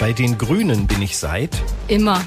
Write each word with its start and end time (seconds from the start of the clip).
Bei 0.00 0.14
den 0.14 0.38
Grünen 0.38 0.86
bin 0.86 1.02
ich 1.02 1.18
seit. 1.18 1.50
Immer. 1.86 2.22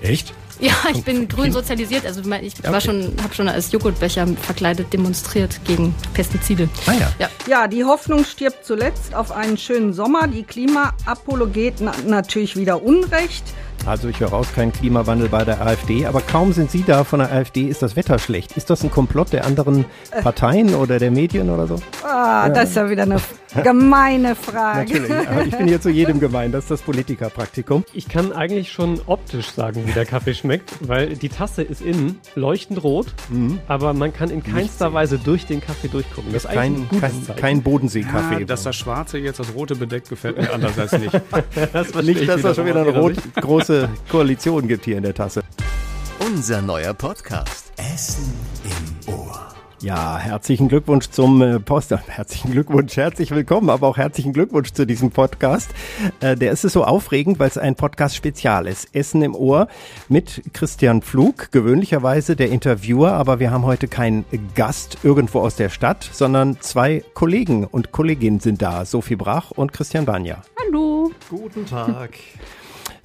Echt? 0.00 0.32
Ja, 0.60 0.72
ich 0.94 1.04
bin 1.04 1.28
grün 1.28 1.52
sozialisiert. 1.52 2.06
Also 2.06 2.20
ich 2.20 2.26
war 2.64 2.70
okay. 2.70 2.80
schon, 2.80 3.12
habe 3.22 3.34
schon 3.34 3.48
als 3.48 3.70
Joghurtbecher 3.70 4.26
verkleidet 4.40 4.90
demonstriert 4.94 5.60
gegen 5.64 5.94
Pestizide. 6.14 6.70
Ah 6.86 6.92
ja. 6.94 7.12
ja. 7.18 7.28
Ja, 7.46 7.68
die 7.68 7.84
Hoffnung 7.84 8.24
stirbt 8.24 8.64
zuletzt 8.64 9.14
auf 9.14 9.30
einen 9.30 9.58
schönen 9.58 9.92
Sommer. 9.92 10.26
Die 10.26 10.42
Klimaapologeten 10.42 11.90
natürlich 12.06 12.56
wieder 12.56 12.82
Unrecht. 12.82 13.44
Also 13.86 14.08
ich 14.08 14.20
höre 14.20 14.28
raus, 14.28 14.48
kein 14.54 14.72
Klimawandel 14.72 15.28
bei 15.28 15.44
der 15.44 15.64
AfD, 15.64 16.04
aber 16.04 16.20
kaum 16.20 16.52
sind 16.52 16.70
Sie 16.70 16.82
da 16.82 17.04
von 17.04 17.20
der 17.20 17.32
AfD, 17.32 17.62
ist 17.62 17.80
das 17.80 17.96
Wetter 17.96 18.18
schlecht. 18.18 18.56
Ist 18.56 18.70
das 18.70 18.82
ein 18.82 18.90
Komplott 18.90 19.32
der 19.32 19.46
anderen 19.46 19.84
äh. 20.10 20.20
Parteien 20.20 20.74
oder 20.74 20.98
der 20.98 21.10
Medien 21.10 21.48
oder 21.48 21.66
so? 21.66 21.76
Ah, 22.04 22.46
ja. 22.46 22.48
das 22.50 22.70
ist 22.70 22.76
ja 22.76 22.90
wieder 22.90 23.04
eine 23.04 23.20
gemeine 23.62 24.34
Frage. 24.34 24.92
Natürlich, 24.92 25.28
aber 25.28 25.44
ich 25.44 25.56
bin 25.56 25.68
hier 25.68 25.80
zu 25.80 25.90
jedem 25.90 26.20
gemein, 26.20 26.52
das 26.52 26.64
ist 26.64 26.70
das 26.70 26.82
Politikerpraktikum. 26.82 27.84
Ich 27.92 28.08
kann 28.08 28.32
eigentlich 28.32 28.72
schon 28.72 29.00
optisch 29.06 29.50
sagen, 29.50 29.86
wie 29.86 29.92
der 29.92 30.06
Kaffee 30.06 30.34
schmeckt, 30.34 30.72
weil 30.80 31.16
die 31.16 31.28
Tasse 31.28 31.62
ist 31.62 31.80
innen 31.80 32.18
leuchtend 32.34 32.82
rot, 32.82 33.06
mhm. 33.28 33.58
aber 33.68 33.94
man 33.94 34.12
kann 34.12 34.30
in 34.30 34.42
keinster 34.42 34.92
Weise 34.92 35.18
durch 35.18 35.46
den 35.46 35.60
Kaffee 35.60 35.88
durchgucken. 35.88 36.32
Das 36.32 36.44
ist 36.44 36.50
kein, 36.50 36.88
kein, 37.00 37.36
kein 37.36 37.62
Bodensee-Kaffee. 37.62 38.40
Ja, 38.40 38.46
dass 38.46 38.62
das 38.64 38.76
Schwarze 38.76 39.18
jetzt 39.18 39.40
das 39.40 39.54
Rote 39.54 39.76
bedeckt, 39.76 40.08
gefällt 40.08 40.36
mir 40.36 40.52
andererseits 40.52 40.92
nicht. 40.98 41.12
das 41.72 41.94
nicht, 41.94 42.28
dass 42.28 42.42
das 42.42 42.56
schon 42.56 42.66
wieder 42.66 42.82
eine 42.82 42.90
rot, 42.90 43.14
große 43.40 43.88
Koalition 44.10 44.68
gibt 44.68 44.84
hier 44.84 44.96
in 44.96 45.02
der 45.02 45.14
Tasse. 45.14 45.42
Unser 46.20 46.62
neuer 46.62 46.94
Podcast. 46.94 47.72
Essen 47.76 48.32
im 48.64 49.14
Ohr. 49.14 49.57
Ja, 49.80 50.18
herzlichen 50.18 50.66
Glückwunsch 50.66 51.08
zum 51.10 51.40
äh, 51.40 51.60
Poster. 51.60 52.02
Herzlichen 52.08 52.50
Glückwunsch, 52.50 52.96
herzlich 52.96 53.30
willkommen, 53.30 53.70
aber 53.70 53.86
auch 53.86 53.96
herzlichen 53.96 54.32
Glückwunsch 54.32 54.72
zu 54.72 54.86
diesem 54.86 55.12
Podcast. 55.12 55.70
Äh, 56.18 56.34
der 56.34 56.50
ist 56.50 56.64
es 56.64 56.72
so 56.72 56.82
aufregend, 56.82 57.38
weil 57.38 57.46
es 57.46 57.58
ein 57.58 57.76
Podcast-Spezial 57.76 58.66
ist. 58.66 58.92
Essen 58.92 59.22
im 59.22 59.36
Ohr 59.36 59.68
mit 60.08 60.42
Christian 60.52 61.00
Pflug, 61.00 61.52
gewöhnlicherweise 61.52 62.34
der 62.34 62.50
Interviewer, 62.50 63.12
aber 63.12 63.38
wir 63.38 63.52
haben 63.52 63.64
heute 63.64 63.86
keinen 63.86 64.24
Gast 64.56 64.98
irgendwo 65.04 65.40
aus 65.40 65.54
der 65.54 65.68
Stadt, 65.68 66.10
sondern 66.12 66.60
zwei 66.60 67.04
Kollegen 67.14 67.64
und 67.64 67.92
Kolleginnen 67.92 68.40
sind 68.40 68.60
da. 68.60 68.84
Sophie 68.84 69.16
Brach 69.16 69.52
und 69.52 69.72
Christian 69.72 70.06
Banja. 70.06 70.42
Hallo. 70.58 71.12
Guten 71.30 71.66
Tag. 71.66 72.10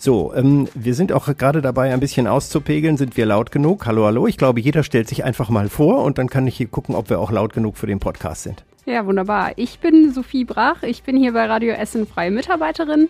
So, 0.03 0.33
ähm, 0.35 0.67
wir 0.73 0.95
sind 0.95 1.13
auch 1.13 1.33
gerade 1.37 1.61
dabei, 1.61 1.93
ein 1.93 2.01
bisschen 2.01 2.27
auszupegeln. 2.27 2.97
Sind 2.97 3.15
wir 3.15 3.25
laut 3.25 3.53
genug? 3.53 3.85
Hallo, 3.85 4.03
hallo. 4.03 4.27
Ich 4.27 4.37
glaube, 4.37 4.59
jeder 4.59 4.83
stellt 4.83 5.07
sich 5.07 5.23
einfach 5.23 5.49
mal 5.49 5.69
vor 5.69 6.03
und 6.03 6.17
dann 6.17 6.27
kann 6.27 6.45
ich 6.45 6.57
hier 6.57 6.67
gucken, 6.67 6.93
ob 6.93 7.09
wir 7.09 7.21
auch 7.21 7.31
laut 7.31 7.53
genug 7.53 7.77
für 7.77 7.87
den 7.87 8.01
Podcast 8.01 8.43
sind. 8.43 8.65
Ja, 8.85 9.05
wunderbar. 9.05 9.53
Ich 9.55 9.79
bin 9.79 10.11
Sophie 10.11 10.43
Brach. 10.43 10.83
Ich 10.83 11.03
bin 11.03 11.15
hier 11.15 11.31
bei 11.31 11.45
Radio 11.45 11.73
Essen 11.75 12.05
freie 12.05 12.31
Mitarbeiterin 12.31 13.07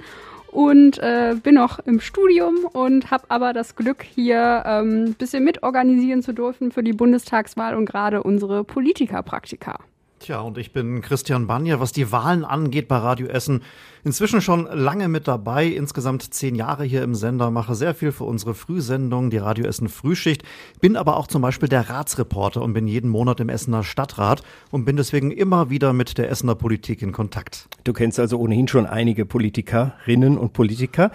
und 0.51 0.99
äh, 0.99 1.33
bin 1.41 1.55
noch 1.55 1.79
im 1.79 1.99
Studium 1.99 2.57
und 2.73 3.09
habe 3.09 3.23
aber 3.29 3.53
das 3.53 3.75
Glück, 3.75 4.03
hier 4.03 4.63
ein 4.63 5.07
ähm, 5.07 5.13
bisschen 5.15 5.43
mitorganisieren 5.43 6.21
zu 6.21 6.31
dürfen 6.31 6.71
für 6.71 6.83
die 6.83 6.93
Bundestagswahl 6.93 7.73
und 7.73 7.87
gerade 7.87 8.21
unsere 8.21 8.63
Politikerpraktika. 8.63 9.79
Tja, 10.23 10.39
und 10.39 10.57
ich 10.57 10.71
bin 10.71 11.01
Christian 11.01 11.47
Banja, 11.47 11.81
was 11.81 11.91
die 11.91 12.13
Wahlen 12.13 12.45
angeht 12.45 12.87
bei 12.87 12.95
Radio 12.95 13.27
Essen. 13.27 13.61
Inzwischen 14.05 14.39
schon 14.39 14.69
lange 14.71 15.09
mit 15.09 15.27
dabei, 15.27 15.67
insgesamt 15.67 16.33
zehn 16.33 16.55
Jahre 16.55 16.85
hier 16.85 17.03
im 17.03 17.13
Sender, 17.13 17.51
mache 17.51 17.75
sehr 17.75 17.93
viel 17.93 18.13
für 18.13 18.23
unsere 18.23 18.53
Frühsendung, 18.53 19.31
die 19.31 19.37
Radio 19.37 19.65
Essen 19.65 19.89
Frühschicht, 19.89 20.43
bin 20.79 20.95
aber 20.95 21.17
auch 21.17 21.27
zum 21.27 21.41
Beispiel 21.41 21.67
der 21.67 21.89
Ratsreporter 21.89 22.61
und 22.61 22.71
bin 22.71 22.87
jeden 22.87 23.09
Monat 23.09 23.41
im 23.41 23.49
Essener 23.49 23.83
Stadtrat 23.83 24.43
und 24.71 24.85
bin 24.85 24.95
deswegen 24.95 25.29
immer 25.29 25.69
wieder 25.69 25.91
mit 25.91 26.17
der 26.17 26.31
Essener 26.31 26.55
Politik 26.55 27.01
in 27.01 27.11
Kontakt. 27.11 27.67
Du 27.83 27.91
kennst 27.91 28.17
also 28.17 28.39
ohnehin 28.39 28.69
schon 28.69 28.85
einige 28.85 29.25
Politikerinnen 29.25 30.37
und 30.37 30.53
Politiker. 30.53 31.11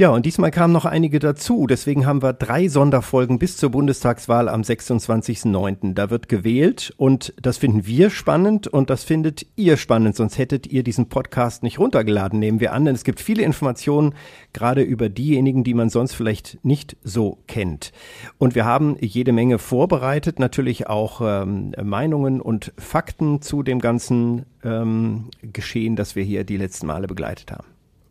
Ja, 0.00 0.08
und 0.08 0.24
diesmal 0.24 0.50
kamen 0.50 0.72
noch 0.72 0.86
einige 0.86 1.18
dazu. 1.18 1.66
Deswegen 1.66 2.06
haben 2.06 2.22
wir 2.22 2.32
drei 2.32 2.68
Sonderfolgen 2.68 3.38
bis 3.38 3.58
zur 3.58 3.68
Bundestagswahl 3.68 4.48
am 4.48 4.62
26.09. 4.62 5.92
Da 5.92 6.08
wird 6.08 6.30
gewählt 6.30 6.94
und 6.96 7.34
das 7.42 7.58
finden 7.58 7.86
wir 7.86 8.08
spannend 8.08 8.66
und 8.66 8.88
das 8.88 9.04
findet 9.04 9.44
ihr 9.56 9.76
spannend. 9.76 10.16
Sonst 10.16 10.38
hättet 10.38 10.66
ihr 10.66 10.84
diesen 10.84 11.10
Podcast 11.10 11.62
nicht 11.62 11.78
runtergeladen, 11.78 12.38
nehmen 12.38 12.60
wir 12.60 12.72
an. 12.72 12.86
Denn 12.86 12.94
es 12.94 13.04
gibt 13.04 13.20
viele 13.20 13.42
Informationen, 13.42 14.14
gerade 14.54 14.80
über 14.80 15.10
diejenigen, 15.10 15.64
die 15.64 15.74
man 15.74 15.90
sonst 15.90 16.14
vielleicht 16.14 16.64
nicht 16.64 16.96
so 17.04 17.36
kennt. 17.46 17.92
Und 18.38 18.54
wir 18.54 18.64
haben 18.64 18.96
jede 19.00 19.32
Menge 19.32 19.58
vorbereitet, 19.58 20.38
natürlich 20.38 20.86
auch 20.86 21.20
ähm, 21.22 21.74
Meinungen 21.78 22.40
und 22.40 22.72
Fakten 22.78 23.42
zu 23.42 23.62
dem 23.62 23.80
ganzen 23.80 24.46
ähm, 24.64 25.28
Geschehen, 25.42 25.94
das 25.94 26.16
wir 26.16 26.24
hier 26.24 26.44
die 26.44 26.56
letzten 26.56 26.86
Male 26.86 27.06
begleitet 27.06 27.52
haben. 27.52 27.69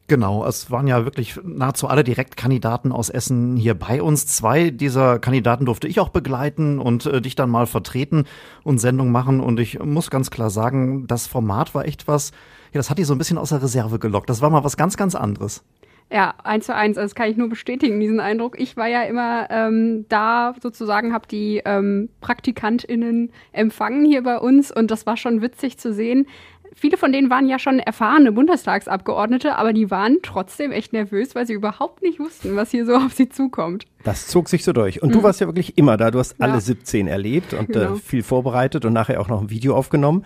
Genau, 0.10 0.44
es 0.44 0.72
waren 0.72 0.88
ja 0.88 1.06
wirklich 1.06 1.40
nahezu 1.44 1.88
alle 1.88 2.04
Direktkandidaten 2.04 2.92
aus 2.92 3.12
Essen 3.12 3.56
hier 3.56 3.76
bei 3.76 4.02
uns. 4.02 4.26
Zwei 4.26 4.72
dieser 4.72 5.20
Kandidaten 5.20 5.66
durfte 5.68 5.88
ich 5.88 6.00
auch 6.00 6.10
begleiten 6.10 6.80
und 6.80 7.06
äh, 7.06 7.22
dich 7.22 7.36
dann 7.36 7.52
mal 7.52 7.68
vertreten 7.68 8.26
und 8.64 8.80
Sendung 8.80 9.12
machen. 9.12 9.40
Und 9.40 9.60
ich 9.60 9.78
muss 9.78 10.10
ganz 10.10 10.32
klar 10.32 10.50
sagen, 10.50 11.06
das 11.06 11.28
Format 11.28 11.76
war 11.76 11.86
echt 11.86 12.08
was, 12.08 12.32
ja, 12.74 12.80
das 12.80 12.90
hat 12.90 12.98
die 12.98 13.04
so 13.04 13.14
ein 13.14 13.20
bisschen 13.20 13.38
aus 13.38 13.50
der 13.50 13.62
Reserve 13.62 14.00
gelockt. 14.00 14.32
Das 14.32 14.42
war 14.42 14.50
mal 14.50 14.64
was 14.64 14.78
ganz, 14.78 14.98
ganz 14.98 15.14
anderes. 15.14 15.64
Ja, 16.12 16.34
eins 16.44 16.66
zu 16.66 16.74
eins, 16.74 16.98
also 16.98 17.06
das 17.06 17.14
kann 17.14 17.30
ich 17.30 17.38
nur 17.38 17.50
bestätigen, 17.50 18.00
diesen 18.00 18.20
Eindruck. 18.20 18.60
Ich 18.60 18.76
war 18.76 18.88
ja 18.88 19.04
immer 19.04 19.48
ähm, 19.52 20.06
da 20.10 20.56
sozusagen, 20.60 21.14
habe 21.14 21.28
die 21.28 21.62
ähm, 21.66 22.10
PraktikantInnen 22.20 23.32
empfangen 23.52 24.06
hier 24.06 24.24
bei 24.24 24.40
uns 24.40 24.76
und 24.76 24.90
das 24.90 25.06
war 25.06 25.18
schon 25.18 25.44
witzig 25.44 25.78
zu 25.78 25.94
sehen, 25.94 26.26
viele 26.76 26.98
von 26.98 27.12
denen 27.12 27.30
waren 27.30 27.48
ja 27.48 27.60
schon 27.60 27.80
erfahrene 27.80 28.32
Bundestagsabgeordnete, 28.32 29.56
aber 29.56 29.74
die 29.74 29.92
waren 29.92 30.18
trotzdem 30.24 30.72
echt 30.72 30.94
nervös, 30.94 31.36
weil 31.36 31.46
sie 31.46 31.54
überhaupt 31.54 32.02
nicht 32.02 32.20
wussten, 32.20 32.56
was 32.56 32.72
hier 32.72 32.86
so 32.86 32.96
auf 32.96 33.14
sie 33.14 33.30
zukommt. 33.30 33.86
Das 34.04 34.28
zog 34.28 34.48
sich 34.50 34.64
so 34.64 34.74
durch. 34.74 35.02
Und 35.02 35.10
mhm. 35.10 35.14
du 35.14 35.24
warst 35.24 35.42
ja 35.42 35.48
wirklich 35.48 35.78
immer 35.78 35.98
da. 35.98 36.12
Du 36.12 36.20
hast 36.20 36.36
ja. 36.40 36.46
alle 36.46 36.62
17 36.62 37.08
erlebt 37.08 37.54
und 37.54 37.70
äh, 37.72 37.74
genau. 37.74 37.96
äh, 37.96 37.98
viel 37.98 38.24
vorbereitet 38.24 38.86
und 38.86 38.94
nachher 38.94 39.20
auch 39.20 39.28
noch 39.28 39.42
ein 39.42 39.50
Video 39.50 39.76
aufgenommen. 39.76 40.26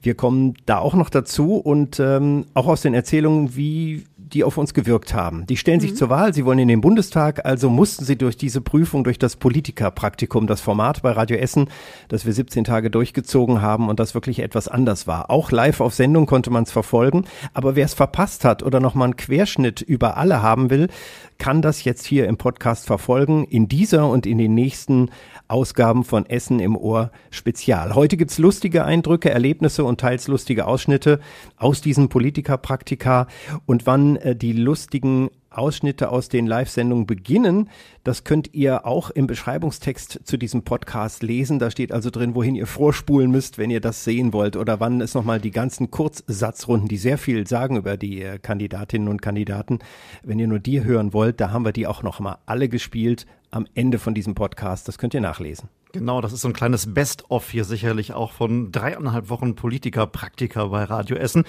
Wir 0.00 0.14
kommen 0.14 0.54
da 0.66 0.78
auch 0.78 0.94
noch 0.94 1.10
dazu 1.10 1.56
und 1.56 1.98
ähm, 1.98 2.46
auch 2.54 2.68
aus 2.68 2.82
den 2.82 2.94
Erzählungen, 2.94 3.56
wie 3.56 4.04
die 4.32 4.44
auf 4.44 4.58
uns 4.58 4.74
gewirkt 4.74 5.14
haben. 5.14 5.46
Die 5.46 5.56
stellen 5.56 5.80
sich 5.80 5.92
mhm. 5.92 5.96
zur 5.96 6.10
Wahl, 6.10 6.34
sie 6.34 6.44
wollen 6.44 6.58
in 6.58 6.68
den 6.68 6.80
Bundestag, 6.80 7.44
also 7.44 7.70
mussten 7.70 8.04
sie 8.04 8.16
durch 8.16 8.36
diese 8.36 8.60
Prüfung, 8.60 9.04
durch 9.04 9.18
das 9.18 9.36
Politikerpraktikum, 9.36 10.46
das 10.46 10.60
Format 10.60 11.02
bei 11.02 11.12
Radio 11.12 11.36
Essen, 11.38 11.68
das 12.08 12.26
wir 12.26 12.32
17 12.32 12.64
Tage 12.64 12.90
durchgezogen 12.90 13.62
haben 13.62 13.88
und 13.88 14.00
das 14.00 14.14
wirklich 14.14 14.40
etwas 14.40 14.68
anders 14.68 15.06
war. 15.06 15.30
Auch 15.30 15.50
live 15.50 15.80
auf 15.80 15.94
Sendung 15.94 16.26
konnte 16.26 16.50
man 16.50 16.64
es 16.64 16.72
verfolgen, 16.72 17.24
aber 17.54 17.76
wer 17.76 17.84
es 17.84 17.94
verpasst 17.94 18.44
hat 18.44 18.62
oder 18.62 18.80
nochmal 18.80 19.06
einen 19.06 19.16
Querschnitt 19.16 19.80
über 19.80 20.16
alle 20.16 20.42
haben 20.42 20.70
will, 20.70 20.88
kann 21.38 21.62
das 21.62 21.84
jetzt 21.84 22.04
hier 22.04 22.26
im 22.26 22.36
Podcast 22.36 22.86
verfolgen, 22.86 23.44
in 23.44 23.68
dieser 23.68 24.08
und 24.08 24.26
in 24.26 24.38
den 24.38 24.54
nächsten 24.54 25.10
Ausgaben 25.46 26.04
von 26.04 26.26
Essen 26.26 26.60
im 26.60 26.76
Ohr 26.76 27.10
Spezial. 27.30 27.94
Heute 27.94 28.16
gibt's 28.16 28.38
lustige 28.38 28.84
Eindrücke, 28.84 29.30
Erlebnisse 29.30 29.84
und 29.84 30.00
teils 30.00 30.28
lustige 30.28 30.66
Ausschnitte 30.66 31.20
aus 31.56 31.80
diesen 31.80 32.08
Politikerpraktika. 32.08 33.28
Und 33.66 33.86
wann 33.86 34.16
äh, 34.16 34.36
die 34.36 34.52
lustigen 34.52 35.30
Ausschnitte 35.50 36.10
aus 36.10 36.28
den 36.28 36.46
Live-Sendungen 36.46 37.06
beginnen. 37.06 37.70
Das 38.04 38.24
könnt 38.24 38.54
ihr 38.54 38.86
auch 38.86 39.10
im 39.10 39.26
Beschreibungstext 39.26 40.20
zu 40.24 40.36
diesem 40.36 40.62
Podcast 40.62 41.22
lesen. 41.22 41.58
Da 41.58 41.70
steht 41.70 41.92
also 41.92 42.10
drin, 42.10 42.34
wohin 42.34 42.54
ihr 42.54 42.66
vorspulen 42.66 43.30
müsst, 43.30 43.58
wenn 43.58 43.70
ihr 43.70 43.80
das 43.80 44.04
sehen 44.04 44.32
wollt 44.32 44.56
oder 44.56 44.80
wann 44.80 45.00
es 45.00 45.14
nochmal 45.14 45.40
die 45.40 45.50
ganzen 45.50 45.90
Kurzsatzrunden, 45.90 46.88
die 46.88 46.96
sehr 46.96 47.18
viel 47.18 47.46
sagen 47.46 47.76
über 47.76 47.96
die 47.96 48.22
äh, 48.22 48.38
Kandidatinnen 48.38 49.08
und 49.08 49.22
Kandidaten. 49.22 49.78
Wenn 50.22 50.38
ihr 50.38 50.48
nur 50.48 50.60
die 50.60 50.84
hören 50.84 51.12
wollt, 51.12 51.40
da 51.40 51.50
haben 51.50 51.64
wir 51.64 51.72
die 51.72 51.86
auch 51.86 52.02
nochmal 52.02 52.38
alle 52.46 52.68
gespielt 52.68 53.26
am 53.50 53.66
Ende 53.74 53.98
von 53.98 54.14
diesem 54.14 54.34
Podcast. 54.34 54.88
Das 54.88 54.98
könnt 54.98 55.14
ihr 55.14 55.20
nachlesen. 55.20 55.68
Genau, 55.92 56.20
das 56.20 56.34
ist 56.34 56.42
so 56.42 56.48
ein 56.48 56.54
kleines 56.54 56.92
Best-of 56.92 57.48
hier 57.48 57.64
sicherlich 57.64 58.12
auch 58.12 58.32
von 58.32 58.70
dreieinhalb 58.72 59.30
Wochen 59.30 59.54
Politiker-Praktika 59.54 60.66
bei 60.66 60.84
Radio 60.84 61.16
Essen. 61.16 61.44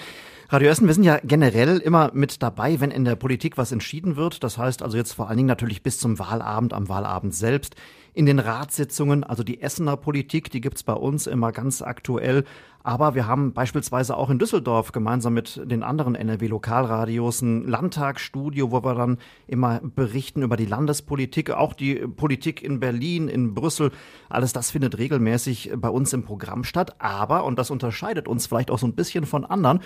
Radio 0.48 0.70
Essen, 0.70 0.86
wir 0.86 0.94
sind 0.94 1.04
ja 1.04 1.18
generell 1.22 1.76
immer 1.78 2.10
mit 2.14 2.42
dabei, 2.42 2.80
wenn 2.80 2.90
in 2.90 3.04
der 3.04 3.16
Politik 3.16 3.58
was 3.58 3.70
entschieden 3.70 4.16
wird. 4.16 4.42
Das 4.42 4.56
heißt 4.56 4.82
also 4.82 4.96
jetzt 4.96 5.12
vor 5.12 5.28
allen 5.28 5.36
Dingen 5.36 5.46
natürlich 5.46 5.82
bis 5.82 5.98
zum 5.98 6.18
Wahlabend, 6.18 6.72
am 6.72 6.88
Wahlabend 6.88 7.34
selbst 7.34 7.76
in 8.12 8.26
den 8.26 8.38
Ratssitzungen, 8.38 9.24
also 9.24 9.42
die 9.42 9.60
Essener 9.60 9.96
Politik, 9.96 10.50
die 10.50 10.60
gibt's 10.60 10.82
bei 10.82 10.92
uns 10.92 11.26
immer 11.26 11.52
ganz 11.52 11.82
aktuell. 11.82 12.44
Aber 12.82 13.14
wir 13.14 13.26
haben 13.26 13.52
beispielsweise 13.52 14.16
auch 14.16 14.30
in 14.30 14.38
Düsseldorf 14.38 14.92
gemeinsam 14.92 15.34
mit 15.34 15.60
den 15.64 15.82
anderen 15.82 16.14
NRW-Lokalradios 16.14 17.42
ein 17.42 17.68
Landtagsstudio, 17.68 18.70
wo 18.70 18.82
wir 18.82 18.94
dann 18.94 19.18
immer 19.46 19.80
berichten 19.82 20.42
über 20.42 20.56
die 20.56 20.64
Landespolitik, 20.64 21.50
auch 21.50 21.74
die 21.74 21.96
Politik 21.96 22.62
in 22.62 22.80
Berlin, 22.80 23.28
in 23.28 23.52
Brüssel. 23.52 23.92
Alles 24.30 24.54
das 24.54 24.70
findet 24.70 24.96
regelmäßig 24.96 25.72
bei 25.76 25.90
uns 25.90 26.14
im 26.14 26.24
Programm 26.24 26.64
statt. 26.64 26.96
Aber, 27.00 27.44
und 27.44 27.58
das 27.58 27.70
unterscheidet 27.70 28.26
uns 28.26 28.46
vielleicht 28.46 28.70
auch 28.70 28.78
so 28.78 28.86
ein 28.86 28.94
bisschen 28.94 29.26
von 29.26 29.44
anderen, 29.44 29.80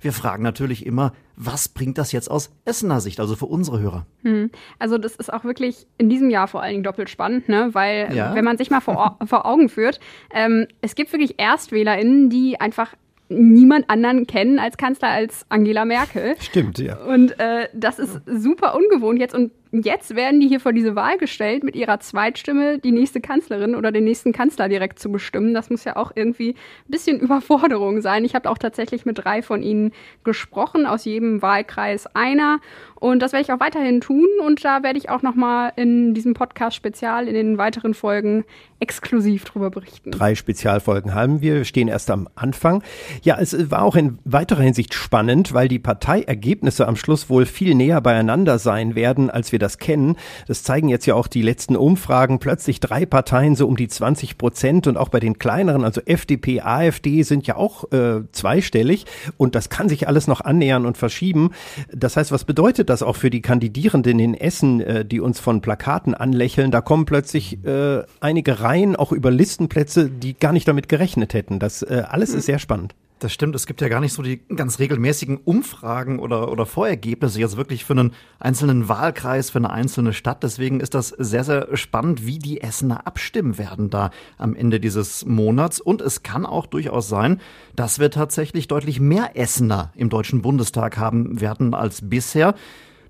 wir 0.00 0.12
fragen 0.12 0.42
natürlich 0.42 0.86
immer, 0.86 1.12
was 1.36 1.68
bringt 1.68 1.98
das 1.98 2.12
jetzt 2.12 2.30
aus 2.30 2.50
Essener 2.64 3.00
Sicht, 3.00 3.20
also 3.20 3.36
für 3.36 3.46
unsere 3.46 3.80
Hörer? 3.80 4.06
Hm. 4.22 4.50
Also 4.78 4.98
das 4.98 5.16
ist 5.16 5.32
auch 5.32 5.44
wirklich 5.44 5.86
in 5.98 6.08
diesem 6.08 6.30
Jahr 6.30 6.48
vor 6.48 6.62
allen 6.62 6.72
Dingen 6.72 6.84
doppelt 6.84 7.10
spannend, 7.10 7.48
ne? 7.48 7.70
weil 7.72 8.14
ja. 8.14 8.34
wenn 8.34 8.44
man 8.44 8.58
sich 8.58 8.70
mal 8.70 8.80
vor, 8.80 9.18
vor 9.26 9.46
Augen 9.46 9.68
führt, 9.68 10.00
ähm, 10.32 10.66
es 10.80 10.94
gibt 10.94 11.12
wirklich 11.12 11.38
ErstwählerInnen, 11.38 12.30
die 12.30 12.60
einfach 12.60 12.94
niemand 13.30 13.88
anderen 13.88 14.26
kennen 14.26 14.58
als 14.58 14.76
Kanzler 14.76 15.08
als 15.08 15.46
Angela 15.48 15.84
Merkel. 15.84 16.34
Stimmt, 16.40 16.78
ja. 16.78 16.96
Und 16.96 17.38
äh, 17.38 17.68
das 17.72 17.98
ist 17.98 18.20
super 18.26 18.74
ungewohnt 18.74 19.20
jetzt. 19.20 19.34
Und 19.34 19.52
jetzt 19.72 20.16
werden 20.16 20.40
die 20.40 20.48
hier 20.48 20.60
vor 20.60 20.72
diese 20.72 20.96
Wahl 20.96 21.18
gestellt, 21.18 21.64
mit 21.64 21.76
ihrer 21.76 22.00
Zweitstimme 22.00 22.78
die 22.78 22.92
nächste 22.92 23.20
Kanzlerin 23.20 23.74
oder 23.74 23.92
den 23.92 24.04
nächsten 24.04 24.32
Kanzler 24.32 24.68
direkt 24.68 24.98
zu 24.98 25.10
bestimmen. 25.10 25.54
Das 25.54 25.70
muss 25.70 25.84
ja 25.84 25.96
auch 25.96 26.12
irgendwie 26.14 26.50
ein 26.50 26.90
bisschen 26.90 27.20
Überforderung 27.20 28.00
sein. 28.00 28.24
Ich 28.24 28.34
habe 28.34 28.50
auch 28.50 28.58
tatsächlich 28.58 29.06
mit 29.06 29.24
drei 29.24 29.42
von 29.42 29.62
ihnen 29.62 29.92
gesprochen, 30.24 30.86
aus 30.86 31.04
jedem 31.04 31.42
Wahlkreis 31.42 32.06
einer. 32.14 32.60
Und 32.96 33.20
das 33.20 33.32
werde 33.32 33.44
ich 33.44 33.52
auch 33.52 33.60
weiterhin 33.60 34.00
tun. 34.00 34.28
Und 34.44 34.64
da 34.64 34.82
werde 34.82 34.98
ich 34.98 35.08
auch 35.08 35.22
nochmal 35.22 35.72
in 35.76 36.14
diesem 36.14 36.34
Podcast 36.34 36.76
spezial 36.76 37.28
in 37.28 37.34
den 37.34 37.56
weiteren 37.56 37.94
Folgen 37.94 38.44
exklusiv 38.80 39.44
drüber 39.44 39.70
berichten. 39.70 40.10
Drei 40.10 40.34
Spezialfolgen 40.34 41.14
haben 41.14 41.40
wir. 41.40 41.54
Wir 41.54 41.64
stehen 41.64 41.88
erst 41.88 42.10
am 42.10 42.28
Anfang. 42.34 42.82
Ja, 43.22 43.38
es 43.38 43.70
war 43.70 43.82
auch 43.82 43.94
in 43.94 44.18
weiterer 44.24 44.62
Hinsicht 44.62 44.94
spannend, 44.94 45.52
weil 45.52 45.68
die 45.68 45.78
Parteiergebnisse 45.78 46.88
am 46.88 46.96
Schluss 46.96 47.30
wohl 47.30 47.46
viel 47.46 47.74
näher 47.74 48.00
beieinander 48.00 48.58
sein 48.58 48.94
werden, 48.94 49.30
als 49.30 49.52
wir 49.52 49.59
das 49.60 49.78
kennen. 49.78 50.16
Das 50.48 50.64
zeigen 50.64 50.88
jetzt 50.88 51.06
ja 51.06 51.14
auch 51.14 51.28
die 51.28 51.42
letzten 51.42 51.76
Umfragen. 51.76 52.40
Plötzlich 52.40 52.80
drei 52.80 53.06
Parteien 53.06 53.54
so 53.54 53.68
um 53.68 53.76
die 53.76 53.88
20 53.88 54.38
Prozent 54.38 54.86
und 54.86 54.96
auch 54.96 55.08
bei 55.08 55.20
den 55.20 55.38
kleineren, 55.38 55.84
also 55.84 56.00
FDP, 56.04 56.60
AfD 56.60 57.22
sind 57.22 57.46
ja 57.46 57.56
auch 57.56 57.90
äh, 57.92 58.22
zweistellig 58.32 59.06
und 59.36 59.54
das 59.54 59.68
kann 59.68 59.88
sich 59.88 60.08
alles 60.08 60.26
noch 60.26 60.40
annähern 60.40 60.86
und 60.86 60.98
verschieben. 60.98 61.50
Das 61.92 62.16
heißt, 62.16 62.32
was 62.32 62.44
bedeutet 62.44 62.90
das 62.90 63.02
auch 63.02 63.16
für 63.16 63.30
die 63.30 63.42
Kandidierenden 63.42 64.18
in 64.18 64.34
Essen, 64.34 64.80
äh, 64.80 65.04
die 65.04 65.20
uns 65.20 65.38
von 65.38 65.60
Plakaten 65.60 66.14
anlächeln? 66.14 66.70
Da 66.70 66.80
kommen 66.80 67.04
plötzlich 67.04 67.64
äh, 67.64 68.02
einige 68.20 68.60
Reihen 68.60 68.96
auch 68.96 69.12
über 69.12 69.30
Listenplätze, 69.30 70.10
die 70.10 70.34
gar 70.34 70.52
nicht 70.52 70.66
damit 70.66 70.88
gerechnet 70.88 71.34
hätten. 71.34 71.58
Das 71.58 71.82
äh, 71.82 72.02
alles 72.08 72.34
ist 72.34 72.46
sehr 72.46 72.58
spannend. 72.58 72.94
Das 73.20 73.34
stimmt, 73.34 73.54
es 73.54 73.66
gibt 73.66 73.82
ja 73.82 73.88
gar 73.88 74.00
nicht 74.00 74.14
so 74.14 74.22
die 74.22 74.40
ganz 74.56 74.78
regelmäßigen 74.78 75.36
Umfragen 75.36 76.20
oder, 76.20 76.50
oder 76.50 76.64
Vorergebnisse 76.64 77.38
jetzt 77.38 77.58
wirklich 77.58 77.84
für 77.84 77.92
einen 77.92 78.14
einzelnen 78.38 78.88
Wahlkreis, 78.88 79.50
für 79.50 79.58
eine 79.58 79.68
einzelne 79.68 80.14
Stadt. 80.14 80.42
Deswegen 80.42 80.80
ist 80.80 80.94
das 80.94 81.10
sehr, 81.10 81.44
sehr 81.44 81.76
spannend, 81.76 82.24
wie 82.24 82.38
die 82.38 82.62
Essener 82.62 83.06
abstimmen 83.06 83.58
werden 83.58 83.90
da 83.90 84.10
am 84.38 84.56
Ende 84.56 84.80
dieses 84.80 85.26
Monats. 85.26 85.80
Und 85.82 86.00
es 86.00 86.22
kann 86.22 86.46
auch 86.46 86.64
durchaus 86.64 87.10
sein, 87.10 87.42
dass 87.76 87.98
wir 87.98 88.10
tatsächlich 88.10 88.68
deutlich 88.68 89.00
mehr 89.00 89.36
Essener 89.36 89.92
im 89.96 90.08
Deutschen 90.08 90.40
Bundestag 90.40 90.96
haben 90.96 91.42
werden 91.42 91.74
als 91.74 92.08
bisher. 92.08 92.54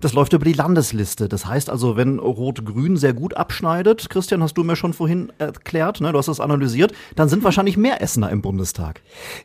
Das 0.00 0.12
läuft 0.14 0.32
über 0.32 0.44
die 0.44 0.52
Landesliste. 0.52 1.29
Das 1.29 1.47
heißt 1.47 1.70
also, 1.70 1.97
wenn 1.97 2.19
Rot-Grün 2.19 2.97
sehr 2.97 3.12
gut 3.12 3.35
abschneidet, 3.35 4.08
Christian, 4.11 4.43
hast 4.43 4.55
du 4.55 4.64
mir 4.64 4.76
schon 4.76 4.93
vorhin 4.93 5.32
erklärt, 5.38 6.00
ne, 6.00 6.12
du 6.12 6.19
hast 6.19 6.26
das 6.26 6.41
analysiert, 6.41 6.93
dann 7.17 7.29
sind 7.29 7.44
wahrscheinlich 7.44 7.76
mehr 7.76 8.02
Essener 8.02 8.31
im 8.31 8.43
Bundestag. 8.43 9.02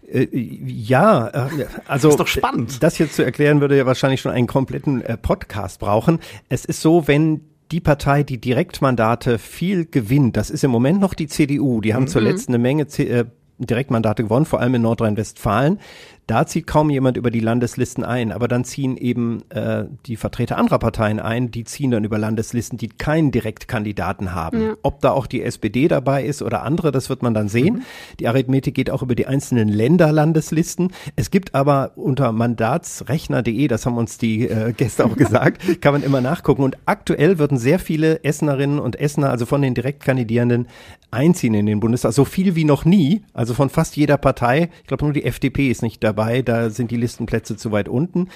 Äh, 0.07 0.27
ja, 0.31 1.27
äh, 1.27 1.65
also. 1.87 2.07
Das 2.07 2.15
ist 2.15 2.19
doch 2.19 2.27
spannend. 2.27 2.81
Das 2.81 2.97
jetzt 2.97 3.15
zu 3.15 3.23
erklären, 3.23 3.61
würde 3.61 3.77
ja 3.77 3.85
wahrscheinlich 3.85 4.21
schon 4.21 4.31
einen 4.31 4.47
kompletten 4.47 5.01
äh, 5.01 5.17
Podcast 5.17 5.79
brauchen. 5.79 6.19
Es 6.49 6.65
ist 6.65 6.81
so, 6.81 7.07
wenn 7.07 7.41
die 7.71 7.81
Partei, 7.81 8.23
die 8.23 8.39
Direktmandate 8.39 9.39
viel 9.39 9.85
gewinnt, 9.85 10.37
das 10.37 10.49
ist 10.49 10.63
im 10.63 10.71
Moment 10.71 10.99
noch 10.99 11.13
die 11.13 11.27
CDU. 11.27 11.81
Die 11.81 11.93
haben 11.93 12.03
mhm. 12.03 12.09
zuletzt 12.09 12.47
eine 12.47 12.57
Menge 12.57 12.87
C 12.87 13.03
äh, 13.03 13.25
Direktmandate 13.57 14.23
gewonnen, 14.23 14.45
vor 14.45 14.59
allem 14.59 14.75
in 14.75 14.81
Nordrhein-Westfalen. 14.81 15.79
Da 16.27 16.47
zieht 16.47 16.65
kaum 16.65 16.89
jemand 16.89 17.17
über 17.17 17.29
die 17.29 17.39
Landeslisten 17.39 18.03
ein, 18.03 18.31
aber 18.31 18.47
dann 18.47 18.63
ziehen 18.63 18.97
eben 18.97 19.43
äh, 19.51 19.85
die 20.07 20.15
Vertreter 20.15 20.57
anderer 20.57 20.79
Parteien 20.79 21.19
ein, 21.19 21.51
die 21.51 21.65
ziehen 21.65 21.91
dann 21.91 22.03
über 22.03 22.17
Landeslisten, 22.17 22.79
die 22.79 22.87
keinen 22.87 23.29
Direktkandidaten 23.29 24.33
haben. 24.33 24.61
Ja. 24.61 24.73
Ob 24.81 25.01
da 25.01 25.11
auch 25.11 25.27
die 25.27 25.43
SPD 25.43 25.87
dabei 25.87 26.23
ist 26.23 26.41
oder 26.41 26.63
andere, 26.63 26.91
das 26.91 27.09
wird 27.09 27.21
man 27.21 27.35
dann 27.35 27.47
sehen. 27.47 27.75
Mhm. 27.75 27.81
Die 28.19 28.27
Arithmetik 28.27 28.73
geht 28.73 28.89
auch 28.89 29.03
über 29.03 29.13
die 29.13 29.27
einzelnen 29.27 29.67
Länderlandeslisten. 29.67 30.93
Es 31.15 31.29
gibt 31.29 31.53
aber 31.53 31.91
unter 31.95 32.31
mandatsrechner.de, 32.31 33.67
das 33.67 33.85
haben 33.85 33.97
uns 33.97 34.17
die 34.17 34.49
äh, 34.49 34.73
Gäste 34.73 35.05
auch 35.05 35.15
gesagt, 35.15 35.61
kann 35.81 35.93
man 35.93 36.01
immer 36.01 36.21
nachgucken. 36.21 36.63
Und 36.63 36.77
aktuell 36.87 37.37
würden 37.37 37.59
sehr 37.59 37.77
viele 37.77 38.23
Essenerinnen 38.23 38.79
und 38.79 38.99
Essener, 38.99 39.29
also 39.29 39.45
von 39.45 39.61
den 39.61 39.75
Direktkandidierenden, 39.75 40.67
einziehen 41.11 41.53
in 41.53 41.67
den 41.67 41.79
Bundestag. 41.79 42.13
So 42.13 42.25
viel 42.25 42.55
wie 42.55 42.65
noch 42.65 42.83
nie, 42.83 43.21
also 43.33 43.53
von 43.53 43.69
fast 43.69 43.95
jeder 43.95 44.17
Partei. 44.17 44.69
Ich 44.81 44.87
glaube 44.87 45.03
nur 45.05 45.13
die 45.13 45.23
FDP 45.23 45.69
ist 45.69 45.83
nicht 45.83 46.03
dabei 46.03 46.14
dabei, 46.15 46.41
da 46.41 46.69
sind 46.69 46.91
die 46.91 46.97
Listenplätze 46.97 47.57
zu 47.57 47.71
weit 47.71 47.89
unten. 47.89 48.29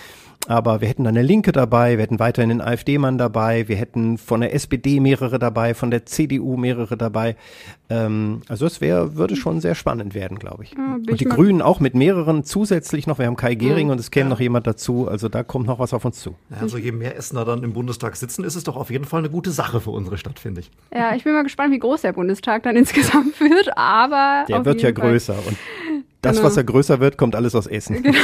Aber 0.47 0.81
wir 0.81 0.87
hätten 0.87 1.03
dann 1.03 1.17
eine 1.17 1.27
Linke 1.27 1.51
dabei, 1.51 1.97
wir 1.97 2.03
hätten 2.03 2.17
weiterhin 2.17 2.49
einen 2.49 2.61
AfD-Mann 2.61 3.17
dabei, 3.17 3.67
wir 3.67 3.75
hätten 3.75 4.17
von 4.17 4.41
der 4.41 4.55
SPD 4.55 4.99
mehrere 4.99 5.37
dabei, 5.37 5.73
von 5.73 5.91
der 5.91 6.05
CDU 6.05 6.55
mehrere 6.55 6.97
dabei. 6.97 7.35
Ähm, 7.89 8.41
also 8.47 8.65
es 8.65 8.79
wäre, 8.81 9.15
würde 9.15 9.35
schon 9.35 9.59
sehr 9.59 9.75
spannend 9.75 10.15
werden, 10.15 10.39
glaube 10.39 10.63
ich. 10.63 10.71
Ja, 10.71 10.95
und 10.95 11.19
die 11.19 11.25
Grünen 11.25 11.61
auch 11.61 11.79
mit 11.79 11.93
mehreren 11.93 12.45
zusätzlich 12.45 13.05
noch. 13.05 13.19
Wir 13.19 13.27
haben 13.27 13.35
Kai 13.35 13.55
Gehring 13.55 13.87
mhm. 13.87 13.91
und 13.91 13.99
es 13.99 14.11
käme 14.11 14.25
ja. 14.25 14.29
noch 14.29 14.39
jemand 14.39 14.65
dazu. 14.65 15.07
Also 15.07 15.27
da 15.27 15.43
kommt 15.43 15.67
noch 15.67 15.77
was 15.77 15.93
auf 15.93 16.05
uns 16.05 16.19
zu. 16.19 16.35
Also 16.59 16.77
je 16.77 16.93
mehr 16.93 17.17
Essener 17.17 17.43
dann 17.43 17.63
im 17.63 17.73
Bundestag 17.73 18.15
sitzen, 18.15 18.43
ist 18.43 18.55
es 18.55 18.63
doch 18.63 18.77
auf 18.77 18.89
jeden 18.89 19.05
Fall 19.05 19.19
eine 19.19 19.29
gute 19.29 19.51
Sache 19.51 19.81
für 19.81 19.91
unsere 19.91 20.17
Stadt, 20.17 20.39
finde 20.39 20.61
ich. 20.61 20.71
Ja, 20.95 21.15
ich 21.15 21.25
bin 21.25 21.33
mal 21.33 21.43
gespannt, 21.43 21.73
wie 21.73 21.79
groß 21.79 22.01
der 22.01 22.13
Bundestag 22.13 22.63
dann 22.63 22.75
insgesamt 22.77 23.39
wird, 23.39 23.77
aber. 23.77 24.45
Der 24.47 24.63
wird 24.65 24.81
ja 24.81 24.93
Fall. 24.93 25.11
größer 25.11 25.35
und 25.35 25.57
das, 26.21 26.37
genau. 26.37 26.47
was 26.47 26.57
er 26.57 26.63
größer 26.63 26.99
wird, 26.99 27.17
kommt 27.17 27.35
alles 27.35 27.55
aus 27.55 27.67
Essen. 27.67 28.03
Genau. 28.03 28.17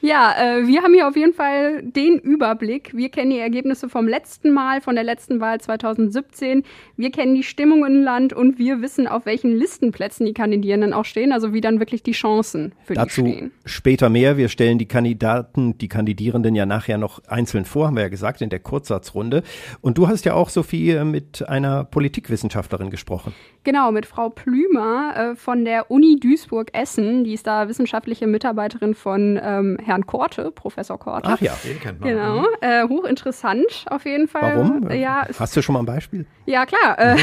Ja, 0.00 0.34
äh, 0.38 0.66
wir 0.66 0.82
haben 0.82 0.94
hier 0.94 1.08
auf 1.08 1.16
jeden 1.16 1.32
Fall 1.32 1.82
den 1.82 2.18
Überblick. 2.18 2.94
Wir 2.94 3.08
kennen 3.08 3.30
die 3.30 3.38
Ergebnisse 3.38 3.88
vom 3.88 4.06
letzten 4.06 4.52
Mal, 4.52 4.80
von 4.80 4.94
der 4.94 5.04
letzten 5.04 5.40
Wahl 5.40 5.60
2017. 5.60 6.62
Wir 6.96 7.10
kennen 7.10 7.34
die 7.34 7.42
Stimmung 7.42 7.84
im 7.84 8.02
Land 8.02 8.32
und 8.32 8.58
wir 8.58 8.80
wissen, 8.80 9.08
auf 9.08 9.26
welchen 9.26 9.50
Listenplätzen 9.50 10.24
die 10.24 10.34
Kandidierenden 10.34 10.92
auch 10.92 11.04
stehen, 11.04 11.32
also 11.32 11.52
wie 11.52 11.60
dann 11.60 11.80
wirklich 11.80 12.02
die 12.02 12.12
Chancen 12.12 12.72
für 12.84 12.94
Dazu 12.94 13.22
die 13.22 13.32
stehen. 13.32 13.50
Später 13.64 14.08
mehr. 14.08 14.36
Wir 14.36 14.48
stellen 14.48 14.78
die 14.78 14.86
Kandidaten, 14.86 15.76
die 15.78 15.88
Kandidierenden 15.88 16.54
ja 16.54 16.64
nachher 16.64 16.98
noch 16.98 17.20
einzeln 17.26 17.64
vor, 17.64 17.88
haben 17.88 17.96
wir 17.96 18.04
ja 18.04 18.08
gesagt, 18.08 18.40
in 18.40 18.50
der 18.50 18.60
Kurzsatzrunde. 18.60 19.42
Und 19.80 19.98
du 19.98 20.06
hast 20.06 20.24
ja 20.24 20.34
auch, 20.34 20.48
Sophie, 20.48 21.02
mit 21.04 21.48
einer 21.48 21.84
Politikwissenschaftlerin 21.84 22.90
gesprochen. 22.90 23.34
Genau, 23.64 23.90
mit 23.90 24.06
Frau 24.06 24.30
Plümer 24.30 25.14
äh, 25.16 25.36
von 25.36 25.64
der 25.64 25.90
Uni 25.90 26.18
Duisburg-Essen. 26.20 27.24
Die 27.24 27.34
ist 27.34 27.46
da 27.46 27.68
wissenschaftliche 27.68 28.26
Mitarbeiterin 28.26 28.94
von 28.94 29.36
ähm, 29.48 29.78
Herrn 29.82 30.06
Korte, 30.06 30.50
Professor 30.50 30.98
Korte. 30.98 31.30
Ach 31.32 31.40
ja, 31.40 31.56
den 31.64 31.80
kennt 31.80 32.00
man. 32.00 32.10
Genau, 32.10 32.44
äh, 32.60 32.86
hochinteressant 32.86 33.86
auf 33.86 34.04
jeden 34.04 34.28
Fall. 34.28 34.56
Warum? 34.56 34.90
Ja, 34.90 35.26
Hast 35.38 35.56
du 35.56 35.62
schon 35.62 35.72
mal 35.72 35.80
ein 35.80 35.86
Beispiel? 35.86 36.26
Ja, 36.46 36.66
klar. 36.66 36.98
Äh, 36.98 37.16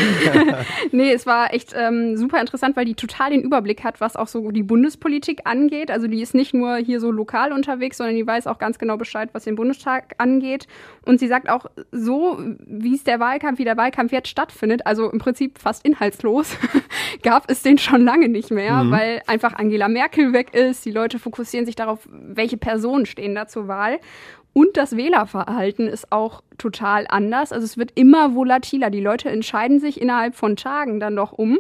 nee, 0.92 1.12
es 1.12 1.26
war 1.26 1.54
echt 1.54 1.74
ähm, 1.76 2.18
super 2.18 2.40
interessant, 2.40 2.76
weil 2.76 2.86
die 2.86 2.96
total 2.96 3.32
den 3.32 3.42
Überblick 3.42 3.84
hat, 3.84 4.02
was 4.02 4.16
auch 4.16 4.28
so 4.28 4.52
die 4.52 4.64
Bundespolitik 4.64 5.42
angeht. 5.46 5.92
Also 5.92 6.08
die 6.08 6.22
ist 6.22 6.34
nicht 6.36 6.54
nur 6.54 6.78
hier 6.78 7.00
so 7.00 7.12
lokal 7.12 7.52
unterwegs, 7.52 7.98
sondern 7.98 8.16
die 8.16 8.26
weiß 8.26 8.48
auch 8.48 8.58
ganz 8.58 8.78
genau 8.78 8.98
Bescheid, 8.98 9.30
was 9.34 9.44
den 9.44 9.56
Bundestag 9.56 10.16
angeht. 10.18 10.68
Und 11.06 11.20
sie 11.20 11.28
sagt 11.28 11.50
auch 11.50 11.66
so, 11.92 12.40
wie 12.66 12.96
es 12.96 13.04
der 13.04 13.20
Wahlkampf, 13.20 13.60
wie 13.60 13.64
der 13.64 13.78
Wahlkampf 13.78 14.12
jetzt 14.12 14.28
stattfindet, 14.28 14.86
also 14.86 15.10
im 15.10 15.20
Prinzip 15.20 15.60
fast 15.60 15.86
inhaltslos, 15.86 16.58
gab 17.24 17.50
es 17.50 17.62
den 17.62 17.78
schon 17.78 18.02
lange 18.02 18.30
nicht 18.30 18.52
mehr, 18.52 18.84
mhm. 18.84 18.92
weil 18.92 19.22
einfach 19.28 19.54
Angela 19.54 19.88
Merkel 19.88 20.34
weg 20.34 20.54
ist. 20.54 20.86
Die 20.86 20.92
Leute 20.92 21.20
fokussieren 21.20 21.66
sich 21.66 21.76
darauf, 21.76 22.08
welche 22.22 22.58
Personen 22.58 23.06
stehen 23.06 23.36
da 23.36 23.48
zur 23.48 23.68
Wahl. 23.68 24.00
Und 24.54 24.78
das 24.78 24.96
Wählerverhalten 24.96 25.90
ist 25.90 26.14
auch 26.14 26.42
total 26.58 27.06
anders. 27.10 27.52
Also 27.52 27.66
es 27.66 27.78
wird 27.78 27.92
immer 27.96 28.36
volatiler. 28.36 28.90
Die 28.90 29.02
Leute 29.02 29.30
entscheiden 29.30 29.82
sich 29.82 30.00
innerhalb 30.02 30.36
von 30.36 30.56
Tagen 30.56 31.02
dann 31.02 31.16
doch 31.16 31.34
um. 31.34 31.60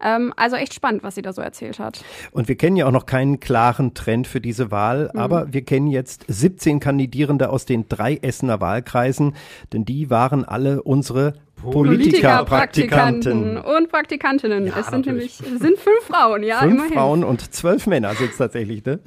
Ähm, 0.00 0.32
also 0.36 0.54
echt 0.54 0.72
spannend, 0.72 1.02
was 1.02 1.16
sie 1.16 1.22
da 1.22 1.32
so 1.32 1.42
erzählt 1.42 1.80
hat. 1.80 2.04
Und 2.30 2.46
wir 2.46 2.56
kennen 2.56 2.76
ja 2.76 2.86
auch 2.86 2.92
noch 2.92 3.06
keinen 3.06 3.40
klaren 3.40 3.94
Trend 3.94 4.28
für 4.28 4.40
diese 4.40 4.70
Wahl, 4.70 5.10
mhm. 5.12 5.18
aber 5.18 5.52
wir 5.52 5.62
kennen 5.62 5.88
jetzt 5.88 6.24
17 6.28 6.78
Kandidierende 6.78 7.48
aus 7.48 7.64
den 7.64 7.88
drei 7.88 8.16
Essener 8.16 8.60
Wahlkreisen, 8.60 9.34
denn 9.72 9.84
die 9.84 10.10
waren 10.10 10.44
alle 10.44 10.82
unsere 10.82 11.34
Politiker, 11.56 12.44
Praktikanten 12.44 13.56
und 13.56 13.88
Praktikantinnen. 13.90 14.66
Ja, 14.66 14.74
es 14.78 14.86
sind 14.86 15.06
natürlich. 15.06 15.40
nämlich 15.40 15.60
sind 15.60 15.78
fünf 15.78 16.04
Frauen, 16.06 16.42
ja, 16.42 16.58
fünf 16.58 16.74
immerhin. 16.74 16.92
Frauen 16.92 17.24
und 17.24 17.54
zwölf 17.54 17.86
Männer 17.86 18.14
sind 18.14 18.30
es 18.30 18.36
tatsächlich, 18.36 18.84
ne? 18.84 19.00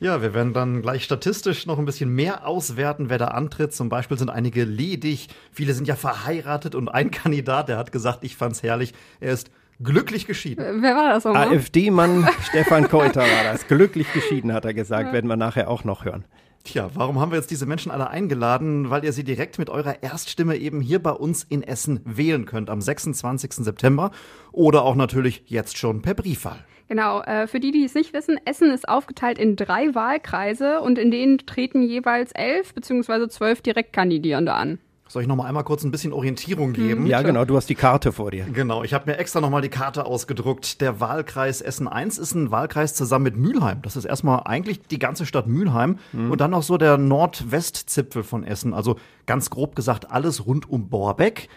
Ja, 0.00 0.22
wir 0.22 0.34
werden 0.34 0.52
dann 0.52 0.82
gleich 0.82 1.04
statistisch 1.04 1.66
noch 1.66 1.78
ein 1.78 1.84
bisschen 1.84 2.14
mehr 2.14 2.46
auswerten, 2.46 3.10
wer 3.10 3.18
da 3.18 3.28
antritt. 3.28 3.72
Zum 3.72 3.88
Beispiel 3.88 4.18
sind 4.18 4.30
einige 4.30 4.64
ledig, 4.64 5.28
viele 5.52 5.74
sind 5.74 5.88
ja 5.88 5.96
verheiratet 5.96 6.74
und 6.74 6.88
ein 6.88 7.10
Kandidat, 7.12 7.68
der 7.68 7.78
hat 7.78 7.92
gesagt, 7.92 8.24
ich 8.24 8.36
fand's 8.36 8.62
herrlich, 8.62 8.94
er 9.20 9.32
ist 9.32 9.50
glücklich 9.82 10.26
geschieden. 10.26 10.82
Wer 10.82 10.96
war 10.96 11.10
das 11.10 11.24
nochmal? 11.24 11.48
AfD-Mann 11.48 12.28
Stefan 12.48 12.88
Keuter 12.88 13.20
war 13.20 13.44
das. 13.44 13.66
Glücklich 13.68 14.12
geschieden, 14.12 14.52
hat 14.52 14.64
er 14.64 14.74
gesagt, 14.74 15.12
werden 15.12 15.28
wir 15.28 15.36
nachher 15.36 15.68
auch 15.68 15.84
noch 15.84 16.04
hören. 16.04 16.24
Tja, 16.64 16.90
warum 16.94 17.20
haben 17.20 17.30
wir 17.30 17.36
jetzt 17.38 17.50
diese 17.50 17.66
Menschen 17.66 17.90
alle 17.90 18.10
eingeladen? 18.10 18.90
Weil 18.90 19.04
ihr 19.04 19.12
sie 19.12 19.24
direkt 19.24 19.58
mit 19.58 19.70
eurer 19.70 20.02
Erststimme 20.02 20.56
eben 20.56 20.80
hier 20.80 21.02
bei 21.02 21.12
uns 21.12 21.44
in 21.44 21.62
Essen 21.62 22.00
wählen 22.04 22.44
könnt 22.44 22.68
am 22.68 22.82
26. 22.82 23.52
September 23.64 24.10
oder 24.52 24.82
auch 24.82 24.94
natürlich 24.94 25.44
jetzt 25.46 25.78
schon 25.78 26.02
per 26.02 26.14
Briefwahl. 26.14 26.58
Genau, 26.88 27.20
äh, 27.20 27.46
für 27.46 27.60
die, 27.60 27.70
die 27.70 27.84
es 27.84 27.94
nicht 27.94 28.14
wissen, 28.14 28.40
Essen 28.44 28.70
ist 28.70 28.88
aufgeteilt 28.88 29.38
in 29.38 29.56
drei 29.56 29.94
Wahlkreise 29.94 30.80
und 30.80 30.98
in 30.98 31.10
denen 31.10 31.38
treten 31.38 31.82
jeweils 31.82 32.32
elf 32.32 32.74
bzw. 32.74 33.28
zwölf 33.28 33.60
Direktkandidierende 33.60 34.54
an. 34.54 34.78
Soll 35.08 35.22
ich 35.22 35.28
noch 35.28 35.36
mal 35.36 35.46
einmal 35.46 35.64
kurz 35.64 35.84
ein 35.84 35.90
bisschen 35.90 36.12
Orientierung 36.12 36.74
geben? 36.74 37.06
Ja, 37.06 37.22
genau, 37.22 37.46
du 37.46 37.56
hast 37.56 37.70
die 37.70 37.74
Karte 37.74 38.12
vor 38.12 38.30
dir. 38.30 38.44
Genau, 38.52 38.84
ich 38.84 38.92
habe 38.92 39.10
mir 39.10 39.16
extra 39.16 39.40
noch 39.40 39.48
mal 39.48 39.62
die 39.62 39.70
Karte 39.70 40.04
ausgedruckt. 40.04 40.82
Der 40.82 41.00
Wahlkreis 41.00 41.62
Essen 41.62 41.88
1 41.88 42.18
ist 42.18 42.34
ein 42.34 42.50
Wahlkreis 42.50 42.94
zusammen 42.94 43.24
mit 43.24 43.36
Mülheim. 43.36 43.80
Das 43.80 43.96
ist 43.96 44.04
erstmal 44.04 44.42
eigentlich 44.44 44.82
die 44.82 44.98
ganze 44.98 45.24
Stadt 45.24 45.46
Mülheim 45.46 45.98
mhm. 46.12 46.30
und 46.30 46.42
dann 46.42 46.50
noch 46.50 46.62
so 46.62 46.76
der 46.76 46.98
Nordwestzipfel 46.98 48.22
von 48.22 48.44
Essen. 48.44 48.74
Also 48.74 48.96
ganz 49.24 49.48
grob 49.48 49.74
gesagt 49.74 50.10
alles 50.10 50.44
rund 50.44 50.68
um 50.68 50.90
Borbeck. 50.90 51.48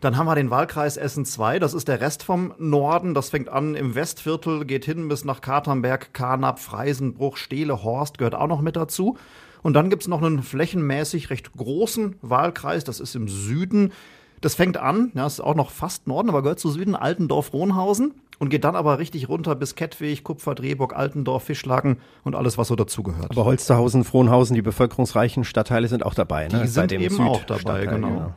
Dann 0.00 0.16
haben 0.16 0.26
wir 0.26 0.36
den 0.36 0.50
Wahlkreis 0.50 0.96
Essen 0.96 1.24
2, 1.24 1.58
das 1.58 1.74
ist 1.74 1.88
der 1.88 2.00
Rest 2.00 2.22
vom 2.22 2.54
Norden. 2.58 3.14
Das 3.14 3.30
fängt 3.30 3.48
an 3.48 3.74
im 3.74 3.96
Westviertel, 3.96 4.64
geht 4.64 4.84
hin 4.84 5.08
bis 5.08 5.24
nach 5.24 5.40
Katernberg, 5.40 6.14
Karnap, 6.14 6.60
Freisenbruch, 6.60 7.36
Steele, 7.36 7.82
Horst 7.82 8.16
gehört 8.16 8.36
auch 8.36 8.46
noch 8.46 8.60
mit 8.60 8.76
dazu. 8.76 9.16
Und 9.62 9.74
dann 9.74 9.90
gibt 9.90 10.02
es 10.02 10.08
noch 10.08 10.22
einen 10.22 10.44
flächenmäßig 10.44 11.30
recht 11.30 11.52
großen 11.52 12.14
Wahlkreis, 12.22 12.84
das 12.84 13.00
ist 13.00 13.16
im 13.16 13.26
Süden. 13.26 13.92
Das 14.40 14.54
fängt 14.54 14.76
an, 14.76 15.10
ja, 15.14 15.26
ist 15.26 15.40
auch 15.40 15.56
noch 15.56 15.72
fast 15.72 16.06
Norden, 16.06 16.28
aber 16.28 16.42
gehört 16.42 16.60
zu 16.60 16.70
Süden, 16.70 16.94
Altendorf-Rohnhausen 16.94 18.14
und 18.38 18.50
geht 18.50 18.62
dann 18.62 18.76
aber 18.76 19.00
richtig 19.00 19.28
runter 19.28 19.56
bis 19.56 19.74
Kettwig, 19.74 20.22
Kupfer, 20.22 20.54
Drehburg, 20.54 20.94
Altendorf, 20.94 21.42
Fischlaken 21.42 21.98
und 22.22 22.36
alles, 22.36 22.56
was 22.56 22.68
so 22.68 22.76
dazugehört. 22.76 23.32
Aber 23.32 23.44
Holsterhausen, 23.44 24.04
Frohnhausen, 24.04 24.54
die 24.54 24.62
bevölkerungsreichen 24.62 25.42
Stadtteile 25.42 25.88
sind 25.88 26.06
auch 26.06 26.14
dabei, 26.14 26.46
ne? 26.46 26.62
Die 26.62 26.68
sind 26.68 26.92
eben 26.92 27.16
Süd 27.16 27.26
auch 27.26 27.44
dabei, 27.44 27.86
genau. 27.86 28.08
genau. 28.08 28.34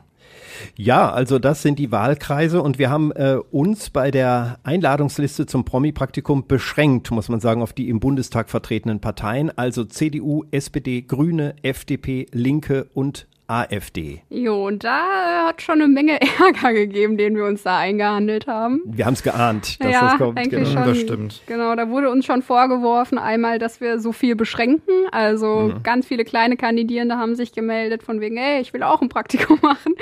Ja, 0.76 1.10
also 1.10 1.38
das 1.38 1.62
sind 1.62 1.78
die 1.78 1.90
Wahlkreise 1.90 2.62
und 2.62 2.78
wir 2.78 2.90
haben 2.90 3.12
äh, 3.12 3.36
uns 3.50 3.90
bei 3.90 4.10
der 4.10 4.58
Einladungsliste 4.62 5.46
zum 5.46 5.64
Promi-Praktikum 5.64 6.46
beschränkt, 6.46 7.10
muss 7.10 7.28
man 7.28 7.40
sagen, 7.40 7.62
auf 7.62 7.72
die 7.72 7.88
im 7.88 8.00
Bundestag 8.00 8.50
vertretenen 8.50 9.00
Parteien, 9.00 9.56
also 9.56 9.84
CDU, 9.84 10.44
SPD, 10.50 11.02
Grüne, 11.02 11.54
FDP, 11.62 12.26
Linke 12.32 12.88
und 12.94 13.26
AfD. 13.52 14.22
Jo, 14.30 14.66
und 14.66 14.82
da 14.82 15.46
hat 15.48 15.60
schon 15.60 15.82
eine 15.82 15.88
Menge 15.88 16.18
Ärger 16.38 16.72
gegeben, 16.72 17.18
den 17.18 17.36
wir 17.36 17.44
uns 17.44 17.62
da 17.62 17.78
eingehandelt 17.78 18.46
haben. 18.46 18.80
Wir 18.86 19.04
haben 19.04 19.14
es 19.14 19.22
geahnt, 19.22 19.82
dass 19.82 19.92
ja, 19.92 20.00
das 20.00 20.18
kommt. 20.18 20.38
Eigentlich 20.38 20.70
genau. 20.70 20.84
schon, 20.84 20.88
das 20.88 20.98
stimmt. 20.98 21.42
Genau, 21.46 21.74
da 21.74 21.88
wurde 21.90 22.10
uns 22.10 22.24
schon 22.24 22.42
vorgeworfen, 22.42 23.18
einmal, 23.18 23.58
dass 23.58 23.80
wir 23.80 24.00
so 24.00 24.12
viel 24.12 24.36
beschränken. 24.36 24.94
Also 25.10 25.72
mhm. 25.74 25.82
ganz 25.82 26.06
viele 26.06 26.24
kleine 26.24 26.56
Kandidierende 26.56 27.18
haben 27.18 27.34
sich 27.34 27.52
gemeldet 27.52 28.02
von 28.02 28.20
wegen, 28.20 28.36
ey, 28.36 28.60
ich 28.60 28.72
will 28.72 28.82
auch 28.82 29.02
ein 29.02 29.08
Praktikum 29.08 29.58
machen. 29.62 29.94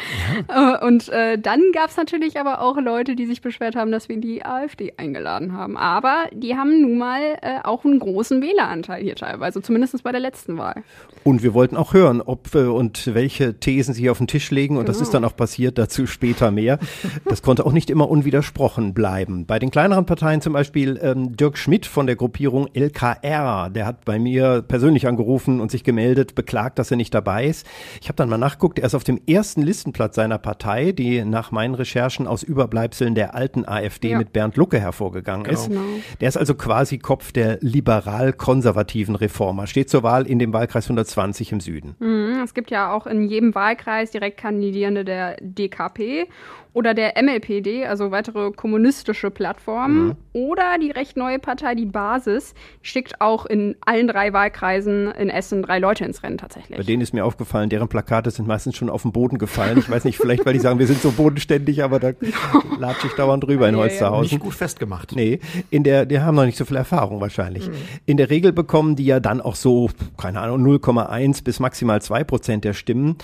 Ja. 0.49 0.77
Äh, 0.77 0.87
und 0.87 1.09
äh, 1.09 1.39
dann 1.39 1.61
gab 1.73 1.91
es 1.91 1.97
natürlich 1.97 2.39
aber 2.39 2.61
auch 2.61 2.79
Leute, 2.79 3.17
die 3.17 3.27
sich 3.27 3.41
beschwert 3.41 3.75
haben, 3.75 3.91
dass 3.91 4.09
wir 4.09 4.19
die 4.19 4.45
AfD 4.45 4.93
eingeladen 4.97 5.53
haben. 5.53 5.77
Aber 5.77 6.27
die 6.33 6.57
haben 6.57 6.81
nun 6.81 6.99
mal 6.99 7.21
äh, 7.43 7.59
auch 7.65 7.85
einen 7.85 7.99
großen 7.99 8.43
Wähleranteil 8.43 9.03
hier 9.03 9.17
teilweise, 9.17 9.61
zumindest 9.63 10.03
bei 10.05 10.13
der 10.13 10.21
letzten 10.21 10.57
Wahl. 10.57 10.85
Und 11.25 11.43
wir 11.43 11.53
wollten 11.53 11.77
auch 11.77 11.95
hören, 11.95 12.23
ob 12.23 12.55
und 12.55 13.15
welche 13.15 13.40
welche 13.41 13.59
Thesen 13.59 13.95
sie 13.95 14.11
auf 14.11 14.19
den 14.19 14.27
Tisch 14.27 14.51
legen 14.51 14.77
und 14.77 14.85
genau. 14.85 14.93
das 14.93 15.01
ist 15.01 15.15
dann 15.15 15.25
auch 15.25 15.35
passiert, 15.35 15.79
dazu 15.79 16.07
später 16.07 16.51
mehr. 16.51 16.79
Das 17.25 17.43
konnte 17.43 17.67
auch 17.67 17.73
nicht 17.73 17.91
immer 17.91 18.09
unwidersprochen 18.09 18.95
bleiben. 18.95 19.47
Bei 19.47 19.59
den 19.59 19.71
kleineren 19.71 20.07
Parteien 20.07 20.41
zum 20.41 20.53
Beispiel 20.53 20.99
ähm, 21.03 21.37
Dirk 21.37 21.59
Schmidt 21.59 21.87
von 21.87 22.07
der 22.07 22.17
Gruppierung 22.17 22.69
LKR, 22.73 23.71
der 23.71 23.87
hat 23.87 24.05
bei 24.05 24.19
mir 24.19 24.63
persönlich 24.67 25.07
angerufen 25.07 25.61
und 25.61 25.71
sich 25.71 25.85
gemeldet, 25.85 26.35
beklagt, 26.35 26.79
dass 26.79 26.91
er 26.91 26.97
nicht 26.97 27.15
dabei 27.15 27.47
ist. 27.47 27.67
Ich 28.01 28.09
habe 28.09 28.17
dann 28.17 28.29
mal 28.29 28.39
nachguckt, 28.39 28.79
er 28.79 28.87
ist 28.87 28.95
auf 28.95 29.05
dem 29.05 29.21
ersten 29.27 29.63
Listenplatz 29.63 30.17
seiner 30.17 30.39
Partei, 30.39 30.93
die 30.93 31.25
nach 31.25 31.51
meinen 31.51 31.75
Recherchen 31.75 32.27
aus 32.27 32.43
Überbleibseln 32.43 33.15
der 33.15 33.35
alten 33.35 33.67
AfD 33.67 34.11
ja. 34.11 34.19
mit 34.19 34.33
Bernd 34.33 34.57
Lucke 34.57 34.79
hervorgegangen 34.79 35.45
genau. 35.45 35.59
ist. 35.59 35.69
Genau. 35.69 35.81
Der 36.21 36.29
ist 36.29 36.37
also 36.37 36.55
quasi 36.55 36.99
Kopf 36.99 37.33
der 37.33 37.59
liberal-konservativen 37.61 39.15
Reformer, 39.17 39.67
steht 39.67 39.89
zur 39.89 40.03
Wahl 40.03 40.27
in 40.27 40.39
dem 40.39 40.53
Wahlkreis 40.53 40.85
120 40.85 41.53
im 41.53 41.61
Süden. 41.61 41.97
Mhm, 41.99 42.43
es 42.45 42.55
gibt 42.55 42.71
ja 42.71 42.93
auch 42.93 43.07
in 43.07 43.20
jedem 43.27 43.55
Wahlkreis 43.55 44.11
direkt 44.11 44.39
Kandidierende 44.39 45.05
der 45.05 45.37
DKP 45.41 46.29
oder 46.73 46.95
der 46.95 47.21
MLPD, 47.21 47.87
also 47.87 48.11
weitere 48.11 48.53
kommunistische 48.53 49.31
Plattformen, 49.31 50.09
mhm. 50.09 50.17
oder 50.33 50.79
die 50.81 50.91
recht 50.91 51.17
neue 51.17 51.39
Partei, 51.39 51.75
die 51.75 51.87
Basis, 51.87 52.55
schickt 52.83 53.21
auch 53.21 53.47
in 53.47 53.77
allen 53.85 54.07
drei 54.07 54.33
Wahlkreisen 54.33 55.11
in 55.13 55.29
Essen 55.29 55.63
drei 55.63 55.79
Leute 55.79 56.05
ins 56.05 56.23
Rennen 56.23 56.39
tatsächlich. 56.39 56.77
Bei 56.77 56.85
denen 56.85 57.03
ist 57.03 57.13
mir 57.13 57.25
aufgefallen, 57.25 57.71
deren 57.71 57.89
Plakate 57.89 58.31
sind 58.31 58.47
meistens 58.47 58.77
schon 58.77 58.89
auf 58.89 59.03
den 59.03 59.13
Boden 59.13 59.39
gefallen. 59.39 59.79
Ich 59.79 59.91
weiß 59.91 60.05
nicht, 60.05 60.19
vielleicht, 60.19 60.47
weil 60.47 60.53
die 60.53 60.61
sagen, 60.61 60.79
wir 60.79 60.87
sind 60.87 61.01
so 61.01 61.11
bodenständig, 61.13 61.83
aber 61.83 61.99
da 61.99 62.13
latsche 62.79 63.09
ich 63.09 63.13
dauernd 63.15 63.45
drüber 63.45 63.69
in 63.69 63.77
Holsterhausen. 63.77 64.37
Nicht 64.37 64.41
gut 64.41 64.55
festgemacht. 64.55 65.15
Nee, 65.15 65.41
in 65.71 65.85
der, 65.85 66.07
die 66.07 66.21
haben 66.21 66.35
noch 66.37 66.45
nicht 66.45 66.59
so 66.59 66.65
viel 66.65 66.77
Erfahrung 66.77 67.21
wahrscheinlich. 67.21 67.69
Mhm. 67.69 67.75
In 68.07 68.17
der 68.17 68.31
Regel 68.31 68.53
bekommen 68.53 68.97
die 68.97 69.07
ja 69.07 69.21
dann 69.21 69.41
auch 69.41 69.57
so, 69.57 69.91
keine 70.17 70.41
Ahnung, 70.41 70.65
0,1 70.65 71.43
bis 71.45 71.61
maximal 71.61 72.01
2 72.01 72.25
Prozent 72.25 72.65
der 72.65 72.75
Stimmen. 72.75 73.17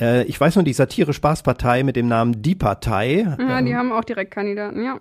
Äh, 0.00 0.24
ich 0.24 0.40
weiß 0.40 0.56
nur, 0.56 0.64
die 0.64 0.72
Satire-Spaßpartei 0.72 1.82
mit 1.82 1.96
dem 1.96 2.08
Namen 2.08 2.42
Die 2.42 2.54
Partei. 2.54 3.26
Ja, 3.38 3.58
ähm, 3.58 3.66
die 3.66 3.74
haben 3.74 3.92
auch 3.92 4.04
Direktkandidaten, 4.04 4.84
ja. 4.84 5.00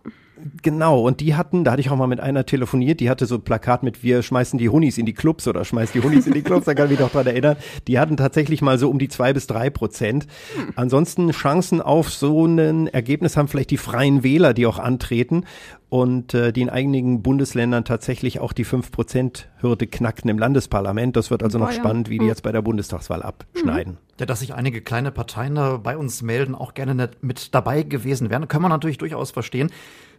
Genau, 0.61 1.01
und 1.01 1.19
die 1.19 1.35
hatten, 1.35 1.63
da 1.63 1.71
hatte 1.71 1.81
ich 1.81 1.89
auch 1.89 1.95
mal 1.95 2.07
mit 2.07 2.19
einer 2.19 2.45
telefoniert, 2.45 2.99
die 2.99 3.09
hatte 3.09 3.25
so 3.25 3.35
ein 3.35 3.41
Plakat 3.41 3.83
mit 3.83 4.03
wir 4.03 4.21
schmeißen 4.21 4.59
die 4.59 4.69
Hunis 4.69 4.97
in 4.97 5.05
die 5.05 5.13
Clubs 5.13 5.47
oder 5.47 5.65
schmeißt 5.65 5.95
die 5.95 6.03
Hunis 6.03 6.27
in 6.27 6.33
die 6.33 6.41
Clubs, 6.43 6.65
da 6.65 6.75
kann 6.75 6.85
ich 6.85 6.91
mich 6.91 6.99
doch 6.99 7.11
dran 7.11 7.25
erinnern. 7.25 7.57
Die 7.87 7.97
hatten 7.97 8.17
tatsächlich 8.17 8.61
mal 8.61 8.77
so 8.77 8.89
um 8.89 8.99
die 8.99 9.07
zwei 9.07 9.33
bis 9.33 9.47
drei 9.47 9.69
Prozent. 9.69 10.27
Hm. 10.55 10.73
Ansonsten 10.75 11.31
Chancen 11.31 11.81
auf 11.81 12.09
so 12.11 12.45
ein 12.45 12.87
Ergebnis 12.87 13.35
haben 13.35 13.47
vielleicht 13.47 13.71
die 13.71 13.77
Freien 13.77 14.23
Wähler, 14.23 14.53
die 14.53 14.67
auch 14.67 14.79
antreten 14.79 15.45
und 15.89 16.33
äh, 16.33 16.51
die 16.53 16.61
in 16.61 16.69
einigen 16.69 17.23
Bundesländern 17.23 17.83
tatsächlich 17.83 18.39
auch 18.39 18.53
die 18.53 18.65
5%-Hürde 18.65 19.87
knacken 19.87 20.29
im 20.29 20.37
Landesparlament. 20.37 21.15
Das 21.15 21.31
wird 21.31 21.41
also 21.41 21.57
noch 21.57 21.71
spannend, 21.71 22.09
wie 22.09 22.19
die 22.19 22.25
hm. 22.25 22.29
jetzt 22.29 22.43
bei 22.43 22.51
der 22.51 22.61
Bundestagswahl 22.61 23.23
abschneiden. 23.23 23.97
Ja, 24.19 24.25
dass 24.25 24.39
sich 24.39 24.53
einige 24.53 24.81
kleine 24.81 25.11
Parteien 25.11 25.55
da 25.55 25.77
bei 25.77 25.95
uns 25.95 26.23
melden, 26.23 26.55
auch 26.55 26.73
gerne 26.73 27.11
mit 27.21 27.53
dabei 27.53 27.83
gewesen 27.83 28.29
wären, 28.29 28.47
können 28.47 28.63
wir 28.63 28.69
natürlich 28.69 28.97
durchaus 28.97 29.31
verstehen. 29.31 29.71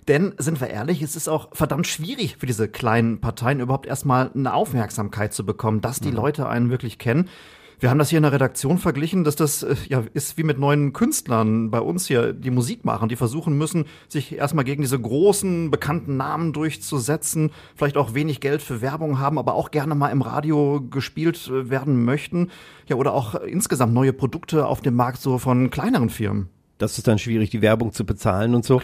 Denn, 0.06 0.34
sind 0.38 0.60
wir 0.60 0.68
ehrlich, 0.68 1.02
es 1.02 1.16
ist 1.16 1.28
auch 1.28 1.48
verdammt 1.52 1.86
schwierig 1.86 2.36
für 2.38 2.46
diese 2.46 2.68
kleinen 2.68 3.20
Parteien 3.20 3.60
überhaupt 3.60 3.86
erstmal 3.86 4.30
eine 4.34 4.54
Aufmerksamkeit 4.54 5.34
zu 5.34 5.44
bekommen, 5.44 5.80
dass 5.80 6.00
die 6.00 6.10
mhm. 6.10 6.16
Leute 6.16 6.48
einen 6.48 6.70
wirklich 6.70 6.98
kennen. 6.98 7.28
Wir 7.80 7.90
haben 7.90 7.98
das 7.98 8.10
hier 8.10 8.16
in 8.16 8.24
der 8.24 8.32
Redaktion 8.32 8.78
verglichen, 8.78 9.22
dass 9.22 9.36
das 9.36 9.62
äh, 9.62 9.76
ja 9.88 10.02
ist 10.12 10.36
wie 10.36 10.42
mit 10.42 10.58
neuen 10.58 10.92
Künstlern 10.92 11.70
bei 11.70 11.80
uns 11.80 12.08
hier, 12.08 12.32
die 12.32 12.50
Musik 12.50 12.84
machen, 12.84 13.08
die 13.08 13.14
versuchen 13.14 13.56
müssen, 13.56 13.84
sich 14.08 14.34
erstmal 14.34 14.64
gegen 14.64 14.82
diese 14.82 14.98
großen 14.98 15.70
bekannten 15.70 16.16
Namen 16.16 16.52
durchzusetzen, 16.52 17.52
vielleicht 17.76 17.96
auch 17.96 18.14
wenig 18.14 18.40
Geld 18.40 18.62
für 18.62 18.80
Werbung 18.80 19.20
haben, 19.20 19.38
aber 19.38 19.54
auch 19.54 19.70
gerne 19.70 19.94
mal 19.94 20.08
im 20.08 20.22
Radio 20.22 20.80
gespielt 20.90 21.48
äh, 21.48 21.70
werden 21.70 22.04
möchten, 22.04 22.50
ja 22.88 22.96
oder 22.96 23.14
auch 23.14 23.36
insgesamt 23.36 23.94
neue 23.94 24.12
Produkte 24.12 24.66
auf 24.66 24.80
dem 24.80 24.94
Markt 24.94 25.20
so 25.20 25.38
von 25.38 25.70
kleineren 25.70 26.10
Firmen. 26.10 26.48
Das 26.78 26.96
ist 26.96 27.08
dann 27.08 27.18
schwierig, 27.18 27.50
die 27.50 27.60
Werbung 27.60 27.92
zu 27.92 28.06
bezahlen 28.06 28.54
und 28.54 28.64
so. 28.64 28.80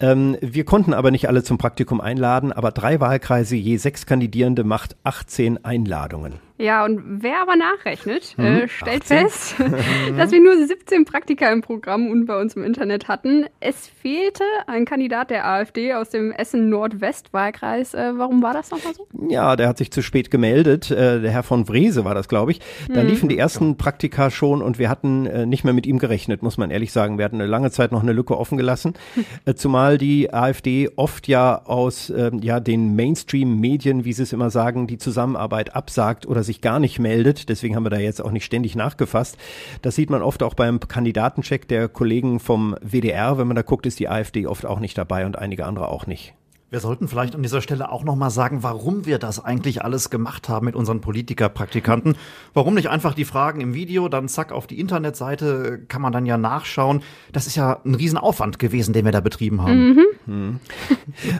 Ähm, 0.00 0.36
wir 0.40 0.64
konnten 0.64 0.94
aber 0.94 1.10
nicht 1.10 1.28
alle 1.28 1.42
zum 1.42 1.58
Praktikum 1.58 2.00
einladen, 2.00 2.52
aber 2.52 2.72
drei 2.72 3.00
Wahlkreise, 3.00 3.54
je 3.54 3.76
sechs 3.76 4.06
Kandidierende 4.06 4.64
macht 4.64 4.96
18 5.04 5.64
Einladungen. 5.64 6.34
Ja, 6.56 6.84
und 6.84 7.02
wer 7.04 7.42
aber 7.42 7.56
nachrechnet, 7.56 8.34
hm, 8.36 8.44
äh, 8.44 8.68
stellt 8.68 9.02
18. 9.02 9.18
fest, 9.18 9.54
dass 10.16 10.30
wir 10.30 10.40
nur 10.40 10.56
17 10.56 11.04
Praktika 11.04 11.50
im 11.52 11.62
Programm 11.62 12.08
und 12.08 12.26
bei 12.26 12.40
uns 12.40 12.54
im 12.54 12.62
Internet 12.62 13.08
hatten. 13.08 13.46
Es 13.58 13.88
fehlte 13.88 14.44
ein 14.68 14.84
Kandidat 14.84 15.30
der 15.30 15.48
AfD 15.48 15.94
aus 15.94 16.10
dem 16.10 16.30
Essen-Nordwest-Wahlkreis. 16.30 17.94
Äh, 17.94 18.12
warum 18.16 18.40
war 18.40 18.52
das 18.52 18.70
nochmal 18.70 18.94
so? 18.94 19.08
Ja, 19.28 19.56
der 19.56 19.66
hat 19.66 19.78
sich 19.78 19.90
zu 19.90 20.00
spät 20.00 20.30
gemeldet. 20.30 20.92
Äh, 20.92 21.22
der 21.22 21.32
Herr 21.32 21.42
von 21.42 21.68
Wrese 21.68 22.04
war 22.04 22.14
das, 22.14 22.28
glaube 22.28 22.52
ich. 22.52 22.60
Da 22.88 23.00
hm. 23.00 23.08
liefen 23.08 23.28
die 23.28 23.36
ersten 23.36 23.76
Praktika 23.76 24.30
schon 24.30 24.62
und 24.62 24.78
wir 24.78 24.88
hatten 24.88 25.26
äh, 25.26 25.46
nicht 25.46 25.64
mehr 25.64 25.74
mit 25.74 25.86
ihm 25.86 25.98
gerechnet, 25.98 26.44
muss 26.44 26.56
man 26.56 26.70
ehrlich 26.70 26.92
sagen. 26.92 27.18
Wir 27.18 27.24
hatten 27.24 27.40
eine 27.40 27.50
lange 27.50 27.72
Zeit 27.72 27.90
noch 27.90 28.02
eine 28.02 28.12
Lücke 28.12 28.38
offen 28.38 28.56
gelassen. 28.56 28.94
Äh, 29.46 29.54
zumal 29.54 29.98
die 29.98 30.32
AfD 30.32 30.90
oft 30.96 31.28
ja 31.28 31.62
aus 31.64 32.08
ähm, 32.08 32.38
ja, 32.40 32.60
den 32.60 32.94
Mainstream-Medien, 32.94 34.04
wie 34.04 34.12
sie 34.12 34.22
es 34.22 34.32
immer 34.32 34.48
sagen, 34.48 34.86
die 34.86 34.96
Zusammenarbeit 34.96 35.74
absagt 35.74 36.26
oder 36.26 36.43
sich 36.44 36.60
gar 36.60 36.78
nicht 36.78 36.98
meldet. 36.98 37.48
Deswegen 37.48 37.74
haben 37.74 37.84
wir 37.84 37.90
da 37.90 37.98
jetzt 37.98 38.22
auch 38.22 38.30
nicht 38.30 38.44
ständig 38.44 38.76
nachgefasst. 38.76 39.36
Das 39.82 39.96
sieht 39.96 40.10
man 40.10 40.22
oft 40.22 40.42
auch 40.42 40.54
beim 40.54 40.80
Kandidatencheck 40.80 41.66
der 41.66 41.88
Kollegen 41.88 42.38
vom 42.38 42.76
WDR. 42.80 43.38
Wenn 43.38 43.48
man 43.48 43.56
da 43.56 43.62
guckt, 43.62 43.86
ist 43.86 43.98
die 43.98 44.08
AfD 44.08 44.46
oft 44.46 44.66
auch 44.66 44.78
nicht 44.78 44.96
dabei 44.96 45.26
und 45.26 45.36
einige 45.36 45.66
andere 45.66 45.88
auch 45.88 46.06
nicht. 46.06 46.34
Wir 46.74 46.80
sollten 46.80 47.06
vielleicht 47.06 47.36
an 47.36 47.42
dieser 47.44 47.62
Stelle 47.62 47.92
auch 47.92 48.02
noch 48.02 48.16
mal 48.16 48.30
sagen, 48.30 48.64
warum 48.64 49.06
wir 49.06 49.20
das 49.20 49.38
eigentlich 49.44 49.84
alles 49.84 50.10
gemacht 50.10 50.48
haben 50.48 50.66
mit 50.66 50.74
unseren 50.74 51.00
Politikerpraktikanten. 51.00 52.16
Warum 52.52 52.74
nicht 52.74 52.90
einfach 52.90 53.14
die 53.14 53.24
Fragen 53.24 53.60
im 53.60 53.74
Video, 53.74 54.08
dann 54.08 54.26
zack 54.26 54.50
auf 54.50 54.66
die 54.66 54.80
Internetseite 54.80 55.82
kann 55.86 56.02
man 56.02 56.12
dann 56.12 56.26
ja 56.26 56.36
nachschauen. 56.36 57.02
Das 57.30 57.46
ist 57.46 57.54
ja 57.54 57.78
ein 57.84 57.94
Riesenaufwand 57.94 58.58
gewesen, 58.58 58.92
den 58.92 59.04
wir 59.04 59.12
da 59.12 59.20
betrieben 59.20 59.62
haben. 59.62 59.90
Mhm. 59.90 60.04
Hm. 60.26 60.60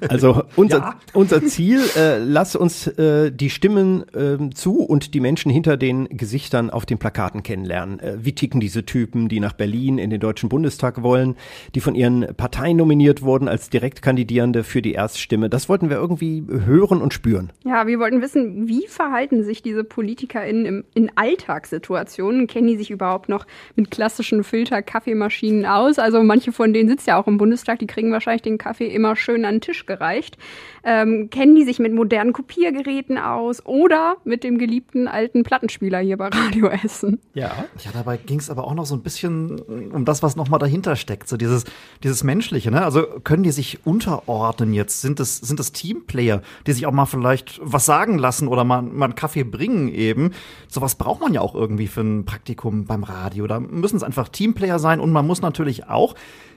Also 0.09 0.45
unser, 0.57 0.79
ja. 0.79 0.95
unser 1.15 1.45
Ziel, 1.45 1.81
äh, 1.97 2.19
lass 2.19 2.55
uns 2.55 2.87
äh, 2.87 3.33
die 3.33 3.51
Stimmen 3.51 4.05
äh, 4.15 4.51
zu 4.55 4.83
und 4.83 5.15
die 5.15 5.21
Menschen 5.21 5.51
hinter 5.51 5.77
den 5.77 6.17
Gesichtern 6.17 6.71
auf 6.71 6.87
den 6.87 6.99
Plakaten 6.99 7.43
kennenlernen. 7.43 7.99
Äh, 7.99 8.19
wie 8.21 8.37
ticken 8.37 8.61
diese 8.61 8.85
Typen, 8.85 9.29
die 9.29 9.41
nach 9.41 9.55
Berlin 9.55 9.99
in 9.99 10.11
den 10.11 10.21
Deutschen 10.21 10.49
Bundestag 10.49 11.03
wollen, 11.03 11.35
die 11.75 11.81
von 11.81 11.97
ihren 11.97 12.37
Parteien 12.37 12.77
nominiert 12.77 13.23
wurden 13.23 13.49
als 13.49 13.69
Direktkandidierende 13.69 14.63
für 14.63 14.81
die 14.81 14.93
Erst 14.93 15.24
Gaststimme, 15.25 15.49
das 15.49 15.71
wollten 15.71 15.89
wir 15.89 15.97
irgendwie 15.97 16.45
hören 16.49 17.01
und 17.01 17.15
spüren. 17.15 17.51
Ja, 17.65 17.87
wir 17.87 17.99
wollten 17.99 18.21
wissen, 18.21 18.69
wie 18.69 18.87
verhalten 18.87 19.43
sich 19.43 19.63
diese 19.63 19.83
PolitikerInnen 19.83 20.67
im, 20.67 20.85
in 20.93 21.11
Alltagssituationen? 21.15 22.47
Kennen 22.47 22.67
die 22.67 22.77
sich 22.77 22.91
überhaupt 22.91 23.31
noch 23.31 23.47
mit 23.75 23.91
klassischen 23.91 24.45
Filter-Kaffeemaschinen 24.45 25.65
aus? 25.65 25.99
Also 25.99 26.23
manche 26.23 26.53
von 26.53 26.75
denen 26.75 26.91
sitzen 26.91 27.11
ja 27.11 27.19
auch 27.19 27.27
im 27.27 27.39
Bundestag, 27.39 27.79
die 27.79 27.87
kriegen 27.87 28.13
wahrscheinlich 28.13 28.43
den 28.43 28.59
Kaffee 28.59 28.89
immer 28.89 29.17
schön 29.17 29.47
an 29.47 29.57
den 29.57 29.61
Tisch 29.63 29.87
gereicht. 29.87 30.37
Ähm, 30.85 31.31
kennen 31.31 31.55
die 31.55 31.65
sich 31.65 31.79
mit 31.79 31.95
modernen 31.95 32.35
Kopiergeräten 32.35 33.17
aus 33.17 33.65
oder 33.65 34.17
mit 34.25 34.45
dem 34.45 34.59
geliebten 34.59 35.09
alten 35.09 35.43
Plattenspieler 35.43 36.01
hier 36.01 36.19
bei 36.19 36.29
Radio 36.29 36.69
Essen? 36.69 37.19
Ja. 37.33 37.65
Ja, 37.83 37.91
dabei 37.95 38.19
ging 38.19 38.41
es 38.41 38.51
aber 38.51 38.65
auch 38.65 38.75
noch 38.75 38.85
so 38.85 38.95
ein 38.95 39.03
bisschen 39.03 39.59
um 39.91 40.05
das, 40.05 40.23
was 40.23 40.37
nochmal 40.37 40.59
dahinter 40.59 40.97
steckt. 40.97 41.29
So 41.29 41.39
dieses, 41.39 41.65
dieses 42.03 42.25
Menschliche, 42.25 42.71
ne? 42.71 42.85
Also 42.85 43.07
können 43.25 43.43
die 43.43 43.53
sich 43.53 43.87
unterordnen 43.87 44.75
jetzt? 44.75 45.01
Sind 45.05 45.21
das, 45.21 45.37
sind 45.37 45.61
das 45.61 45.73
Teamplayer, 45.73 46.41
die 46.67 46.73
sich 46.73 46.87
auch 46.87 46.93
mal 46.93 47.05
vielleicht 47.05 47.61
was 47.63 47.85
sagen 47.85 48.17
lassen 48.17 48.49
oder 48.49 48.65
mal, 48.65 48.81
mal 48.81 49.05
einen 49.05 49.15
Kaffee 49.15 49.45
bringen 49.45 49.89
eben? 49.89 50.33
Sowas 50.67 50.95
braucht 50.95 51.21
man 51.21 51.35
ja 51.35 51.43
auch 51.43 51.55
irgendwie 51.55 51.89
für 51.89 52.01
ein 52.01 52.25
Praktikum 52.25 52.87
beim 52.87 53.05
Radio. 53.05 53.47
Da 53.47 53.61
müssen 53.61 53.97
es 53.97 54.03
einfach 54.03 54.31
Teamplayer 54.31 54.79
sein 54.79 54.99
und 54.99 55.13
man 55.13 55.27
muss 55.27 55.43
natürlich 55.43 55.89
auch 55.89 56.15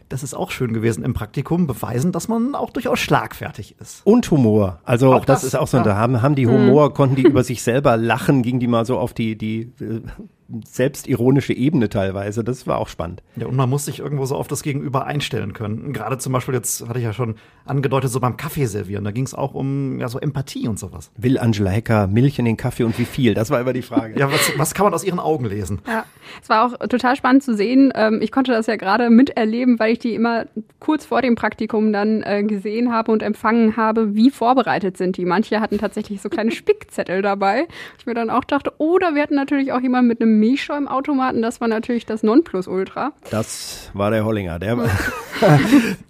das 0.09 0.23
ist 0.23 0.33
auch 0.33 0.51
schön 0.51 0.71
gewesen 0.71 1.03
im 1.03 1.13
Praktikum, 1.13 1.67
beweisen, 1.67 2.13
dass 2.13 2.29
man 2.29 2.55
auch 2.55 2.69
durchaus 2.69 2.97
schlagfertig 2.99 3.75
ist. 3.79 4.01
Und 4.05 4.31
Humor. 4.31 4.79
Also 4.85 5.13
auch 5.13 5.25
das, 5.25 5.41
das, 5.41 5.49
ist 5.49 5.55
auch 5.55 5.67
so, 5.67 5.77
ja. 5.77 5.83
da 5.83 5.95
haben, 5.97 6.21
haben 6.21 6.35
die 6.35 6.47
Humor, 6.47 6.89
mhm. 6.89 6.93
konnten 6.93 7.15
die 7.15 7.23
über 7.23 7.43
sich 7.43 7.61
selber 7.61 7.97
lachen, 7.97 8.41
ging 8.41 8.59
die 8.59 8.67
mal 8.67 8.85
so 8.85 8.97
auf 8.97 9.13
die, 9.13 9.37
die 9.37 9.73
äh, 9.81 10.01
selbstironische 10.65 11.53
Ebene 11.53 11.89
teilweise. 11.89 12.43
Das 12.43 12.67
war 12.67 12.77
auch 12.77 12.87
spannend. 12.87 13.21
Ja, 13.35 13.47
und 13.47 13.55
man 13.55 13.69
muss 13.69 13.85
sich 13.85 13.99
irgendwo 13.99 14.25
so 14.25 14.35
auf 14.35 14.47
das 14.47 14.63
Gegenüber 14.63 15.05
einstellen 15.05 15.53
können. 15.53 15.93
Gerade 15.93 16.17
zum 16.17 16.33
Beispiel, 16.33 16.53
jetzt 16.53 16.87
hatte 16.87 16.99
ich 16.99 17.05
ja 17.05 17.13
schon 17.13 17.35
angedeutet, 17.65 18.11
so 18.11 18.19
beim 18.19 18.37
Kaffee 18.37 18.65
servieren. 18.65 19.03
Da 19.03 19.11
ging 19.11 19.25
es 19.25 19.33
auch 19.33 19.53
um 19.53 19.99
ja, 19.99 20.07
so 20.07 20.19
Empathie 20.19 20.67
und 20.67 20.79
sowas. 20.79 21.11
Will 21.17 21.37
Angela 21.37 21.69
Hecker 21.69 22.07
Milch 22.07 22.39
in 22.39 22.45
den 22.45 22.57
Kaffee 22.57 22.83
und 22.83 22.97
wie 22.97 23.05
viel? 23.05 23.33
Das 23.33 23.49
war 23.49 23.59
immer 23.59 23.73
die 23.73 23.81
Frage. 23.81 24.17
ja, 24.19 24.31
was, 24.31 24.53
was 24.57 24.73
kann 24.73 24.85
man 24.85 24.93
aus 24.93 25.03
ihren 25.03 25.19
Augen 25.19 25.45
lesen? 25.45 25.81
Ja, 25.87 26.05
es 26.41 26.49
war 26.49 26.65
auch 26.65 26.87
total 26.87 27.15
spannend 27.15 27.43
zu 27.43 27.55
sehen. 27.55 27.91
Ähm, 27.95 28.19
ich 28.21 28.31
konnte 28.31 28.51
das 28.51 28.67
ja 28.67 28.77
gerade 28.77 29.09
miterleben, 29.09 29.79
weil 29.79 29.93
ich 29.93 29.99
die 29.99 30.15
immer 30.15 30.45
kurz 30.79 31.05
vor 31.05 31.21
dem 31.21 31.35
Praktikum 31.35 31.91
dann 31.91 32.23
äh, 32.23 32.43
gesehen 32.43 32.93
habe 32.93 33.11
und 33.11 33.21
empfangen 33.21 33.75
habe, 33.75 34.15
wie 34.15 34.29
vorbereitet 34.29 34.97
sind 34.97 35.17
die. 35.17 35.25
Manche 35.25 35.59
hatten 35.59 35.77
tatsächlich 35.77 36.21
so 36.21 36.29
kleine 36.29 36.51
Spickzettel 36.57 37.21
dabei. 37.21 37.67
Ich 37.99 38.05
mir 38.05 38.13
dann 38.13 38.29
auch 38.29 38.43
dachte, 38.43 38.71
oder 38.77 39.15
wir 39.15 39.21
hatten 39.21 39.35
natürlich 39.35 39.71
auch 39.73 39.81
jemanden 39.81 40.07
mit 40.07 40.21
einem 40.21 40.36
Milchschäumautomaten, 40.39 41.41
das 41.41 41.61
war 41.61 41.67
natürlich 41.67 42.05
das 42.05 42.23
Nonplusultra. 42.23 43.13
Das 43.29 43.89
war 43.93 44.11
der 44.11 44.25
Hollinger. 44.25 44.59
Der, 44.59 44.73
äh, 44.73 45.47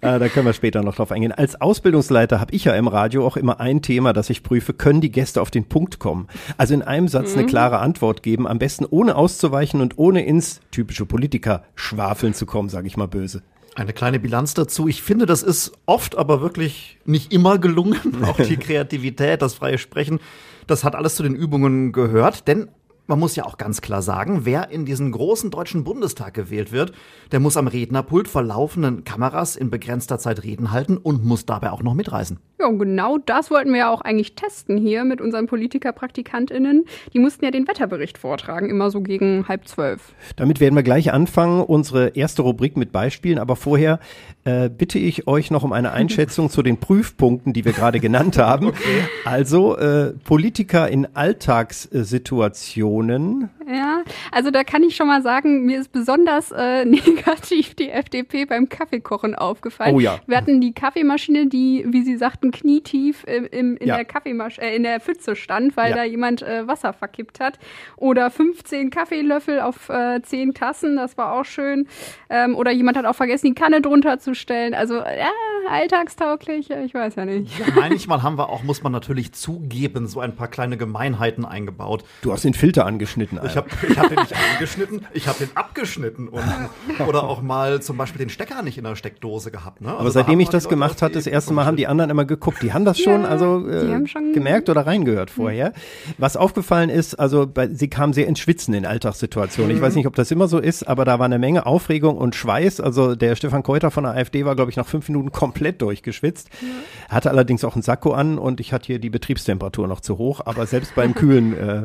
da 0.00 0.28
können 0.28 0.46
wir 0.46 0.52
später 0.52 0.82
noch 0.82 0.96
drauf 0.96 1.12
eingehen. 1.12 1.32
Als 1.32 1.60
Ausbildungsleiter 1.60 2.40
habe 2.40 2.54
ich 2.54 2.64
ja 2.64 2.74
im 2.74 2.88
Radio 2.88 3.26
auch 3.26 3.36
immer 3.36 3.60
ein 3.60 3.82
Thema, 3.82 4.12
das 4.12 4.30
ich 4.30 4.42
prüfe. 4.42 4.72
Können 4.72 5.00
die 5.00 5.10
Gäste 5.10 5.42
auf 5.42 5.50
den 5.50 5.64
Punkt 5.68 5.98
kommen? 5.98 6.28
Also 6.56 6.74
in 6.74 6.82
einem 6.82 7.08
Satz 7.08 7.32
mhm. 7.32 7.40
eine 7.40 7.46
klare 7.48 7.78
Antwort 7.78 8.22
geben, 8.22 8.46
am 8.46 8.58
besten 8.58 8.84
ohne 8.84 9.16
auszuweichen 9.16 9.80
und 9.80 9.98
ohne 9.98 10.24
ins 10.24 10.60
typische 10.70 11.06
Politiker 11.06 11.64
schwafeln 11.74 12.34
zu 12.34 12.46
kommen, 12.46 12.68
sage 12.68 12.86
ich 12.86 12.96
mal 12.96 13.08
böse. 13.08 13.42
Eine 13.78 13.92
kleine 13.92 14.18
Bilanz 14.18 14.54
dazu. 14.54 14.88
Ich 14.88 15.02
finde, 15.02 15.24
das 15.24 15.44
ist 15.44 15.70
oft, 15.86 16.18
aber 16.18 16.40
wirklich 16.40 16.98
nicht 17.04 17.32
immer 17.32 17.58
gelungen. 17.58 17.96
Auch 18.24 18.36
die 18.36 18.56
Kreativität, 18.56 19.40
das 19.40 19.54
freie 19.54 19.78
Sprechen, 19.78 20.18
das 20.66 20.82
hat 20.82 20.96
alles 20.96 21.14
zu 21.14 21.22
den 21.22 21.36
Übungen 21.36 21.92
gehört. 21.92 22.48
Denn 22.48 22.68
man 23.08 23.18
muss 23.18 23.36
ja 23.36 23.44
auch 23.44 23.56
ganz 23.56 23.80
klar 23.80 24.02
sagen, 24.02 24.44
wer 24.44 24.70
in 24.70 24.84
diesen 24.84 25.10
großen 25.10 25.50
deutschen 25.50 25.82
Bundestag 25.82 26.34
gewählt 26.34 26.72
wird, 26.72 26.92
der 27.32 27.40
muss 27.40 27.56
am 27.56 27.66
Rednerpult 27.66 28.28
vor 28.28 28.42
laufenden 28.42 29.02
Kameras 29.02 29.56
in 29.56 29.70
begrenzter 29.70 30.18
Zeit 30.18 30.44
Reden 30.44 30.70
halten 30.70 30.98
und 30.98 31.24
muss 31.24 31.46
dabei 31.46 31.70
auch 31.70 31.82
noch 31.82 31.94
mitreisen. 31.94 32.38
Ja, 32.60 32.66
und 32.66 32.80
genau 32.80 33.18
das 33.18 33.52
wollten 33.52 33.70
wir 33.70 33.78
ja 33.78 33.90
auch 33.90 34.00
eigentlich 34.00 34.34
testen 34.34 34.76
hier 34.76 35.04
mit 35.04 35.20
unseren 35.20 35.46
Politiker-PraktikantInnen. 35.46 36.86
Die 37.12 37.20
mussten 37.20 37.44
ja 37.44 37.52
den 37.52 37.68
Wetterbericht 37.68 38.18
vortragen, 38.18 38.68
immer 38.68 38.90
so 38.90 39.00
gegen 39.00 39.46
halb 39.46 39.68
zwölf. 39.68 40.12
Damit 40.34 40.58
werden 40.58 40.74
wir 40.74 40.82
gleich 40.82 41.12
anfangen, 41.12 41.62
unsere 41.62 42.16
erste 42.16 42.42
Rubrik 42.42 42.76
mit 42.76 42.90
Beispielen. 42.90 43.38
Aber 43.38 43.54
vorher 43.54 44.00
äh, 44.44 44.68
bitte 44.68 44.98
ich 44.98 45.28
euch 45.28 45.52
noch 45.52 45.62
um 45.62 45.72
eine 45.72 45.92
Einschätzung 45.92 46.50
zu 46.58 46.62
den 46.62 46.78
Prüfpunkten, 46.78 47.52
die 47.52 47.64
wir 47.64 47.72
gerade 47.72 48.00
genannt 48.00 48.38
haben. 48.38 48.66
Okay. 48.68 49.04
Also 49.24 49.76
äh, 49.76 50.14
Politiker 50.24 50.88
in 50.88 51.06
Alltagssituationen. 51.14 53.50
Ja, 53.70 54.02
also 54.32 54.50
da 54.50 54.64
kann 54.64 54.82
ich 54.82 54.96
schon 54.96 55.08
mal 55.08 55.22
sagen, 55.22 55.66
mir 55.66 55.80
ist 55.80 55.92
besonders 55.92 56.50
äh, 56.52 56.84
negativ 56.86 57.74
die 57.74 57.90
FDP 57.90 58.46
beim 58.46 58.68
Kaffeekochen 58.68 59.34
aufgefallen. 59.34 59.94
Oh 59.94 60.00
ja. 60.00 60.18
Wir 60.26 60.38
hatten 60.38 60.60
die 60.60 60.72
Kaffeemaschine, 60.72 61.46
die, 61.46 61.84
wie 61.86 62.02
Sie 62.02 62.16
sagten, 62.16 62.47
knietief 62.50 63.24
im, 63.24 63.46
im, 63.46 63.76
in, 63.76 63.88
ja. 63.88 63.96
der 63.96 64.04
Kaffeemasch 64.04 64.58
äh, 64.58 64.74
in 64.74 64.82
der 64.82 65.00
Pfütze 65.00 65.36
stand, 65.36 65.76
weil 65.76 65.90
ja. 65.90 65.96
da 65.96 66.04
jemand 66.04 66.42
äh, 66.42 66.66
Wasser 66.66 66.92
verkippt 66.92 67.40
hat. 67.40 67.58
Oder 67.96 68.30
15 68.30 68.90
Kaffeelöffel 68.90 69.60
auf 69.60 69.88
äh, 69.88 70.20
10 70.22 70.54
Tassen, 70.54 70.96
das 70.96 71.16
war 71.18 71.32
auch 71.32 71.44
schön. 71.44 71.88
Ähm, 72.30 72.56
oder 72.56 72.70
jemand 72.70 72.96
hat 72.96 73.06
auch 73.06 73.14
vergessen, 73.14 73.46
die 73.46 73.54
Kanne 73.54 73.80
drunter 73.80 74.18
zu 74.18 74.34
stellen. 74.34 74.74
Also, 74.74 74.96
ja, 74.96 75.30
alltagstauglich, 75.70 76.70
ich 76.70 76.94
weiß 76.94 77.16
ja 77.16 77.24
nicht. 77.24 77.58
Ja, 77.58 77.66
manchmal 77.74 78.22
haben 78.22 78.38
wir 78.38 78.48
auch, 78.48 78.62
muss 78.62 78.82
man 78.82 78.92
natürlich 78.92 79.32
zugeben, 79.32 80.06
so 80.06 80.20
ein 80.20 80.34
paar 80.34 80.48
kleine 80.48 80.76
Gemeinheiten 80.76 81.44
eingebaut. 81.44 82.04
Du 82.22 82.32
hast 82.32 82.44
den 82.44 82.54
Filter 82.54 82.86
angeschnitten. 82.86 83.38
Alter. 83.38 83.50
Ich 83.50 83.56
habe 83.56 83.68
ich 83.88 83.98
hab 83.98 84.08
den 84.08 84.18
nicht 84.18 84.34
angeschnitten, 84.52 85.06
ich 85.12 85.28
habe 85.28 85.38
den 85.38 85.56
abgeschnitten 85.56 86.28
und, 86.28 86.42
oder 87.06 87.24
auch 87.24 87.42
mal 87.42 87.80
zum 87.82 87.96
Beispiel 87.96 88.18
den 88.18 88.30
Stecker 88.30 88.62
nicht 88.62 88.78
in 88.78 88.84
der 88.84 88.96
Steckdose 88.96 89.50
gehabt. 89.50 89.80
Ne? 89.80 89.88
Also 89.88 90.00
Aber 90.00 90.10
seitdem 90.10 90.40
ich 90.40 90.48
das 90.48 90.68
gemacht 90.68 91.02
habe, 91.02 91.14
das 91.14 91.26
erste 91.26 91.52
Mal 91.52 91.66
haben 91.66 91.76
die 91.76 91.86
anderen 91.86 92.10
immer 92.10 92.24
geguckt. 92.24 92.37
Die 92.62 92.72
haben 92.72 92.84
das 92.84 92.98
schon, 92.98 93.22
ja, 93.22 93.28
also 93.28 93.68
äh, 93.68 94.06
schon 94.06 94.32
gemerkt 94.32 94.68
oder 94.68 94.86
reingehört 94.86 95.30
vorher. 95.30 95.72
Was 96.18 96.36
aufgefallen 96.36 96.90
ist, 96.90 97.14
also 97.14 97.46
bei, 97.46 97.68
sie 97.68 97.88
kam 97.88 98.12
sehr 98.12 98.26
ins 98.26 98.38
Schwitzen 98.40 98.74
in 98.74 98.86
Alltagssituationen. 98.86 99.74
Ich 99.74 99.82
weiß 99.82 99.94
nicht, 99.94 100.06
ob 100.06 100.14
das 100.14 100.30
immer 100.30 100.48
so 100.48 100.58
ist, 100.58 100.86
aber 100.86 101.04
da 101.04 101.18
war 101.18 101.26
eine 101.26 101.38
Menge 101.38 101.66
Aufregung 101.66 102.16
und 102.16 102.34
Schweiß. 102.34 102.80
Also 102.80 103.14
der 103.14 103.36
Stefan 103.36 103.62
Keuter 103.62 103.90
von 103.90 104.04
der 104.04 104.14
AfD 104.14 104.44
war, 104.44 104.56
glaube 104.56 104.70
ich, 104.70 104.76
nach 104.76 104.86
fünf 104.86 105.08
Minuten 105.08 105.32
komplett 105.32 105.82
durchgeschwitzt. 105.82 106.48
Ja. 106.60 107.14
Hatte 107.14 107.30
allerdings 107.30 107.64
auch 107.64 107.74
einen 107.74 107.82
Sakko 107.82 108.12
an 108.12 108.38
und 108.38 108.60
ich 108.60 108.72
hatte 108.72 108.86
hier 108.86 108.98
die 108.98 109.10
Betriebstemperatur 109.10 109.88
noch 109.88 110.00
zu 110.00 110.18
hoch. 110.18 110.40
Aber 110.44 110.66
selbst 110.66 110.94
beim 110.94 111.14
Kühlen 111.14 111.56
äh, 111.56 111.82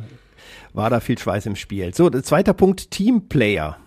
war 0.73 0.89
da 0.89 0.99
viel 0.99 1.17
Schweiß 1.17 1.45
im 1.45 1.55
Spiel. 1.55 1.93
So, 1.93 2.09
zweiter 2.09 2.53
Punkt, 2.53 2.91
Teamplayer. 2.91 3.77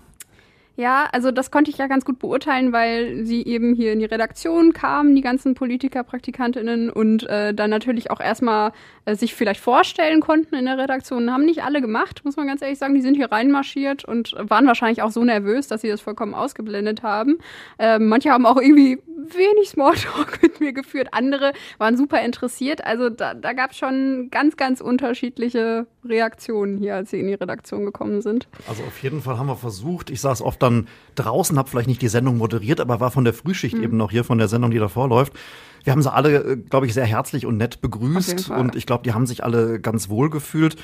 Ja, 0.76 1.08
also 1.12 1.30
das 1.30 1.50
konnte 1.50 1.70
ich 1.70 1.78
ja 1.78 1.86
ganz 1.86 2.04
gut 2.04 2.18
beurteilen, 2.18 2.72
weil 2.72 3.24
sie 3.24 3.42
eben 3.44 3.74
hier 3.74 3.94
in 3.94 3.98
die 3.98 4.04
Redaktion 4.04 4.74
kamen, 4.74 5.14
die 5.14 5.22
ganzen 5.22 5.54
Politiker, 5.54 6.04
Praktikantinnen 6.04 6.90
und 6.90 7.26
äh, 7.28 7.54
dann 7.54 7.70
natürlich 7.70 8.10
auch 8.10 8.20
erstmal 8.20 8.72
äh, 9.06 9.14
sich 9.14 9.34
vielleicht 9.34 9.60
vorstellen 9.60 10.20
konnten 10.20 10.54
in 10.54 10.66
der 10.66 10.76
Redaktion. 10.76 11.32
Haben 11.32 11.46
nicht 11.46 11.62
alle 11.62 11.80
gemacht, 11.80 12.24
muss 12.24 12.36
man 12.36 12.46
ganz 12.46 12.60
ehrlich 12.60 12.78
sagen. 12.78 12.94
Die 12.94 13.00
sind 13.00 13.14
hier 13.14 13.32
reinmarschiert 13.32 14.04
und 14.04 14.34
waren 14.38 14.66
wahrscheinlich 14.66 15.00
auch 15.00 15.10
so 15.10 15.24
nervös, 15.24 15.66
dass 15.66 15.80
sie 15.80 15.88
das 15.88 16.02
vollkommen 16.02 16.34
ausgeblendet 16.34 17.02
haben. 17.02 17.38
Äh, 17.78 17.98
manche 17.98 18.30
haben 18.30 18.44
auch 18.44 18.60
irgendwie 18.60 18.98
wenig 19.16 19.70
Smalltalk 19.70 20.38
mit 20.42 20.60
mir 20.60 20.72
geführt. 20.72 21.08
Andere 21.12 21.52
waren 21.78 21.96
super 21.96 22.20
interessiert. 22.22 22.84
Also 22.84 23.08
da, 23.08 23.34
da 23.34 23.52
gab 23.52 23.70
es 23.70 23.78
schon 23.78 24.28
ganz, 24.30 24.56
ganz 24.56 24.80
unterschiedliche 24.80 25.86
Reaktionen 26.04 26.78
hier, 26.78 26.96
als 26.96 27.10
sie 27.10 27.20
in 27.20 27.26
die 27.26 27.34
Redaktion 27.34 27.84
gekommen 27.84 28.22
sind. 28.22 28.48
Also 28.68 28.82
auf 28.84 29.02
jeden 29.02 29.22
Fall 29.22 29.38
haben 29.38 29.48
wir 29.48 29.56
versucht. 29.56 30.10
Ich 30.10 30.20
saß 30.20 30.42
oft 30.42 30.62
dann 30.66 30.88
draußen, 31.14 31.56
habe 31.58 31.68
vielleicht 31.68 31.88
nicht 31.88 32.02
die 32.02 32.08
Sendung 32.08 32.38
moderiert, 32.38 32.80
aber 32.80 33.00
war 33.00 33.10
von 33.10 33.24
der 33.24 33.34
Frühschicht 33.34 33.76
mhm. 33.76 33.82
eben 33.82 33.96
noch 33.96 34.10
hier, 34.10 34.24
von 34.24 34.38
der 34.38 34.48
Sendung, 34.48 34.70
die 34.70 34.78
davor 34.78 35.08
läuft. 35.08 35.32
Wir 35.84 35.92
haben 35.92 36.02
sie 36.02 36.12
alle, 36.12 36.42
äh, 36.42 36.56
glaube 36.56 36.86
ich, 36.86 36.94
sehr 36.94 37.06
herzlich 37.06 37.46
und 37.46 37.56
nett 37.56 37.80
begrüßt 37.80 38.50
und 38.50 38.76
ich 38.76 38.86
glaube, 38.86 39.04
die 39.04 39.12
haben 39.12 39.26
sich 39.26 39.44
alle 39.44 39.80
ganz 39.80 40.08
wohl 40.08 40.30
gefühlt. 40.30 40.76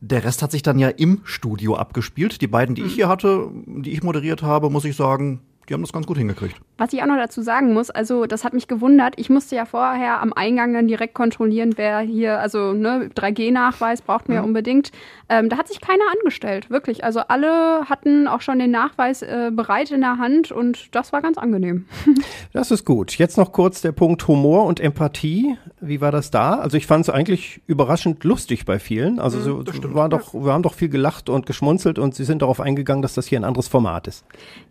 Der 0.00 0.24
Rest 0.24 0.42
hat 0.42 0.52
sich 0.52 0.62
dann 0.62 0.78
ja 0.78 0.88
im 0.88 1.22
Studio 1.24 1.74
abgespielt. 1.76 2.42
Die 2.42 2.46
beiden, 2.46 2.74
die 2.74 2.82
mhm. 2.82 2.88
ich 2.88 2.94
hier 2.94 3.08
hatte, 3.08 3.48
die 3.66 3.92
ich 3.92 4.02
moderiert 4.02 4.42
habe, 4.42 4.68
muss 4.70 4.84
ich 4.84 4.94
sagen, 4.94 5.40
die 5.68 5.74
haben 5.74 5.80
das 5.80 5.92
ganz 5.92 6.06
gut 6.06 6.18
hingekriegt. 6.18 6.56
Was 6.78 6.92
ich 6.92 7.02
auch 7.02 7.06
noch 7.06 7.16
dazu 7.16 7.42
sagen 7.42 7.72
muss, 7.72 7.90
also 7.90 8.26
das 8.26 8.44
hat 8.44 8.52
mich 8.52 8.68
gewundert. 8.68 9.14
Ich 9.16 9.30
musste 9.30 9.56
ja 9.56 9.64
vorher 9.64 10.20
am 10.20 10.32
Eingang 10.32 10.74
dann 10.74 10.86
direkt 10.86 11.14
kontrollieren, 11.14 11.74
wer 11.76 12.00
hier, 12.00 12.38
also 12.38 12.72
ne, 12.72 13.10
3G-Nachweis 13.14 14.02
braucht 14.02 14.28
man 14.28 14.36
mhm. 14.36 14.42
ja 14.42 14.46
unbedingt. 14.46 14.92
Ähm, 15.28 15.48
da 15.48 15.56
hat 15.56 15.68
sich 15.68 15.80
keiner 15.80 16.04
angestellt, 16.18 16.70
wirklich. 16.70 17.02
Also 17.02 17.20
alle 17.20 17.88
hatten 17.88 18.28
auch 18.28 18.40
schon 18.40 18.58
den 18.58 18.70
Nachweis 18.70 19.22
äh, 19.22 19.50
bereit 19.52 19.90
in 19.90 20.02
der 20.02 20.18
Hand 20.18 20.52
und 20.52 20.94
das 20.94 21.12
war 21.12 21.22
ganz 21.22 21.38
angenehm. 21.38 21.86
Das 22.52 22.70
ist 22.70 22.86
gut. 22.86 23.18
Jetzt 23.18 23.36
noch 23.36 23.52
kurz 23.52 23.82
der 23.82 23.92
Punkt 23.92 24.26
Humor 24.28 24.64
und 24.64 24.80
Empathie. 24.80 25.58
Wie 25.80 26.00
war 26.00 26.10
das 26.10 26.30
da? 26.30 26.54
Also 26.54 26.78
ich 26.78 26.86
fand 26.86 27.04
es 27.06 27.10
eigentlich 27.10 27.60
überraschend 27.66 28.24
lustig 28.24 28.64
bei 28.64 28.78
vielen. 28.78 29.18
Also 29.18 29.38
mhm, 29.38 29.66
so, 29.66 29.94
war 29.94 30.08
doch, 30.08 30.32
wir 30.32 30.52
haben 30.52 30.62
doch 30.62 30.72
viel 30.72 30.88
gelacht 30.88 31.28
und 31.28 31.44
geschmunzelt 31.44 31.98
und 31.98 32.14
sie 32.14 32.24
sind 32.24 32.40
darauf 32.40 32.60
eingegangen, 32.60 33.02
dass 33.02 33.14
das 33.14 33.26
hier 33.26 33.38
ein 33.38 33.44
anderes 33.44 33.68
Format 33.68 34.06
ist. 34.06 34.24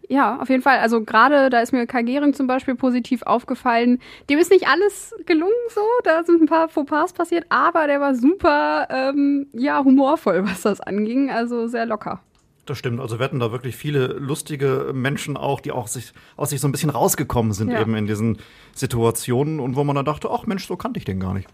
Ja, 0.10 0.40
auf 0.40 0.50
jeden 0.50 0.62
Fall. 0.62 0.80
Also 0.80 1.04
gerade, 1.04 1.50
da 1.50 1.62
ist 1.62 1.72
mir 1.72 1.88
Kai 1.88 2.04
Gehring 2.04 2.34
zum 2.34 2.48
Beispiel 2.48 2.76
positiv 2.76 3.24
aufgefallen. 3.24 4.00
Dem 4.30 4.40
ist 4.40 4.52
nicht 4.52 4.68
alles 4.68 5.14
gelungen 5.26 5.54
so, 5.70 5.82
da 6.04 6.24
sind 6.24 6.42
ein 6.42 6.48
paar 6.48 6.70
Fauxpas 6.70 7.14
passiert, 7.14 7.46
aber 7.50 7.88
der 7.88 8.00
war 8.00 8.16
super, 8.16 8.88
ähm, 8.90 9.48
ja, 9.54 9.84
humorvoll, 9.84 10.44
was 10.48 10.62
das 10.62 10.82
anging, 10.82 11.30
also 11.32 11.68
sehr 11.68 11.86
locker. 11.86 12.22
Das 12.66 12.80
stimmt. 12.80 13.00
Also 13.00 13.20
wir 13.20 13.24
hatten 13.24 13.40
da 13.40 13.52
wirklich 13.52 13.76
viele 13.76 14.08
lustige 14.08 14.92
Menschen 14.94 15.38
auch, 15.38 15.60
die 15.60 15.72
auch 15.72 15.88
sich, 15.88 16.14
aus 16.36 16.50
sich 16.50 16.60
so 16.60 16.68
ein 16.68 16.72
bisschen 16.72 16.90
rausgekommen 16.90 17.54
sind 17.54 17.72
ja. 17.72 17.80
eben 17.80 17.96
in 17.96 18.08
diesen 18.08 18.40
Situationen 18.74 19.60
und 19.60 19.76
wo 19.76 19.84
man 19.84 19.96
dann 19.96 20.06
dachte, 20.06 20.30
ach 20.32 20.48
Mensch, 20.48 20.66
so 20.66 20.76
kannte 20.76 20.98
ich 20.98 21.06
den 21.06 21.20
gar 21.20 21.36
nicht. 21.36 21.48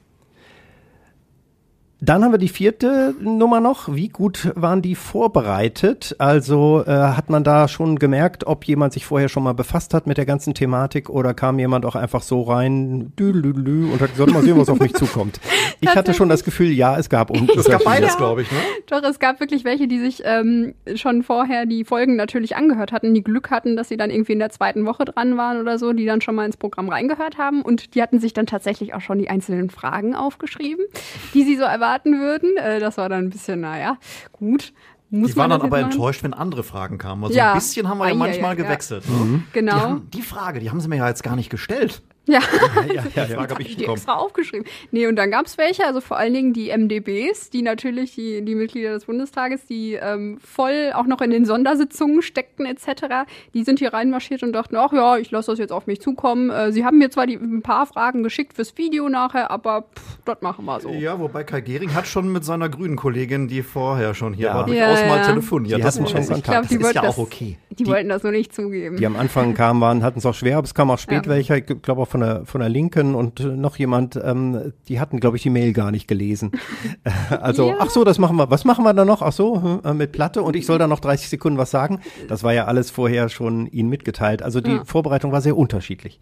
Dann 2.03 2.23
haben 2.23 2.31
wir 2.31 2.39
die 2.39 2.49
vierte 2.49 3.13
Nummer 3.21 3.59
noch. 3.59 3.93
Wie 3.93 4.09
gut 4.09 4.51
waren 4.55 4.81
die 4.81 4.95
vorbereitet? 4.95 6.15
Also 6.17 6.83
äh, 6.87 6.89
hat 6.89 7.29
man 7.29 7.43
da 7.43 7.67
schon 7.67 7.99
gemerkt, 7.99 8.47
ob 8.47 8.65
jemand 8.65 8.93
sich 8.93 9.05
vorher 9.05 9.29
schon 9.29 9.43
mal 9.43 9.53
befasst 9.53 9.93
hat 9.93 10.07
mit 10.07 10.17
der 10.17 10.25
ganzen 10.25 10.55
Thematik 10.55 11.11
oder 11.11 11.35
kam 11.35 11.59
jemand 11.59 11.85
auch 11.85 11.93
einfach 11.93 12.23
so 12.23 12.41
rein 12.41 13.13
dü, 13.19 13.39
dü, 13.39 13.53
dü, 13.53 13.91
und 13.93 14.01
hat 14.01 14.13
gesagt, 14.13 14.33
mal 14.33 14.41
sehen, 14.41 14.57
was 14.57 14.69
auf 14.69 14.79
mich 14.79 14.95
zukommt. 14.95 15.39
Ich 15.83 15.95
hatte 15.95 16.13
schon 16.13 16.29
das 16.29 16.43
Gefühl, 16.43 16.71
ja, 16.71 16.95
es 16.99 17.09
gab 17.09 17.31
Es 17.31 17.65
gab 17.65 17.83
beides, 17.83 18.15
glaube 18.15 18.43
ich. 18.43 18.51
Ne? 18.51 18.57
Doch, 18.85 19.01
es 19.01 19.17
gab 19.17 19.39
wirklich 19.39 19.63
welche, 19.63 19.87
die 19.87 19.99
sich 19.99 20.21
ähm, 20.23 20.75
schon 20.93 21.23
vorher 21.23 21.65
die 21.65 21.83
Folgen 21.85 22.15
natürlich 22.15 22.55
angehört 22.55 22.91
hatten, 22.91 23.15
die 23.15 23.23
Glück 23.23 23.49
hatten, 23.49 23.75
dass 23.75 23.89
sie 23.89 23.97
dann 23.97 24.11
irgendwie 24.11 24.33
in 24.33 24.39
der 24.39 24.51
zweiten 24.51 24.85
Woche 24.85 25.05
dran 25.05 25.37
waren 25.37 25.59
oder 25.59 25.79
so, 25.79 25.91
die 25.93 26.05
dann 26.05 26.21
schon 26.21 26.35
mal 26.35 26.45
ins 26.45 26.55
Programm 26.55 26.87
reingehört 26.87 27.39
haben 27.39 27.63
und 27.63 27.95
die 27.95 28.01
hatten 28.03 28.19
sich 28.19 28.33
dann 28.33 28.45
tatsächlich 28.45 28.93
auch 28.93 29.01
schon 29.01 29.17
die 29.17 29.29
einzelnen 29.29 29.71
Fragen 29.71 30.13
aufgeschrieben, 30.13 30.85
die 31.33 31.43
sie 31.43 31.55
so 31.55 31.63
erwarten 31.63 31.90
erwarten 31.91 32.19
würden. 32.19 32.57
Äh, 32.57 32.79
das 32.79 32.97
war 32.97 33.09
dann 33.09 33.25
ein 33.25 33.29
bisschen, 33.29 33.61
naja, 33.61 33.97
gut. 34.31 34.73
Muss 35.09 35.31
die 35.31 35.37
waren 35.37 35.49
dann 35.49 35.61
aber 35.61 35.81
machen? 35.81 35.91
enttäuscht, 35.91 36.23
wenn 36.23 36.33
andere 36.33 36.63
Fragen 36.63 36.97
kamen. 36.97 37.25
Also 37.25 37.35
ja. 37.35 37.51
ein 37.51 37.59
bisschen 37.59 37.89
haben 37.89 37.97
wir 37.97 38.05
ja, 38.05 38.11
ja 38.11 38.17
manchmal 38.17 38.57
ja, 38.57 38.63
gewechselt. 38.63 39.09
Ne? 39.09 39.15
Mhm. 39.15 39.43
Genau. 39.51 39.75
Die, 39.75 39.81
haben, 39.81 40.09
die 40.11 40.21
Frage, 40.21 40.59
die 40.61 40.69
haben 40.69 40.79
sie 40.79 40.87
mir 40.87 40.97
ja 40.97 41.07
jetzt 41.09 41.23
gar 41.23 41.35
nicht 41.35 41.49
gestellt. 41.49 42.01
Ja, 42.31 42.39
ja, 42.87 43.03
ja, 43.15 43.25
die 43.25 43.33
Frage 43.33 43.53
habe 43.53 43.61
ich 43.63 43.77
die 43.77 43.85
extra 43.85 44.15
aufgeschrieben. 44.15 44.65
Nee, 44.91 45.07
und 45.07 45.15
dann 45.15 45.31
gab 45.31 45.47
es 45.47 45.57
welche, 45.57 45.85
also 45.85 46.01
vor 46.01 46.17
allen 46.17 46.33
Dingen 46.33 46.53
die 46.53 46.69
MDBs, 46.69 47.49
die 47.49 47.63
natürlich, 47.63 48.13
die, 48.13 48.45
die 48.45 48.53
Mitglieder 48.53 48.91
des 48.91 49.05
Bundestages, 49.05 49.65
die 49.65 49.93
ähm, 49.93 50.37
voll 50.39 50.91
auch 50.93 51.07
noch 51.07 51.21
in 51.21 51.31
den 51.31 51.45
Sondersitzungen 51.45 52.21
steckten 52.21 52.65
etc., 52.65 53.27
die 53.55 53.63
sind 53.63 53.79
hier 53.79 53.93
reinmarschiert 53.93 54.43
und 54.43 54.53
dachten, 54.53 54.75
ach 54.75 54.93
ja, 54.93 55.17
ich 55.17 55.31
lasse 55.31 55.51
das 55.51 55.59
jetzt 55.59 55.71
auf 55.71 55.87
mich 55.87 55.99
zukommen. 55.99 56.51
Äh, 56.51 56.71
sie 56.71 56.85
haben 56.85 56.99
mir 56.99 57.09
zwar 57.09 57.25
die, 57.25 57.35
ein 57.35 57.63
paar 57.63 57.87
Fragen 57.87 58.21
geschickt 58.21 58.53
fürs 58.53 58.77
Video 58.77 59.09
nachher, 59.09 59.49
aber 59.49 59.85
pff, 59.95 60.19
das 60.25 60.41
machen 60.41 60.65
wir 60.65 60.79
so. 60.79 60.89
Ja, 60.89 61.19
wobei 61.19 61.43
Kai 61.43 61.61
Gehring 61.61 61.93
hat 61.95 62.05
schon 62.05 62.31
mit 62.31 62.45
seiner 62.45 62.69
grünen 62.69 62.97
Kollegin, 62.97 63.47
die 63.47 63.63
vorher 63.63 64.13
schon 64.13 64.33
hier 64.33 64.47
ja. 64.47 64.55
war, 64.55 64.65
durchaus 64.67 65.01
ja, 65.01 65.07
mal 65.07 65.25
telefoniert. 65.25 65.79
Die 65.79 65.81
das 65.81 65.95
hatten 65.95 66.07
schon 66.07 66.21
ich 66.37 66.43
glaub, 66.43 66.67
die 66.67 66.77
das 66.77 66.87
ist 66.89 66.95
ja 66.95 67.03
auch 67.03 67.17
okay. 67.17 67.57
Die, 67.71 67.75
die, 67.75 67.87
wollten 67.87 68.09
das 68.09 68.21
nur 68.21 68.31
nicht 68.31 68.53
zugeben. 68.53 68.97
Die 68.97 69.05
am 69.05 69.15
Anfang 69.15 69.55
kamen, 69.55 69.81
waren, 69.81 70.03
hatten 70.03 70.19
es 70.19 70.25
auch 70.25 70.35
schwer, 70.35 70.57
aber 70.57 70.65
es 70.65 70.75
kam 70.75 70.91
auch 70.91 70.99
spät 70.99 71.27
welche, 71.27 71.57
ich 71.57 71.65
glaube 71.81 72.01
auch 72.01 72.10
von 72.11 72.21
der, 72.21 72.45
von 72.45 72.61
der 72.61 72.69
Linken 72.69 73.15
und 73.15 73.39
noch 73.39 73.77
jemand, 73.77 74.19
ähm, 74.23 74.73
die 74.87 74.99
hatten, 74.99 75.19
glaube 75.19 75.37
ich, 75.37 75.43
die 75.43 75.49
Mail 75.49 75.73
gar 75.73 75.91
nicht 75.91 76.07
gelesen. 76.07 76.51
also, 77.29 77.69
ja. 77.69 77.77
ach 77.79 77.89
so, 77.89 78.03
das 78.03 78.19
machen 78.19 78.35
wir. 78.37 78.51
Was 78.51 78.65
machen 78.65 78.83
wir 78.83 78.93
da 78.93 79.05
noch? 79.05 79.21
Ach 79.21 79.31
so, 79.31 79.61
hm, 79.61 79.81
äh, 79.83 79.93
mit 79.93 80.11
Platte 80.11 80.43
und 80.43 80.55
ich 80.55 80.65
soll 80.65 80.77
da 80.77 80.87
noch 80.87 80.99
30 80.99 81.29
Sekunden 81.29 81.57
was 81.57 81.71
sagen. 81.71 82.01
Das 82.27 82.43
war 82.43 82.53
ja 82.53 82.65
alles 82.65 82.91
vorher 82.91 83.29
schon 83.29 83.65
Ihnen 83.67 83.89
mitgeteilt. 83.89 84.43
Also 84.43 84.61
die 84.61 84.71
ja. 84.71 84.85
Vorbereitung 84.85 85.31
war 85.31 85.41
sehr 85.41 85.57
unterschiedlich. 85.57 86.19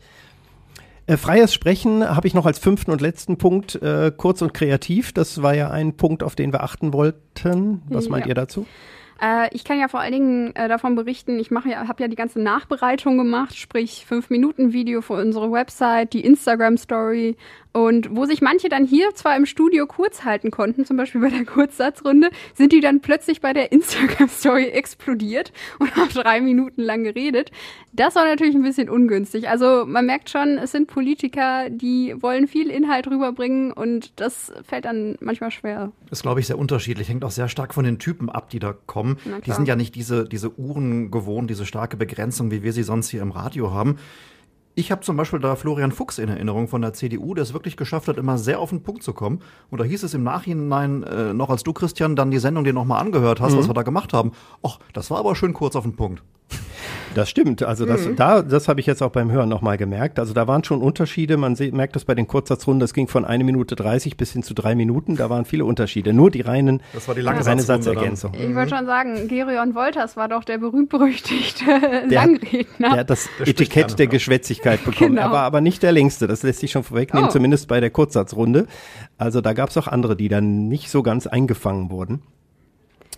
Äh, 1.08 1.18
freies 1.18 1.54
Sprechen 1.54 2.08
habe 2.08 2.28
ich 2.28 2.36
noch 2.36 2.46
als 2.46 2.60
fünften 2.60 2.92
und 2.92 3.02
letzten 3.02 3.38
Punkt, 3.38 3.82
äh, 3.82 4.12
kurz 4.16 4.44
und 4.44 4.54
kreativ. 4.54 5.12
Das 5.12 5.42
war 5.42 5.56
ja 5.56 5.72
ein 5.72 5.98
Punkt, 5.98 6.22
auf 6.22 6.36
den 6.36 6.54
wir 6.54 6.64
achten 6.64 6.94
wollten. 6.94 7.82
Was 7.90 8.10
meint 8.10 8.28
ihr 8.28 8.36
dazu? 8.36 8.68
Äh, 9.22 9.50
ich 9.54 9.64
kann 9.64 9.80
ja 9.80 9.88
vor 9.88 10.00
allen 10.00 10.14
Dingen 10.14 10.56
äh, 10.56 10.68
davon 10.68 10.96
berichten, 10.96 11.40
ich 11.40 11.52
mache 11.52 11.70
ja, 11.70 11.88
habe 11.88 12.02
ja 12.02 12.08
die 12.08 12.16
ganze 12.16 12.40
Nachbereitung 12.40 13.18
gemacht, 13.18 13.56
sprich 13.56 14.06
fünf 14.06 14.30
Minuten 14.30 14.74
Video 14.74 15.02
für 15.02 15.14
unsere 15.14 15.52
Website, 15.52 16.14
die 16.14 16.24
Instagram 16.24 16.78
Story 16.78 17.36
und 17.72 18.16
wo 18.16 18.26
sich 18.26 18.42
manche 18.42 18.68
dann 18.68 18.86
hier 18.86 19.14
zwar 19.14 19.38
im 19.38 19.46
Studio 19.46 19.86
kurz 19.86 20.24
halten 20.24 20.50
konnten, 20.50 20.86
zum 20.86 20.98
Beispiel 20.98 21.22
bei 21.22 21.30
der 21.30 21.46
Kurzsatzrunde, 21.46 22.30
sind 22.56 22.74
die 22.74 22.80
dann 22.80 23.00
plötzlich 23.00 23.42
bei 23.42 23.54
der 23.54 23.72
Instagram-Story 23.72 24.70
explodiert 24.70 25.54
und 25.78 25.96
haben 25.96 26.10
drei 26.10 26.42
Minuten 26.42 26.82
lang 26.82 27.04
geredet. 27.04 27.52
Das 27.94 28.16
war 28.16 28.26
natürlich 28.26 28.56
ein 28.56 28.64
bisschen 28.64 28.90
ungünstig. 28.90 29.50
Also 29.50 29.86
man 29.86 30.08
merkt 30.08 30.30
schon, 30.30 30.58
es 30.58 30.72
sind 30.72 30.88
Politiker, 30.88 31.70
die 31.70 32.16
wollen 32.20 32.48
viel 32.48 32.72
Inhalt 32.72 33.08
rüberbringen 33.08 33.72
und 33.72 34.20
das 34.20 34.52
fällt 34.64 34.86
dann 34.86 35.16
manchmal 35.20 35.52
schwer. 35.52 35.92
Das 36.10 36.20
ist, 36.20 36.24
glaube 36.24 36.40
ich, 36.40 36.48
sehr 36.48 36.58
unterschiedlich. 36.58 37.08
Hängt 37.08 37.24
auch 37.24 37.32
sehr 37.32 37.50
stark 37.50 37.76
von 37.76 37.86
den 37.86 38.00
Typen 38.00 38.30
ab, 38.30 38.50
die 38.50 38.60
da 38.60 38.74
kommen. 38.74 39.18
Die 39.46 39.52
sind 39.52 39.68
ja 39.68 39.76
nicht 39.76 39.94
diese, 39.94 40.28
diese 40.28 40.58
Uhren 40.58 41.12
gewohnt, 41.12 41.50
diese 41.50 41.66
starke 41.66 41.98
Begrenzung, 41.98 42.50
wie 42.52 42.64
wir 42.64 42.74
sie 42.74 42.84
sonst 42.84 43.10
hier 43.10 43.22
im 43.22 43.32
Radio 43.32 43.72
haben. 43.72 43.98
Ich 44.76 44.92
habe 44.92 45.02
zum 45.02 45.18
Beispiel 45.18 45.40
da 45.40 45.56
Florian 45.56 45.92
Fuchs 45.92 46.20
in 46.20 46.30
Erinnerung 46.30 46.68
von 46.68 46.82
der 46.82 46.94
CDU, 46.94 47.34
der 47.34 47.44
es 47.44 47.54
wirklich 47.54 47.76
geschafft 47.76 48.08
hat, 48.08 48.18
immer 48.18 48.38
sehr 48.38 48.60
auf 48.60 48.70
den 48.70 48.82
Punkt 48.82 49.04
zu 49.04 49.14
kommen. 49.14 49.42
Und 49.70 49.80
da 49.80 49.84
hieß 49.84 50.04
es 50.04 50.14
im 50.14 50.24
Nachhinein, 50.24 51.04
äh, 51.04 51.34
noch 51.34 51.50
als 51.50 51.64
du, 51.64 51.74
Christian, 51.74 52.16
dann 52.16 52.32
die 52.32 52.40
Sendung 52.40 52.64
dir 52.64 52.74
nochmal 52.74 53.02
angehört 53.02 53.42
hast, 53.42 53.54
mhm. 53.54 53.58
was 53.60 53.68
wir 53.68 53.74
da 53.74 53.84
gemacht 53.84 54.14
haben. 54.14 54.32
Ach, 54.64 54.80
das 54.94 55.12
war 55.12 55.18
aber 55.18 55.36
schön 55.36 55.54
kurz 55.54 55.76
auf 55.76 55.84
den 55.84 55.96
Punkt. 55.96 56.24
Das 57.16 57.30
stimmt. 57.30 57.64
Also 57.64 57.86
das, 57.86 58.06
mhm. 58.06 58.16
da, 58.16 58.42
das 58.42 58.68
habe 58.68 58.80
ich 58.80 58.86
jetzt 58.86 59.02
auch 59.02 59.12
beim 59.12 59.32
Hören 59.32 59.50
nochmal 59.50 59.78
gemerkt. 59.78 60.20
Also 60.20 60.34
da 60.34 60.48
waren 60.48 60.64
schon 60.64 60.82
Unterschiede. 60.82 61.38
Man 61.38 61.56
sieht, 61.56 61.74
merkt 61.74 61.96
das 61.96 62.06
bei 62.06 62.16
den 62.16 62.28
Kurzsatzrunden. 62.28 62.80
Das 62.80 62.94
ging 62.94 63.08
von 63.08 63.26
eine 63.26 63.44
Minute 63.44 63.76
30 63.76 64.18
bis 64.18 64.32
hin 64.32 64.44
zu 64.44 64.54
drei 64.54 64.76
Minuten. 64.76 65.16
Da 65.16 65.30
waren 65.30 65.46
viele 65.46 65.66
Unterschiede. 65.66 66.14
Nur 66.14 66.32
die 66.32 66.42
reinen, 66.42 66.82
das 66.94 67.08
war 67.08 67.16
die 67.16 67.22
lange 67.22 67.46
reine 67.46 67.62
Satzergänzung. 67.62 68.34
Ich 68.34 68.56
wollte 68.56 68.76
schon 68.76 68.86
sagen, 68.86 69.28
Gerion 69.28 69.76
Wolters 69.76 70.18
war 70.18 70.28
doch 70.28 70.44
der 70.44 70.58
berühmt-berüchtigte 70.58 71.66
Langredner. 72.10 72.90
Der 72.90 73.00
hat 73.00 73.10
das 73.10 73.30
der 73.40 73.48
Etikett 73.48 73.98
der 73.98 74.08
Geschwätzigkeit 74.08 74.84
bekommen. 74.84 75.16
genau. 75.16 75.28
Er 75.28 75.32
war 75.32 75.44
aber 75.44 75.62
nicht 75.62 75.84
der 75.84 75.92
längste. 75.92 76.28
Das 76.28 76.44
lässt 76.44 76.60
sich 76.60 76.72
schon 76.72 76.84
vorwegnehmen, 76.84 77.30
oh. 77.30 77.32
zumindest 77.32 77.68
bei 77.68 77.80
der 77.80 77.90
Kurzsatzrunde. 77.90 78.68
Also 79.18 79.42
da 79.42 79.54
gab 79.54 79.70
es 79.70 79.78
auch 79.78 79.88
andere, 79.88 80.16
die 80.16 80.30
dann 80.30 80.68
nicht 80.68 80.90
so 80.90 81.04
ganz 81.04 81.28
eingefangen 81.28 81.90
wurden. 81.90 82.22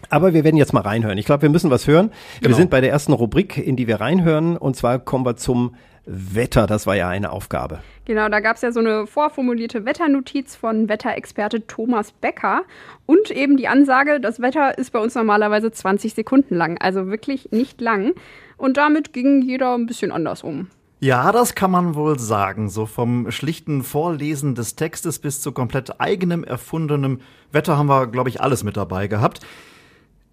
Aber 0.10 0.34
wir 0.34 0.44
werden 0.44 0.58
jetzt 0.58 0.74
mal 0.74 0.82
reinhören. 0.82 1.18
Ich 1.18 1.26
glaube, 1.26 1.44
wir 1.44 1.50
müssen 1.50 1.70
was 1.70 1.88
hören. 1.88 2.12
Genau. 2.40 2.50
Wir 2.50 2.56
sind 2.56 2.70
bei 2.70 2.82
der 2.82 2.92
ersten 2.92 3.14
Rubrik, 3.14 3.58
in 3.58 3.76
die 3.76 3.88
wir 3.88 4.02
reinhören. 4.02 4.58
Und 4.58 4.76
zwar 4.76 5.00
kommen 5.00 5.26
wir 5.26 5.36
zum 5.36 5.76
Wetter. 6.06 6.68
Das 6.68 6.88
war 6.88 6.96
ja 6.96 7.10
eine 7.10 7.32
Aufgabe. 7.32 7.80
Genau, 8.06 8.28
da 8.30 8.40
gab 8.40 8.56
es 8.56 8.64
ja 8.64 8.72
so 8.72 8.80
eine 8.80 9.06
vorformulierte 9.06 9.86
Wetternotiz 9.86 10.56
von 10.56 10.90
Wetterexperte 10.90 11.68
Thomas 11.68 12.12
Becker 12.12 12.64
und 13.06 13.30
eben 13.30 13.58
die 13.58 13.68
Ansage, 13.68 14.20
das 14.20 14.42
Wetter 14.42 14.78
ist 14.78 14.92
bei 14.92 15.00
uns 15.00 15.16
normalerweise 15.16 15.72
20 15.72 16.14
Sekunden 16.14 16.56
lang, 16.56 16.78
also 16.80 17.08
wirklich 17.08 17.52
nicht 17.52 17.80
lang. 17.80 18.14
Und 18.58 18.78
damit 18.78 19.14
ging 19.14 19.42
jeder 19.42 19.76
ein 19.76 19.86
bisschen 19.86 20.12
anders 20.12 20.44
um. 20.44 20.68
Ja, 21.00 21.32
das 21.32 21.56
kann 21.56 21.72
man 21.72 21.96
wohl 21.96 22.20
sagen. 22.20 22.70
So 22.70 22.86
vom 22.86 23.32
schlichten 23.32 23.82
Vorlesen 23.82 24.54
des 24.54 24.76
Textes 24.76 25.18
bis 25.18 25.42
zu 25.42 25.52
komplett 25.52 26.00
eigenem 26.00 26.44
erfundenem 26.44 27.22
Wetter 27.52 27.76
haben 27.78 27.88
wir, 27.88 28.06
glaube 28.06 28.30
ich, 28.30 28.40
alles 28.40 28.64
mit 28.64 28.78
dabei 28.78 29.08
gehabt. 29.08 29.40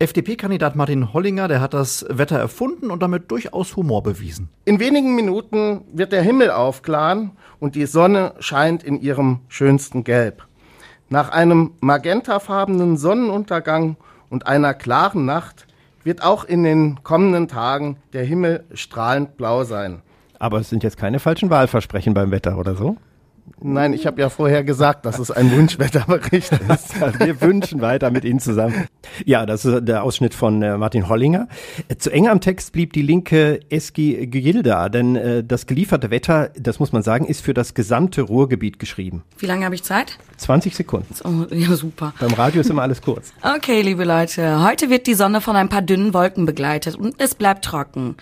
FDP-Kandidat 0.00 0.76
Martin 0.76 1.12
Hollinger, 1.12 1.48
der 1.48 1.61
hat 1.61 1.74
das 1.74 2.06
Wetter 2.08 2.38
erfunden 2.38 2.92
und 2.92 3.02
damit 3.02 3.32
durchaus 3.32 3.74
Humor 3.74 4.04
bewiesen. 4.04 4.48
In 4.64 4.78
wenigen 4.78 5.16
Minuten 5.16 5.80
wird 5.92 6.12
der 6.12 6.22
Himmel 6.22 6.52
aufklaren 6.52 7.32
und 7.58 7.74
die 7.74 7.87
Sonne 7.87 8.34
scheint 8.38 8.84
in 8.84 9.00
ihrem 9.00 9.40
schönsten 9.48 10.04
Gelb. 10.04 10.46
Nach 11.08 11.30
einem 11.30 11.72
magentafarbenen 11.80 12.96
Sonnenuntergang 12.96 13.96
und 14.30 14.46
einer 14.46 14.72
klaren 14.72 15.24
Nacht 15.24 15.66
wird 16.04 16.22
auch 16.22 16.44
in 16.44 16.62
den 16.62 17.02
kommenden 17.02 17.48
Tagen 17.48 17.96
der 18.12 18.24
Himmel 18.24 18.66
strahlend 18.74 19.37
blau 19.37 19.64
sein. 19.64 20.02
Aber 20.38 20.61
es 20.61 20.70
sind 20.70 20.84
jetzt 20.84 20.96
keine 20.96 21.18
falschen 21.18 21.50
Wahlversprechen 21.50 22.14
beim 22.14 22.30
Wetter 22.30 22.56
oder 22.56 22.76
so? 22.76 22.96
Nein, 23.61 23.92
ich 23.92 24.06
habe 24.06 24.20
ja 24.20 24.28
vorher 24.28 24.64
gesagt, 24.64 25.06
dass 25.06 25.18
es 25.18 25.30
ein 25.30 25.50
Wunschwetterbericht 25.50 26.52
ist. 26.68 27.00
Wir 27.20 27.40
wünschen 27.40 27.80
weiter 27.80 28.11
mit 28.11 28.24
Ihnen 28.24 28.40
zusammen. 28.40 28.87
Ja, 29.24 29.46
das 29.46 29.64
ist 29.64 29.87
der 29.87 30.02
Ausschnitt 30.02 30.34
von 30.34 30.62
äh, 30.62 30.76
Martin 30.76 31.08
Hollinger. 31.08 31.48
Äh, 31.88 31.96
zu 31.96 32.11
eng 32.11 32.28
am 32.28 32.40
Text 32.40 32.72
blieb 32.72 32.92
die 32.92 33.02
linke 33.02 33.61
Eski 33.70 34.26
Gilda, 34.26 34.88
denn 34.88 35.16
äh, 35.16 35.44
das 35.44 35.66
gelieferte 35.66 36.11
Wetter, 36.11 36.50
das 36.58 36.78
muss 36.78 36.92
man 36.92 37.02
sagen, 37.02 37.26
ist 37.26 37.40
für 37.40 37.54
das 37.54 37.74
gesamte 37.74 38.22
Ruhrgebiet 38.22 38.78
geschrieben. 38.78 39.22
Wie 39.38 39.46
lange 39.46 39.64
habe 39.64 39.74
ich 39.74 39.82
Zeit? 39.82 40.18
20 40.37 40.76
Sekunden. 40.76 41.14
Oh, 41.24 41.54
ja, 41.54 41.74
super. 41.74 42.14
Beim 42.20 42.32
Radio 42.34 42.61
ist 42.61 42.70
immer 42.70 42.82
alles 42.82 43.02
kurz. 43.02 43.32
Okay, 43.42 43.82
liebe 43.82 44.04
Leute, 44.04 44.64
heute 44.64 44.90
wird 44.90 45.06
die 45.06 45.14
Sonne 45.14 45.40
von 45.40 45.56
ein 45.56 45.68
paar 45.68 45.82
dünnen 45.82 46.14
Wolken 46.14 46.46
begleitet 46.46 46.96
und 46.96 47.16
es 47.18 47.34
bleibt 47.34 47.64
trocken. 47.64 48.16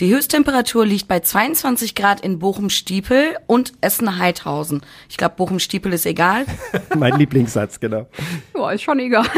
Die 0.00 0.14
Höchsttemperatur 0.14 0.86
liegt 0.86 1.08
bei 1.08 1.18
22 1.18 1.96
Grad 1.96 2.20
in 2.20 2.38
Bochum-Stiepel 2.38 3.36
und 3.48 3.72
Essen-Heidhausen. 3.80 4.82
Ich 5.08 5.16
glaube, 5.16 5.34
Bochum-Stiepel 5.36 5.92
ist 5.92 6.06
egal. 6.06 6.46
mein 6.96 7.18
Lieblingssatz, 7.18 7.80
genau. 7.80 8.06
Ja, 8.56 8.70
ist 8.70 8.82
schon 8.82 9.00
egal. 9.00 9.26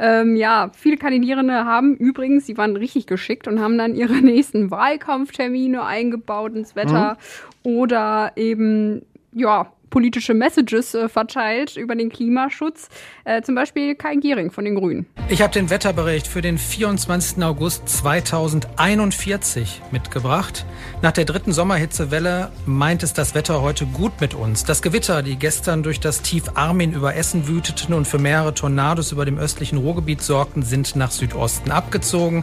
Ähm, 0.00 0.34
ja, 0.34 0.72
viele 0.74 0.96
Kandidierende 0.96 1.52
haben 1.66 1.94
übrigens, 1.96 2.46
sie 2.46 2.56
waren 2.56 2.74
richtig 2.76 3.06
geschickt 3.06 3.46
und 3.46 3.60
haben 3.60 3.78
dann 3.78 3.94
ihre 3.94 4.14
nächsten 4.22 4.70
Wahlkampftermine 4.70 5.84
eingebaut 5.84 6.56
ins 6.56 6.74
Wetter 6.74 7.16
mhm. 7.62 7.76
oder 7.76 8.32
eben, 8.34 9.02
ja, 9.32 9.72
politische 9.94 10.34
Messages 10.34 10.92
äh, 10.92 11.08
verteilt 11.08 11.76
über 11.76 11.94
den 11.94 12.10
Klimaschutz. 12.10 12.88
Äh, 13.22 13.42
zum 13.42 13.54
Beispiel 13.54 13.94
Kai 13.94 14.16
Giering 14.16 14.50
von 14.50 14.64
den 14.64 14.74
Grünen. 14.74 15.06
Ich 15.28 15.40
habe 15.40 15.52
den 15.52 15.70
Wetterbericht 15.70 16.26
für 16.26 16.42
den 16.42 16.58
24. 16.58 17.40
August 17.44 17.88
2041 17.88 19.82
mitgebracht. 19.92 20.66
Nach 21.00 21.12
der 21.12 21.24
dritten 21.26 21.52
Sommerhitzewelle 21.52 22.50
meint 22.66 23.04
es 23.04 23.12
das 23.12 23.36
Wetter 23.36 23.62
heute 23.62 23.86
gut 23.86 24.20
mit 24.20 24.34
uns. 24.34 24.64
Das 24.64 24.82
Gewitter, 24.82 25.22
die 25.22 25.36
gestern 25.36 25.84
durch 25.84 26.00
das 26.00 26.22
Tief 26.22 26.42
Armin 26.54 26.92
über 26.92 27.14
Essen 27.14 27.46
wüteten 27.46 27.94
und 27.94 28.08
für 28.08 28.18
mehrere 28.18 28.52
Tornados 28.52 29.12
über 29.12 29.24
dem 29.24 29.38
östlichen 29.38 29.78
Ruhrgebiet 29.78 30.22
sorgten, 30.22 30.64
sind 30.64 30.96
nach 30.96 31.12
Südosten 31.12 31.70
abgezogen. 31.70 32.42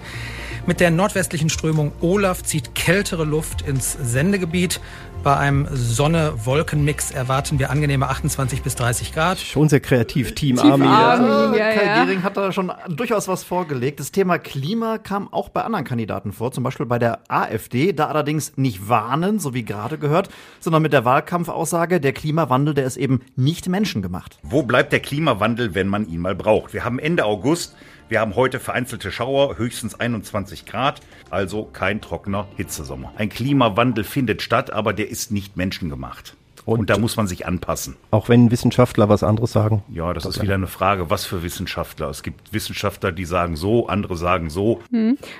Mit 0.68 0.80
der 0.80 0.92
nordwestlichen 0.92 1.50
Strömung 1.50 1.92
Olaf 2.02 2.44
zieht 2.44 2.76
kältere 2.76 3.26
Luft 3.26 3.64
ins 3.64 3.92
Sendegebiet. 3.92 4.80
Bei 5.23 5.38
einem 5.38 5.67
Sonne-Wolken-Mix 5.71 7.12
erwarten 7.12 7.60
wir 7.60 7.69
angenehme 7.69 8.10
28 8.10 8.63
bis 8.63 8.73
30 8.73 9.13
Grad. 9.13 9.38
Schon 9.38 9.69
sehr 9.69 9.79
kreativ, 9.79 10.34
Team, 10.34 10.55
Team 10.55 10.71
Army. 10.71 10.88
Army. 10.88 11.57
Ja, 11.60 11.73
Kai 11.73 11.86
ja. 11.86 12.03
Gehring 12.03 12.23
hat 12.23 12.38
da 12.38 12.51
schon 12.51 12.71
durchaus 12.89 13.27
was 13.27 13.43
vorgelegt. 13.43 13.99
Das 13.99 14.12
Thema 14.12 14.39
Klima 14.39 14.97
kam 14.97 15.31
auch 15.31 15.49
bei 15.49 15.62
anderen 15.62 15.86
Kandidaten 15.86 16.31
vor, 16.31 16.51
zum 16.51 16.63
Beispiel 16.63 16.88
bei 16.88 16.97
der 16.97 17.19
AfD. 17.27 17.93
Da 17.93 18.07
allerdings 18.07 18.57
nicht 18.57 18.89
warnen, 18.89 19.38
so 19.38 19.53
wie 19.53 19.63
gerade 19.63 19.99
gehört, 19.99 20.29
sondern 20.60 20.81
mit 20.81 20.91
der 20.91 21.05
Wahlkampfaussage, 21.05 22.01
der 22.01 22.13
Klimawandel, 22.13 22.73
der 22.73 22.86
ist 22.86 22.97
eben 22.97 23.21
nicht 23.36 23.69
menschengemacht. 23.69 24.39
Wo 24.41 24.63
bleibt 24.63 24.91
der 24.91 25.01
Klimawandel, 25.01 25.75
wenn 25.75 25.88
man 25.88 26.07
ihn 26.07 26.21
mal 26.21 26.34
braucht? 26.34 26.73
Wir 26.73 26.84
haben 26.84 26.97
Ende 26.97 27.25
August, 27.25 27.75
wir 28.12 28.19
haben 28.19 28.36
heute 28.36 28.60
vereinzelte 28.60 29.10
Schauer, 29.10 29.58
höchstens 29.58 29.97
21 29.97 30.65
Grad, 30.65 31.00
also 31.30 31.63
kein 31.63 32.02
trockener 32.02 32.45
Hitzesommer. 32.58 33.13
Ein 33.15 33.30
Klimawandel 33.30 34.04
findet 34.04 34.41
statt, 34.41 34.69
aber 34.69 34.91
der 34.91 35.10
ist 35.10 35.32
nicht 35.32 35.56
menschengemacht. 35.56 36.36
Und, 36.65 36.89
da 36.89 36.97
muss 36.97 37.17
man 37.17 37.28
sich 37.28 37.45
anpassen. 37.45 37.95
Auch 38.12 38.30
wenn 38.30 38.52
Wissenschaftler 38.52 39.10
was 39.10 39.24
anderes 39.24 39.52
sagen. 39.52 39.84
Ja, 39.89 40.13
das 40.13 40.26
ist 40.26 40.41
wieder 40.41 40.54
eine 40.54 40.67
Frage, 40.67 41.10
was 41.10 41.26
für 41.26 41.43
Wissenschaftler. 41.43 42.10
Es 42.10 42.24
gibt 42.24 42.54
Wissenschaftler, 42.54 43.12
die 43.12 43.26
sagen 43.26 43.56
so, 43.56 43.88
andere 43.88 44.15
sagen 44.15 44.50
so. 44.50 44.82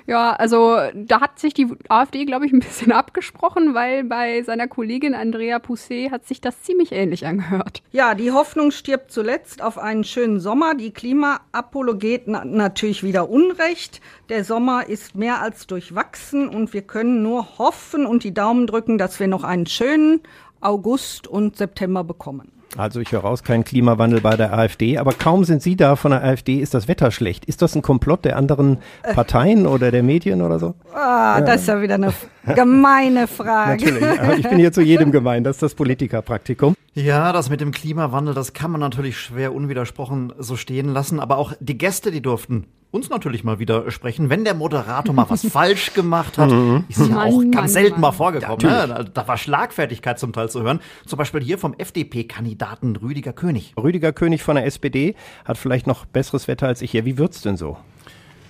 Ja, 0.08 0.34
also 0.34 0.78
da 0.94 1.22
hat 1.22 1.40
sich 1.40 1.54
die 1.54 1.68
AfD, 1.90 2.26
glaube 2.26 2.46
ich, 2.46 2.54
ein 2.54 2.60
bisschen 2.60 2.92
abgesprochen, 2.92 3.74
weil 3.74 4.04
bei 4.04 4.42
seiner 4.44 4.68
Kollegin 4.68 5.14
Andrea 5.14 5.60
Pousset 5.60 6.12
hat 6.12 6.26
sich 6.26 6.42
das 6.42 6.62
ziemlich 6.64 6.92
ähnlich 6.92 7.26
angehört. 7.26 7.84
Ja, 7.92 8.16
die 8.16 8.32
Hoffnung 8.32 8.72
stirbt 8.72 9.12
zuletzt 9.12 9.62
auf 9.62 9.78
einen 9.78 10.04
schönen 10.04 10.40
Sommer. 10.40 10.76
Die 10.76 10.92
Klimaapologeten 10.92 12.38
natürlich 12.56 13.04
wieder 13.04 13.30
Unrecht. 13.30 14.02
Der 14.30 14.44
Sommer 14.44 14.88
ist 14.88 15.16
mehr 15.16 15.42
als 15.42 15.68
durchwachsen 15.68 16.50
und 16.50 16.74
wir 16.74 16.82
können 16.82 17.22
nur 17.22 17.58
hoffen 17.58 18.06
und 18.06 18.24
die 18.24 18.34
Daumen 18.34 18.68
drücken, 18.68 18.98
dass 18.98 19.20
wir 19.20 19.28
noch 19.28 19.44
einen 19.44 19.68
schönen 19.68 20.22
August 20.62 21.28
und 21.28 21.58
September 21.58 22.04
bekommen. 22.04 22.52
Also 22.78 23.02
ich 23.02 23.12
höre 23.12 23.20
raus, 23.20 23.44
kein 23.44 23.66
Klimawandel 23.66 24.22
bei 24.22 24.38
der 24.38 24.58
AfD, 24.58 24.98
aber 24.98 25.12
kaum 25.12 25.44
sind 25.44 25.62
Sie 25.62 25.76
da 25.76 25.98
von 25.98 26.12
der 26.12 26.24
AfD, 26.24 26.60
ist 26.60 26.74
das 26.74 26.88
Wetter 26.88 27.12
schlecht. 27.12 27.44
Ist 27.44 27.62
das 27.62 27.76
ein 27.76 27.82
Komplott 27.82 28.24
der 28.24 28.38
anderen 28.38 28.78
Parteien 29.14 29.68
oder 29.68 29.92
der 29.92 30.04
Medien 30.04 30.42
oder 30.42 30.58
so? 30.58 30.74
Ah, 30.94 31.42
das 31.42 31.62
ist 31.62 31.68
ja 31.68 31.82
wieder 31.82 31.96
eine 31.96 32.14
gemeine 32.56 33.28
Frage. 33.28 33.86
Natürlich, 33.86 34.22
aber 34.22 34.38
ich 34.38 34.48
bin 34.48 34.58
hier 34.58 34.72
zu 34.72 34.82
jedem 34.82 35.12
gemein, 35.12 35.44
das 35.44 35.58
ist 35.58 35.64
das 35.64 35.76
Politikerpraktikum. 35.76 36.76
Ja, 36.94 37.34
das 37.34 37.50
mit 37.50 37.60
dem 37.60 37.72
Klimawandel, 37.72 38.34
das 38.34 38.54
kann 38.54 38.72
man 38.72 38.80
natürlich 38.80 39.18
schwer 39.18 39.54
unwidersprochen 39.54 40.32
so 40.40 40.56
stehen 40.56 40.90
lassen. 40.94 41.20
Aber 41.20 41.38
auch 41.38 41.52
die 41.60 41.78
Gäste, 41.78 42.10
die 42.10 42.22
durften 42.22 42.68
uns 42.92 43.10
natürlich 43.10 43.44
mal 43.44 43.58
wieder 43.60 43.90
sprechen, 43.90 44.30
wenn 44.30 44.44
der 44.44 44.54
Moderator 44.54 45.14
mal 45.16 45.26
was 45.30 45.46
falsch 45.50 45.94
gemacht 45.94 46.38
hat. 46.38 46.52
Ist 46.90 47.00
ja 47.00 47.06
Mann, 47.08 47.18
auch 47.30 47.38
Mann, 47.38 47.52
ganz 47.52 47.74
selten 47.74 47.92
Mann. 47.94 48.02
mal 48.02 48.12
vorgekommen. 48.12 48.60
Ne? 48.62 49.10
Da- 49.14 49.28
war 49.28 49.38
Schlagfertigkeit 49.38 50.20
zum 50.20 50.34
Teil 50.34 50.50
zu 50.50 50.62
hören. 50.62 50.80
Zum 51.06 51.18
Beispiel 51.18 51.42
hier 51.42 51.58
vom 51.58 51.74
FDP-Kandidaten 51.78 52.96
Rüdiger 52.98 53.34
König. 53.34 53.74
Rüdiger 53.82 54.12
König 54.14 54.44
von 54.44 54.56
der 54.56 54.66
SPD 54.66 55.16
hat 55.46 55.58
vielleicht 55.58 55.88
noch 55.88 56.06
besseres 56.06 56.48
Wetter 56.48 56.68
als 56.68 56.82
ich 56.82 56.92
hier. 56.92 57.06
Wie 57.06 57.18
wird's 57.18 57.42
denn 57.42 57.58
so? 57.58 57.78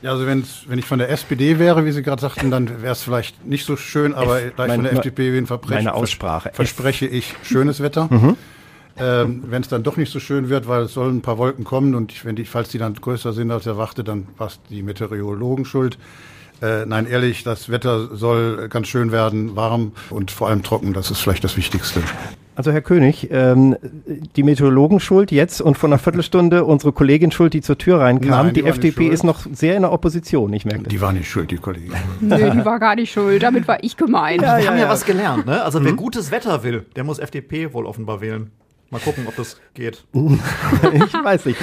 Ja, 0.02 0.10
also 0.14 0.26
wenn's, 0.26 0.64
wenn 0.68 0.80
ich 0.80 0.86
von 0.86 0.98
der 0.98 1.10
SPD 1.12 1.60
wäre, 1.60 1.86
wie 1.86 1.92
Sie 1.92 2.02
gerade 2.02 2.20
sagten, 2.22 2.50
dann 2.50 2.82
wäre 2.82 2.94
es 2.94 3.04
vielleicht 3.04 3.46
nicht 3.46 3.66
so 3.68 3.76
schön, 3.78 4.16
aber 4.16 4.42
da 4.42 4.48
ich 4.50 4.58
meine- 4.58 4.74
von 4.76 4.84
der 4.86 4.94
FDP 4.94 5.30
bin, 5.30 5.46
verbrech- 5.46 5.76
meine 5.76 5.94
Aussprache. 5.94 6.50
vers- 6.50 6.56
verspreche 6.56 7.06
ich 7.06 7.36
schönes 7.44 7.82
Wetter. 7.84 8.10
Ähm, 9.02 9.44
wenn 9.48 9.62
es 9.64 9.68
dann 9.68 9.82
doch 9.84 9.98
nicht 9.98 10.12
so 10.12 10.20
schön 10.20 10.50
wird, 10.50 10.68
weil 10.68 10.84
es 10.84 10.94
sollen 10.94 11.18
ein 11.18 11.22
paar 11.22 11.38
Wolken 11.38 11.64
kommen 11.64 11.96
und 11.96 12.12
ich, 12.12 12.24
wenn 12.24 12.36
die, 12.36 12.46
falls 12.46 12.70
die 12.70 12.78
dann 12.78 12.94
größer 12.94 13.34
sind 13.34 13.50
als 13.50 13.66
erwartet, 13.66 14.08
dann 14.08 14.28
war 14.38 14.48
es 14.48 14.60
die 14.70 14.84
Meteorologen 14.84 15.66
schuld. 15.66 15.98
Äh, 16.62 16.86
nein, 16.86 17.08
ehrlich, 17.08 17.44
das 17.44 17.70
Wetter 17.70 18.16
soll 18.16 18.70
ganz 18.70 18.88
schön 18.88 19.12
werden, 19.12 19.56
warm 19.56 19.94
und 20.12 20.30
vor 20.30 20.50
allem 20.50 20.62
trocken. 20.62 20.94
Das 20.94 21.10
ist 21.10 21.20
vielleicht 21.20 21.44
das 21.44 21.58
Wichtigste. 21.58 22.02
Also 22.54 22.72
Herr 22.72 22.82
König, 22.82 23.30
ähm, 23.32 23.76
die 24.36 24.44
Meteorologen 24.44 25.00
schuld 25.00 25.32
jetzt 25.32 25.62
und 25.62 25.80
vor 25.80 25.90
einer 25.90 25.98
Viertelstunde 25.98 26.66
unsere 26.66 26.92
Kollegin 26.92 27.32
schuld, 27.32 27.54
die 27.54 27.62
zur 27.62 27.80
Tür 27.80 28.02
reinkam. 28.02 28.30
Nein, 28.30 28.54
die 28.54 28.62
die 28.62 28.68
FDP 28.68 29.08
ist 29.08 29.24
noch 29.24 29.48
sehr 29.52 29.76
in 29.76 29.82
der 29.82 29.92
Opposition, 29.92 30.54
ich 30.54 30.66
merke 30.66 30.84
das. 30.84 30.92
Die 30.92 31.02
war 31.02 31.14
nicht 31.14 31.28
schuld, 31.28 31.50
die 31.50 31.56
Kollegin. 31.56 31.94
Nö, 32.20 32.52
die 32.52 32.66
war 32.66 32.80
gar 32.80 32.96
nicht 32.96 33.12
schuld, 33.12 33.42
damit 33.42 33.68
war 33.68 33.84
ich 33.84 33.98
gemeint. 33.98 34.42
Wir 34.42 34.68
haben 34.68 34.78
ja 34.78 34.90
was 34.90 35.06
gelernt, 35.06 35.48
ne? 35.48 35.64
Also 35.64 35.84
wer 35.84 35.94
gutes 35.94 36.30
Wetter 36.30 36.62
will, 36.64 36.86
der 36.96 37.04
muss 37.04 37.18
FDP 37.18 37.74
wohl 37.74 37.88
offenbar 37.88 38.22
wählen. 38.22 38.52
Mal 38.92 39.00
gucken, 39.00 39.26
ob 39.26 39.38
das 39.38 39.56
geht. 39.74 40.04
ich 40.14 41.14
weiß 41.14 41.46
nicht. 41.46 41.58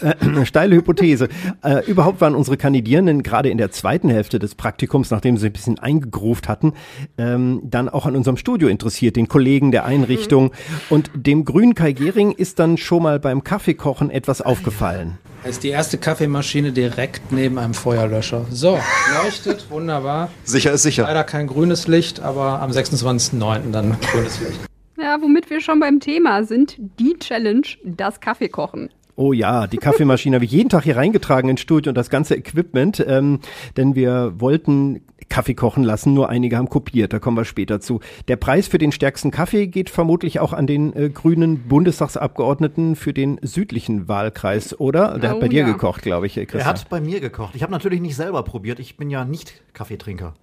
Äh, 0.00 0.44
steile 0.44 0.74
Hypothese. 0.74 1.28
Äh, 1.62 1.84
überhaupt 1.86 2.20
waren 2.20 2.34
unsere 2.34 2.56
Kandidierenden 2.56 3.22
gerade 3.22 3.50
in 3.50 3.58
der 3.58 3.70
zweiten 3.70 4.08
Hälfte 4.08 4.40
des 4.40 4.56
Praktikums, 4.56 5.12
nachdem 5.12 5.36
sie 5.36 5.46
ein 5.46 5.52
bisschen 5.52 5.78
eingegruft 5.78 6.48
hatten, 6.48 6.72
ähm, 7.18 7.60
dann 7.62 7.88
auch 7.88 8.04
an 8.04 8.16
unserem 8.16 8.36
Studio 8.36 8.66
interessiert, 8.66 9.14
den 9.14 9.28
Kollegen 9.28 9.70
der 9.70 9.84
Einrichtung. 9.84 10.50
Und 10.90 11.12
dem 11.14 11.44
grünen 11.44 11.76
Kai 11.76 11.92
Gehring 11.92 12.32
ist 12.32 12.58
dann 12.58 12.76
schon 12.76 13.04
mal 13.04 13.20
beim 13.20 13.44
Kaffeekochen 13.44 14.10
etwas 14.10 14.42
aufgefallen. 14.42 15.18
Das 15.44 15.52
ist 15.52 15.62
die 15.62 15.68
erste 15.68 15.98
Kaffeemaschine 15.98 16.72
direkt 16.72 17.30
neben 17.30 17.58
einem 17.58 17.74
Feuerlöscher. 17.74 18.46
So, 18.50 18.76
leuchtet, 19.22 19.70
wunderbar. 19.70 20.30
Sicher 20.42 20.72
ist 20.72 20.82
sicher. 20.82 21.04
Leider 21.04 21.22
kein 21.22 21.46
grünes 21.46 21.86
Licht, 21.86 22.18
aber 22.18 22.60
am 22.60 22.72
26.09. 22.72 23.70
dann 23.70 23.96
grünes 24.00 24.40
Licht. 24.40 24.71
Ja, 25.02 25.20
womit 25.20 25.50
wir 25.50 25.60
schon 25.60 25.80
beim 25.80 25.98
Thema 25.98 26.44
sind, 26.44 26.76
die 26.78 27.18
Challenge, 27.18 27.66
das 27.82 28.20
Kaffeekochen. 28.20 28.88
Oh 29.16 29.32
ja, 29.32 29.66
die 29.66 29.78
Kaffeemaschine 29.78 30.36
habe 30.36 30.44
ich 30.44 30.52
jeden 30.52 30.68
Tag 30.68 30.84
hier 30.84 30.96
reingetragen 30.96 31.50
ins 31.50 31.60
Studio 31.60 31.90
und 31.90 31.96
das 31.96 32.08
ganze 32.08 32.36
Equipment, 32.36 33.04
ähm, 33.06 33.40
denn 33.76 33.96
wir 33.96 34.34
wollten 34.38 35.00
Kaffee 35.32 35.54
kochen 35.54 35.82
lassen, 35.82 36.12
nur 36.12 36.28
einige 36.28 36.58
haben 36.58 36.68
kopiert, 36.68 37.12
da 37.14 37.18
kommen 37.18 37.38
wir 37.38 37.46
später 37.46 37.80
zu. 37.80 38.00
Der 38.28 38.36
Preis 38.36 38.68
für 38.68 38.76
den 38.76 38.92
stärksten 38.92 39.30
Kaffee 39.30 39.66
geht 39.66 39.88
vermutlich 39.88 40.40
auch 40.40 40.52
an 40.52 40.66
den 40.66 40.94
äh, 40.94 41.08
grünen 41.08 41.66
Bundestagsabgeordneten 41.68 42.96
für 42.96 43.14
den 43.14 43.38
südlichen 43.40 44.08
Wahlkreis, 44.08 44.78
oder? 44.78 45.18
Der 45.18 45.30
Oh 45.30 45.34
hat 45.34 45.40
bei 45.40 45.48
dir 45.48 45.60
ja. 45.62 45.66
gekocht, 45.66 46.02
glaube 46.02 46.26
ich, 46.26 46.36
äh, 46.36 46.40
Er 46.40 46.46
Christian. 46.46 46.68
hat 46.74 46.88
bei 46.90 47.00
mir 47.00 47.20
gekocht. 47.20 47.54
Ich 47.54 47.62
habe 47.62 47.72
natürlich 47.72 48.00
nicht 48.02 48.14
selber 48.14 48.42
probiert. 48.42 48.78
Ich 48.78 48.96
bin 48.98 49.08
ja 49.08 49.24
nicht 49.24 49.54
Kaffeetrinker. 49.72 50.34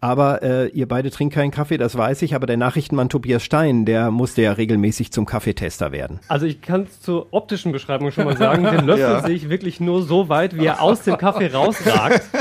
Aber 0.00 0.42
äh, 0.42 0.68
ihr 0.68 0.86
beide 0.86 1.10
trinkt 1.10 1.34
keinen 1.34 1.50
Kaffee, 1.50 1.76
das 1.76 1.96
weiß 1.98 2.22
ich, 2.22 2.36
aber 2.36 2.46
der 2.46 2.56
Nachrichtenmann 2.56 3.08
Tobias 3.08 3.42
Stein, 3.42 3.84
der 3.84 4.12
musste 4.12 4.42
ja 4.42 4.52
regelmäßig 4.52 5.10
zum 5.12 5.26
Kaffeetester 5.26 5.90
werden. 5.90 6.20
Also 6.28 6.46
ich 6.46 6.62
kann 6.62 6.82
es 6.82 7.00
zur 7.00 7.26
optischen 7.32 7.72
Beschreibung 7.72 8.12
schon 8.12 8.24
mal 8.24 8.36
sagen, 8.36 8.62
den 8.64 8.84
Löffel 8.86 9.00
Ja. 9.02 9.22
sehe 9.22 9.34
ich 9.34 9.48
wirklich 9.48 9.80
nur 9.80 10.04
so 10.04 10.28
weit, 10.28 10.56
wie 10.56 10.64
er 10.66 10.80
aus 10.80 11.02
dem 11.02 11.18
Kaffee 11.18 11.48
rausragt. 11.52 12.22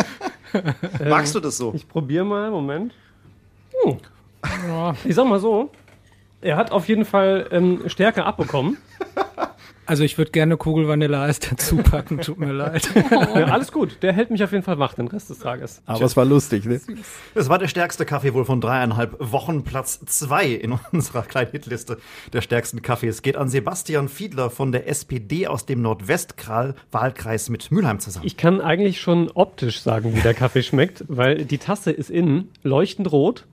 Magst 1.07 1.35
du 1.35 1.39
das 1.39 1.57
so? 1.57 1.73
Ich 1.73 1.87
probiere 1.87 2.25
mal, 2.25 2.51
Moment. 2.51 2.93
Hm. 3.83 3.97
Ich 5.03 5.15
sag 5.15 5.27
mal 5.27 5.39
so, 5.39 5.71
er 6.41 6.57
hat 6.57 6.71
auf 6.71 6.87
jeden 6.87 7.05
Fall 7.05 7.47
ähm, 7.51 7.83
Stärke 7.87 8.25
abbekommen. 8.25 8.77
Also 9.85 10.03
ich 10.03 10.17
würde 10.17 10.31
gerne 10.31 10.57
Kugelvanilleeis 10.57 11.39
dazu 11.49 11.77
packen, 11.77 12.19
tut 12.19 12.39
mir 12.39 12.51
leid. 12.51 12.89
Ja, 13.11 13.45
alles 13.47 13.71
gut, 13.71 13.97
der 14.01 14.13
hält 14.13 14.29
mich 14.29 14.43
auf 14.43 14.51
jeden 14.51 14.63
Fall 14.63 14.77
wach 14.79 14.93
den 14.93 15.07
Rest 15.07 15.29
des 15.29 15.39
Tages. 15.39 15.81
Aber 15.85 16.03
es 16.05 16.15
war 16.15 16.25
lustig, 16.25 16.65
ne? 16.65 16.79
Es 17.35 17.49
war 17.49 17.57
der 17.59 17.67
stärkste 17.67 18.05
Kaffee 18.05 18.33
wohl 18.33 18.45
von 18.45 18.61
dreieinhalb 18.61 19.15
Wochen, 19.19 19.63
Platz 19.63 19.99
zwei 20.05 20.45
in 20.47 20.73
unserer 20.91 21.23
kleinen 21.23 21.51
Hitliste 21.51 21.97
der 22.33 22.41
stärksten 22.41 22.81
Kaffees. 22.81 23.21
Geht 23.21 23.37
an 23.37 23.49
Sebastian 23.49 24.09
Fiedler 24.09 24.49
von 24.49 24.71
der 24.71 24.87
SPD 24.87 25.47
aus 25.47 25.65
dem 25.65 25.81
Nordwestwahlkreis 25.81 27.49
mit 27.49 27.71
Mülheim 27.71 27.99
zusammen. 27.99 28.25
Ich 28.25 28.37
kann 28.37 28.61
eigentlich 28.61 29.01
schon 29.01 29.29
optisch 29.33 29.81
sagen, 29.81 30.15
wie 30.15 30.21
der 30.21 30.33
Kaffee 30.33 30.63
schmeckt, 30.63 31.03
weil 31.07 31.45
die 31.45 31.57
Tasse 31.57 31.91
ist 31.91 32.09
innen 32.09 32.49
leuchtend 32.63 33.11
rot, 33.11 33.45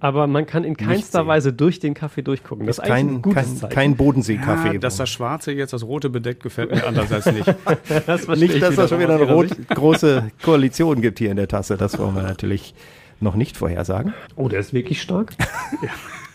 aber 0.00 0.26
man 0.26 0.46
kann 0.46 0.64
in 0.64 0.76
keinster. 0.76 1.26
Weise 1.26 1.52
durch 1.52 1.80
den 1.80 1.94
Kaffee 1.94 2.22
durchgucken. 2.22 2.66
Das 2.66 2.78
ist, 2.78 2.80
eigentlich 2.84 2.94
Kein, 2.94 3.08
ein 3.16 3.22
gutes 3.22 3.42
kein, 3.44 3.56
Zeichen. 3.56 3.74
kein 3.74 3.96
Bodensee-Kaffee. 3.96 4.72
Ja, 4.74 4.78
dass 4.78 4.96
das 4.96 5.08
Schwarze 5.10 5.52
jetzt 5.52 5.72
das 5.72 5.85
Rote 5.86 6.10
bedeckt, 6.10 6.42
gefällt 6.42 6.70
mir 6.70 6.86
andererseits 6.86 7.26
nicht. 7.32 7.46
das 8.06 8.28
Nicht, 8.28 8.54
ich 8.54 8.60
dass 8.60 8.76
es 8.76 8.88
schon 8.88 9.00
wieder 9.00 9.14
eine 9.14 9.24
rot, 9.24 9.48
große 9.68 10.30
Koalition 10.42 11.00
gibt 11.00 11.18
hier 11.18 11.30
in 11.30 11.36
der 11.36 11.48
Tasse. 11.48 11.76
Das 11.76 11.98
wollen 11.98 12.14
wir 12.14 12.22
natürlich 12.22 12.74
noch 13.20 13.34
nicht 13.34 13.56
vorhersagen. 13.56 14.14
Oh, 14.36 14.48
der 14.48 14.60
ist 14.60 14.72
wirklich 14.72 15.00
stark. 15.00 15.32
ja. 15.82 15.90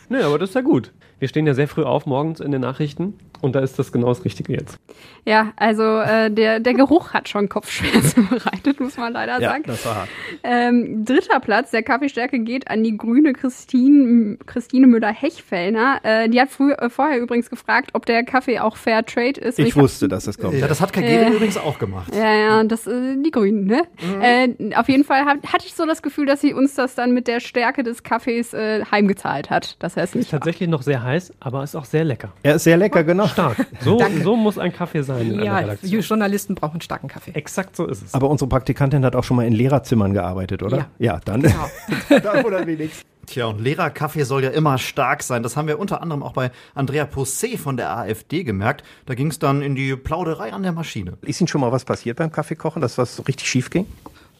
Nee, 0.10 0.24
aber 0.24 0.40
das 0.40 0.50
ist 0.50 0.56
ja 0.56 0.62
gut. 0.62 0.92
Wir 1.20 1.28
stehen 1.28 1.46
ja 1.46 1.54
sehr 1.54 1.68
früh 1.68 1.84
auf 1.84 2.06
morgens 2.06 2.40
in 2.40 2.52
den 2.52 2.62
Nachrichten 2.62 3.14
Und 3.42 3.56
da 3.56 3.60
ist 3.60 3.78
das 3.80 3.92
genau 3.92 4.08
das 4.08 4.24
Richtige 4.24 4.54
jetzt. 4.54 4.78
Ja, 5.26 5.52
also 5.56 5.84
äh, 6.00 6.32
der, 6.32 6.60
der 6.60 6.74
Geruch 6.74 7.14
hat 7.14 7.30
schon 7.30 7.50
Kopfschmerzen 7.50 8.28
bereitet, 8.30 8.80
muss 8.80 8.98
man 8.98 9.14
leider 9.14 9.40
Ja, 9.40 9.52
sagen. 9.52 9.64
das 9.68 9.86
war 9.86 9.96
hart. 9.96 10.10
Ähm, 10.44 11.06
dritter 11.06 11.40
Platz 11.40 11.72
der 11.72 11.84
Kaffeestärke 11.84 12.40
geht 12.40 12.70
an 12.70 12.84
die 12.84 12.98
grüne 12.98 13.34
Christine, 13.34 14.38
Christine 14.46 14.88
Müller-Hechfellner. 14.88 16.00
Äh, 16.04 16.30
die 16.30 16.40
hat 16.42 16.50
früh, 16.50 16.72
äh, 16.74 16.90
vorher 16.90 17.20
übrigens 17.20 17.50
gefragt, 17.50 17.92
ob 17.94 18.06
der 18.06 18.24
Kaffee 18.24 18.60
auch 18.60 18.78
Fair 18.78 19.06
Trade 19.06 19.40
ist. 19.40 19.60
Ich 19.60 19.76
hab- 19.76 19.82
wusste, 19.84 20.08
dass 20.08 20.26
das 20.26 20.38
kommt. 20.38 20.56
Ja, 20.56 20.68
das 20.68 20.82
hat 20.82 20.94
Kagere 20.94 21.26
Äh. 21.26 21.30
übrigens 21.36 21.58
auch 21.58 21.78
gemacht. 21.80 22.14
Ja, 22.16 22.34
ja, 22.34 22.64
das 22.64 22.88
äh, 22.88 23.16
die 23.24 23.32
Grünen, 23.32 23.66
ne? 23.66 23.84
Äh, 24.22 24.76
auf 24.76 24.90
jeden 24.90 25.04
Fall 25.04 25.26
hab, 25.26 25.46
hatte 25.54 25.66
ich 25.66 25.74
so 25.74 25.86
das 25.86 26.02
Gefühl, 26.02 26.26
dass 26.26 26.42
sie 26.42 26.54
uns 26.54 26.76
das 26.76 26.96
dann 26.96 27.12
mit 27.14 27.28
der 27.28 27.40
Stärke 27.40 27.84
des 27.84 28.04
Kaffees 28.04 28.54
äh, 28.54 28.84
heimgezahlt 28.92 29.50
hat. 29.50 29.76
Das 29.80 29.98
heißt 29.98 30.14
Ist 30.16 30.20
nicht. 30.20 30.32
tatsächlich 30.32 30.70
noch 30.70 30.82
sehr 30.82 31.04
heiß, 31.04 31.34
aber 31.40 31.64
ist 31.64 31.76
auch 31.76 31.86
sehr 31.86 32.04
lecker. 32.04 32.32
Er 32.44 32.56
ist 32.56 32.64
sehr 32.64 32.78
lecker, 32.78 33.04
genau. 33.04 33.28
Stark. 33.32 33.58
So, 33.82 34.00
so 34.24 34.36
muss 34.36 34.58
ein 34.60 34.72
Kaffee 34.74 35.02
sein 35.02 35.28
in 35.28 35.34
einer 35.34 35.44
Ja, 35.44 35.58
Redaktion. 35.58 36.02
Journalisten 36.02 36.56
brauchen 36.56 36.82
starken 36.82 37.08
Kaffee. 37.08 37.32
Exakt 37.32 37.76
so 37.76 37.88
ist 37.88 38.04
es. 38.04 38.14
Aber 38.14 38.30
unsere 38.30 38.48
Praktikantin 38.48 39.04
hat 39.04 39.16
auch 39.16 39.24
schon 39.24 39.38
mal 39.38 39.46
in 39.48 39.54
Lehrerzimmern 39.54 40.14
gearbeitet, 40.14 40.62
oder? 40.62 40.78
Ja. 40.78 40.88
Ja, 41.00 41.20
dann. 41.26 41.42
Genau. 41.42 41.70
dann 42.22 42.46
oder 42.46 42.66
wenigstens. 42.68 43.06
Tja, 43.28 43.46
und 43.46 43.62
Lehrerkaffee 43.62 44.24
soll 44.24 44.44
ja 44.44 44.50
immer 44.50 44.78
stark 44.78 45.24
sein. 45.24 45.42
Das 45.44 45.56
haben 45.56 45.68
wir 45.68 45.80
unter 45.80 46.02
anderem 46.02 46.22
auch 46.22 46.34
bei 46.34 46.52
Andrea 46.76 47.06
Posset 47.06 47.58
von 47.60 47.78
der 47.78 47.96
AfD 47.96 48.44
gemerkt. 48.44 48.84
Da 49.06 49.14
ging 49.16 49.28
es 49.28 49.40
dann 49.40 49.62
in 49.62 49.76
die 49.76 49.96
Plauderei 49.96 50.52
an 50.54 50.64
der 50.64 50.74
Maschine. 50.74 51.14
Ist 51.22 51.40
Ihnen 51.40 51.48
schon 51.48 51.62
mal 51.62 51.72
was 51.72 51.86
passiert 51.86 52.18
beim 52.18 52.32
Kaffeekochen, 52.32 52.82
dass 52.82 52.98
was 52.98 53.16
so 53.16 53.24
richtig 53.24 53.48
schief 53.48 53.70
ging? 53.70 53.86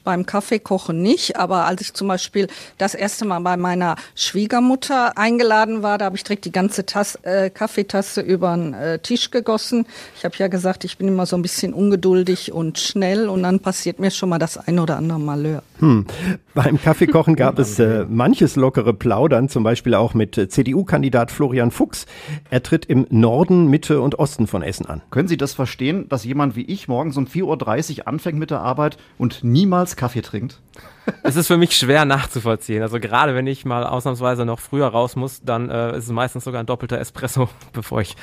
Beim 0.04 0.26
Kaffeekochen 0.26 1.02
nicht, 1.02 1.38
aber 1.38 1.66
als 1.66 1.82
ich 1.82 1.94
zum 1.94 2.08
Beispiel 2.08 2.48
das 2.78 2.96
erste 2.96 3.26
Mal 3.26 3.40
bei 3.40 3.58
meiner 3.58 3.96
Schwiegermutter 4.16 5.18
eingeladen 5.18 5.84
war, 5.84 5.98
da 5.98 6.06
habe 6.06 6.16
ich 6.16 6.24
direkt 6.24 6.46
die 6.46 6.52
ganze 6.52 6.86
Tasse, 6.86 7.20
äh, 7.24 7.50
Kaffeetasse 7.50 8.22
über 8.22 8.56
den 8.56 8.74
äh, 8.74 9.00
Tisch 9.00 9.32
gegossen. 9.32 9.86
Ich 10.18 10.26
habe 10.26 10.36
ja 10.38 10.48
gesagt, 10.48 10.84
ich 10.84 10.98
bin 10.98 11.08
immer 11.08 11.26
so 11.26 11.36
ein 11.36 11.42
bisschen 11.42 11.74
ungeduldig 11.74 12.52
und 12.52 12.80
schnell 12.80 13.30
und 13.30 13.44
dann 13.44 13.60
passiert 13.60 14.00
mir 14.00 14.12
schon 14.12 14.30
mal 14.30 14.40
das 14.40 14.58
ein 14.58 14.80
oder 14.80 14.98
andere 14.98 15.20
Malheur. 15.20 15.64
Hm. 15.82 16.06
Beim 16.54 16.80
Kaffeekochen 16.80 17.36
gab 17.36 17.58
es 17.58 17.80
äh, 17.80 18.06
manches 18.08 18.56
lockere 18.56 18.94
Plaudern, 18.94 19.50
zum 19.50 19.64
Beispiel 19.64 19.96
auch 19.96 20.14
mit 20.14 20.38
äh, 20.38 20.48
CDU-Kandidat 20.48 21.32
Florian 21.32 21.72
Fuchs. 21.72 22.06
Er 22.52 22.62
tritt 22.62 22.86
im 22.86 23.08
Norden, 23.10 23.68
Mitte 23.68 24.00
und 24.00 24.20
Osten 24.20 24.46
von 24.46 24.62
Essen 24.62 24.86
an. 24.86 25.02
Können 25.10 25.28
Sie 25.28 25.38
das 25.38 25.54
verstehen, 25.54 26.08
dass 26.08 26.24
jemand 26.24 26.56
wie 26.56 26.64
ich 26.64 26.88
morgens 26.88 27.18
um 27.18 27.26
4.30 27.26 28.00
Uhr 28.00 28.08
anfängt 28.08 28.38
mit 28.38 28.52
der 28.52 28.62
Arbeit 28.62 28.98
und 29.18 29.44
niemals 29.44 29.96
Kaffee 29.96 30.22
trinkt? 30.22 30.62
Es 31.24 31.36
ist 31.36 31.48
für 31.48 31.58
mich 31.58 31.76
schwer 31.76 32.06
nachzuvollziehen. 32.06 32.82
Also 32.84 33.00
gerade 33.00 33.36
wenn 33.36 33.48
ich 33.48 33.66
mal 33.66 33.86
ausnahmsweise 33.86 34.46
noch 34.46 34.60
früher 34.60 34.88
raus 34.88 35.16
muss, 35.16 35.42
dann 35.44 35.70
äh, 35.70 35.98
ist 35.98 36.06
es 36.06 36.12
meistens 36.12 36.44
sogar 36.44 36.60
ein 36.62 36.66
doppelter 36.66 37.00
Espresso, 37.00 37.50
bevor 37.74 38.02
ich 38.02 38.16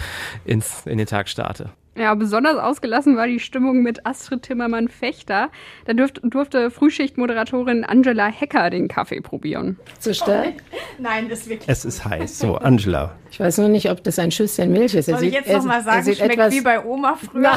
ins, 0.45 0.87
in 0.87 0.99
den 0.99 1.07
Tag 1.07 1.29
starte. 1.29 1.71
Ja, 1.97 2.15
besonders 2.15 2.57
ausgelassen 2.59 3.17
war 3.17 3.27
die 3.27 3.41
Stimmung 3.41 3.83
mit 3.83 4.07
Astrid 4.07 4.43
Timmermann-Fechter. 4.45 5.51
Da 5.85 5.93
dürft, 5.93 6.21
durfte 6.23 6.71
Frühschichtmoderatorin 6.71 7.85
Angela 7.85 8.27
Hecker 8.29 8.71
den 8.71 8.87
Kaffee 8.87 9.21
probieren. 9.21 9.77
Zu 9.99 10.15
stark? 10.15 10.55
Nein, 10.99 11.29
das 11.29 11.41
ist 11.41 11.49
wirklich. 11.49 11.69
Es 11.69 11.85
ist 11.85 12.05
heiß. 12.05 12.39
So, 12.39 12.57
Angela. 12.57 13.17
Ich 13.33 13.41
weiß 13.41 13.59
nur 13.59 13.69
nicht, 13.69 13.91
ob 13.91 14.05
das 14.05 14.19
ein 14.21 14.31
Schüsschen 14.31 14.71
Milch 14.73 14.95
ist. 14.95 15.09
Er 15.09 15.17
Soll 15.17 15.25
ich 15.27 15.35
sieht- 15.35 15.47
jetzt 15.47 15.57
noch 15.57 15.65
mal 15.65 15.79
er 15.79 15.83
sagen, 15.83 16.15
schmeckt 16.15 16.33
etwas- 16.35 16.55
wie 16.55 16.61
bei 16.61 16.85
Oma 16.85 17.17
früher? 17.17 17.51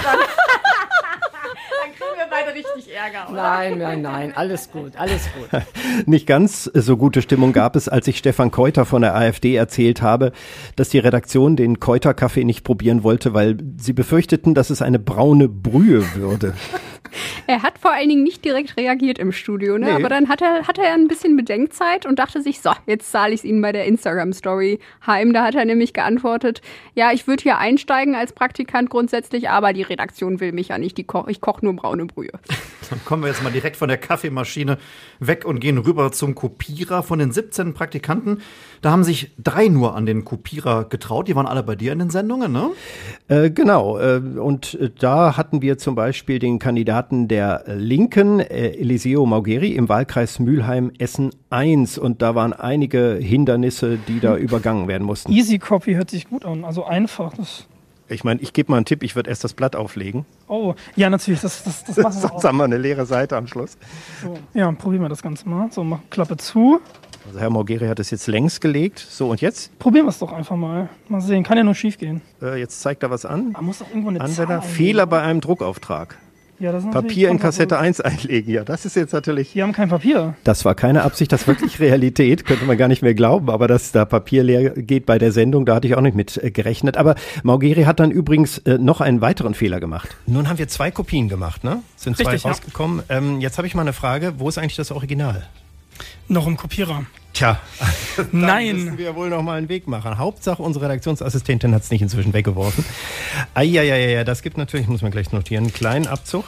Beide 2.32 2.56
richtig 2.56 2.96
Ärger, 2.96 3.30
oder? 3.30 3.42
Nein, 3.42 3.78
nein, 3.78 4.02
nein, 4.02 4.34
alles 4.34 4.72
gut, 4.72 4.96
alles 4.96 5.28
gut. 5.34 5.62
Nicht 6.08 6.26
ganz 6.26 6.64
so 6.64 6.96
gute 6.96 7.22
Stimmung 7.22 7.52
gab 7.52 7.76
es, 7.76 7.90
als 7.90 8.08
ich 8.08 8.18
Stefan 8.18 8.52
Keuter 8.52 8.86
von 8.86 9.02
der 9.02 9.16
AfD 9.16 9.54
erzählt 9.54 10.02
habe, 10.02 10.32
dass 10.78 10.88
die 10.88 11.00
Redaktion 11.00 11.58
den 11.58 11.82
Keuter-Kaffee 11.82 12.46
nicht 12.46 12.64
probieren 12.64 13.04
wollte, 13.04 13.34
weil 13.34 13.58
sie 13.78 13.92
befürchteten, 13.92 14.54
dass 14.54 14.70
es 14.70 14.82
eine 14.82 14.98
braune 14.98 15.50
Brühe 15.50 16.16
würde. 16.16 16.54
Er 17.48 17.64
hat 17.64 17.78
vor 17.78 17.92
allen 17.92 18.08
Dingen 18.08 18.24
nicht 18.24 18.46
direkt 18.46 18.78
reagiert 18.78 19.20
im 19.20 19.32
Studio, 19.32 19.78
ne? 19.78 19.88
Nee. 19.88 19.92
aber 19.92 20.08
dann 20.08 20.30
hat 20.30 20.42
er, 20.42 20.68
hatte 20.68 20.82
er 20.82 20.94
ein 20.94 21.10
bisschen 21.10 21.36
Bedenkzeit 21.36 22.06
und 22.06 22.20
dachte 22.20 22.42
sich, 22.42 22.62
so, 22.62 22.72
jetzt 22.86 23.12
zahle 23.12 23.34
ich 23.34 23.42
es 23.42 23.44
Ihnen 23.44 23.62
bei 23.62 23.72
der 23.72 23.86
Instagram-Story 23.86 24.80
heim. 25.06 25.34
Da 25.34 25.44
hat 25.44 25.56
er 25.56 25.66
nämlich 25.66 25.94
geantwortet, 25.94 26.62
ja, 26.96 27.12
ich 27.12 27.28
würde 27.28 27.44
hier 27.44 27.58
einsteigen 27.58 28.16
als 28.16 28.32
Praktikant 28.34 28.90
grundsätzlich, 28.90 29.50
aber 29.50 29.74
die 29.74 29.82
Redaktion 29.82 30.40
will 30.40 30.54
mich 30.54 30.70
ja 30.70 30.78
nicht, 30.78 30.98
die 30.98 31.04
ko 31.04 31.26
ich 31.28 31.42
koche 31.42 31.66
nur 31.66 31.76
braune 31.76 32.06
Brühe. 32.06 32.21
Dann 32.90 33.04
kommen 33.06 33.24
wir 33.24 33.30
jetzt 33.30 33.42
mal 33.42 33.52
direkt 33.52 33.78
von 33.78 33.88
der 33.88 33.98
Kaffeemaschine 33.98 34.78
weg 35.20 35.46
und 35.46 35.60
gehen 35.60 35.78
rüber 35.78 36.12
zum 36.12 36.36
Kopierer. 36.36 37.04
Von 37.04 37.20
den 37.20 37.32
17 37.32 37.74
Praktikanten, 37.74 38.42
da 38.82 38.92
haben 38.92 39.04
sich 39.04 39.32
drei 39.38 39.70
nur 39.70 39.96
an 39.96 40.06
den 40.06 40.26
Kopierer 40.26 40.86
getraut. 40.86 41.28
Die 41.28 41.36
waren 41.36 41.48
alle 41.48 41.64
bei 41.64 41.76
dir 41.76 41.94
in 41.94 42.00
den 42.00 42.10
Sendungen, 42.10 42.52
ne? 42.52 42.72
Äh, 43.28 43.50
genau, 43.50 43.98
äh, 43.98 44.18
und 44.18 44.74
äh, 44.74 44.90
da 45.00 45.38
hatten 45.38 45.62
wir 45.62 45.78
zum 45.78 45.96
Beispiel 45.96 46.40
den 46.40 46.60
Kandidaten 46.60 47.28
der 47.28 47.64
Linken, 47.68 48.40
äh, 48.40 48.72
Eliseo 48.72 49.26
Maugeri, 49.26 49.72
im 49.72 49.88
Wahlkreis 49.88 50.40
Mülheim-Essen 50.40 51.32
1. 51.50 51.98
Und 51.98 52.22
da 52.22 52.36
waren 52.36 52.54
einige 52.54 53.18
Hindernisse, 53.22 53.98
die 54.08 54.20
da 54.20 54.36
übergangen 54.38 54.88
werden 54.88 55.06
mussten. 55.06 55.32
Easy 55.32 55.60
Copy 55.60 55.94
hört 55.94 56.10
sich 56.10 56.28
gut 56.28 56.44
an, 56.46 56.66
also 56.66 56.84
einfach. 56.84 57.34
Das, 57.34 57.68
Ich 58.12 58.24
meine, 58.24 58.42
ich 58.42 58.54
gebe 58.54 58.72
mal 58.72 58.78
einen 58.78 58.86
Tipp, 58.86 59.04
ich 59.04 59.16
würde 59.16 59.30
erst 59.30 59.44
das 59.44 59.54
Blatt 59.54 59.76
auflegen. 59.76 60.26
oh, 60.48 60.76
ja, 60.96 61.10
natürlich, 61.10 61.42
das, 61.42 61.64
das, 61.64 61.84
das 61.86 61.98
machen 61.98 62.14
wir 62.16 62.22
Sonst 62.22 62.36
auch. 62.36 62.44
haben 62.44 62.58
wir 62.58 62.66
eine 62.66 62.78
leere 62.78 63.06
Seite 63.06 63.38
am 63.38 63.48
Schluss. 63.48 63.78
So, 64.22 64.38
ja, 64.54 64.72
probieren 64.74 65.04
wir 65.04 65.10
das 65.10 65.22
Ganze 65.22 65.48
mal. 65.48 65.72
So, 65.72 65.84
mach 65.84 66.00
Klappe 66.10 66.38
zu. 66.38 66.82
Also 67.26 67.40
Herr 67.40 67.50
Maugeri 67.50 67.88
hat 67.88 68.00
es 68.00 68.10
jetzt 68.12 68.28
längs 68.28 68.60
gelegt. 68.60 69.00
So, 69.00 69.30
und 69.30 69.42
jetzt? 69.42 69.78
Probieren 69.80 70.06
wir 70.06 70.10
es 70.10 70.20
doch 70.20 70.34
einfach 70.34 70.56
mal. 70.56 70.90
Mal 71.08 71.22
sehen, 71.22 71.44
kann 71.44 71.58
ja 71.58 71.64
nur 71.64 71.76
schief 71.76 71.98
gehen. 71.98 72.22
Äh, 72.42 72.60
jetzt 72.60 72.82
zeigt 72.82 73.04
er 73.04 73.12
was 73.12 73.26
an. 73.26 73.54
Da 73.54 73.62
muss 73.62 73.80
doch 73.80 73.88
irgendwo 73.90 74.10
eine 74.10 74.22
Anwender, 74.22 74.60
Zahl 74.60 74.62
Fehler 74.62 75.06
bei 75.06 75.22
einem 75.22 75.40
Druckauftrag. 75.40 76.18
Ja, 76.62 76.72
das 76.72 76.84
ist 76.84 76.94
natürlich 76.94 77.08
Papier 77.08 77.30
in. 77.30 77.40
Kassette 77.40 77.80
1 77.80 78.02
einlegen. 78.02 78.54
Ja, 78.54 78.64
das 78.64 78.86
ist 78.86 78.96
jetzt 78.96 79.14
natürlich. 79.14 79.54
Die 79.54 79.64
haben 79.64 79.74
kein 79.74 79.90
Papier. 79.90 80.36
Das 80.44 80.64
war 80.64 80.76
keine 80.76 81.02
Absicht, 81.02 81.32
das 81.32 81.42
ist 81.42 81.48
wirklich 81.48 81.80
Realität, 81.80 82.46
könnte 82.46 82.66
man 82.66 82.78
gar 82.78 82.88
nicht 82.88 83.02
mehr 83.02 83.16
glauben, 83.16 83.50
aber 83.50 83.68
dass 83.68 83.92
da 83.92 84.06
Papier 84.06 84.44
leer 84.44 84.70
geht 84.70 85.08
bei 85.08 85.18
der 85.18 85.32
Sendung, 85.32 85.66
da 85.66 85.74
hatte 85.74 85.88
ich 85.88 85.96
auch 85.96 86.02
nicht 86.02 86.16
mit 86.16 86.38
äh, 86.38 86.52
gerechnet. 86.52 86.98
Aber 86.98 87.16
Maugeri 87.42 87.84
hat 87.84 88.00
dann 88.00 88.12
übrigens 88.12 88.60
äh, 88.60 88.78
noch 88.78 89.02
einen 89.02 89.22
weiteren 89.22 89.56
Fehler 89.56 89.80
gemacht. 89.80 90.16
Nun 90.28 90.48
haben 90.48 90.60
wir 90.60 90.68
zwei 90.68 90.92
Kopien 90.92 91.30
gemacht, 91.30 91.64
ne? 91.64 91.82
Sind 91.96 92.16
zwei 92.16 92.26
Richtig, 92.26 92.44
ja. 92.44 92.52
rausgekommen. 92.52 93.02
Ähm, 93.10 93.42
jetzt 93.42 93.58
habe 93.58 93.66
ich 93.66 93.74
mal 93.74 93.82
eine 93.82 93.94
Frage, 93.94 94.34
wo 94.38 94.48
ist 94.48 94.60
eigentlich 94.60 94.76
das 94.76 94.92
Original? 94.92 95.48
Noch 96.28 96.46
im 96.46 96.58
Kopierer. 96.58 97.06
Tja, 97.34 97.60
Nein. 98.32 98.76
müssen 98.76 98.98
wir 98.98 99.16
wohl 99.16 99.30
noch 99.30 99.42
mal 99.42 99.58
einen 99.58 99.70
Weg 99.70 99.88
machen. 99.88 100.18
Hauptsache, 100.18 100.62
unsere 100.62 100.86
Redaktionsassistentin 100.86 101.74
hat 101.74 101.84
es 101.84 101.92
nicht 101.92 102.02
inzwischen 102.02 102.34
weggeworfen. 102.34 102.84
Eieieiei, 103.54 104.24
das 104.24 104.42
gibt 104.42 104.58
natürlich, 104.58 104.88
muss 104.88 105.02
man 105.02 105.12
gleich 105.12 105.32
notieren, 105.32 105.66
einen 105.66 105.74
kleinen 105.74 106.08
Abzug. 106.08 106.46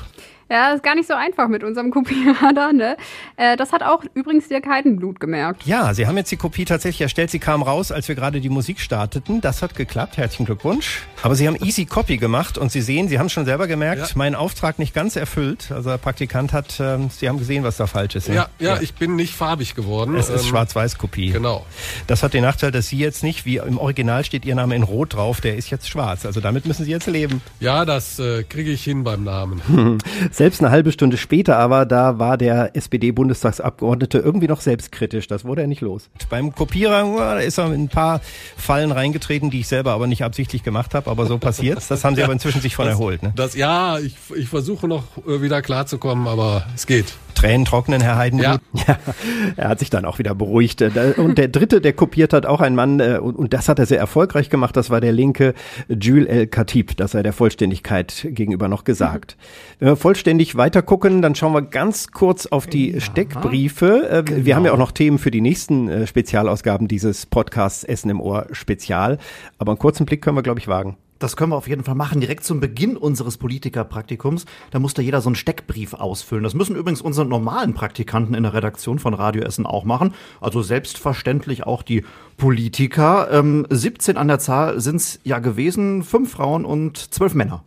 Ja, 0.50 0.72
ist 0.74 0.84
gar 0.84 0.96
nicht 0.96 1.08
so 1.08 1.14
einfach 1.14 1.48
mit 1.48 1.64
unserem 1.64 1.92
Kopierer 1.92 2.74
ne? 2.74 2.98
Äh, 3.38 3.58
das 3.58 3.72
hat 3.72 3.84
auch 3.84 4.04
übrigens 4.14 4.48
Dirk 4.48 4.68
Heidenblut 4.68 5.20
gemerkt. 5.20 5.66
Ja, 5.66 5.94
Sie 5.94 6.06
haben 6.08 6.18
jetzt 6.18 6.32
die 6.32 6.38
Kopie 6.38 6.66
tatsächlich 6.66 7.02
erstellt. 7.02 7.32
Sie 7.32 7.40
kam 7.40 7.62
raus, 7.64 7.92
als 7.92 8.08
wir 8.08 8.16
gerade 8.16 8.42
die 8.42 8.50
Musik 8.50 8.80
starteten. 8.80 9.42
Das 9.42 9.62
hat 9.62 9.76
geklappt. 9.76 10.18
Herzlichen 10.18 10.46
Glückwunsch. 10.46 11.02
Aber 11.22 11.36
Sie 11.36 11.48
haben 11.48 11.56
Easy 11.64 11.86
Copy 11.86 12.18
gemacht 12.18 12.58
und 12.58 12.72
Sie 12.72 12.82
sehen, 12.82 13.08
Sie 13.08 13.20
haben 13.20 13.30
schon 13.30 13.46
selber 13.46 13.68
gemerkt, 13.68 14.02
Ja. 14.02 14.08
meinen 14.16 14.36
Auftrag 14.36 14.80
nicht 14.80 14.94
ganz 14.94 15.16
erfüllt. 15.16 15.72
Also 15.72 15.90
der 15.90 15.98
Praktikant 15.98 16.54
hat, 16.54 16.80
ähm, 16.80 17.10
Sie 17.10 17.28
haben 17.30 17.38
gesehen, 17.40 17.64
was 17.64 17.78
da 17.78 17.88
falsch 17.88 18.16
ist. 18.16 18.30
ne? 18.30 18.36
Ja, 18.36 18.48
ja, 18.60 18.80
ich 18.82 18.94
bin 18.94 19.16
nicht 19.16 19.34
farbig 19.36 19.76
geworden. 19.76 20.16
Es 20.16 20.30
ist 20.30 20.44
Ähm, 20.44 20.48
Schwarz-Weiß-Kopie. 20.50 21.32
Genau. 21.32 21.66
Das 22.08 22.22
hat 22.24 22.34
den 22.34 22.44
Nachteil, 22.44 22.72
dass 22.72 22.88
Sie 22.88 22.98
jetzt 22.98 23.24
nicht, 23.24 23.46
wie 23.46 23.58
im 23.58 23.78
Original 23.78 24.24
steht 24.26 24.46
Ihr 24.46 24.56
Name 24.56 24.76
in 24.76 24.84
Rot 24.84 25.14
drauf, 25.14 25.42
der 25.42 25.56
ist 25.56 25.70
jetzt 25.70 25.90
schwarz. 25.90 26.26
Also 26.26 26.42
damit 26.42 26.66
müssen 26.66 26.84
Sie 26.86 26.92
jetzt 26.92 27.08
leben. 27.08 27.42
Ja, 27.60 27.86
das 27.86 28.20
äh, 28.20 28.44
kriege 28.44 28.72
ich 28.72 28.84
hin 28.84 29.04
beim 29.04 29.24
Namen. 29.24 29.62
Selbst 30.44 30.60
eine 30.60 30.72
halbe 30.72 30.92
Stunde 30.92 31.16
später 31.16 31.58
aber, 31.58 31.86
da 31.86 32.20
war 32.20 32.38
der 32.38 32.76
SPD-Bundestagsabgeordnete 32.76 34.18
irgendwie 34.18 34.50
noch 34.50 34.60
selbstkritisch. 34.60 35.28
Das 35.28 35.46
wurde 35.46 35.62
er 35.62 35.68
nicht 35.68 35.80
los. 35.80 36.10
Beim 36.30 36.54
Kopierer 36.54 37.06
da 37.16 37.40
ist 37.40 37.60
er 37.60 37.68
in 37.68 37.84
ein 37.86 37.88
paar 37.88 38.20
Fallen 38.58 38.92
reingetreten, 38.92 39.52
die 39.52 39.62
ich 39.62 39.70
selber 39.70 39.94
aber 39.94 40.06
nicht 40.06 40.22
absichtlich 40.22 40.62
gemacht 40.62 40.96
habe. 40.96 41.10
Aber 41.10 41.28
so 41.28 41.38
passiert's. 41.38 41.88
Das 41.88 42.04
haben 42.04 42.18
Sie 42.18 42.24
aber 42.24 42.34
inzwischen 42.34 42.60
sich 42.60 42.76
von 42.76 42.88
das, 42.88 42.96
erholt. 42.96 43.24
Ne? 43.24 43.32
Das, 43.38 43.56
ja, 43.56 44.00
ich, 44.00 44.18
ich 44.36 44.50
versuche 44.50 44.86
noch 44.86 45.04
äh, 45.26 45.42
wieder 45.42 45.62
klarzukommen, 45.62 46.28
aber 46.28 46.66
es 46.76 46.88
geht. 46.88 47.14
Tränen 47.36 47.66
trocknen, 47.66 48.02
Herr 48.02 48.18
Heidenblut. 48.18 48.60
Ja. 48.88 48.98
er 49.56 49.70
hat 49.70 49.80
sich 49.80 49.90
dann 49.90 50.04
auch 50.04 50.20
wieder 50.20 50.36
beruhigt. 50.36 50.82
Äh, 50.82 51.14
Und 51.18 51.38
der 51.38 51.48
dritte, 51.48 51.80
der 51.80 51.94
kopiert 51.94 52.34
hat, 52.34 52.46
auch 52.46 52.60
ein 52.60 52.76
Mann, 52.76 53.00
äh, 53.00 53.20
und 53.22 53.36
und 53.36 53.54
das 53.54 53.70
hat 53.70 53.80
er 53.80 53.86
sehr 53.86 54.00
erfolgreich 54.00 54.50
gemacht, 54.50 54.76
das 54.76 54.90
war 54.90 55.00
der 55.00 55.12
linke 55.12 55.54
Jules 55.88 56.28
El 56.28 56.48
Khatib, 56.48 56.98
das 56.98 57.12
sei 57.12 57.24
der 57.24 57.34
Vollständigkeit 57.34 58.28
gegenüber 58.30 58.68
noch 58.68 58.84
gesagt. 58.84 59.38
Wenn 59.80 59.90
wir 59.90 59.96
vollständig 59.96 60.23
weiter 60.26 60.82
gucken, 60.82 61.22
dann 61.22 61.36
schauen 61.36 61.54
wir 61.54 61.62
ganz 61.62 62.12
kurz 62.12 62.46
auf 62.46 62.68
die 62.68 63.00
Steckbriefe. 63.02 64.10
Äh, 64.10 64.46
Wir 64.46 64.56
haben 64.56 64.66
ja 64.66 64.74
auch 64.74 64.78
noch 64.78 64.92
Themen 64.92 65.18
für 65.18 65.32
die 65.32 65.42
nächsten 65.42 65.90
äh, 65.90 66.08
Spezialausgaben 66.08 66.88
dieses 66.88 67.26
Podcasts 67.26 67.84
Essen 67.84 68.10
im 68.10 68.22
Ohr 68.22 68.48
Spezial. 68.52 69.18
Aber 69.58 69.72
einen 69.72 69.80
kurzen 69.80 70.06
Blick 70.06 70.22
können 70.22 70.38
wir, 70.38 70.44
glaube 70.44 70.60
ich, 70.60 70.68
wagen. 70.68 70.98
Das 71.20 71.38
können 71.38 71.52
wir 71.52 71.56
auf 71.56 71.70
jeden 71.70 71.86
Fall 71.86 71.96
machen. 71.96 72.20
Direkt 72.20 72.44
zum 72.44 72.60
Beginn 72.60 72.98
unseres 72.98 73.38
Politikerpraktikums. 73.38 74.46
Da 74.72 74.80
musste 74.80 75.02
jeder 75.02 75.22
so 75.22 75.30
einen 75.30 75.36
Steckbrief 75.36 75.94
ausfüllen. 75.94 76.44
Das 76.44 76.54
müssen 76.54 76.76
übrigens 76.76 77.02
unsere 77.02 77.26
normalen 77.26 77.74
Praktikanten 77.74 78.34
in 78.34 78.44
der 78.44 78.54
Redaktion 78.54 79.00
von 79.00 79.14
Radio 79.14 79.44
Essen 79.44 79.66
auch 79.66 79.86
machen. 79.86 80.14
Also 80.42 80.62
selbstverständlich 80.62 81.66
auch 81.66 81.82
die 81.82 82.04
Politiker. 82.36 83.30
Ähm, 83.32 83.66
17 83.70 84.18
an 84.18 84.28
der 84.28 84.40
Zahl 84.40 84.82
sind 84.82 84.98
es 84.98 85.20
ja 85.24 85.40
gewesen. 85.40 86.04
Fünf 86.04 86.32
Frauen 86.32 86.66
und 86.66 86.98
zwölf 86.98 87.34
Männer. 87.36 87.64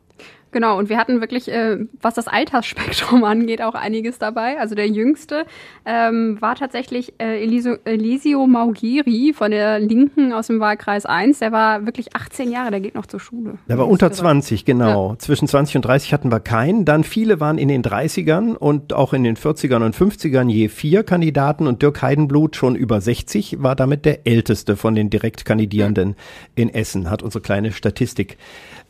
Genau, 0.57 0.79
und 0.79 0.89
wir 0.89 0.97
hatten 0.97 1.21
wirklich, 1.21 1.53
äh, 1.53 1.85
was 2.01 2.15
das 2.15 2.29
Altersspektrum 2.29 3.25
angeht, 3.25 3.61
auch 3.61 3.75
einiges 3.75 4.19
dabei. 4.19 4.59
Also 4.59 4.75
der 4.75 4.89
jüngste 4.89 5.45
ähm, 5.85 6.41
war 6.41 6.55
tatsächlich 6.55 7.13
äh, 7.19 7.43
Elisio, 7.43 7.77
Elisio 7.85 8.47
Maugiri 8.47 9.35
von 9.37 9.51
der 9.51 9.81
Linken 9.81 10.33
aus 10.33 10.47
dem 10.47 10.59
Wahlkreis 10.59 11.05
1. 11.05 11.41
Der 11.41 11.53
war 11.53 11.85
wirklich 11.85 12.17
18 12.17 12.51
Jahre, 12.51 12.71
der 12.71 12.81
geht 12.81 12.95
noch 12.95 13.05
zur 13.05 13.21
Schule. 13.21 13.59
Der 13.69 13.77
war 13.77 13.87
unter 13.87 14.11
20, 14.11 14.65
genau. 14.65 15.11
Ja. 15.11 15.19
Zwischen 15.19 15.47
20 15.47 15.77
und 15.77 15.85
30 15.85 16.15
hatten 16.15 16.33
wir 16.33 16.41
keinen. 16.41 16.87
Dann 16.87 17.05
viele 17.05 17.39
waren 17.39 17.59
in 17.59 17.69
den 17.69 17.83
30ern 17.83 18.55
und 18.55 18.95
auch 18.95 19.13
in 19.13 19.25
den 19.25 19.37
40ern 19.37 19.85
und 19.85 19.95
50ern 19.95 20.49
je 20.49 20.69
vier 20.69 21.03
Kandidaten. 21.03 21.67
Und 21.67 21.83
Dirk 21.83 22.01
Heidenblut, 22.01 22.57
schon 22.57 22.77
über 22.77 23.03
60, 23.03 23.63
war 23.63 23.77
damit 23.77 24.07
der 24.07 24.27
älteste 24.27 24.77
von 24.77 24.95
den 24.95 25.11
Direktkandidierenden 25.11 26.17
in 26.55 26.73
Essen, 26.73 27.11
hat 27.11 27.23
unsere 27.23 27.43
kleine 27.43 27.73
Statistik 27.73 28.39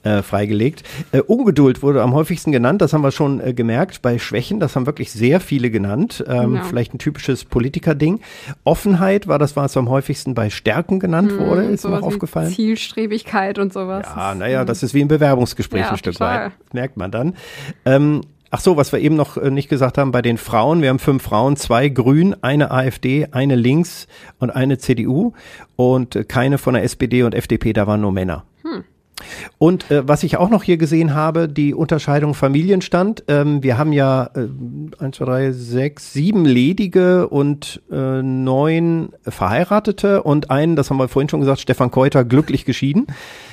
äh, 0.03 0.23
freigelegt. 0.23 0.83
Äh, 1.13 1.21
Ungeduld 1.21 1.83
wurde 1.83 2.03
am 2.03 2.15
häufigsten 2.15 2.53
genannt, 2.53 2.81
das 2.81 2.93
haben 2.93 3.03
wir 3.03 3.11
schon 3.11 3.41
äh, 3.41 3.55
gemerkt. 3.55 4.03
Bei 4.03 4.19
Schwächen, 4.19 4.61
das 4.61 4.77
haben 4.77 4.87
wirklich 4.87 5.11
sehr 5.11 5.41
viele 5.41 5.71
genannt. 5.71 6.25
Ähm, 6.29 6.57
ja. 6.57 6.63
Vielleicht 6.63 6.95
ein 6.95 6.99
typisches 6.99 7.45
Politikerding. 7.45 8.21
Offenheit 8.65 9.27
war 9.27 9.39
das, 9.39 9.57
was 9.57 9.77
am 9.77 9.89
häufigsten 9.89 10.35
bei 10.35 10.51
Stärken 10.51 11.01
genannt 11.01 11.33
hm, 11.33 11.39
wurde, 11.39 11.63
ist 11.65 11.85
mir 11.85 11.99
auch 11.99 12.03
aufgefallen. 12.03 12.53
Zielstrebigkeit 12.53 13.59
und 13.59 13.73
sowas. 13.73 14.07
Ja, 14.15 14.35
naja, 14.35 14.65
das 14.65 14.83
ist 14.83 14.95
wie 14.95 15.01
ein 15.01 15.09
Bewerbungsgespräch 15.09 15.83
ja, 15.83 15.91
ein 15.91 15.99
Stück 15.99 16.15
total. 16.15 16.47
weit. 16.47 16.53
Merkt 16.73 16.97
man 16.97 17.11
dann. 17.11 17.35
Ähm, 17.85 18.23
Ach 18.51 18.61
so, 18.61 18.77
was 18.77 18.93
wir 18.93 19.01
eben 19.01 19.17
noch 19.17 19.37
äh, 19.37 19.51
nicht 19.51 19.69
gesagt 19.69 19.99
haben, 19.99 20.13
bei 20.13 20.23
den 20.23 20.39
Frauen, 20.39 20.81
wir 20.81 20.89
haben 20.89 21.01
fünf 21.01 21.25
Frauen, 21.25 21.57
zwei 21.57 21.89
Grün, 21.89 22.37
eine 22.43 22.71
AfD, 22.71 23.27
eine 23.33 23.57
Links 23.57 24.07
und 24.39 24.51
eine 24.51 24.79
CDU 24.79 25.33
und 25.75 26.15
äh, 26.15 26.25
keine 26.25 26.57
von 26.57 26.75
der 26.75 26.85
SPD 26.85 27.25
und 27.25 27.35
FDP, 27.35 27.73
da 27.73 27.87
waren 27.87 28.01
nur 28.01 28.13
Männer. 28.13 28.45
Und 29.59 29.91
äh, 29.91 30.07
was 30.07 30.23
ich 30.23 30.37
auch 30.37 30.51
noch 30.51 30.63
hier 30.63 30.77
gesehen 30.77 31.15
habe, 31.15 31.49
die 31.49 31.75
Unterscheidung 31.75 32.35
Familienstand. 32.35 33.25
Ähm, 33.29 33.63
wir 33.63 33.79
haben 33.79 33.93
ja 33.93 34.31
äh, 34.35 34.49
1, 35.03 35.17
2, 35.17 35.25
3, 35.25 35.53
6, 35.53 36.13
7 36.13 36.45
ledige 36.45 37.29
und 37.29 37.81
äh, 37.91 38.23
neun 38.23 39.11
Verheiratete 39.23 40.23
und 40.23 40.51
einen, 40.51 40.77
das 40.77 40.91
haben 40.91 40.99
wir 40.99 41.09
vorhin 41.09 41.29
schon 41.29 41.41
gesagt, 41.41 41.61
Stefan 41.61 41.91
Keuter, 41.91 42.25
glücklich 42.25 42.65
geschieden. 42.65 43.07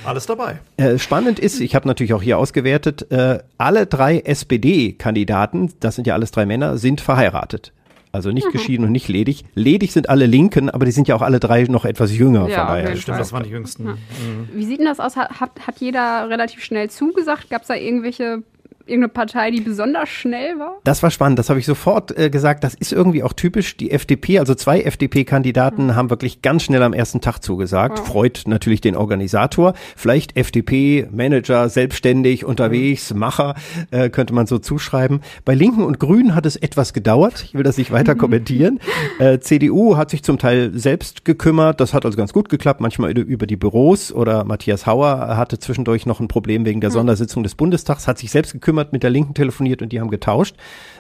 Alles 0.04 0.26
dabei. 0.26 0.60
Äh, 0.78 0.98
spannend 0.98 1.40
ist, 1.40 1.60
ich 1.62 1.76
habe 1.76 1.88
natürlich 1.88 2.14
auch 2.14 2.22
hier 2.22 2.38
ausgewertet, 2.38 3.12
äh, 3.12 3.40
alle 3.58 3.86
drei 3.86 4.20
SPD-Kandidaten, 4.20 5.72
das 5.80 5.96
sind 5.96 6.08
ja 6.08 6.14
alles 6.14 6.32
drei 6.32 6.46
Männer, 6.46 6.78
sind 6.78 7.02
verheiratet. 7.02 7.72
Also 8.14 8.32
nicht 8.32 8.46
mhm. 8.46 8.52
geschieden 8.52 8.86
und 8.86 8.92
nicht 8.92 9.08
ledig. 9.08 9.44
Ledig 9.56 9.92
sind 9.92 10.08
alle 10.08 10.28
Linken, 10.28 10.70
aber 10.70 10.86
die 10.86 10.92
sind 10.92 11.08
ja 11.08 11.16
auch 11.16 11.24
alle 11.24 11.40
drei 11.40 11.64
noch 11.64 11.84
etwas 11.84 12.16
jünger. 12.16 12.48
Ja, 12.48 12.60
von 12.60 12.68
daher. 12.68 12.96
Stimmt, 12.96 13.20
das 13.20 13.34
waren 13.34 13.44
die 13.44 13.50
jüngsten. 13.50 13.86
Ja. 13.88 13.94
Mhm. 13.94 14.50
Wie 14.54 14.66
sieht 14.66 14.78
denn 14.78 14.86
das 14.86 15.00
aus? 15.00 15.16
Hat, 15.16 15.32
hat 15.40 15.80
jeder 15.80 16.30
relativ 16.30 16.64
schnell 16.64 16.92
zugesagt? 16.92 17.50
Gab 17.50 17.64
es 17.64 17.70
da 17.70 17.74
irgendwelche 17.74 18.44
irgendeine 18.86 19.10
Partei, 19.10 19.52
die 19.52 19.62
besonders 19.62 20.10
schnell 20.10 20.60
war? 20.60 20.80
Das 20.84 21.04
war 21.04 21.12
spannend. 21.12 21.40
Das 21.40 21.50
habe 21.50 21.60
ich 21.60 21.66
sofort 21.66 22.18
äh, 22.18 22.30
gesagt. 22.30 22.64
Das 22.64 22.74
ist 22.74 22.92
irgendwie 22.92 23.24
auch 23.24 23.34
typisch. 23.34 23.78
Die 23.78 23.92
FDP, 23.92 24.40
also 24.40 24.56
zwei 24.56 24.82
FDP-Kandidaten 24.82 25.88
mhm. 25.88 25.96
haben 25.96 26.10
wirklich 26.10 26.42
ganz 26.42 26.64
schnell 26.64 26.84
am 26.84 26.94
ersten 26.94 27.22
Tag 27.22 27.40
zugesagt. 27.40 28.00
Wow. 28.00 28.08
Freut 28.08 28.44
natürlich 28.46 28.82
den 28.82 28.96
Organisator. 28.96 29.74
Vielleicht 29.96 30.36
FDP-Manager, 30.36 31.70
selbstständig, 31.70 32.44
unterwegs, 32.44 33.14
mhm. 33.14 33.20
Macher, 33.20 33.56
äh, 33.92 34.10
könnte 34.10 34.34
man 34.34 34.48
so 34.48 34.60
zuschreiben. 34.60 35.22
Bei 35.46 35.56
Linken 35.56 35.84
und 35.84 36.00
Grünen 36.00 36.36
hat 36.36 36.46
es 36.46 36.58
etwas 36.58 36.94
gedauert. 36.94 37.44
Ich 37.46 37.54
will 37.54 37.64
das 37.64 37.78
nicht 37.78 37.92
weiter 37.92 38.16
kommentieren. 38.24 38.80
Äh, 39.20 39.40
CDU 39.40 39.96
hat 39.96 40.10
sich 40.10 40.24
zum 40.24 40.38
Teil 40.38 40.72
selbst 40.74 41.24
gekümmert. 41.24 41.80
Das 41.80 41.94
hat 41.94 42.06
also 42.06 42.18
ganz 42.18 42.34
gut 42.34 42.50
geklappt. 42.50 42.82
Manchmal 42.82 43.12
über 43.18 43.48
die 43.48 43.56
Büros 43.56 44.12
oder 44.12 44.44
Matthias 44.44 44.86
Hauer 44.86 45.38
hatte 45.38 45.58
zwischendurch 45.58 46.06
noch 46.06 46.20
ein 46.20 46.28
Problem 46.28 46.66
wegen 46.66 46.82
der 46.82 46.90
mhm. 46.90 46.96
Sondersitzung 46.96 47.44
des 47.44 47.56
Bundestags, 47.56 48.08
hat 48.08 48.18
sich 48.18 48.30
selbst 48.30 48.52
gekümmert 48.52 48.73
gekümmert, 48.74 48.94
mit 48.94 49.04
der 49.04 49.10
Linken 49.10 49.34
telefoniert 49.34 49.82
und 49.82 49.90
die 49.90 50.00
haben 50.00 50.10
getauscht. 50.10 50.56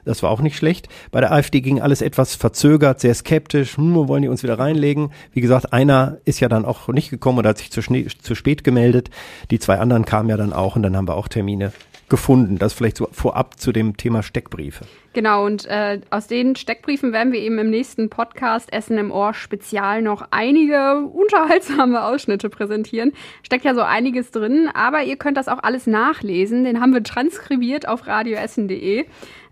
Das 0.05 0.21
war 0.21 0.29
auch 0.29 0.41
nicht 0.41 0.55
schlecht. 0.55 0.87
Bei 1.11 1.21
der 1.21 1.31
AfD 1.31 1.61
ging 1.61 1.81
alles 1.81 2.01
etwas 2.01 2.35
verzögert, 2.35 2.99
sehr 2.99 3.13
skeptisch. 3.13 3.77
Hm, 3.77 4.07
wollen 4.07 4.21
die 4.21 4.27
uns 4.27 4.43
wieder 4.43 4.59
reinlegen? 4.59 5.11
Wie 5.33 5.41
gesagt, 5.41 5.73
einer 5.73 6.17
ist 6.25 6.39
ja 6.39 6.49
dann 6.49 6.65
auch 6.65 6.87
nicht 6.89 7.09
gekommen 7.09 7.39
oder 7.39 7.49
hat 7.49 7.57
sich 7.57 7.71
zu, 7.71 7.81
zu 7.81 8.35
spät 8.35 8.63
gemeldet. 8.63 9.09
Die 9.49 9.59
zwei 9.59 9.79
anderen 9.79 10.05
kamen 10.05 10.29
ja 10.29 10.37
dann 10.37 10.53
auch 10.53 10.75
und 10.75 10.83
dann 10.83 10.95
haben 10.95 11.07
wir 11.07 11.15
auch 11.15 11.27
Termine 11.27 11.73
gefunden. 12.09 12.57
Das 12.59 12.73
vielleicht 12.73 12.97
so 12.97 13.07
vorab 13.11 13.59
zu 13.59 13.71
dem 13.71 13.97
Thema 13.97 14.23
Steckbriefe. 14.23 14.85
Genau, 15.13 15.45
und 15.45 15.65
äh, 15.67 16.01
aus 16.09 16.25
den 16.25 16.55
Steckbriefen 16.55 17.13
werden 17.13 17.31
wir 17.31 17.39
eben 17.39 17.59
im 17.59 17.69
nächsten 17.69 18.09
Podcast 18.09 18.73
Essen 18.73 18.97
im 18.97 19.11
Ohr 19.11 19.35
Spezial 19.35 20.01
noch 20.01 20.27
einige 20.31 21.05
unterhaltsame 21.13 22.03
Ausschnitte 22.03 22.49
präsentieren. 22.49 23.13
Steckt 23.43 23.63
ja 23.63 23.75
so 23.75 23.81
einiges 23.81 24.31
drin, 24.31 24.69
aber 24.73 25.03
ihr 25.03 25.15
könnt 25.17 25.37
das 25.37 25.47
auch 25.47 25.61
alles 25.61 25.85
nachlesen. 25.85 26.63
Den 26.63 26.81
haben 26.81 26.93
wir 26.93 27.03
transkribiert 27.03 27.87
auf 27.87 28.07
radioessen.de. 28.07 29.05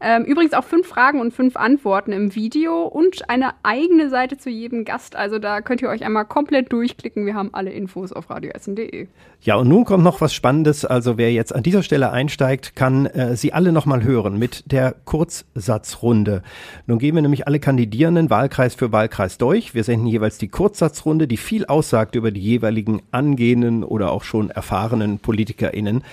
Ähm, 0.03 0.23
übrigens 0.25 0.53
auch 0.53 0.63
fünf 0.63 0.87
Fragen 0.87 1.21
und 1.21 1.31
fünf 1.31 1.55
Antworten 1.55 2.11
im 2.11 2.33
Video 2.33 2.81
und 2.87 3.29
eine 3.29 3.51
eigene 3.61 4.09
Seite 4.09 4.35
zu 4.35 4.49
jedem 4.49 4.83
Gast. 4.83 5.15
Also 5.15 5.37
da 5.37 5.61
könnt 5.61 5.83
ihr 5.83 5.89
euch 5.89 6.03
einmal 6.03 6.25
komplett 6.25 6.73
durchklicken. 6.73 7.27
Wir 7.27 7.35
haben 7.35 7.49
alle 7.53 7.69
Infos 7.69 8.11
auf 8.11 8.31
radioessen.de. 8.31 9.07
Ja, 9.41 9.55
und 9.55 9.67
nun 9.67 9.85
kommt 9.85 10.03
noch 10.03 10.19
was 10.19 10.33
Spannendes. 10.33 10.85
Also 10.85 11.19
wer 11.19 11.31
jetzt 11.31 11.53
an 11.53 11.61
dieser 11.61 11.83
Stelle 11.83 12.11
einsteigt, 12.11 12.75
kann 12.75 13.05
äh, 13.05 13.35
sie 13.35 13.53
alle 13.53 13.71
nochmal 13.71 14.03
hören 14.03 14.39
mit 14.39 14.71
der 14.71 14.95
Kurzsatzrunde. 15.05 16.41
Nun 16.87 16.97
gehen 16.97 17.13
wir 17.13 17.21
nämlich 17.21 17.45
alle 17.45 17.59
Kandidierenden 17.59 18.31
Wahlkreis 18.31 18.73
für 18.73 18.91
Wahlkreis 18.91 19.37
durch. 19.37 19.75
Wir 19.75 19.83
senden 19.83 20.07
jeweils 20.07 20.39
die 20.39 20.47
Kurzsatzrunde, 20.47 21.27
die 21.27 21.37
viel 21.37 21.65
aussagt 21.65 22.15
über 22.15 22.31
die 22.31 22.41
jeweiligen 22.41 23.03
angehenden 23.11 23.83
oder 23.83 24.11
auch 24.11 24.23
schon 24.23 24.49
erfahrenen 24.49 25.19
PolitikerInnen. 25.19 26.03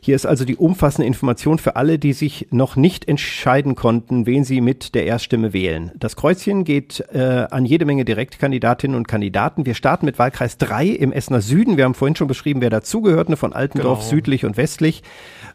Hier 0.00 0.16
ist 0.16 0.24
also 0.24 0.46
die 0.46 0.56
umfassende 0.56 1.06
Information 1.06 1.58
für 1.58 1.76
alle, 1.76 1.98
die 1.98 2.14
sich 2.14 2.48
noch 2.50 2.76
nicht 2.76 3.06
entscheiden 3.06 3.33
entscheiden 3.34 3.74
konnten, 3.74 4.26
wen 4.26 4.44
sie 4.44 4.60
mit 4.60 4.94
der 4.94 5.06
Erststimme 5.06 5.52
wählen. 5.52 5.90
Das 5.96 6.14
Kreuzchen 6.14 6.62
geht 6.62 7.04
äh, 7.12 7.46
an 7.50 7.66
jede 7.66 7.84
Menge 7.84 8.04
Direktkandidatinnen 8.04 8.96
und 8.96 9.08
Kandidaten. 9.08 9.66
Wir 9.66 9.74
starten 9.74 10.06
mit 10.06 10.20
Wahlkreis 10.20 10.56
3 10.56 10.86
im 10.86 11.10
Essener 11.10 11.40
Süden. 11.40 11.76
Wir 11.76 11.84
haben 11.84 11.94
vorhin 11.94 12.14
schon 12.14 12.28
beschrieben, 12.28 12.60
wer 12.60 12.70
dazugehört, 12.70 13.28
ne, 13.28 13.36
von 13.36 13.52
Altendorf 13.52 13.98
genau. 13.98 14.10
südlich 14.10 14.44
und 14.44 14.56
westlich. 14.56 15.02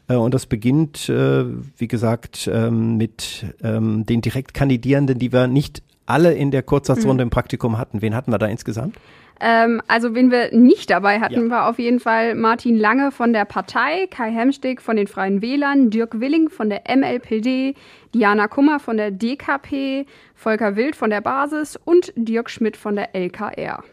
Äh, 0.09 0.15
und 0.15 0.33
das 0.33 0.45
beginnt, 0.45 1.07
äh, 1.07 1.45
wie 1.77 1.87
gesagt, 1.87 2.49
ähm, 2.53 2.97
mit 2.97 3.45
ähm, 3.63 4.05
den 4.05 4.19
Direktkandidierenden, 4.19 5.17
die 5.17 5.31
wir 5.31 5.47
nicht 5.47 5.81
alle 6.05 6.33
in 6.33 6.51
der 6.51 6.63
Kurzsatzrunde 6.63 7.23
mhm. 7.23 7.27
im 7.27 7.29
Praktikum 7.29 7.77
hatten. 7.77 8.01
Wen 8.01 8.13
hatten 8.13 8.31
wir 8.31 8.39
da 8.39 8.47
insgesamt? 8.47 8.97
Ähm, 9.39 9.81
also 9.87 10.15
wen 10.15 10.31
wir 10.31 10.53
nicht 10.53 10.89
dabei 10.89 11.19
hatten, 11.19 11.45
ja. 11.45 11.49
war 11.49 11.69
auf 11.69 11.79
jeden 11.79 11.99
Fall 11.99 12.35
Martin 12.35 12.75
Lange 12.77 13.11
von 13.11 13.31
der 13.31 13.45
Partei, 13.45 14.07
Kai 14.07 14.31
Hemsteg 14.31 14.81
von 14.81 14.97
den 14.97 15.07
Freien 15.07 15.41
Wählern, 15.41 15.89
Dirk 15.89 16.19
Willing 16.19 16.49
von 16.49 16.69
der 16.69 16.83
MLPD, 16.93 17.75
Diana 18.13 18.47
Kummer 18.47 18.79
von 18.79 18.97
der 18.97 19.11
DKP, 19.11 20.05
Volker 20.35 20.75
Wild 20.75 20.95
von 20.95 21.09
der 21.09 21.21
Basis 21.21 21.77
und 21.77 22.11
Dirk 22.15 22.49
Schmidt 22.49 22.75
von 22.75 22.95
der 22.95 23.15
LKR. 23.15 23.83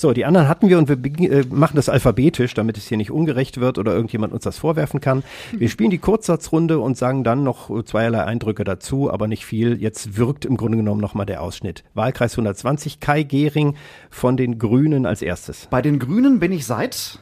So, 0.00 0.12
die 0.12 0.24
anderen 0.24 0.46
hatten 0.46 0.68
wir 0.68 0.78
und 0.78 0.88
wir 0.88 0.96
äh, 1.28 1.44
machen 1.50 1.74
das 1.74 1.88
alphabetisch, 1.88 2.54
damit 2.54 2.78
es 2.78 2.86
hier 2.86 2.96
nicht 2.96 3.10
ungerecht 3.10 3.58
wird 3.58 3.78
oder 3.78 3.94
irgendjemand 3.94 4.32
uns 4.32 4.44
das 4.44 4.56
vorwerfen 4.56 5.00
kann. 5.00 5.24
Wir 5.52 5.68
spielen 5.68 5.90
die 5.90 5.98
Kurzsatzrunde 5.98 6.78
und 6.78 6.96
sagen 6.96 7.24
dann 7.24 7.42
noch 7.42 7.82
zweierlei 7.82 8.22
Eindrücke 8.22 8.62
dazu, 8.62 9.12
aber 9.12 9.26
nicht 9.26 9.44
viel. 9.44 9.82
Jetzt 9.82 10.16
wirkt 10.16 10.44
im 10.44 10.56
Grunde 10.56 10.78
genommen 10.78 11.00
nochmal 11.00 11.26
der 11.26 11.42
Ausschnitt. 11.42 11.82
Wahlkreis 11.94 12.34
120, 12.34 13.00
Kai 13.00 13.24
Gehring 13.24 13.74
von 14.08 14.36
den 14.36 14.60
Grünen 14.60 15.04
als 15.04 15.20
erstes. 15.20 15.66
Bei 15.68 15.82
den 15.82 15.98
Grünen 15.98 16.38
bin 16.38 16.52
ich 16.52 16.64
seit 16.64 17.18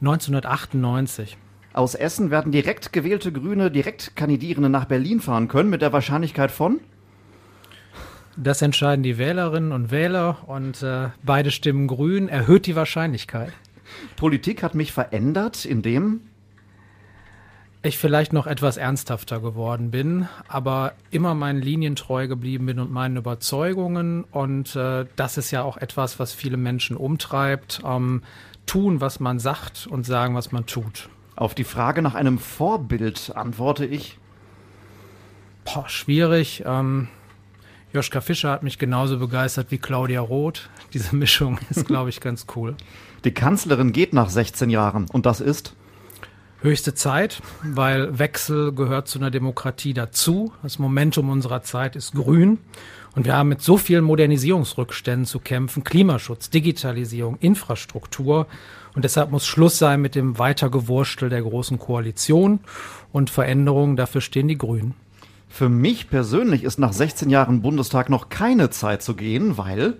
1998. 0.00 1.36
Aus 1.74 1.94
Essen 1.94 2.30
werden 2.30 2.50
direkt 2.50 2.94
gewählte 2.94 3.30
Grüne 3.30 3.70
Direktkandidierende 3.70 4.70
nach 4.70 4.86
Berlin 4.86 5.20
fahren 5.20 5.48
können 5.48 5.68
mit 5.68 5.82
der 5.82 5.92
Wahrscheinlichkeit 5.92 6.50
von 6.50 6.80
das 8.36 8.62
entscheiden 8.62 9.02
die 9.02 9.18
Wählerinnen 9.18 9.72
und 9.72 9.90
Wähler 9.90 10.38
und 10.46 10.82
äh, 10.82 11.08
beide 11.22 11.50
Stimmen 11.50 11.86
grün 11.86 12.28
erhöht 12.28 12.66
die 12.66 12.76
Wahrscheinlichkeit. 12.76 13.52
Politik 14.16 14.62
hat 14.62 14.74
mich 14.74 14.92
verändert, 14.92 15.64
indem 15.64 16.20
ich 17.82 17.98
vielleicht 17.98 18.32
noch 18.32 18.46
etwas 18.46 18.76
ernsthafter 18.76 19.40
geworden 19.40 19.90
bin, 19.90 20.28
aber 20.48 20.94
immer 21.10 21.34
meinen 21.34 21.62
Linien 21.62 21.94
treu 21.96 22.26
geblieben 22.26 22.66
bin 22.66 22.80
und 22.80 22.90
meinen 22.90 23.16
Überzeugungen. 23.16 24.24
Und 24.24 24.74
äh, 24.76 25.06
das 25.16 25.38
ist 25.38 25.50
ja 25.50 25.62
auch 25.62 25.76
etwas, 25.76 26.18
was 26.18 26.32
viele 26.32 26.56
Menschen 26.56 26.96
umtreibt. 26.96 27.82
Ähm, 27.84 28.22
tun, 28.66 29.00
was 29.00 29.20
man 29.20 29.38
sagt 29.38 29.86
und 29.86 30.04
sagen, 30.04 30.34
was 30.34 30.52
man 30.52 30.66
tut. 30.66 31.08
Auf 31.36 31.54
die 31.54 31.64
Frage 31.64 32.02
nach 32.02 32.14
einem 32.14 32.38
Vorbild 32.38 33.32
antworte 33.34 33.86
ich. 33.86 34.18
Boah, 35.64 35.88
schwierig. 35.88 36.64
Ähm, 36.66 37.08
Joschka 37.92 38.20
Fischer 38.20 38.50
hat 38.50 38.62
mich 38.62 38.78
genauso 38.78 39.18
begeistert 39.18 39.70
wie 39.70 39.78
Claudia 39.78 40.20
Roth. 40.20 40.68
Diese 40.92 41.14
Mischung 41.14 41.58
ist, 41.70 41.86
glaube 41.86 42.10
ich, 42.10 42.20
ganz 42.20 42.46
cool. 42.54 42.76
Die 43.24 43.32
Kanzlerin 43.32 43.92
geht 43.92 44.12
nach 44.12 44.28
16 44.28 44.70
Jahren 44.70 45.06
und 45.12 45.26
das 45.26 45.40
ist? 45.40 45.74
Höchste 46.62 46.94
Zeit, 46.94 47.42
weil 47.62 48.18
Wechsel 48.18 48.72
gehört 48.72 49.08
zu 49.08 49.18
einer 49.18 49.30
Demokratie 49.30 49.92
dazu. 49.92 50.52
Das 50.62 50.78
Momentum 50.78 51.28
unserer 51.28 51.62
Zeit 51.62 51.96
ist 51.96 52.14
grün. 52.14 52.58
Und 53.14 53.24
wir 53.24 53.34
haben 53.34 53.48
mit 53.48 53.62
so 53.62 53.78
vielen 53.78 54.04
Modernisierungsrückständen 54.04 55.26
zu 55.26 55.38
kämpfen. 55.38 55.84
Klimaschutz, 55.84 56.50
Digitalisierung, 56.50 57.38
Infrastruktur. 57.38 58.46
Und 58.94 59.04
deshalb 59.04 59.30
muss 59.30 59.46
Schluss 59.46 59.78
sein 59.78 60.00
mit 60.00 60.14
dem 60.14 60.38
Weitergewurstel 60.38 61.28
der 61.28 61.42
Großen 61.42 61.78
Koalition 61.78 62.60
und 63.12 63.30
Veränderungen. 63.30 63.96
Dafür 63.96 64.20
stehen 64.20 64.48
die 64.48 64.58
Grünen. 64.58 64.94
Für 65.48 65.68
mich 65.68 66.10
persönlich 66.10 66.64
ist 66.64 66.78
nach 66.78 66.92
16 66.92 67.30
Jahren 67.30 67.62
Bundestag 67.62 68.10
noch 68.10 68.28
keine 68.28 68.70
Zeit 68.70 69.02
zu 69.02 69.14
gehen, 69.14 69.56
weil 69.56 69.94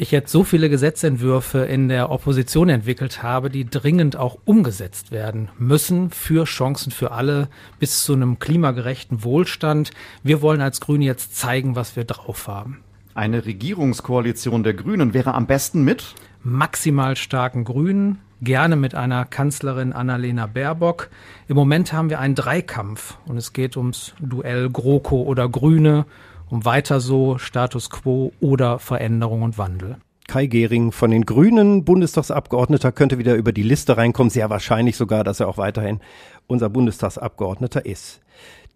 ich 0.00 0.10
jetzt 0.12 0.32
so 0.32 0.44
viele 0.44 0.70
Gesetzentwürfe 0.70 1.58
in 1.58 1.88
der 1.88 2.10
Opposition 2.10 2.70
entwickelt 2.70 3.22
habe, 3.22 3.50
die 3.50 3.66
dringend 3.66 4.16
auch 4.16 4.38
umgesetzt 4.46 5.10
werden 5.10 5.50
müssen 5.58 6.10
für 6.10 6.44
Chancen 6.44 6.90
für 6.90 7.12
alle 7.12 7.48
bis 7.78 8.04
zu 8.04 8.14
einem 8.14 8.38
klimagerechten 8.38 9.24
Wohlstand. 9.24 9.90
Wir 10.22 10.40
wollen 10.40 10.62
als 10.62 10.80
Grüne 10.80 11.04
jetzt 11.04 11.36
zeigen, 11.36 11.76
was 11.76 11.96
wir 11.96 12.04
drauf 12.04 12.48
haben. 12.48 12.78
Eine 13.12 13.44
Regierungskoalition 13.44 14.62
der 14.62 14.72
Grünen 14.72 15.12
wäre 15.12 15.34
am 15.34 15.46
besten 15.46 15.82
mit 15.82 16.14
maximal 16.42 17.16
starken 17.16 17.64
Grünen, 17.64 18.20
gerne 18.42 18.76
mit 18.76 18.94
einer 18.94 19.24
Kanzlerin 19.24 19.92
Annalena 19.92 20.46
Baerbock. 20.46 21.10
Im 21.48 21.56
Moment 21.56 21.92
haben 21.92 22.10
wir 22.10 22.20
einen 22.20 22.34
Dreikampf 22.34 23.18
und 23.26 23.36
es 23.36 23.52
geht 23.52 23.76
ums 23.76 24.14
Duell 24.20 24.70
GroKo 24.70 25.22
oder 25.22 25.48
Grüne 25.48 26.06
um 26.48 26.64
weiter 26.64 27.00
so 27.00 27.38
Status 27.38 27.90
quo 27.90 28.32
oder 28.40 28.78
Veränderung 28.78 29.42
und 29.42 29.56
Wandel. 29.56 29.96
Kai 30.26 30.46
Gehring 30.46 30.92
von 30.92 31.10
den 31.10 31.26
Grünen, 31.26 31.84
Bundestagsabgeordneter, 31.84 32.92
könnte 32.92 33.18
wieder 33.18 33.34
über 33.34 33.52
die 33.52 33.62
Liste 33.62 33.96
reinkommen. 33.96 34.30
Sehr 34.30 34.50
wahrscheinlich 34.50 34.96
sogar, 34.96 35.24
dass 35.24 35.40
er 35.40 35.48
auch 35.48 35.58
weiterhin 35.58 36.00
unser 36.46 36.68
Bundestagsabgeordneter 36.68 37.84
ist. 37.84 38.20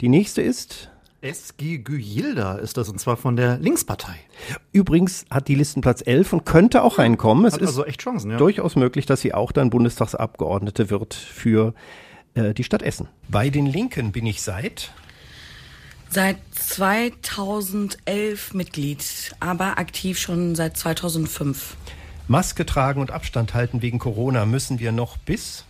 Die 0.00 0.08
nächste 0.08 0.42
ist 0.42 0.90
SG 1.24 1.78
Güyilda 1.78 2.56
ist 2.56 2.76
das, 2.76 2.88
und 2.88 3.00
zwar 3.00 3.16
von 3.16 3.34
der 3.34 3.58
Linkspartei. 3.58 4.14
Übrigens 4.72 5.24
hat 5.30 5.48
die 5.48 5.54
Listenplatz 5.54 6.02
11 6.04 6.34
und 6.34 6.44
könnte 6.44 6.82
auch 6.82 6.98
reinkommen. 6.98 7.46
Es 7.46 7.54
hat 7.54 7.62
ist 7.62 7.68
also 7.68 7.86
echt 7.86 8.02
Chancen, 8.02 8.30
ja. 8.30 8.36
durchaus 8.36 8.76
möglich, 8.76 9.06
dass 9.06 9.22
sie 9.22 9.32
auch 9.32 9.50
dann 9.50 9.70
Bundestagsabgeordnete 9.70 10.90
wird 10.90 11.14
für 11.14 11.74
äh, 12.34 12.52
die 12.52 12.64
Stadt 12.64 12.82
Essen. 12.82 13.08
Bei 13.28 13.48
den 13.48 13.66
Linken 13.66 14.12
bin 14.12 14.26
ich 14.26 14.42
seit 14.42 14.92
Seit 16.10 16.36
2011 16.52 18.54
Mitglied, 18.54 19.34
aber 19.40 19.78
aktiv 19.78 20.18
schon 20.18 20.54
seit 20.54 20.76
2005. 20.76 21.76
Maske 22.28 22.64
tragen 22.64 23.00
und 23.00 23.10
Abstand 23.10 23.52
halten 23.52 23.82
wegen 23.82 23.98
Corona 23.98 24.46
müssen 24.46 24.78
wir 24.78 24.92
noch 24.92 25.16
bis 25.16 25.64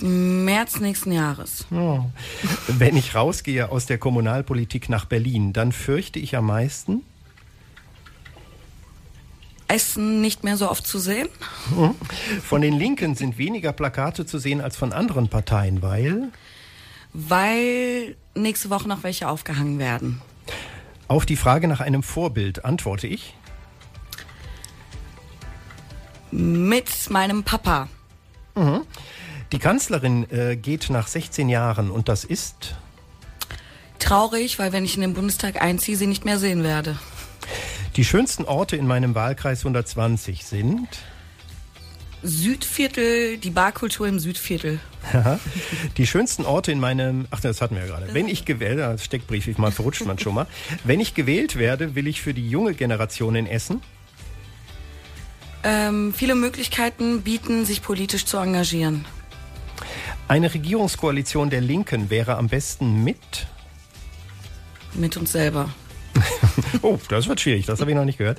März 0.00 0.80
nächsten 0.80 1.12
Jahres. 1.12 1.66
Oh. 1.70 2.04
Wenn 2.68 2.96
ich 2.96 3.14
rausgehe 3.14 3.70
aus 3.70 3.86
der 3.86 3.98
Kommunalpolitik 3.98 4.88
nach 4.88 5.04
Berlin, 5.04 5.52
dann 5.52 5.72
fürchte 5.72 6.18
ich 6.18 6.36
am 6.36 6.46
meisten 6.46 7.02
Essen 9.68 10.20
nicht 10.20 10.44
mehr 10.44 10.56
so 10.56 10.70
oft 10.70 10.86
zu 10.86 10.98
sehen. 10.98 11.28
Von 12.44 12.60
den 12.60 12.78
Linken 12.78 13.14
sind 13.14 13.38
weniger 13.38 13.72
Plakate 13.72 14.26
zu 14.26 14.38
sehen 14.38 14.60
als 14.60 14.76
von 14.76 14.92
anderen 14.92 15.28
Parteien, 15.28 15.80
weil 15.82 16.30
weil 17.14 18.16
nächste 18.34 18.70
Woche 18.70 18.88
noch 18.88 19.02
welche 19.02 19.28
aufgehangen 19.28 19.78
werden. 19.78 20.20
Auf 21.08 21.26
die 21.26 21.36
Frage 21.36 21.68
nach 21.68 21.80
einem 21.80 22.02
Vorbild 22.02 22.64
antworte 22.64 23.06
ich. 23.06 23.34
Mit 26.30 27.10
meinem 27.10 27.42
Papa. 27.42 27.88
Mhm. 28.54 28.82
Die 29.52 29.58
Kanzlerin 29.58 30.26
äh, 30.30 30.56
geht 30.56 30.88
nach 30.88 31.06
16 31.06 31.50
Jahren 31.50 31.90
und 31.90 32.08
das 32.08 32.24
ist 32.24 32.74
traurig, 33.98 34.58
weil 34.58 34.72
wenn 34.72 34.84
ich 34.84 34.94
in 34.94 35.02
den 35.02 35.12
Bundestag 35.12 35.60
einziehe, 35.60 35.96
sie 35.96 36.06
nicht 36.06 36.24
mehr 36.24 36.38
sehen 36.38 36.64
werde. 36.64 36.98
Die 37.96 38.04
schönsten 38.04 38.46
Orte 38.46 38.76
in 38.76 38.86
meinem 38.86 39.14
Wahlkreis 39.14 39.60
120 39.60 40.44
sind 40.46 40.88
Südviertel, 42.22 43.36
die 43.36 43.50
Barkultur 43.50 44.08
im 44.08 44.18
Südviertel. 44.18 44.80
die 45.98 46.06
schönsten 46.06 46.46
Orte 46.46 46.72
in 46.72 46.80
meinem, 46.80 47.26
ach 47.30 47.40
das 47.40 47.60
hatten 47.60 47.74
wir 47.74 47.82
ja 47.82 47.88
gerade. 47.88 48.14
Wenn 48.14 48.28
ich 48.28 48.46
gewählt, 48.46 48.78
das 48.78 49.04
Steckbrief, 49.04 49.48
ich 49.48 49.58
mal 49.58 49.72
verrutscht 49.72 50.06
man 50.06 50.18
schon 50.18 50.34
mal. 50.34 50.46
Wenn 50.84 51.00
ich 51.00 51.14
gewählt 51.14 51.56
werde, 51.56 51.94
will 51.94 52.06
ich 52.06 52.22
für 52.22 52.32
die 52.32 52.48
junge 52.48 52.74
Generation 52.74 53.34
in 53.34 53.46
Essen 53.46 53.82
ähm, 55.64 56.12
viele 56.12 56.34
Möglichkeiten 56.34 57.22
bieten, 57.22 57.64
sich 57.64 57.82
politisch 57.82 58.24
zu 58.24 58.38
engagieren. 58.38 59.04
Eine 60.28 60.52
Regierungskoalition 60.52 61.50
der 61.50 61.60
Linken 61.60 62.10
wäre 62.10 62.36
am 62.36 62.48
besten 62.48 63.04
mit 63.04 63.46
mit 64.94 65.16
uns 65.16 65.32
selber. 65.32 65.70
oh, 66.82 66.98
das 67.08 67.26
wird 67.26 67.40
schwierig, 67.40 67.66
das 67.66 67.80
habe 67.80 67.90
ich 67.90 67.96
noch 67.96 68.04
nicht 68.04 68.18
gehört. 68.18 68.38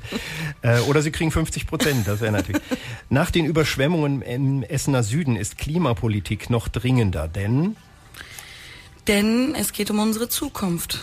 Äh, 0.62 0.80
oder 0.82 1.02
sie 1.02 1.12
kriegen 1.12 1.32
50 1.32 1.66
Prozent, 1.66 2.08
das 2.08 2.22
wäre 2.22 2.32
natürlich. 2.32 2.62
Nach 3.10 3.32
den 3.32 3.46
Überschwemmungen 3.46 4.22
im 4.22 4.64
Essener 4.64 5.04
Süden 5.04 5.36
ist 5.36 5.58
Klimapolitik 5.58 6.50
noch 6.50 6.68
dringender, 6.68 7.28
denn? 7.28 7.76
Denn 9.08 9.56
es 9.56 9.74
geht 9.74 9.90
um 9.90 10.00
unsere 10.00 10.30
Zukunft. 10.30 11.00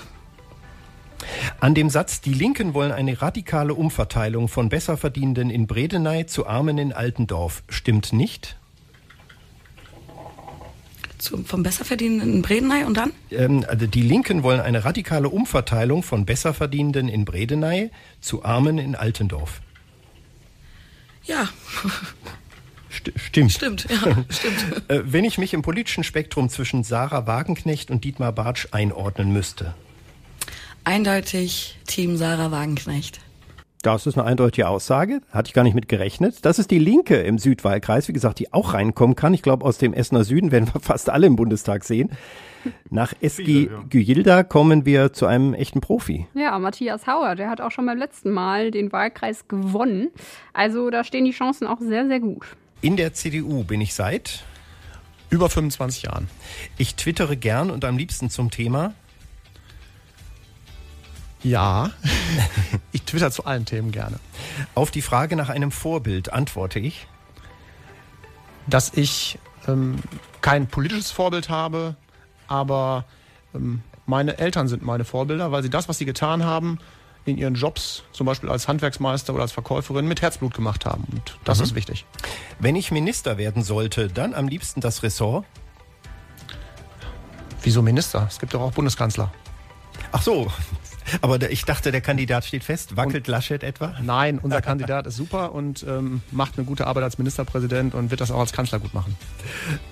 An 1.59 1.75
dem 1.75 1.91
Satz, 1.91 2.21
die 2.21 2.33
Linken 2.33 2.73
wollen 2.73 2.93
eine 2.93 3.21
radikale 3.21 3.75
Umverteilung 3.75 4.49
von 4.49 4.69
Besserverdienenden 4.69 5.51
in 5.51 5.67
Bredeney 5.67 6.27
zu 6.27 6.47
Armen 6.47 6.79
in 6.79 6.93
Altendorf, 6.93 7.63
stimmt 7.69 8.13
nicht? 8.13 8.60
Zu, 11.21 11.45
vom 11.45 11.63
Besserverdienenden 11.63 12.35
in 12.35 12.43
Bredeney 12.43 12.85
und 12.85 12.97
dann? 12.97 13.13
Ähm, 13.31 13.65
also 13.69 13.87
die 13.87 14.03
Linken 14.03 14.43
wollen 14.43 14.61
eine 14.61 14.85
radikale 14.85 15.29
Umverteilung 15.29 16.03
von 16.03 16.25
Besserverdienenden 16.25 17.09
in 17.09 17.25
Bredeney 17.25 17.91
zu 18.21 18.45
Armen 18.45 18.79
in 18.79 18.95
Altendorf. 18.95 19.61
Ja. 21.25 21.49
St 22.91 23.13
stimmt. 23.17 23.53
Stimmt, 23.53 23.87
ja, 23.89 24.25
stimmt. 24.31 24.83
Äh, 24.89 25.03
wenn 25.05 25.25
ich 25.25 25.39
mich 25.39 25.55
im 25.55 25.63
politischen 25.63 26.05
Spektrum 26.05 26.49
zwischen 26.49 26.83
Sarah 26.83 27.27
Wagenknecht 27.27 27.91
und 27.91 28.03
Dietmar 28.05 28.33
Bartsch 28.33 28.69
einordnen 28.73 29.33
müsste. 29.33 29.75
Eindeutig 30.85 31.79
Team 31.87 32.17
Sarah 32.17 32.51
Wagenknecht. 32.51 33.21
Das 33.83 34.07
ist 34.07 34.19
eine 34.19 34.27
eindeutige 34.27 34.69
Aussage. 34.69 35.23
Hatte 35.31 35.49
ich 35.49 35.55
gar 35.55 35.63
nicht 35.63 35.75
mit 35.75 35.89
gerechnet. 35.89 36.45
Das 36.45 36.59
ist 36.59 36.71
die 36.71 36.79
Linke 36.79 37.17
im 37.17 37.39
Südwahlkreis, 37.39 38.09
wie 38.09 38.13
gesagt, 38.13 38.39
die 38.39 38.53
auch 38.53 38.75
reinkommen 38.75 39.17
kann. 39.17 39.33
Ich 39.33 39.43
glaube, 39.43 39.65
aus 39.65 39.79
dem 39.79 39.95
Essener 39.95 40.25
Süden 40.25 40.53
werden 40.53 40.69
wir 40.73 40.81
fast 40.83 41.09
alle 41.09 41.27
im 41.27 41.37
Bundestag 41.37 41.85
sehen. 41.85 42.11
Nach 42.91 43.15
SG 43.23 43.71
ja. 43.71 43.83
Güyilda 43.89 44.43
kommen 44.43 44.85
wir 44.85 45.15
zu 45.15 45.25
einem 45.25 45.55
echten 45.55 45.81
Profi. 45.81 46.27
Ja, 46.35 46.59
Matthias 46.59 47.07
Hauer, 47.07 47.35
der 47.37 47.49
hat 47.49 47.63
auch 47.63 47.71
schon 47.71 47.87
beim 47.87 47.97
letzten 47.97 48.33
Mal 48.33 48.71
den 48.71 48.93
Wahlkreis 48.93 49.49
gewonnen. 49.49 50.09
Also 50.53 50.91
da 50.91 51.03
stehen 51.03 51.25
die 51.25 51.31
Chancen 51.31 51.67
auch 51.67 51.81
sehr, 51.81 52.07
sehr 52.07 52.21
gut. 52.21 52.45
In 52.83 52.99
der 52.99 53.15
CDU 53.15 53.65
bin 53.65 53.81
ich 53.81 53.95
seit 53.95 54.45
über 55.31 55.49
25 55.49 56.03
Jahren. 56.03 56.29
Ich 56.77 56.97
twittere 56.97 57.39
gern 57.39 57.71
und 57.71 57.87
am 57.87 57.97
liebsten 57.97 58.29
zum 58.29 58.51
Thema 58.51 58.93
ja, 61.43 61.91
ich 62.93 63.03
twitter 63.03 63.31
zu 63.31 63.45
allen 63.45 63.65
Themen 63.65 63.93
gerne. 63.93 64.19
Auf 64.75 64.91
die 64.91 65.03
Frage 65.03 65.37
nach 65.37 65.49
einem 65.49 65.71
Vorbild 65.71 66.33
antworte 66.33 66.79
ich, 66.79 67.07
dass 68.67 68.93
ich 68.95 69.39
ähm, 69.67 69.97
kein 70.41 70.67
politisches 70.67 71.11
Vorbild 71.11 71.49
habe, 71.49 71.97
aber 72.47 73.05
ähm, 73.55 73.83
meine 74.07 74.39
Eltern 74.39 74.69
sind 74.69 74.83
meine 74.83 75.05
Vorbilder, 75.05 75.53
weil 75.53 75.63
sie 75.63 75.71
das, 75.71 75.89
was 75.89 75.99
sie 75.99 76.05
getan 76.05 76.45
haben, 76.45 76.79
in 77.25 77.37
ihren 77.37 77.55
Jobs, 77.55 78.03
zum 78.13 78.27
Beispiel 78.27 78.49
als 78.49 78.67
Handwerksmeister 78.67 79.33
oder 79.35 79.43
als 79.43 79.53
Verkäuferin, 79.53 80.07
mit 80.07 80.23
Herzblut 80.23 80.55
gemacht 80.55 80.87
haben. 80.87 81.05
Und 81.13 81.39
das 81.45 81.59
mhm. 81.59 81.65
ist 81.65 81.75
wichtig. 81.75 82.07
Wenn 82.59 82.77
ich 82.77 82.91
Minister 82.91 83.39
werden 83.39 83.63
sollte, 83.63 84.09
dann 84.09 84.35
am 84.35 84.49
liebsten 84.49 84.81
das 84.81 85.03
Ressort? 85.03 85.45
Wieso 87.63 87.83
Minister? 87.83 88.27
Es 88.29 88.39
gibt 88.39 88.55
doch 88.55 88.61
auch 88.61 88.73
Bundeskanzler. 88.73 89.31
Ach 90.13 90.23
so, 90.23 90.51
aber 91.21 91.51
ich 91.51 91.65
dachte, 91.65 91.93
der 91.93 92.01
Kandidat 92.01 92.45
steht 92.45 92.65
fest. 92.65 92.97
Wackelt 92.97 93.29
und, 93.29 93.33
Laschet 93.33 93.63
etwa? 93.63 93.95
Nein, 94.03 94.39
unser 94.39 94.63
Kandidat 94.63 95.07
ist 95.07 95.17
super 95.17 95.53
und 95.53 95.85
ähm, 95.89 96.23
macht 96.31 96.57
eine 96.57 96.67
gute 96.67 96.87
Arbeit 96.87 97.05
als 97.05 97.19
Ministerpräsident 97.19 97.95
und 97.95 98.11
wird 98.11 98.21
das 98.21 98.31
auch 98.31 98.41
als 98.41 98.53
Kanzler 98.53 98.79
gut 98.79 98.95
machen. 98.95 99.17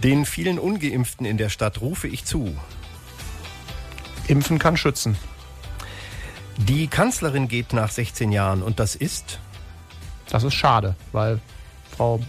Den 0.02 0.24
vielen 0.24 0.58
Ungeimpften 0.58 1.26
in 1.26 1.36
der 1.36 1.48
Stadt 1.48 1.80
rufe 1.80 2.08
ich 2.08 2.24
zu. 2.24 2.56
Impfen 4.26 4.58
kann 4.58 4.76
schützen. 4.76 5.16
Die 6.58 6.88
Kanzlerin 6.88 7.48
geht 7.48 7.72
nach 7.72 7.90
16 7.90 8.32
Jahren 8.32 8.62
und 8.62 8.80
das 8.80 8.94
ist? 8.94 9.38
Das 10.28 10.42
ist 10.42 10.54
schade, 10.54 10.96
weil 11.12 11.40
Frau 11.96 12.20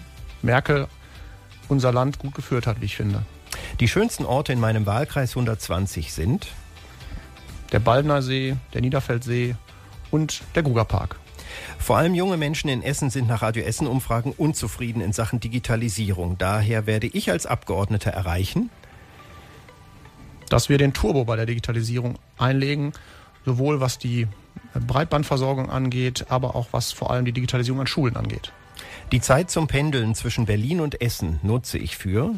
Merkel 0.42 0.88
unser 1.68 1.92
Land 1.92 2.20
gut 2.20 2.36
geführt 2.36 2.68
hat, 2.68 2.80
wie 2.82 2.86
ich 2.86 2.96
finde. 2.96 3.24
Die 3.80 3.88
schönsten 3.88 4.26
Orte 4.26 4.54
in 4.54 4.60
meinem 4.60 4.86
Wahlkreis 4.86 5.32
120 5.32 6.14
sind? 6.14 6.48
Der 7.72 7.80
Baldner 7.80 8.22
See, 8.22 8.56
der 8.74 8.82
Niederfeldsee 8.82 9.56
und 10.12 10.42
der 10.56 10.64
Gugerpark. 10.64 11.18
Vor 11.78 11.98
allem 11.98 12.14
junge 12.14 12.38
Menschen 12.38 12.70
in 12.70 12.84
Essen 12.84 13.10
sind 13.10 13.28
nach 13.28 13.42
Radio 13.42 13.64
Essen 13.64 13.88
Umfragen 13.88 14.34
unzufrieden 14.38 15.02
in 15.02 15.14
Sachen 15.14 15.40
Digitalisierung. 15.40 16.38
Daher 16.38 16.86
werde 16.86 17.08
ich 17.08 17.32
als 17.32 17.46
Abgeordneter 17.46 18.12
erreichen, 18.12 18.70
dass 20.50 20.70
wir 20.70 20.78
den 20.78 20.94
Turbo 20.94 21.26
bei 21.26 21.36
der 21.36 21.46
Digitalisierung 21.46 22.18
einlegen, 22.38 22.94
sowohl 23.46 23.80
was 23.80 23.98
die 23.98 24.28
Breitbandversorgung 24.74 25.70
angeht, 25.70 26.26
aber 26.30 26.56
auch 26.56 26.68
was 26.72 26.92
vor 26.92 27.12
allem 27.12 27.26
die 27.26 27.32
Digitalisierung 27.32 27.82
an 27.82 27.88
Schulen 27.88 28.16
angeht. 28.16 28.52
Die 29.12 29.22
Zeit 29.22 29.50
zum 29.50 29.68
Pendeln 29.68 30.14
zwischen 30.16 30.46
Berlin 30.46 30.82
und 30.82 31.02
Essen 31.02 31.40
nutze 31.42 31.78
ich 31.78 31.98
für 31.98 32.36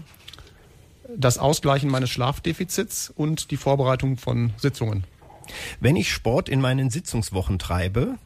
das 1.17 1.37
Ausgleichen 1.37 1.89
meines 1.89 2.09
Schlafdefizits 2.09 3.11
und 3.13 3.51
die 3.51 3.57
Vorbereitung 3.57 4.17
von 4.17 4.53
Sitzungen. 4.57 5.03
Wenn 5.79 5.95
ich 5.95 6.11
Sport 6.11 6.49
in 6.49 6.61
meinen 6.61 6.89
Sitzungswochen 6.89 7.59
treibe, 7.59 8.17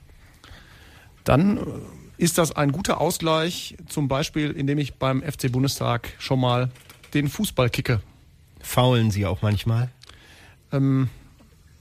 dann 1.23 1.59
ist 2.17 2.38
das 2.38 2.55
ein 2.55 2.71
guter 2.71 3.01
Ausgleich, 3.01 3.76
zum 3.88 4.07
Beispiel 4.07 4.51
indem 4.51 4.78
ich 4.78 4.95
beim 4.95 5.21
FC 5.21 5.51
Bundestag 5.51 6.13
schon 6.19 6.39
mal 6.39 6.69
den 7.13 7.28
Fußball 7.28 7.69
kicke. 7.69 8.01
Faulen 8.61 9.11
Sie 9.11 9.26
auch 9.26 9.41
manchmal? 9.41 9.89
Ähm, 10.71 11.09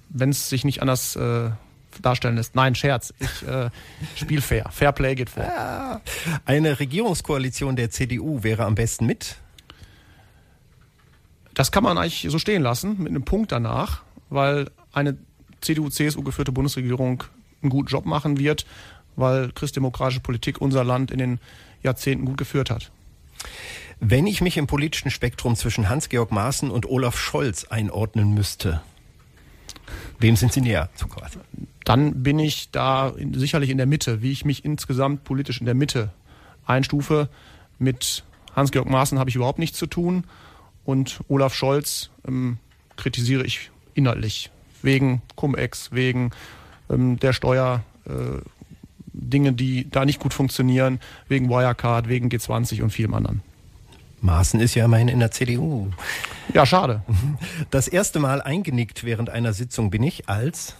Wenn 0.08 0.30
es 0.30 0.48
sich 0.48 0.64
nicht 0.64 0.82
anders 0.82 1.16
äh, 1.16 1.50
darstellen 2.02 2.36
lässt. 2.36 2.54
Nein, 2.54 2.74
Scherz. 2.74 3.14
Ich 3.18 3.46
äh, 3.46 3.70
spiele 4.16 4.42
fair. 4.42 4.68
Fair 4.70 4.92
Play 4.92 5.14
geht 5.14 5.30
vor. 5.30 5.44
Ja. 5.44 6.00
Eine 6.44 6.78
Regierungskoalition 6.80 7.76
der 7.76 7.90
CDU 7.90 8.42
wäre 8.42 8.64
am 8.64 8.74
besten 8.74 9.06
mit? 9.06 9.36
Das 11.54 11.70
kann 11.70 11.84
man 11.84 11.96
eigentlich 11.98 12.26
so 12.28 12.38
stehen 12.38 12.62
lassen, 12.62 12.98
mit 12.98 13.10
einem 13.10 13.24
Punkt 13.24 13.52
danach, 13.52 14.02
weil 14.28 14.70
eine 14.92 15.16
CDU-CSU 15.64 16.22
geführte 16.22 16.52
Bundesregierung 16.52 17.24
einen 17.62 17.70
guten 17.70 17.88
Job 17.88 18.06
machen 18.06 18.38
wird, 18.38 18.66
weil 19.16 19.50
christdemokratische 19.52 20.20
Politik 20.20 20.60
unser 20.60 20.84
Land 20.84 21.10
in 21.10 21.18
den 21.18 21.40
Jahrzehnten 21.82 22.24
gut 22.24 22.38
geführt 22.38 22.70
hat. 22.70 22.90
Wenn 24.00 24.26
ich 24.26 24.40
mich 24.40 24.56
im 24.56 24.66
politischen 24.66 25.10
Spektrum 25.10 25.56
zwischen 25.56 25.88
Hans-Georg 25.88 26.32
Maaßen 26.32 26.70
und 26.70 26.86
Olaf 26.86 27.18
Scholz 27.18 27.64
einordnen 27.64 28.34
müsste, 28.34 28.82
wem 30.18 30.36
sind 30.36 30.52
Sie 30.52 30.60
näher 30.60 30.90
zugeordnet? 30.94 31.44
Dann 31.84 32.22
bin 32.22 32.38
ich 32.38 32.70
da 32.70 33.08
in, 33.10 33.34
sicherlich 33.34 33.70
in 33.70 33.76
der 33.76 33.86
Mitte, 33.86 34.22
wie 34.22 34.32
ich 34.32 34.44
mich 34.44 34.64
insgesamt 34.64 35.24
politisch 35.24 35.60
in 35.60 35.66
der 35.66 35.74
Mitte 35.74 36.10
einstufe. 36.66 37.28
Mit 37.78 38.24
Hans-Georg 38.56 38.88
Maaßen 38.88 39.18
habe 39.18 39.30
ich 39.30 39.36
überhaupt 39.36 39.58
nichts 39.58 39.78
zu 39.78 39.86
tun 39.86 40.24
und 40.84 41.20
Olaf 41.28 41.54
Scholz 41.54 42.10
ähm, 42.26 42.58
kritisiere 42.96 43.44
ich 43.44 43.70
inhaltlich 43.94 44.50
wegen 44.84 45.22
Cum-Ex, 45.36 45.92
wegen 45.92 46.30
ähm, 46.90 47.18
der 47.18 47.32
Steuer. 47.32 47.82
Äh, 48.06 48.40
Dinge, 49.16 49.52
die 49.52 49.88
da 49.88 50.04
nicht 50.04 50.18
gut 50.18 50.34
funktionieren, 50.34 50.98
wegen 51.28 51.48
Wirecard, 51.48 52.08
wegen 52.08 52.28
G20 52.28 52.82
und 52.82 52.90
vielem 52.90 53.14
anderen. 53.14 53.42
Maaßen 54.20 54.58
ist 54.60 54.74
ja 54.74 54.86
immerhin 54.86 55.08
in 55.08 55.20
der 55.20 55.30
CDU. 55.30 55.90
Ja, 56.52 56.66
schade. 56.66 57.02
Das 57.70 57.88
erste 57.88 58.18
Mal 58.18 58.42
eingenickt 58.42 59.04
während 59.04 59.30
einer 59.30 59.52
Sitzung 59.52 59.90
bin 59.90 60.02
ich 60.02 60.28
als 60.28 60.76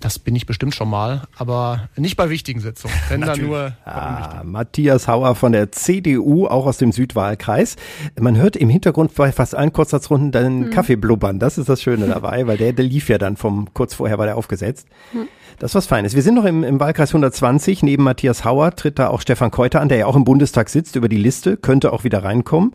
das 0.00 0.18
bin 0.18 0.34
ich 0.36 0.46
bestimmt 0.46 0.74
schon 0.74 0.88
mal, 0.88 1.22
aber 1.36 1.88
nicht 1.96 2.16
bei 2.16 2.30
wichtigen 2.30 2.60
Sitzungen. 2.60 2.96
Wenn 3.08 3.20
dann 3.20 3.40
nur 3.40 3.72
ah, 3.84 4.42
Matthias 4.44 5.08
Hauer 5.08 5.34
von 5.34 5.52
der 5.52 5.72
CDU, 5.72 6.46
auch 6.46 6.66
aus 6.66 6.78
dem 6.78 6.92
Südwahlkreis. 6.92 7.76
Man 8.18 8.36
hört 8.36 8.56
im 8.56 8.68
Hintergrund 8.68 9.14
bei 9.14 9.32
fast 9.32 9.54
allen 9.54 9.72
Kurzsatzrunden 9.72 10.32
deinen 10.32 10.64
hm. 10.64 10.70
Kaffee 10.70 10.96
blubbern. 10.96 11.38
Das 11.38 11.58
ist 11.58 11.68
das 11.68 11.82
Schöne 11.82 12.06
dabei, 12.06 12.46
weil 12.46 12.56
der, 12.56 12.72
der 12.72 12.84
lief 12.84 13.08
ja 13.08 13.18
dann 13.18 13.36
vom 13.36 13.72
kurz 13.74 13.94
vorher 13.94 14.18
war 14.18 14.26
der 14.26 14.36
aufgesetzt. 14.36 14.88
Hm. 15.12 15.28
Das 15.58 15.72
ist 15.72 15.74
was 15.74 15.86
Feines. 15.86 16.14
Wir 16.14 16.22
sind 16.22 16.34
noch 16.34 16.44
im, 16.44 16.62
im 16.62 16.78
Wahlkreis 16.78 17.10
120. 17.10 17.82
Neben 17.82 18.04
Matthias 18.04 18.44
Hauer 18.44 18.76
tritt 18.76 18.98
da 18.98 19.08
auch 19.08 19.20
Stefan 19.20 19.50
Keuter 19.50 19.80
an, 19.80 19.88
der 19.88 19.98
ja 19.98 20.06
auch 20.06 20.14
im 20.14 20.24
Bundestag 20.24 20.68
sitzt 20.68 20.94
über 20.94 21.08
die 21.08 21.16
Liste, 21.16 21.56
könnte 21.56 21.92
auch 21.92 22.04
wieder 22.04 22.22
reinkommen. 22.22 22.74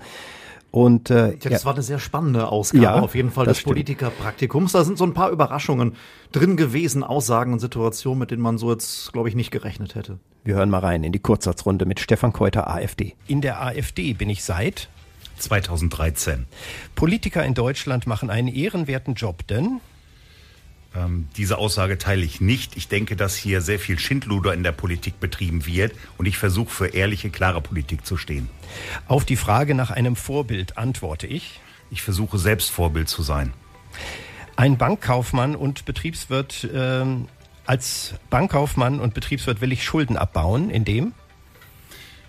Und 0.73 1.11
äh, 1.11 1.33
ja, 1.33 1.35
das 1.35 1.61
ja. 1.61 1.65
war 1.65 1.75
eine 1.75 1.83
sehr 1.83 1.99
spannende 1.99 2.47
Ausgabe 2.47 2.83
ja, 2.83 2.95
auf 2.95 3.13
jeden 3.13 3.29
Fall 3.29 3.45
des 3.45 3.61
Politikerpraktikums. 3.61 4.71
Da 4.71 4.83
sind 4.83 4.97
so 4.97 5.03
ein 5.03 5.13
paar 5.13 5.29
Überraschungen 5.29 5.95
drin 6.31 6.57
gewesen, 6.57 7.03
Aussagen 7.03 7.53
und 7.53 7.59
Situationen, 7.59 8.17
mit 8.17 8.31
denen 8.31 8.41
man 8.41 8.57
so 8.57 8.71
jetzt, 8.71 9.13
glaube 9.13 9.29
ich, 9.29 9.35
nicht 9.35 9.51
gerechnet 9.51 9.93
hätte. 9.93 10.17
Wir 10.43 10.55
hören 10.55 10.71
mal 10.71 10.79
rein 10.79 11.03
in 11.03 11.11
die 11.11 11.19
Kurzsatzrunde 11.19 11.85
mit 11.85 11.99
Stefan 11.99 12.33
Keuter, 12.33 12.71
AfD. 12.71 13.13
In 13.27 13.41
der 13.41 13.61
AfD 13.61 14.13
bin 14.13 14.31
ich 14.31 14.43
seit 14.43 14.89
2013. 15.37 16.47
Politiker 16.95 17.45
in 17.45 17.53
Deutschland 17.53 18.07
machen 18.07 18.31
einen 18.31 18.47
ehrenwerten 18.47 19.13
Job, 19.13 19.45
denn 19.45 19.79
ähm, 20.95 21.27
diese 21.37 21.57
Aussage 21.57 21.97
teile 21.97 22.23
ich 22.23 22.41
nicht. 22.41 22.77
Ich 22.77 22.87
denke, 22.87 23.15
dass 23.15 23.35
hier 23.35 23.61
sehr 23.61 23.79
viel 23.79 23.99
Schindluder 23.99 24.53
in 24.53 24.63
der 24.63 24.71
Politik 24.71 25.19
betrieben 25.19 25.65
wird 25.65 25.93
und 26.17 26.25
ich 26.25 26.37
versuche 26.37 26.69
für 26.69 26.87
ehrliche, 26.87 27.29
klare 27.29 27.61
Politik 27.61 28.05
zu 28.05 28.17
stehen. 28.17 28.49
Auf 29.07 29.25
die 29.25 29.35
Frage 29.35 29.75
nach 29.75 29.91
einem 29.91 30.15
Vorbild 30.15 30.77
antworte 30.77 31.27
ich. 31.27 31.59
Ich 31.89 32.01
versuche 32.01 32.37
selbst 32.37 32.71
Vorbild 32.71 33.09
zu 33.09 33.21
sein. 33.23 33.53
Ein 34.55 34.77
Bankkaufmann 34.77 35.55
und 35.55 35.85
Betriebswirt, 35.85 36.63
äh, 36.65 37.05
als 37.65 38.13
Bankkaufmann 38.29 38.99
und 38.99 39.13
Betriebswirt 39.13 39.61
will 39.61 39.71
ich 39.71 39.83
Schulden 39.83 40.17
abbauen, 40.17 40.69
indem 40.69 41.13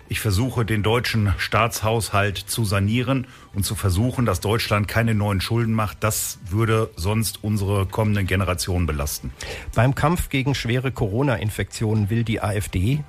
ich 0.07 0.19
versuche, 0.19 0.65
den 0.65 0.83
deutschen 0.83 1.33
Staatshaushalt 1.37 2.37
zu 2.37 2.63
sanieren 2.63 3.27
und 3.53 3.65
zu 3.65 3.75
versuchen, 3.75 4.25
dass 4.25 4.39
Deutschland 4.39 4.87
keine 4.87 5.15
neuen 5.15 5.41
Schulden 5.41 5.73
macht. 5.73 6.03
Das 6.03 6.39
würde 6.47 6.91
sonst 6.95 7.43
unsere 7.43 7.85
kommenden 7.87 8.27
Generationen 8.27 8.85
belasten. 8.85 9.31
Beim 9.73 9.95
Kampf 9.95 10.29
gegen 10.29 10.53
schwere 10.53 10.91
Corona-Infektionen 10.91 12.09
will 12.09 12.23
die 12.23 12.41
AfD. 12.41 13.03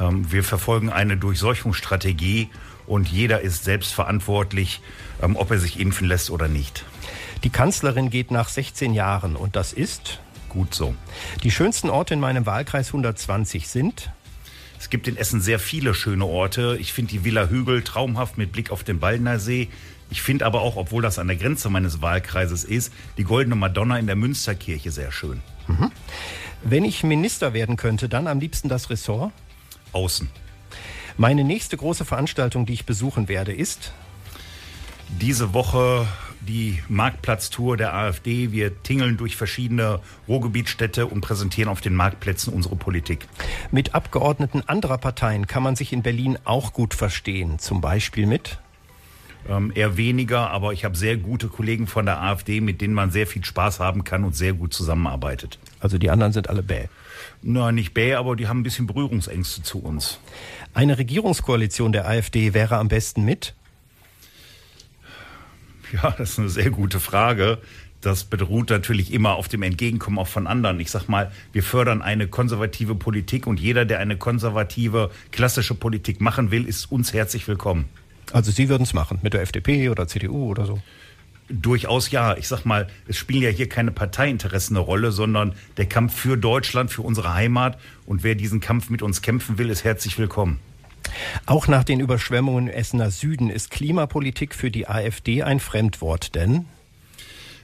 Ähm, 0.00 0.32
wir 0.32 0.44
verfolgen 0.44 0.90
eine 0.90 1.16
Durchseuchungsstrategie 1.16 2.48
und 2.86 3.08
jeder 3.08 3.42
ist 3.42 3.64
selbst 3.64 3.92
verantwortlich, 3.92 4.80
ähm, 5.22 5.36
ob 5.36 5.50
er 5.50 5.58
sich 5.58 5.78
impfen 5.78 6.08
lässt 6.08 6.30
oder 6.30 6.48
nicht. 6.48 6.86
Die 7.44 7.50
Kanzlerin 7.50 8.08
geht 8.08 8.30
nach 8.30 8.48
16 8.48 8.94
Jahren 8.94 9.36
und 9.36 9.56
das 9.56 9.72
ist 9.72 10.20
gut 10.48 10.74
so. 10.74 10.94
Die 11.42 11.50
schönsten 11.50 11.90
Orte 11.90 12.14
in 12.14 12.20
meinem 12.20 12.46
Wahlkreis 12.46 12.88
120 12.88 13.68
sind 13.68 14.10
es 14.78 14.90
gibt 14.90 15.08
in 15.08 15.16
Essen 15.16 15.40
sehr 15.40 15.58
viele 15.58 15.94
schöne 15.94 16.24
Orte. 16.24 16.76
Ich 16.80 16.92
finde 16.92 17.10
die 17.10 17.24
Villa 17.24 17.48
Hügel 17.48 17.82
traumhaft 17.82 18.38
mit 18.38 18.52
Blick 18.52 18.70
auf 18.70 18.84
den 18.84 19.00
Baldner 19.00 19.38
See. 19.38 19.68
Ich 20.10 20.22
finde 20.22 20.46
aber 20.46 20.62
auch, 20.62 20.76
obwohl 20.76 21.02
das 21.02 21.18
an 21.18 21.26
der 21.26 21.36
Grenze 21.36 21.68
meines 21.68 22.00
Wahlkreises 22.00 22.64
ist, 22.64 22.92
die 23.18 23.24
Goldene 23.24 23.56
Madonna 23.56 23.98
in 23.98 24.06
der 24.06 24.16
Münsterkirche 24.16 24.90
sehr 24.90 25.12
schön. 25.12 25.42
Mhm. 25.66 25.90
Wenn 26.62 26.84
ich 26.84 27.02
Minister 27.02 27.52
werden 27.52 27.76
könnte, 27.76 28.08
dann 28.08 28.26
am 28.26 28.40
liebsten 28.40 28.68
das 28.68 28.88
Ressort? 28.90 29.32
Außen. 29.92 30.30
Meine 31.16 31.44
nächste 31.44 31.76
große 31.76 32.04
Veranstaltung, 32.04 32.64
die 32.64 32.72
ich 32.72 32.86
besuchen 32.86 33.28
werde, 33.28 33.52
ist? 33.52 33.92
Diese 35.20 35.52
Woche 35.52 36.06
die 36.48 36.82
Marktplatztour 36.88 37.76
der 37.76 37.94
AfD. 37.94 38.50
Wir 38.50 38.82
tingeln 38.82 39.16
durch 39.16 39.36
verschiedene 39.36 40.00
Ruhrgebietstädte 40.26 41.06
und 41.06 41.20
präsentieren 41.20 41.70
auf 41.70 41.80
den 41.80 41.94
Marktplätzen 41.94 42.52
unsere 42.52 42.74
Politik. 42.74 43.28
Mit 43.70 43.94
Abgeordneten 43.94 44.62
anderer 44.66 44.98
Parteien 44.98 45.46
kann 45.46 45.62
man 45.62 45.76
sich 45.76 45.92
in 45.92 46.02
Berlin 46.02 46.38
auch 46.44 46.72
gut 46.72 46.94
verstehen. 46.94 47.58
Zum 47.58 47.80
Beispiel 47.80 48.26
mit? 48.26 48.58
Ähm, 49.48 49.72
eher 49.74 49.96
weniger, 49.96 50.50
aber 50.50 50.72
ich 50.72 50.84
habe 50.84 50.96
sehr 50.96 51.16
gute 51.16 51.48
Kollegen 51.48 51.86
von 51.86 52.06
der 52.06 52.20
AfD, 52.20 52.60
mit 52.60 52.80
denen 52.80 52.94
man 52.94 53.10
sehr 53.10 53.26
viel 53.26 53.44
Spaß 53.44 53.78
haben 53.80 54.04
kann 54.04 54.24
und 54.24 54.34
sehr 54.34 54.52
gut 54.52 54.74
zusammenarbeitet. 54.74 55.58
Also 55.80 55.98
die 55.98 56.10
anderen 56.10 56.32
sind 56.32 56.48
alle 56.48 56.62
bäh? 56.62 56.88
Na, 57.42 57.72
nicht 57.72 57.94
bäh, 57.94 58.14
aber 58.14 58.36
die 58.36 58.48
haben 58.48 58.60
ein 58.60 58.64
bisschen 58.64 58.86
Berührungsängste 58.86 59.62
zu 59.62 59.78
uns. 59.78 60.18
Eine 60.74 60.98
Regierungskoalition 60.98 61.92
der 61.92 62.08
AfD 62.08 62.52
wäre 62.54 62.76
am 62.76 62.88
besten 62.88 63.24
mit? 63.24 63.54
Ja, 65.92 66.10
das 66.10 66.30
ist 66.30 66.38
eine 66.38 66.48
sehr 66.48 66.70
gute 66.70 67.00
Frage. 67.00 67.58
Das 68.00 68.24
beruht 68.24 68.70
natürlich 68.70 69.12
immer 69.12 69.34
auf 69.34 69.48
dem 69.48 69.62
Entgegenkommen 69.62 70.18
auch 70.18 70.28
von 70.28 70.46
anderen. 70.46 70.78
Ich 70.78 70.90
sag 70.90 71.08
mal, 71.08 71.32
wir 71.52 71.64
fördern 71.64 72.00
eine 72.00 72.28
konservative 72.28 72.94
Politik 72.94 73.46
und 73.46 73.58
jeder, 73.58 73.84
der 73.84 73.98
eine 73.98 74.16
konservative, 74.16 75.10
klassische 75.32 75.74
Politik 75.74 76.20
machen 76.20 76.50
will, 76.50 76.66
ist 76.66 76.92
uns 76.92 77.12
herzlich 77.12 77.48
willkommen. 77.48 77.86
Also 78.32 78.50
Sie 78.52 78.68
würden 78.68 78.84
es 78.84 78.92
machen 78.92 79.18
mit 79.22 79.34
der 79.34 79.42
FDP 79.42 79.88
oder 79.88 80.06
CDU 80.06 80.48
oder 80.48 80.66
so? 80.66 80.80
Durchaus 81.48 82.10
ja. 82.10 82.36
Ich 82.36 82.46
sag 82.46 82.64
mal, 82.64 82.88
es 83.08 83.16
spielen 83.16 83.42
ja 83.42 83.48
hier 83.48 83.68
keine 83.68 83.90
Parteiinteressen 83.90 84.76
eine 84.76 84.84
Rolle, 84.84 85.10
sondern 85.10 85.54
der 85.78 85.86
Kampf 85.86 86.14
für 86.14 86.36
Deutschland, 86.36 86.90
für 86.90 87.02
unsere 87.02 87.34
Heimat. 87.34 87.78
Und 88.04 88.22
wer 88.22 88.34
diesen 88.34 88.60
Kampf 88.60 88.90
mit 88.90 89.02
uns 89.02 89.22
kämpfen 89.22 89.58
will, 89.58 89.70
ist 89.70 89.82
herzlich 89.82 90.18
willkommen. 90.18 90.60
Auch 91.46 91.68
nach 91.68 91.84
den 91.84 92.00
Überschwemmungen 92.00 92.68
im 92.68 92.74
Essener 92.74 93.10
Süden 93.10 93.50
ist 93.50 93.70
Klimapolitik 93.70 94.54
für 94.54 94.70
die 94.70 94.88
AfD 94.88 95.42
ein 95.42 95.60
Fremdwort, 95.60 96.34
denn 96.34 96.66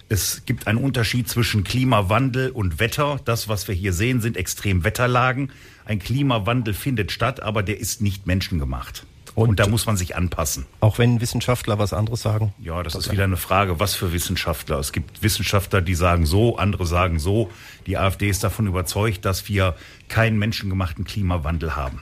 es 0.09 0.45
gibt 0.45 0.67
einen 0.67 0.79
Unterschied 0.79 1.29
zwischen 1.29 1.65
Klimawandel 1.65 2.51
und 2.51 2.79
Wetter. 2.79 3.21
Das, 3.25 3.49
was 3.49 3.69
wir 3.69 3.75
hier 3.75 3.93
sehen, 3.93 4.21
sind 4.21 4.37
Extremwetterlagen. 4.37 5.51
Ein 5.87 5.99
Klimawandel 5.99 6.75
findet 6.75 7.11
statt, 7.11 7.41
aber 7.41 7.63
der 7.63 7.81
ist 7.81 8.03
nicht 8.03 8.27
menschengemacht. 8.27 9.07
Und, 9.35 9.49
und, 9.49 9.61
da 9.61 9.67
muss 9.67 9.87
man 9.87 9.97
sich 9.97 10.15
anpassen. 10.15 10.67
Auch 10.81 10.99
wenn 10.99 11.21
Wissenschaftler 11.21 11.79
was 11.79 11.93
anderes 11.93 12.23
sagen? 12.23 12.55
Ja, 12.61 12.83
das, 12.83 12.93
das 12.93 13.07
ist 13.07 13.13
wieder 13.13 13.25
eine 13.25 13.37
Frage, 13.37 13.81
was 13.81 13.95
für 13.95 14.13
Wissenschaftler. 14.13 14.79
Es 14.79 14.93
gibt 14.93 15.23
Wissenschaftler, 15.23 15.81
die 15.81 15.95
sagen 15.95 16.25
so, 16.27 16.57
andere 16.57 16.87
sagen 16.87 17.19
so. 17.19 17.51
Die 17.87 17.99
AfD 17.99 18.29
ist 18.29 18.45
davon 18.45 18.69
überzeugt, 18.69 19.25
dass 19.25 19.49
wir 19.49 19.75
keinen 20.09 20.39
menschengemachten 20.39 21.05
Klimawandel 21.05 21.75
haben. 21.75 22.01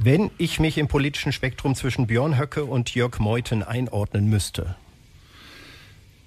Wenn 0.00 0.30
ich 0.38 0.60
mich 0.60 0.78
im 0.78 0.86
politischen 0.86 1.32
Spektrum 1.32 1.74
zwischen 1.74 2.06
Björn 2.06 2.38
Höcke 2.38 2.64
und 2.64 2.94
Jörg 2.94 3.18
Meuthen 3.18 3.64
einordnen 3.64 4.30
müsste, 4.30 4.76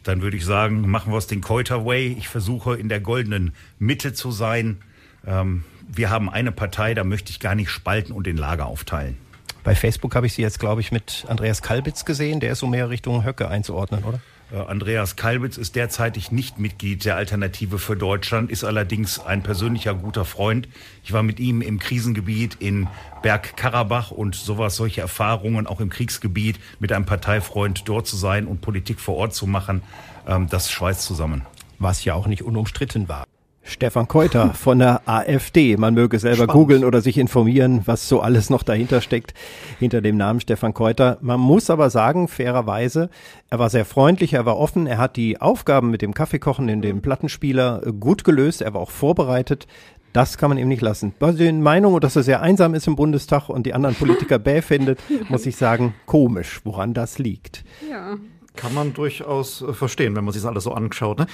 dann 0.04 0.22
würde 0.22 0.36
ich 0.36 0.44
sagen, 0.44 0.90
machen 0.90 1.14
wir 1.14 1.18
es 1.18 1.28
den 1.28 1.40
Keuter 1.40 1.86
Way. 1.86 2.18
Ich 2.20 2.28
versuche 2.28 2.76
in 2.76 2.90
der 2.90 3.00
goldenen 3.00 3.54
Mitte 3.80 4.12
zu 4.12 4.32
sein. 4.32 4.82
Ähm, 5.26 5.64
wir 5.88 6.10
haben 6.10 6.30
eine 6.30 6.52
Partei, 6.52 6.94
da 6.94 7.06
möchte 7.06 7.32
ich 7.32 7.40
gar 7.40 7.56
nicht 7.56 7.70
spalten 7.70 8.12
und 8.12 8.28
den 8.28 8.36
Lager 8.36 8.66
aufteilen. 8.66 9.16
Bei 9.64 9.74
Facebook 9.74 10.16
habe 10.16 10.26
ich 10.26 10.34
Sie 10.34 10.42
jetzt, 10.42 10.60
glaube 10.60 10.82
ich, 10.82 10.92
mit 10.92 11.24
Andreas 11.30 11.62
Kalbitz 11.62 12.04
gesehen. 12.04 12.42
Der 12.42 12.52
ist 12.52 12.60
so 12.60 12.68
mehr 12.68 12.90
Richtung 12.90 13.24
Höcke 13.24 13.48
einzuordnen, 13.48 14.04
oder? 14.04 14.20
Äh, 14.52 14.58
Andreas 14.58 15.16
Kalbitz 15.16 15.58
ist 15.58 15.76
derzeitig 15.76 16.32
nicht 16.32 16.60
Mitglied 16.60 17.06
der 17.06 17.16
Alternative 17.16 17.80
für 17.80 17.96
Deutschland, 17.96 18.52
ist 18.52 18.64
allerdings 18.64 19.20
ein 19.20 19.44
persönlicher 19.44 19.94
guter 19.94 20.26
Freund. 20.26 20.68
Ich 21.04 21.14
war 21.14 21.24
mit 21.24 21.40
ihm 21.40 21.62
im 21.62 21.80
Krisengebiet 21.80 22.58
in 22.60 22.88
Bergkarabach 23.22 24.12
und 24.12 24.36
sowas, 24.36 24.76
solche 24.76 25.02
Erfahrungen 25.02 25.68
auch 25.68 25.80
im 25.80 25.90
Kriegsgebiet 25.90 26.60
mit 26.80 26.92
einem 26.92 27.06
Parteifreund 27.06 27.88
dort 27.88 28.08
zu 28.08 28.18
sein 28.18 28.48
und 28.48 28.62
Politik 28.62 29.00
vor 29.00 29.16
Ort 29.16 29.34
zu 29.34 29.48
machen, 29.48 29.82
ähm, 30.28 30.48
das 30.50 30.72
schweißt 30.72 31.02
zusammen. 31.02 31.44
Was 31.80 32.04
ja 32.06 32.14
auch 32.14 32.28
nicht 32.28 32.44
unumstritten 32.44 33.10
war. 33.10 33.26
Stefan 33.64 34.08
Keuter 34.08 34.54
von 34.54 34.80
der 34.80 35.08
AfD. 35.08 35.78
Man 35.78 35.94
möge 35.94 36.20
selber 36.20 36.48
googeln 36.48 36.84
oder 36.84 37.02
sich 37.02 37.18
informieren, 37.18 37.82
was 37.86 38.08
so 38.08 38.22
alles 38.22 38.50
noch 38.50 38.64
dahinter 38.64 39.02
steckt, 39.02 39.34
hinter 39.80 40.02
dem 40.02 40.18
Namen 40.18 40.40
Stefan 40.40 40.74
Keuter. 40.74 41.18
Man 41.22 41.40
muss 41.40 41.70
aber 41.70 41.90
sagen, 41.90 42.28
fairerweise, 42.28 43.10
er 43.50 43.60
war 43.60 43.70
sehr 43.70 43.86
freundlich, 43.86 44.34
er 44.34 44.46
war 44.46 44.58
offen, 44.58 44.88
er 44.88 44.98
hat 44.98 45.16
die 45.16 45.40
Aufgaben 45.40 45.92
mit 45.92 46.02
dem 46.02 46.14
Kaffeekochen 46.14 46.70
in 46.70 46.82
dem 46.82 47.02
Plattenspieler 47.02 47.82
gut 48.00 48.24
gelöst, 48.24 48.62
er 48.62 48.74
war 48.74 48.82
auch 48.82 48.92
vorbereitet. 48.92 49.68
Das 50.14 50.38
kann 50.38 50.50
man 50.50 50.58
ihm 50.58 50.68
nicht 50.68 50.82
lassen. 50.82 51.14
Bei 51.20 51.32
den 51.32 51.62
Meinungen, 51.62 52.02
dass 52.02 52.18
er 52.18 52.24
sehr 52.24 52.42
einsam 52.42 52.74
ist 52.74 52.86
im 52.86 52.98
Bundestag 52.98 53.48
und 53.48 53.66
die 53.66 53.74
anderen 53.74 53.96
Politiker 53.96 54.40
bäh 54.40 54.62
findet, 54.62 55.00
muss 55.30 55.46
ich 55.46 55.56
sagen, 55.56 55.94
komisch, 56.06 56.60
woran 56.66 56.94
das 56.94 57.18
liegt. 57.18 57.64
Ja. 57.90 58.18
Kann 58.56 58.74
man 58.74 58.94
durchaus 58.94 59.62
äh, 59.62 59.74
verstehen, 59.74 60.16
wenn 60.16 60.26
man 60.26 60.34
sich 60.34 60.42
das 60.42 60.50
alles 60.50 60.66
so 60.66 60.74
anschaut. 60.74 61.20
Ne? 61.20 61.28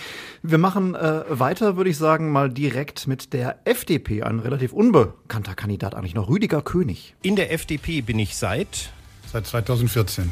Wir 0.43 0.57
machen 0.57 0.95
äh, 0.95 1.23
weiter, 1.29 1.75
würde 1.75 1.89
ich 1.89 1.97
sagen, 1.97 2.31
mal 2.31 2.49
direkt 2.49 3.07
mit 3.07 3.33
der 3.33 3.59
FDP. 3.65 4.23
Ein 4.23 4.39
relativ 4.39 4.71
unbekannter 4.73 5.55
Kandidat 5.55 5.95
eigentlich 5.95 6.15
noch, 6.15 6.29
Rüdiger 6.29 6.61
König. 6.61 7.15
In 7.21 7.35
der 7.35 7.51
FDP 7.51 8.01
bin 8.01 8.19
ich 8.19 8.37
seit? 8.37 8.91
Seit 9.31 9.45
2014. 9.45 10.31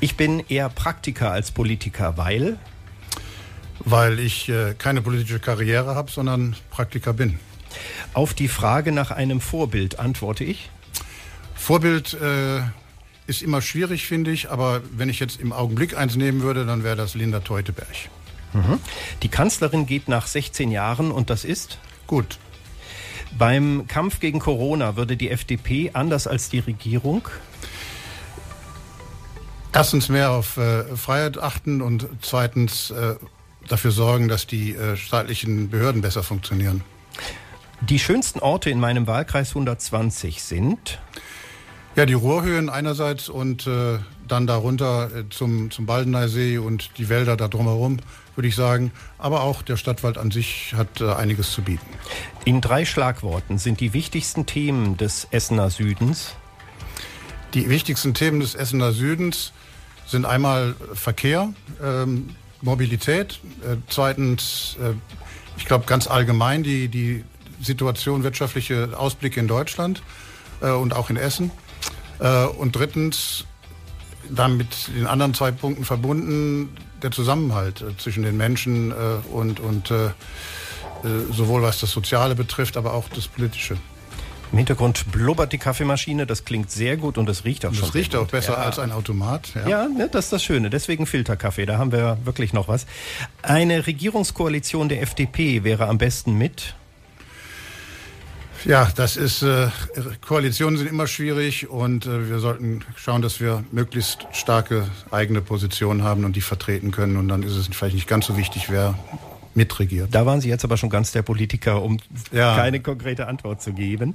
Ich 0.00 0.16
bin 0.16 0.42
eher 0.48 0.68
Praktiker 0.68 1.32
als 1.32 1.50
Politiker, 1.50 2.16
weil? 2.16 2.58
Weil 3.80 4.20
ich 4.20 4.48
äh, 4.48 4.74
keine 4.76 5.02
politische 5.02 5.40
Karriere 5.40 5.94
habe, 5.94 6.10
sondern 6.10 6.54
Praktiker 6.70 7.12
bin. 7.12 7.40
Auf 8.14 8.34
die 8.34 8.48
Frage 8.48 8.92
nach 8.92 9.10
einem 9.10 9.40
Vorbild 9.40 9.98
antworte 9.98 10.44
ich? 10.44 10.70
Vorbild 11.54 12.14
äh, 12.14 12.60
ist 13.30 13.42
immer 13.42 13.62
schwierig, 13.62 14.06
finde 14.06 14.32
ich. 14.32 14.50
Aber 14.50 14.82
wenn 14.94 15.08
ich 15.08 15.20
jetzt 15.20 15.40
im 15.40 15.52
Augenblick 15.52 15.96
eins 15.96 16.16
nehmen 16.16 16.42
würde, 16.42 16.66
dann 16.66 16.84
wäre 16.84 16.96
das 16.96 17.14
Linda 17.14 17.40
Teuteberg. 17.40 18.10
Mhm. 18.52 18.80
Die 19.22 19.28
Kanzlerin 19.28 19.86
geht 19.86 20.08
nach 20.08 20.26
16 20.26 20.70
Jahren 20.70 21.10
und 21.10 21.30
das 21.30 21.44
ist? 21.44 21.78
Gut. 22.06 22.38
Beim 23.38 23.86
Kampf 23.86 24.18
gegen 24.18 24.40
Corona 24.40 24.96
würde 24.96 25.16
die 25.16 25.30
FDP 25.30 25.90
anders 25.94 26.26
als 26.26 26.50
die 26.50 26.58
Regierung? 26.58 27.28
Erstens 29.72 30.08
mehr 30.08 30.32
auf 30.32 30.56
äh, 30.56 30.96
Freiheit 30.96 31.38
achten 31.38 31.80
und 31.80 32.08
zweitens 32.20 32.90
äh, 32.90 33.14
dafür 33.68 33.92
sorgen, 33.92 34.26
dass 34.26 34.48
die 34.48 34.74
äh, 34.74 34.96
staatlichen 34.96 35.70
Behörden 35.70 36.02
besser 36.02 36.24
funktionieren. 36.24 36.82
Die 37.80 38.00
schönsten 38.00 38.40
Orte 38.40 38.68
in 38.68 38.80
meinem 38.80 39.06
Wahlkreis 39.06 39.50
120 39.50 40.42
sind? 40.42 40.98
Ja, 41.96 42.06
die 42.06 42.14
Ruhrhöhen 42.14 42.68
einerseits 42.70 43.28
und 43.28 43.66
äh, 43.66 43.98
dann 44.28 44.46
darunter 44.46 45.10
äh, 45.14 45.24
zum, 45.28 45.72
zum 45.72 45.86
Baldeneysee 45.86 46.58
und 46.58 46.90
die 46.98 47.08
Wälder 47.08 47.36
da 47.36 47.48
drumherum, 47.48 47.98
würde 48.36 48.46
ich 48.46 48.54
sagen. 48.54 48.92
Aber 49.18 49.42
auch 49.42 49.62
der 49.62 49.76
Stadtwald 49.76 50.16
an 50.16 50.30
sich 50.30 50.72
hat 50.76 51.00
äh, 51.00 51.12
einiges 51.12 51.50
zu 51.50 51.62
bieten. 51.62 51.86
In 52.44 52.60
drei 52.60 52.84
Schlagworten 52.84 53.58
sind 53.58 53.80
die 53.80 53.92
wichtigsten 53.92 54.46
Themen 54.46 54.96
des 54.98 55.26
Essener 55.32 55.68
Südens? 55.70 56.36
Die 57.54 57.68
wichtigsten 57.68 58.14
Themen 58.14 58.38
des 58.38 58.54
Essener 58.54 58.92
Südens 58.92 59.52
sind 60.06 60.24
einmal 60.24 60.76
Verkehr, 60.94 61.52
ähm, 61.82 62.30
Mobilität, 62.62 63.40
äh, 63.62 63.76
zweitens, 63.88 64.76
äh, 64.80 64.92
ich 65.56 65.64
glaube 65.64 65.86
ganz 65.86 66.06
allgemein 66.06 66.62
die, 66.62 66.86
die 66.86 67.24
Situation, 67.60 68.22
wirtschaftliche 68.22 68.90
Ausblicke 68.96 69.40
in 69.40 69.48
Deutschland 69.48 70.02
äh, 70.60 70.70
und 70.70 70.94
auch 70.94 71.10
in 71.10 71.16
Essen. 71.16 71.50
Äh, 72.20 72.44
und 72.44 72.76
drittens, 72.76 73.44
dann 74.28 74.56
mit 74.56 74.88
den 74.94 75.06
anderen 75.06 75.34
zwei 75.34 75.50
Punkten 75.50 75.84
verbunden, 75.84 76.76
der 77.02 77.10
Zusammenhalt 77.10 77.80
äh, 77.80 77.96
zwischen 77.96 78.22
den 78.22 78.36
Menschen 78.36 78.92
äh, 78.92 78.94
und, 79.32 79.60
und 79.60 79.92
sowohl 81.30 81.62
was 81.62 81.80
das 81.80 81.92
Soziale 81.92 82.34
betrifft, 82.34 82.76
aber 82.76 82.92
auch 82.92 83.08
das 83.08 83.26
Politische. 83.26 83.78
Im 84.52 84.58
Hintergrund 84.58 85.10
blubbert 85.10 85.50
die 85.50 85.56
Kaffeemaschine, 85.56 86.26
das 86.26 86.44
klingt 86.44 86.70
sehr 86.70 86.98
gut 86.98 87.16
und 87.16 87.26
das 87.26 87.46
riecht 87.46 87.64
auch 87.64 87.70
und 87.70 87.76
schon. 87.76 87.86
Das 87.86 87.94
riecht 87.94 88.14
auch 88.16 88.20
gut. 88.20 88.32
besser 88.32 88.52
ja. 88.52 88.58
als 88.58 88.78
ein 88.78 88.92
Automat. 88.92 89.48
Ja, 89.54 89.68
ja 89.68 89.88
ne, 89.88 90.10
das 90.12 90.26
ist 90.26 90.32
das 90.34 90.44
Schöne. 90.44 90.68
Deswegen 90.68 91.06
Filterkaffee, 91.06 91.64
da 91.64 91.78
haben 91.78 91.90
wir 91.90 92.18
wirklich 92.24 92.52
noch 92.52 92.68
was. 92.68 92.84
Eine 93.40 93.86
Regierungskoalition 93.86 94.90
der 94.90 95.00
FDP 95.00 95.64
wäre 95.64 95.88
am 95.88 95.96
besten 95.96 96.34
mit 96.34 96.74
ja, 98.64 98.88
das 98.94 99.16
ist, 99.16 99.42
äh, 99.42 99.68
Koalitionen 100.26 100.78
sind 100.78 100.88
immer 100.88 101.06
schwierig 101.06 101.68
und 101.68 102.06
äh, 102.06 102.28
wir 102.28 102.38
sollten 102.38 102.84
schauen, 102.96 103.22
dass 103.22 103.40
wir 103.40 103.64
möglichst 103.72 104.26
starke 104.32 104.88
eigene 105.10 105.40
Positionen 105.40 106.02
haben 106.02 106.24
und 106.24 106.36
die 106.36 106.40
vertreten 106.40 106.90
können. 106.90 107.16
Und 107.16 107.28
dann 107.28 107.42
ist 107.42 107.56
es 107.56 107.68
vielleicht 107.68 107.94
nicht 107.94 108.08
ganz 108.08 108.26
so 108.26 108.36
wichtig, 108.36 108.70
wer 108.70 108.94
mitregiert. 109.54 110.14
Da 110.14 110.26
waren 110.26 110.40
Sie 110.40 110.48
jetzt 110.48 110.64
aber 110.64 110.76
schon 110.76 110.90
ganz 110.90 111.12
der 111.12 111.22
Politiker, 111.22 111.82
um 111.82 111.98
ja. 112.32 112.54
keine 112.56 112.80
konkrete 112.80 113.26
Antwort 113.26 113.62
zu 113.62 113.72
geben. 113.72 114.14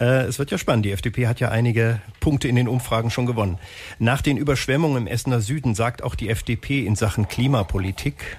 Äh, 0.00 0.24
es 0.24 0.38
wird 0.38 0.50
ja 0.50 0.58
spannend. 0.58 0.84
Die 0.86 0.92
FDP 0.92 1.26
hat 1.26 1.40
ja 1.40 1.50
einige 1.50 2.00
Punkte 2.20 2.48
in 2.48 2.56
den 2.56 2.68
Umfragen 2.68 3.10
schon 3.10 3.26
gewonnen. 3.26 3.58
Nach 3.98 4.22
den 4.22 4.36
Überschwemmungen 4.36 5.02
im 5.02 5.06
Essener 5.06 5.40
Süden 5.40 5.74
sagt 5.74 6.02
auch 6.02 6.14
die 6.14 6.28
FDP 6.28 6.86
in 6.86 6.96
Sachen 6.96 7.28
Klimapolitik. 7.28 8.38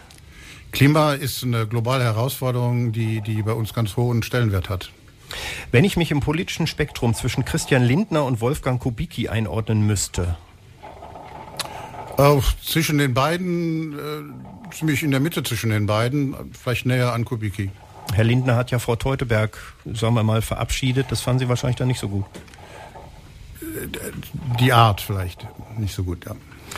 Klima 0.71 1.13
ist 1.13 1.43
eine 1.43 1.67
globale 1.67 2.03
Herausforderung, 2.03 2.91
die, 2.91 3.21
die 3.21 3.41
bei 3.43 3.51
uns 3.51 3.73
ganz 3.73 3.97
hohen 3.97 4.23
Stellenwert 4.23 4.69
hat. 4.69 4.91
Wenn 5.71 5.83
ich 5.83 5.97
mich 5.97 6.11
im 6.11 6.19
politischen 6.19 6.67
Spektrum 6.67 7.13
zwischen 7.13 7.45
Christian 7.45 7.83
Lindner 7.83 8.25
und 8.25 8.41
Wolfgang 8.41 8.81
Kubicki 8.81 9.29
einordnen 9.29 9.85
müsste. 9.85 10.35
Äh, 12.17 12.39
zwischen 12.63 12.97
den 12.97 13.13
beiden, 13.13 13.93
äh, 13.93 14.73
ziemlich 14.73 15.03
in 15.03 15.11
der 15.11 15.19
Mitte 15.19 15.43
zwischen 15.43 15.69
den 15.69 15.85
beiden, 15.85 16.35
vielleicht 16.53 16.85
näher 16.85 17.13
an 17.13 17.25
Kubicki. 17.25 17.71
Herr 18.13 18.25
Lindner 18.25 18.55
hat 18.55 18.71
ja 18.71 18.79
Frau 18.79 18.95
Teuteberg, 18.95 19.57
sagen 19.85 20.15
wir 20.15 20.23
mal, 20.23 20.41
verabschiedet. 20.41 21.07
Das 21.09 21.21
fanden 21.21 21.39
Sie 21.39 21.49
wahrscheinlich 21.49 21.77
dann 21.77 21.87
nicht 21.87 21.99
so 21.99 22.09
gut. 22.09 22.25
Die 24.59 24.73
Art 24.73 24.99
vielleicht 25.01 25.47
nicht 25.77 25.93
so 25.93 26.03
gut, 26.03 26.25
ja. 26.25 26.35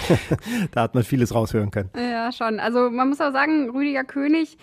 da 0.72 0.82
hat 0.82 0.96
man 0.96 1.04
vieles 1.04 1.34
raushören 1.34 1.72
können. 1.72 1.90
Ja, 1.96 2.32
schon. 2.32 2.60
Also 2.60 2.90
man 2.90 3.10
muss 3.10 3.20
auch 3.20 3.32
sagen, 3.32 3.70
Rüdiger 3.70 4.04
König 4.04 4.58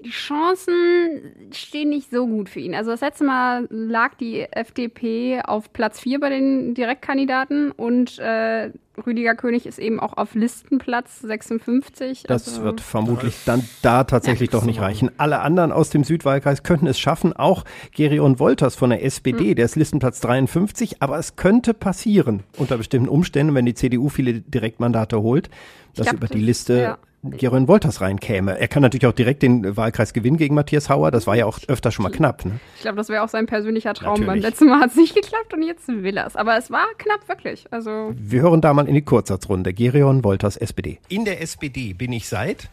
die 0.00 0.10
Chancen 0.10 1.50
stehen 1.52 1.88
nicht 1.88 2.10
so 2.10 2.26
gut 2.26 2.48
für 2.48 2.60
ihn. 2.60 2.74
Also 2.74 2.90
das 2.90 3.00
letzte 3.00 3.24
Mal 3.24 3.66
lag 3.70 4.14
die 4.14 4.40
FDP 4.42 5.40
auf 5.44 5.72
Platz 5.72 6.00
4 6.00 6.20
bei 6.20 6.28
den 6.28 6.74
Direktkandidaten 6.74 7.70
und 7.70 8.18
äh, 8.18 8.70
Rüdiger 9.06 9.34
König 9.34 9.66
ist 9.66 9.78
eben 9.78 9.98
auch 9.98 10.16
auf 10.16 10.34
Listenplatz 10.34 11.20
56. 11.20 12.24
Das 12.24 12.46
also 12.46 12.62
wird 12.62 12.80
vermutlich 12.80 13.34
dann 13.44 13.66
da 13.82 14.04
tatsächlich 14.04 14.52
ja, 14.52 14.58
doch 14.58 14.64
nicht 14.64 14.80
reichen. 14.80 15.10
Alle 15.16 15.40
anderen 15.40 15.72
aus 15.72 15.90
dem 15.90 16.04
Südwahlkreis 16.04 16.62
könnten 16.62 16.86
es 16.86 16.98
schaffen, 16.98 17.32
auch 17.32 17.64
Gerion 17.92 18.38
Wolters 18.38 18.76
von 18.76 18.90
der 18.90 19.04
SPD, 19.04 19.50
hm. 19.50 19.54
der 19.56 19.64
ist 19.64 19.76
Listenplatz 19.76 20.20
53, 20.20 21.02
aber 21.02 21.18
es 21.18 21.36
könnte 21.36 21.74
passieren 21.74 22.42
unter 22.56 22.76
bestimmten 22.76 23.08
Umständen, 23.08 23.54
wenn 23.54 23.66
die 23.66 23.74
CDU 23.74 24.08
viele 24.08 24.34
Direktmandate 24.40 25.22
holt, 25.22 25.50
dass 25.94 26.06
glaub, 26.06 26.16
über 26.16 26.26
die 26.28 26.40
Liste 26.40 26.78
ja 26.78 26.98
Geron 27.30 27.68
Wolters 27.68 28.00
reinkäme. 28.00 28.58
Er 28.58 28.68
kann 28.68 28.82
natürlich 28.82 29.06
auch 29.06 29.12
direkt 29.12 29.42
den 29.42 29.76
Wahlkreis 29.76 30.12
gewinnen 30.12 30.36
gegen 30.36 30.54
Matthias 30.54 30.88
Hauer. 30.88 31.10
Das 31.10 31.26
war 31.26 31.36
ja 31.36 31.46
auch 31.46 31.58
öfter 31.68 31.90
schon 31.90 32.02
mal 32.02 32.10
knapp. 32.10 32.44
Ne? 32.44 32.60
Ich 32.76 32.82
glaube, 32.82 32.96
das 32.96 33.08
wäre 33.08 33.22
auch 33.22 33.28
sein 33.28 33.46
persönlicher 33.46 33.94
Traum. 33.94 34.20
Natürlich. 34.20 34.26
Beim 34.26 34.50
letzten 34.50 34.68
Mal 34.68 34.80
hat 34.80 34.90
es 34.90 34.96
nicht 34.96 35.14
geklappt 35.14 35.54
und 35.54 35.62
jetzt 35.62 35.88
will 35.88 36.16
er 36.16 36.26
es. 36.26 36.36
Aber 36.36 36.56
es 36.58 36.70
war 36.70 36.86
knapp 36.98 37.26
wirklich. 37.28 37.66
Also 37.70 38.12
Wir 38.16 38.42
hören 38.42 38.60
da 38.60 38.74
mal 38.74 38.86
in 38.86 38.94
die 38.94 39.02
Kurzsatzrunde. 39.02 39.72
Gerion 39.72 40.22
Wolters, 40.22 40.56
SPD. 40.56 40.98
In 41.08 41.24
der 41.24 41.40
SPD 41.40 41.94
bin 41.94 42.12
ich 42.12 42.28
seit 42.28 42.68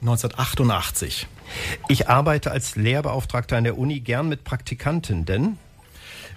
1988. 0.00 1.26
Ich 1.88 2.08
arbeite 2.08 2.50
als 2.50 2.76
Lehrbeauftragter 2.76 3.56
an 3.56 3.64
der 3.64 3.78
Uni 3.78 4.00
gern 4.00 4.28
mit 4.28 4.44
Praktikanten, 4.44 5.24
denn 5.24 5.58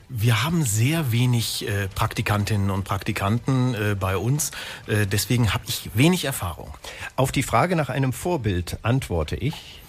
Wir 0.10 0.44
haben 0.44 0.64
sehr 0.64 1.12
wenig 1.12 1.68
äh, 1.68 1.88
Praktikantinnen 1.88 2.72
und 2.72 2.84
Praktikanten 2.84 3.76
äh, 3.76 3.96
bei 3.96 4.18
uns. 4.18 4.52
Äh, 4.88 5.06
deswegen 5.06 5.54
habe 5.54 5.66
ich 5.68 5.92
wenig 5.94 6.26
Erfahrung. 6.26 6.74
Auf 7.16 7.32
die 7.32 7.44
Frage 7.44 7.76
nach 7.76 7.90
einem 7.90 8.12
Vorbild 8.12 8.80
antworte 8.82 9.36
ich. 9.36 9.80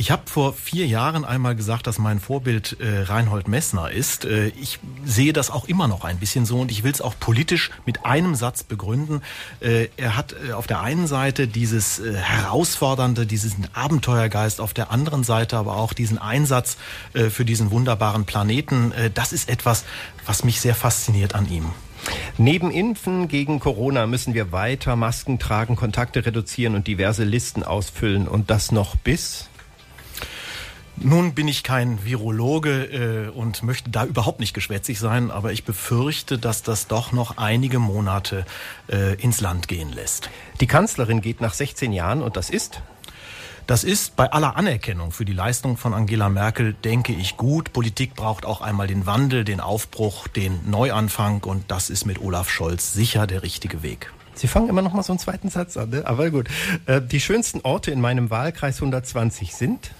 Ich 0.00 0.12
habe 0.12 0.22
vor 0.26 0.52
vier 0.52 0.86
Jahren 0.86 1.24
einmal 1.24 1.56
gesagt, 1.56 1.88
dass 1.88 1.98
mein 1.98 2.20
Vorbild 2.20 2.76
äh, 2.78 3.00
Reinhold 3.02 3.48
Messner 3.48 3.90
ist. 3.90 4.24
Äh, 4.24 4.46
ich 4.50 4.78
sehe 5.04 5.32
das 5.32 5.50
auch 5.50 5.66
immer 5.66 5.88
noch 5.88 6.04
ein 6.04 6.18
bisschen 6.18 6.46
so 6.46 6.60
und 6.60 6.70
ich 6.70 6.84
will 6.84 6.92
es 6.92 7.00
auch 7.00 7.14
politisch 7.18 7.72
mit 7.84 8.06
einem 8.06 8.36
Satz 8.36 8.62
begründen. 8.62 9.22
Äh, 9.58 9.88
er 9.96 10.16
hat 10.16 10.36
äh, 10.48 10.52
auf 10.52 10.68
der 10.68 10.82
einen 10.82 11.08
Seite 11.08 11.48
dieses 11.48 11.98
äh, 11.98 12.14
herausfordernde, 12.14 13.26
diesen 13.26 13.66
Abenteuergeist, 13.74 14.60
auf 14.60 14.72
der 14.72 14.92
anderen 14.92 15.24
Seite 15.24 15.56
aber 15.56 15.76
auch 15.76 15.92
diesen 15.92 16.18
Einsatz 16.18 16.76
äh, 17.14 17.28
für 17.28 17.44
diesen 17.44 17.72
wunderbaren 17.72 18.24
Planeten. 18.24 18.92
Das 19.14 19.32
ist 19.32 19.48
etwas, 19.48 19.84
was 20.26 20.44
mich 20.44 20.60
sehr 20.60 20.76
fasziniert 20.76 21.34
an 21.34 21.50
ihm. 21.50 21.72
Neben 22.36 22.70
Impfen 22.70 23.26
gegen 23.26 23.58
Corona 23.58 24.06
müssen 24.06 24.32
wir 24.32 24.52
weiter 24.52 24.94
Masken 24.94 25.40
tragen, 25.40 25.74
Kontakte 25.74 26.24
reduzieren 26.24 26.76
und 26.76 26.86
diverse 26.86 27.24
Listen 27.24 27.64
ausfüllen 27.64 28.28
und 28.28 28.48
das 28.50 28.70
noch 28.70 28.94
bis 28.94 29.48
nun 31.02 31.34
bin 31.34 31.48
ich 31.48 31.62
kein 31.62 32.04
Virologe 32.04 32.84
äh, 32.84 33.28
und 33.30 33.62
möchte 33.62 33.90
da 33.90 34.04
überhaupt 34.04 34.40
nicht 34.40 34.54
geschwätzig 34.54 34.98
sein, 34.98 35.30
aber 35.30 35.52
ich 35.52 35.64
befürchte, 35.64 36.38
dass 36.38 36.62
das 36.62 36.86
doch 36.86 37.12
noch 37.12 37.36
einige 37.36 37.78
Monate 37.78 38.44
äh, 38.90 39.14
ins 39.14 39.40
Land 39.40 39.68
gehen 39.68 39.92
lässt. 39.92 40.30
Die 40.60 40.66
Kanzlerin 40.66 41.20
geht 41.20 41.40
nach 41.40 41.54
16 41.54 41.92
Jahren 41.92 42.22
und 42.22 42.36
das 42.36 42.50
ist? 42.50 42.82
Das 43.66 43.84
ist 43.84 44.16
bei 44.16 44.32
aller 44.32 44.56
Anerkennung 44.56 45.12
für 45.12 45.26
die 45.26 45.34
Leistung 45.34 45.76
von 45.76 45.92
Angela 45.92 46.30
Merkel, 46.30 46.72
denke 46.72 47.12
ich, 47.12 47.36
gut. 47.36 47.74
Politik 47.74 48.14
braucht 48.14 48.46
auch 48.46 48.62
einmal 48.62 48.86
den 48.86 49.04
Wandel, 49.04 49.44
den 49.44 49.60
Aufbruch, 49.60 50.26
den 50.26 50.70
Neuanfang 50.70 51.44
und 51.44 51.70
das 51.70 51.90
ist 51.90 52.06
mit 52.06 52.18
Olaf 52.18 52.48
Scholz 52.48 52.94
sicher 52.94 53.26
der 53.26 53.42
richtige 53.42 53.82
Weg. 53.82 54.10
Sie 54.38 54.46
fangen 54.46 54.68
immer 54.68 54.82
noch 54.82 54.92
mal 54.92 55.02
so 55.02 55.12
einen 55.12 55.18
zweiten 55.18 55.50
Satz 55.50 55.76
an, 55.76 55.90
ne? 55.90 56.06
aber 56.06 56.30
gut. 56.30 56.48
Äh, 56.86 57.00
die 57.00 57.20
schönsten 57.20 57.60
Orte 57.62 57.90
in 57.90 58.00
meinem 58.00 58.30
Wahlkreis 58.30 58.76
120 58.76 59.54
sind? 59.54 59.90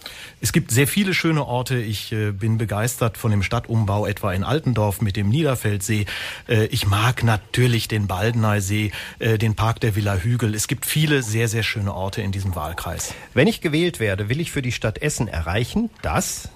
Es 0.40 0.52
gibt 0.52 0.70
sehr 0.70 0.86
viele 0.86 1.14
schöne 1.14 1.44
Orte. 1.44 1.78
Ich 1.78 2.12
äh, 2.12 2.30
bin 2.30 2.58
begeistert 2.58 3.18
von 3.18 3.32
dem 3.32 3.42
Stadtumbau, 3.42 4.06
etwa 4.06 4.32
in 4.32 4.44
Altendorf 4.44 5.00
mit 5.00 5.16
dem 5.16 5.28
Niederfeldsee. 5.28 6.06
Äh, 6.48 6.66
ich 6.66 6.86
mag 6.86 7.24
natürlich 7.24 7.88
den 7.88 8.06
Baldeneysee, 8.06 8.92
äh, 9.18 9.38
den 9.38 9.56
Park 9.56 9.80
der 9.80 9.96
Villa 9.96 10.14
Hügel. 10.16 10.54
Es 10.54 10.68
gibt 10.68 10.86
viele 10.86 11.22
sehr, 11.22 11.48
sehr 11.48 11.64
schöne 11.64 11.92
Orte 11.92 12.22
in 12.22 12.30
diesem 12.30 12.54
Wahlkreis. 12.54 13.14
Wenn 13.34 13.48
ich 13.48 13.60
gewählt 13.60 13.98
werde, 13.98 14.28
will 14.28 14.40
ich 14.40 14.52
für 14.52 14.62
die 14.62 14.72
Stadt 14.72 14.98
Essen 14.98 15.26
erreichen, 15.26 15.90
dass 16.02 16.50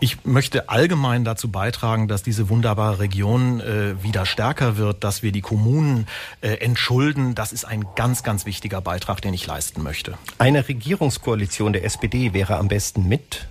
ich 0.00 0.24
möchte 0.24 0.68
allgemein 0.68 1.24
dazu 1.24 1.50
beitragen, 1.50 2.08
dass 2.08 2.22
diese 2.22 2.48
wunderbare 2.48 2.98
Region 2.98 3.60
äh, 3.60 4.02
wieder 4.02 4.26
stärker 4.26 4.76
wird, 4.76 5.04
dass 5.04 5.22
wir 5.22 5.32
die 5.32 5.40
Kommunen 5.40 6.06
äh, 6.40 6.54
entschulden. 6.54 7.34
Das 7.34 7.52
ist 7.52 7.64
ein 7.64 7.84
ganz, 7.96 8.22
ganz 8.22 8.46
wichtiger 8.46 8.80
Beitrag, 8.80 9.20
den 9.20 9.34
ich 9.34 9.46
leisten 9.46 9.82
möchte. 9.82 10.18
Eine 10.38 10.68
Regierungskoalition 10.68 11.72
der 11.72 11.84
SPD 11.84 12.32
wäre 12.32 12.56
am 12.56 12.68
besten 12.68 13.08
mit 13.08 13.46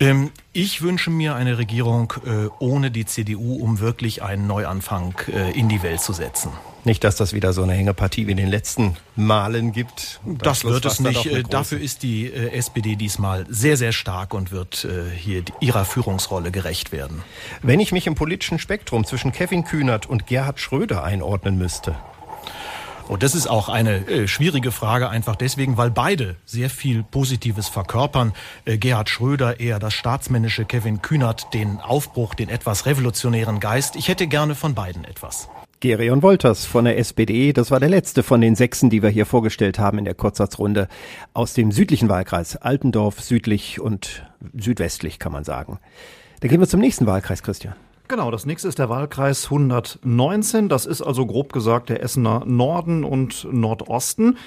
ähm, 0.00 0.32
ich 0.52 0.82
wünsche 0.82 1.10
mir 1.10 1.36
eine 1.36 1.56
Regierung 1.56 2.12
äh, 2.26 2.48
ohne 2.58 2.90
die 2.90 3.06
CDU, 3.06 3.56
um 3.56 3.78
wirklich 3.78 4.22
einen 4.22 4.46
Neuanfang 4.46 5.14
äh, 5.32 5.56
in 5.58 5.68
die 5.68 5.82
Welt 5.82 6.00
zu 6.00 6.12
setzen. 6.12 6.50
Nicht, 6.84 7.02
dass 7.02 7.16
das 7.16 7.32
wieder 7.32 7.52
so 7.54 7.62
eine 7.62 7.72
Hängepartie 7.72 8.26
wie 8.26 8.32
in 8.32 8.36
den 8.36 8.48
letzten 8.48 8.96
Malen 9.16 9.72
gibt. 9.72 10.20
Das 10.24 10.64
wird 10.64 10.84
es 10.84 11.00
nicht. 11.00 11.24
Äh, 11.26 11.42
dafür 11.42 11.80
ist 11.80 12.02
die 12.02 12.26
äh, 12.26 12.50
SPD 12.52 12.96
diesmal 12.96 13.46
sehr, 13.48 13.78
sehr 13.78 13.92
stark 13.92 14.34
und 14.34 14.52
wird 14.52 14.84
äh, 14.84 15.10
hier 15.10 15.44
ihrer 15.60 15.86
Führungsrolle 15.86 16.50
gerecht 16.50 16.92
werden. 16.92 17.22
Wenn 17.62 17.80
ich 17.80 17.92
mich 17.92 18.06
im 18.06 18.14
politischen 18.14 18.58
Spektrum 18.58 19.04
zwischen 19.06 19.32
Kevin 19.32 19.64
Kühnert 19.64 20.06
und 20.06 20.26
Gerhard 20.26 20.60
Schröder 20.60 21.02
einordnen 21.02 21.56
müsste, 21.56 21.96
und 23.06 23.22
das 23.22 23.34
ist 23.34 23.46
auch 23.48 23.68
eine 23.68 24.06
äh, 24.08 24.28
schwierige 24.28 24.72
Frage, 24.72 25.10
einfach 25.10 25.36
deswegen, 25.36 25.76
weil 25.76 25.90
beide 25.90 26.36
sehr 26.46 26.70
viel 26.70 27.02
Positives 27.02 27.68
verkörpern. 27.68 28.32
Äh, 28.64 28.78
Gerhard 28.78 29.10
Schröder 29.10 29.60
eher 29.60 29.78
das 29.78 29.92
staatsmännische, 29.92 30.64
Kevin 30.64 31.02
Kühnert 31.02 31.52
den 31.52 31.80
Aufbruch, 31.80 32.34
den 32.34 32.48
etwas 32.48 32.86
revolutionären 32.86 33.60
Geist. 33.60 33.96
Ich 33.96 34.08
hätte 34.08 34.26
gerne 34.26 34.54
von 34.54 34.74
beiden 34.74 35.04
etwas. 35.04 35.48
Gerion 35.84 36.22
Wolters 36.22 36.64
von 36.64 36.86
der 36.86 36.96
SPD, 36.96 37.52
das 37.52 37.70
war 37.70 37.78
der 37.78 37.90
letzte 37.90 38.22
von 38.22 38.40
den 38.40 38.54
Sechsen, 38.54 38.88
die 38.88 39.02
wir 39.02 39.10
hier 39.10 39.26
vorgestellt 39.26 39.78
haben 39.78 39.98
in 39.98 40.06
der 40.06 40.14
Kurzsatzrunde 40.14 40.88
aus 41.34 41.52
dem 41.52 41.72
südlichen 41.72 42.08
Wahlkreis, 42.08 42.56
Altendorf, 42.56 43.20
südlich 43.20 43.80
und 43.82 44.26
südwestlich 44.54 45.18
kann 45.18 45.30
man 45.30 45.44
sagen. 45.44 45.78
Dann 46.40 46.48
gehen 46.48 46.58
wir 46.58 46.68
zum 46.68 46.80
nächsten 46.80 47.04
Wahlkreis, 47.04 47.42
Christian. 47.42 47.74
Genau, 48.08 48.30
das 48.30 48.46
nächste 48.46 48.66
ist 48.66 48.78
der 48.78 48.88
Wahlkreis 48.88 49.44
119. 49.44 50.70
Das 50.70 50.86
ist 50.86 51.02
also 51.02 51.26
grob 51.26 51.52
gesagt 51.52 51.90
der 51.90 52.02
Essener 52.02 52.44
Norden 52.46 53.04
und 53.04 53.46
Nordosten. 53.52 54.38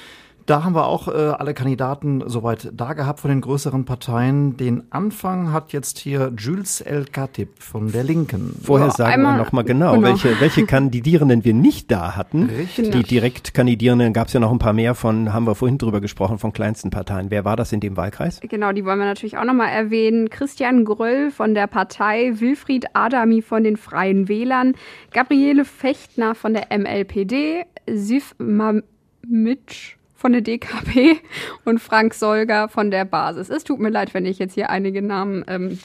Da 0.48 0.64
haben 0.64 0.76
wir 0.76 0.88
auch 0.88 1.10
äh, 1.10 1.12
alle 1.12 1.54
Kandidaten 1.54 2.24
soweit 2.26 2.70
da 2.74 2.94
gehabt 2.94 3.20
von 3.20 3.30
den 3.30 3.42
größeren 3.42 3.84
Parteien. 3.84 4.56
Den 4.56 4.84
Anfang 4.92 5.52
hat 5.52 5.74
jetzt 5.74 5.98
hier 6.00 6.32
Jules 6.38 6.80
El 6.80 7.04
Khatib 7.04 7.50
von 7.60 7.92
der 7.92 8.06
Linken. 8.06 8.58
Vorher 8.64 8.92
sagen 8.92 9.24
wir 9.24 9.36
noch 9.36 9.52
mal 9.52 9.64
genau, 9.64 9.96
genau, 9.96 10.08
Welche, 10.08 10.40
welche 10.40 10.66
Kandidierenden 10.66 11.44
wir 11.44 11.54
nicht 11.54 11.92
da 11.92 12.16
hatten. 12.16 12.44
Richtig. 12.46 12.92
Die 12.92 13.04
direkt 13.04 13.54
Kandidierenden 13.54 14.14
gab 14.14 14.28
es 14.28 14.34
ja 14.34 14.40
noch 14.40 14.54
ein 14.54 14.58
paar 14.58 14.72
mehr 14.72 14.96
von, 14.96 15.34
haben 15.34 15.46
wir 15.46 15.54
vorhin 15.54 15.78
drüber 15.78 16.00
gesprochen, 16.00 16.38
von 16.38 16.54
kleinsten 16.54 16.92
Parteien. 16.92 17.30
Wer 17.30 17.44
war 17.44 17.58
das 17.58 17.74
in 17.74 17.82
dem 17.82 17.98
Wahlkreis? 17.98 18.40
Genau, 18.40 18.72
die 18.72 18.86
wollen 18.86 19.00
wir 19.00 19.06
natürlich 19.06 19.38
auch 19.38 19.44
noch 19.44 19.54
mal 19.54 19.68
erwähnen. 19.68 20.30
Christian 20.30 20.86
Gröll 20.86 21.30
von 21.30 21.56
der 21.56 21.68
Partei, 21.68 22.32
Wilfried 22.36 22.86
Adami 22.94 23.42
von 23.42 23.66
den 23.66 23.76
Freien 23.76 24.30
Wählern, 24.30 24.76
Gabriele 25.12 25.66
Fechtner 25.66 26.36
von 26.36 26.54
der 26.54 26.68
MLPD, 26.72 27.66
Sif 27.86 28.34
Mamitsch 28.38 29.97
von 30.18 30.34
der 30.34 30.42
DKP 30.42 31.20
und 31.64 31.80
Frank 31.80 32.14
Solger 32.14 32.68
von 32.68 32.92
der 32.92 33.06
Basis. 33.06 33.50
Es 33.50 33.64
tut 33.64 33.80
mir 33.80 33.90
leid, 33.90 34.14
wenn 34.14 34.26
ich 34.26 34.40
jetzt 34.40 34.56
hier 34.56 34.70
einige 34.70 35.02
Namen 35.02 35.46
ähm, 35.48 35.80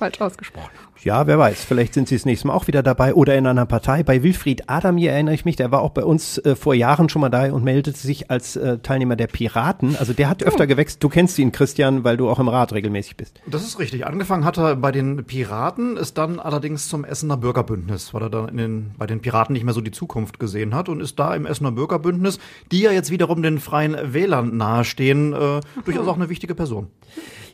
falsch 0.00 0.20
ausgesprochen 0.20 0.70
habe. 0.74 0.90
Ja, 1.02 1.26
wer 1.26 1.38
weiß, 1.38 1.64
vielleicht 1.64 1.94
sind 1.94 2.08
sie 2.08 2.16
das 2.16 2.26
nächste 2.26 2.48
Mal 2.48 2.54
auch 2.54 2.66
wieder 2.66 2.82
dabei 2.82 3.14
oder 3.14 3.34
in 3.36 3.46
einer 3.46 3.64
Partei. 3.64 4.02
Bei 4.02 4.22
Wilfried 4.22 4.68
Adam 4.68 4.96
hier 4.98 5.12
erinnere 5.12 5.34
ich 5.34 5.44
mich, 5.44 5.56
der 5.56 5.70
war 5.70 5.80
auch 5.80 5.90
bei 5.90 6.04
uns 6.04 6.36
äh, 6.38 6.56
vor 6.56 6.74
Jahren 6.74 7.08
schon 7.08 7.20
mal 7.20 7.30
da 7.30 7.50
und 7.52 7.64
meldete 7.64 7.98
sich 7.98 8.30
als 8.30 8.56
äh, 8.56 8.78
Teilnehmer 8.78 9.16
der 9.16 9.26
Piraten. 9.26 9.96
Also 9.96 10.12
der 10.12 10.28
hat 10.28 10.42
öfter 10.42 10.64
oh. 10.64 10.66
gewechselt. 10.66 11.02
Du 11.02 11.08
kennst 11.08 11.38
ihn, 11.38 11.52
Christian, 11.52 12.04
weil 12.04 12.16
du 12.16 12.28
auch 12.28 12.38
im 12.38 12.48
Rat 12.48 12.72
regelmäßig 12.72 13.16
bist. 13.16 13.40
Das 13.46 13.62
ist 13.62 13.78
richtig. 13.78 14.06
Angefangen 14.06 14.44
hat 14.44 14.58
er 14.58 14.76
bei 14.76 14.92
den 14.92 15.24
Piraten, 15.24 15.96
ist 15.96 16.18
dann 16.18 16.38
allerdings 16.38 16.88
zum 16.88 17.04
Essener 17.04 17.36
Bürgerbündnis, 17.36 18.12
weil 18.12 18.22
er 18.22 18.30
dann 18.30 18.48
in 18.48 18.56
den, 18.56 18.90
bei 18.98 19.06
den 19.06 19.20
Piraten 19.20 19.54
nicht 19.54 19.64
mehr 19.64 19.74
so 19.74 19.80
die 19.80 19.92
Zukunft 19.92 20.38
gesehen 20.38 20.74
hat 20.74 20.88
und 20.88 21.00
ist 21.00 21.18
da 21.18 21.34
im 21.34 21.46
Essener 21.46 21.72
Bürgerbündnis, 21.72 22.38
die 22.72 22.80
ja 22.80 22.90
jetzt 22.90 23.10
wiederum 23.10 23.42
den 23.42 23.58
Freien 23.58 23.96
Wählern 24.12 24.56
nahestehen, 24.56 25.32
äh, 25.32 25.60
durchaus 25.84 26.08
auch 26.08 26.16
eine 26.16 26.28
wichtige 26.28 26.54
Person. 26.54 26.88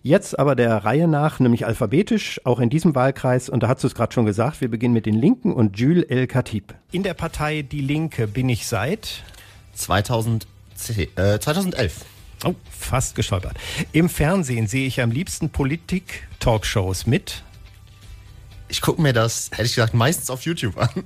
Jetzt 0.06 0.38
aber 0.38 0.54
der 0.54 0.84
Reihe 0.84 1.08
nach, 1.08 1.40
nämlich 1.40 1.66
alphabetisch, 1.66 2.40
auch 2.44 2.60
in 2.60 2.70
diesem 2.70 2.94
Wahlkreis. 2.94 3.48
Und 3.48 3.64
da 3.64 3.68
hast 3.68 3.82
du 3.82 3.88
es 3.88 3.96
gerade 3.96 4.14
schon 4.14 4.24
gesagt, 4.24 4.60
wir 4.60 4.70
beginnen 4.70 4.94
mit 4.94 5.04
den 5.04 5.16
Linken 5.16 5.52
und 5.52 5.80
Jules 5.80 6.04
El 6.04 6.28
Khatib. 6.28 6.74
In 6.92 7.02
der 7.02 7.14
Partei 7.14 7.62
Die 7.62 7.80
Linke 7.80 8.28
bin 8.28 8.48
ich 8.48 8.68
seit 8.68 9.24
2010, 9.72 11.08
äh, 11.16 11.40
2011. 11.40 12.04
Oh, 12.44 12.54
fast 12.70 13.16
gestolpert. 13.16 13.56
Im 13.90 14.08
Fernsehen 14.08 14.68
sehe 14.68 14.86
ich 14.86 15.02
am 15.02 15.10
liebsten 15.10 15.50
Politik-Talkshows 15.50 17.08
mit. 17.08 17.42
Ich 18.68 18.82
gucke 18.82 19.02
mir 19.02 19.12
das, 19.12 19.48
ehrlich 19.58 19.74
gesagt, 19.74 19.92
meistens 19.92 20.30
auf 20.30 20.42
YouTube 20.42 20.78
an. 20.78 21.02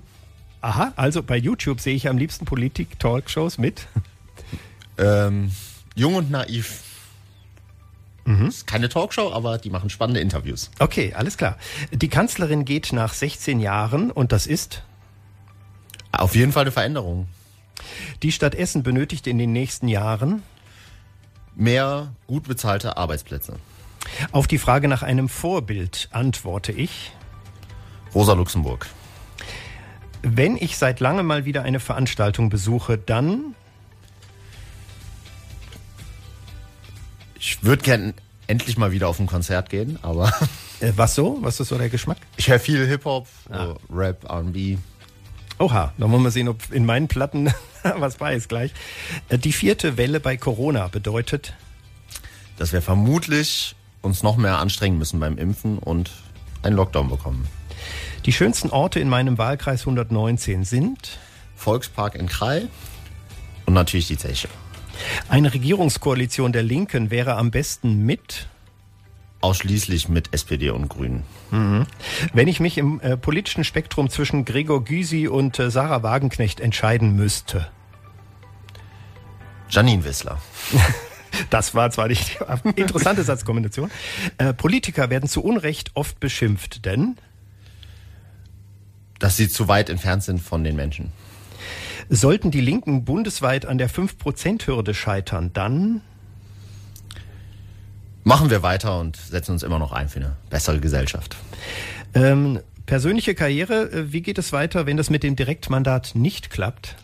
Aha, 0.61 0.93
also 0.97 1.23
bei 1.23 1.39
YouTube 1.39 1.81
sehe 1.81 1.95
ich 1.95 2.07
am 2.07 2.19
liebsten 2.19 2.45
Politik-Talkshows 2.45 3.57
mit. 3.57 3.87
Ähm, 4.99 5.53
jung 5.95 6.17
und 6.17 6.31
naiv. 6.31 6.90
Mhm. 8.25 8.47
Ist 8.49 8.67
keine 8.67 8.89
Talkshow, 8.89 9.33
aber 9.33 9.59
die 9.59 9.71
machen 9.71 9.91
spannende 9.91 10.21
Interviews. 10.21 10.71
Okay, 10.79 11.15
alles 11.15 11.37
klar. 11.37 11.57
Die 11.93 12.09
Kanzlerin 12.09 12.65
geht 12.65 12.93
nach 12.93 13.15
16 13.15 13.61
Jahren 13.61 14.11
und 14.11 14.33
das 14.33 14.47
ist? 14.47 14.83
Auf 16.13 16.35
jeden 16.35 16.53
Fall 16.53 16.63
eine 16.63 16.73
Veränderung. 16.73 17.29
Die 18.23 18.33
Stadt 18.33 18.55
Essen 18.55 18.83
benötigt 18.83 19.27
in 19.27 19.39
den 19.39 19.53
nächsten 19.53 19.89
Jahren 19.89 20.43
mehr 21.55 22.15
gut 22.27 22.47
bezahlte 22.47 22.97
Arbeitsplätze. 22.97 23.57
Auf 24.33 24.47
die 24.47 24.59
Frage 24.59 24.89
nach 24.89 25.03
einem 25.03 25.29
Vorbild 25.29 26.09
antworte 26.11 26.73
ich 26.73 27.13
Rosa 28.15 28.33
Luxemburg. 28.33 28.87
Wenn 30.23 30.57
ich 30.57 30.77
seit 30.77 31.01
langem 31.01 31.27
mal 31.27 31.45
wieder 31.45 31.63
eine 31.63 31.81
Veranstaltung 31.81 32.51
besuche, 32.51 32.99
dann 32.99 33.55
Ich 37.41 37.65
würde 37.65 37.83
gern 37.83 38.13
endlich 38.47 38.77
mal 38.77 38.93
wieder 38.93 39.09
auf 39.09 39.19
ein 39.19 39.27
Konzert 39.27 39.71
gehen, 39.71 39.99
aber. 40.03 40.33
Äh, 40.83 40.95
was 40.97 41.15
so? 41.15 41.37
Was 41.43 41.61
ist 41.61 41.69
so 41.69 41.77
der 41.77 41.91
Geschmack? 41.91 42.17
Ich 42.39 42.49
höre 42.49 42.59
viel 42.59 42.87
Hip-Hop, 42.87 43.29
ah. 43.51 43.75
Rap, 43.93 44.25
RB. 44.25 44.79
Oha, 45.59 45.93
dann 45.99 46.11
wollen 46.11 46.23
wir 46.23 46.31
sehen, 46.31 46.49
ob 46.49 46.73
in 46.73 46.87
meinen 46.87 47.07
Platten 47.07 47.53
was 47.83 48.17
bei 48.17 48.35
ist 48.35 48.49
gleich. 48.49 48.73
Äh, 49.29 49.37
die 49.37 49.53
vierte 49.53 49.99
Welle 49.99 50.21
bei 50.21 50.39
Corona 50.39 50.89
bedeutet? 50.89 51.53
Dass 52.57 52.73
wir 52.73 52.81
vermutlich 52.81 53.77
uns 54.01 54.23
noch 54.23 54.39
mehr 54.39 54.57
anstrengen 54.57 54.97
müssen 54.97 55.21
beim 55.21 55.37
Impfen 55.37 55.77
und 55.77 56.11
einen 56.63 56.77
Lockdown 56.77 57.11
bekommen. 57.11 57.47
Die 58.25 58.33
schönsten 58.33 58.71
Orte 58.71 59.01
in 59.01 59.11
meinem 59.11 59.37
Wahlkreis 59.37 59.83
119 59.83 60.65
sind 60.65 61.19
Volkspark 61.57 62.15
in 62.15 62.27
Krei 62.27 62.69
und 63.67 63.75
natürlich 63.75 64.09
die 64.09 64.17
Zeche. 64.17 64.49
Eine 65.29 65.53
Regierungskoalition 65.53 66.53
der 66.53 66.63
Linken 66.63 67.11
wäre 67.11 67.37
am 67.37 67.51
besten 67.51 68.05
mit 68.05 68.49
Ausschließlich 69.43 70.11
mit 70.11 70.35
SPD 70.35 70.69
und 70.69 70.89
Grünen. 70.89 71.23
Mhm. 71.51 71.87
Wenn 72.35 72.47
ich 72.47 72.61
mich 72.61 72.77
im 72.77 73.01
äh, 73.01 73.17
politischen 73.17 73.65
Spektrum 73.65 74.11
zwischen 74.11 74.45
Gregor 74.45 74.85
Gysi 74.85 75.29
und 75.29 75.59
äh, 75.59 75.71
Sarah 75.71 76.03
Wagenknecht 76.03 76.61
entscheiden 76.61 77.17
müsste. 77.17 77.67
Janine 79.69 80.05
Wissler. 80.05 80.41
Das 81.49 81.75
war 81.75 81.91
zwar 81.91 82.09
nicht 82.09 82.39
die 82.77 82.81
interessante 82.81 83.23
Satzkombination. 83.23 83.91
Äh, 84.37 84.53
Politiker 84.53 85.11
werden 85.11 85.29
zu 85.29 85.43
Unrecht 85.43 85.93
oft 85.95 86.19
beschimpft, 86.21 86.85
denn 86.85 87.17
Dass 89.21 89.37
sie 89.37 89.49
zu 89.49 89.69
weit 89.69 89.91
entfernt 89.91 90.25
sind 90.25 90.41
von 90.41 90.65
den 90.65 90.75
Menschen. 90.77 91.13
Sollten 92.11 92.51
die 92.51 92.61
Linken 92.61 93.05
bundesweit 93.05 93.65
an 93.65 93.79
der 93.79 93.89
5%-Hürde 93.89 94.93
scheitern, 94.93 95.53
dann 95.55 96.03
Machen 98.23 98.51
wir 98.51 98.63
weiter 98.63 99.01
und 99.01 99.17
setzen 99.17 99.53
uns 99.53 99.63
immer 99.63 99.79
noch 99.79 99.93
ein 99.93 100.09
für 100.09 100.21
eine 100.21 100.37
bessere 100.51 100.79
Gesellschaft. 100.79 101.37
ähm, 102.15 102.61
persönliche 102.87 103.35
Karriere, 103.35 103.91
äh, 103.91 104.13
wie 104.13 104.21
geht 104.21 104.37
es 104.39 104.53
weiter, 104.53 104.87
wenn 104.87 104.97
das 104.97 105.11
mit 105.11 105.23
dem 105.23 105.37
Direktmandat 105.37 106.13
nicht 106.15 106.51
klappt? 106.51 106.97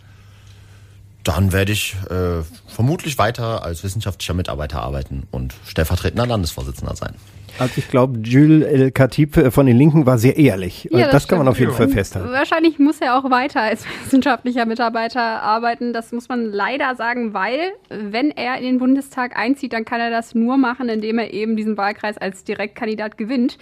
Dann 1.24 1.52
werde 1.52 1.72
ich 1.72 1.96
äh, 2.10 2.42
vermutlich 2.68 3.18
weiter 3.18 3.64
als 3.64 3.82
wissenschaftlicher 3.82 4.34
Mitarbeiter 4.34 4.82
arbeiten 4.82 5.26
und 5.30 5.54
stellvertretender 5.66 6.26
Landesvorsitzender 6.26 6.94
sein. 6.94 7.14
Also 7.58 7.74
ich 7.76 7.88
glaube, 7.88 8.18
Jules 8.20 8.66
El 8.66 8.90
Khatib 8.90 9.36
äh, 9.36 9.50
von 9.50 9.66
den 9.66 9.76
Linken 9.76 10.06
war 10.06 10.18
sehr 10.18 10.36
ehrlich. 10.36 10.88
Ja, 10.90 11.00
das, 11.00 11.12
das 11.12 11.28
kann 11.28 11.38
man 11.38 11.48
auf 11.48 11.58
jeden 11.58 11.72
Fall 11.72 11.88
festhalten. 11.88 12.30
Wahrscheinlich 12.30 12.78
muss 12.78 13.00
er 13.00 13.18
auch 13.18 13.30
weiter 13.30 13.62
als 13.62 13.84
wissenschaftlicher 14.04 14.66
Mitarbeiter 14.66 15.20
arbeiten. 15.20 15.92
Das 15.92 16.12
muss 16.12 16.28
man 16.28 16.44
leider 16.44 16.94
sagen, 16.96 17.34
weil 17.34 17.72
wenn 17.88 18.30
er 18.30 18.58
in 18.58 18.64
den 18.64 18.78
Bundestag 18.78 19.36
einzieht, 19.36 19.72
dann 19.72 19.84
kann 19.84 20.00
er 20.00 20.10
das 20.10 20.34
nur 20.34 20.56
machen, 20.56 20.88
indem 20.88 21.18
er 21.18 21.32
eben 21.32 21.56
diesen 21.56 21.76
Wahlkreis 21.76 22.18
als 22.18 22.44
Direktkandidat 22.44 23.16
gewinnt. 23.18 23.58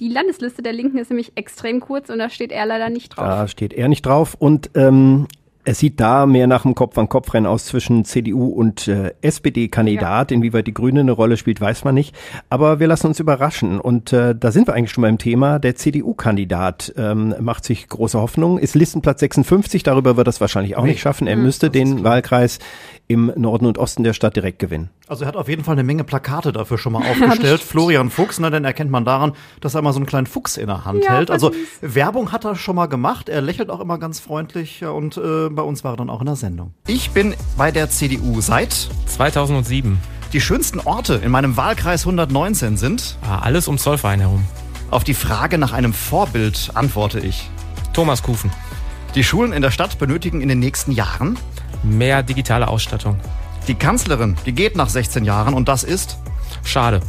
Die 0.00 0.08
Landesliste 0.08 0.62
der 0.62 0.72
Linken 0.72 0.98
ist 0.98 1.10
nämlich 1.10 1.32
extrem 1.36 1.80
kurz 1.80 2.10
und 2.10 2.18
da 2.18 2.28
steht 2.28 2.50
er 2.50 2.66
leider 2.66 2.90
nicht 2.90 3.10
drauf. 3.10 3.24
Da 3.24 3.48
steht 3.48 3.72
er 3.72 3.88
nicht 3.88 4.04
drauf 4.04 4.34
und 4.38 4.70
ähm, 4.74 5.28
es 5.64 5.78
sieht 5.78 6.00
da 6.00 6.26
mehr 6.26 6.46
nach 6.46 6.64
einem 6.64 6.74
Kopf-an-Kopf-Rennen 6.74 7.46
aus 7.46 7.66
zwischen 7.66 8.04
CDU 8.04 8.46
und 8.48 8.88
äh, 8.88 9.12
SPD-Kandidat. 9.22 10.32
Inwieweit 10.32 10.66
die 10.66 10.74
Grüne 10.74 11.00
eine 11.00 11.12
Rolle 11.12 11.36
spielt, 11.36 11.60
weiß 11.60 11.84
man 11.84 11.94
nicht. 11.94 12.14
Aber 12.50 12.80
wir 12.80 12.86
lassen 12.88 13.06
uns 13.06 13.20
überraschen. 13.20 13.78
Und 13.80 14.12
äh, 14.12 14.34
da 14.34 14.50
sind 14.50 14.66
wir 14.66 14.74
eigentlich 14.74 14.90
schon 14.90 15.02
beim 15.02 15.18
Thema. 15.18 15.58
Der 15.58 15.76
CDU-Kandidat 15.76 16.94
ähm, 16.96 17.34
macht 17.40 17.64
sich 17.64 17.88
große 17.88 18.20
Hoffnung, 18.20 18.58
ist 18.58 18.74
Listenplatz 18.74 19.20
56. 19.20 19.82
Darüber 19.82 20.16
wird 20.16 20.26
er 20.26 20.30
es 20.30 20.40
wahrscheinlich 20.40 20.76
auch 20.76 20.82
Nee. 20.82 20.90
nicht 20.90 21.00
schaffen. 21.00 21.26
Er 21.26 21.36
Mhm. 21.36 21.42
müsste 21.44 21.70
den 21.70 22.02
Wahlkreis 22.04 22.58
im 23.08 23.32
Norden 23.36 23.66
und 23.66 23.78
Osten 23.78 24.04
der 24.04 24.14
Stadt 24.14 24.36
direkt 24.36 24.58
gewinnen. 24.58 24.90
Also 25.08 25.24
er 25.24 25.28
hat 25.28 25.36
auf 25.36 25.48
jeden 25.48 25.64
Fall 25.64 25.72
eine 25.74 25.82
Menge 25.82 26.04
Plakate 26.04 26.52
dafür 26.52 26.78
schon 26.78 26.92
mal 26.92 27.02
aufgestellt. 27.10 27.60
Florian 27.60 28.10
Fuchs, 28.10 28.38
ne, 28.38 28.50
den 28.50 28.64
erkennt 28.64 28.90
man 28.90 29.04
daran, 29.04 29.32
dass 29.60 29.74
er 29.74 29.80
immer 29.80 29.92
so 29.92 29.98
einen 29.98 30.06
kleinen 30.06 30.26
Fuchs 30.26 30.56
in 30.56 30.68
der 30.68 30.84
Hand 30.84 31.04
Ja, 31.04 31.12
hält. 31.14 31.30
Also. 31.30 31.52
Werbung 31.80 32.32
hat 32.32 32.44
er 32.44 32.54
schon 32.56 32.76
mal 32.76 32.86
gemacht. 32.86 33.28
Er 33.28 33.40
lächelt 33.42 33.68
auch 33.70 33.80
immer 33.80 33.98
ganz 33.98 34.20
freundlich 34.20 34.80
ja, 34.80 34.90
und 34.90 35.16
äh, 35.16 35.48
bei 35.50 35.62
uns 35.62 35.84
war 35.84 35.94
er 35.94 35.96
dann 35.96 36.10
auch 36.10 36.20
in 36.20 36.26
der 36.26 36.36
Sendung. 36.36 36.72
Ich 36.86 37.10
bin 37.10 37.34
bei 37.56 37.70
der 37.70 37.90
CDU 37.90 38.40
seit 38.40 38.72
2007. 39.06 39.98
Die 40.32 40.40
schönsten 40.40 40.80
Orte 40.80 41.14
in 41.16 41.30
meinem 41.30 41.56
Wahlkreis 41.56 42.02
119 42.06 42.76
sind 42.78 43.18
Ah, 43.28 43.40
alles 43.40 43.68
um 43.68 43.76
Zollverein 43.76 44.20
herum. 44.20 44.44
Auf 44.90 45.04
die 45.04 45.14
Frage 45.14 45.58
nach 45.58 45.72
einem 45.72 45.92
Vorbild 45.92 46.70
antworte 46.74 47.18
ich. 47.20 47.50
Thomas 47.92 48.22
Kufen. 48.22 48.50
Die 49.14 49.24
Schulen 49.24 49.52
in 49.52 49.60
der 49.60 49.70
Stadt 49.70 49.98
benötigen 49.98 50.40
in 50.40 50.48
den 50.48 50.58
nächsten 50.58 50.92
Jahren 50.92 51.38
Mehr 51.82 52.22
digitale 52.22 52.68
Ausstattung. 52.68 53.18
Die 53.68 53.74
Kanzlerin, 53.74 54.36
die 54.44 54.52
geht 54.52 54.76
nach 54.76 54.88
16 54.88 55.24
Jahren 55.24 55.54
und 55.54 55.68
das 55.68 55.84
ist 55.84 56.18
schade. 56.64 57.00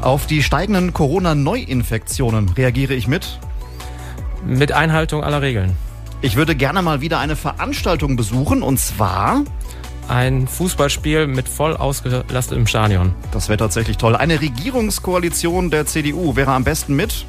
Auf 0.00 0.26
die 0.26 0.42
steigenden 0.42 0.92
Corona-Neuinfektionen 0.92 2.48
reagiere 2.50 2.94
ich 2.94 3.08
mit 3.08 3.38
Mit 4.46 4.72
Einhaltung 4.72 5.22
aller 5.24 5.42
Regeln. 5.42 5.76
Ich 6.22 6.36
würde 6.36 6.54
gerne 6.54 6.82
mal 6.82 7.00
wieder 7.00 7.18
eine 7.18 7.34
Veranstaltung 7.34 8.16
besuchen 8.16 8.62
und 8.62 8.78
zwar 8.78 9.42
ein 10.08 10.46
Fußballspiel 10.46 11.26
mit 11.26 11.48
voll 11.48 11.76
ausgelastetem 11.76 12.66
Stadion. 12.66 13.14
Das 13.32 13.48
wäre 13.48 13.58
tatsächlich 13.58 13.96
toll. 13.96 14.16
Eine 14.16 14.40
Regierungskoalition 14.40 15.70
der 15.70 15.86
CDU 15.86 16.36
wäre 16.36 16.52
am 16.52 16.64
besten 16.64 16.94
mit 16.94 17.26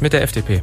Mit 0.00 0.12
der 0.12 0.22
FDP. 0.22 0.62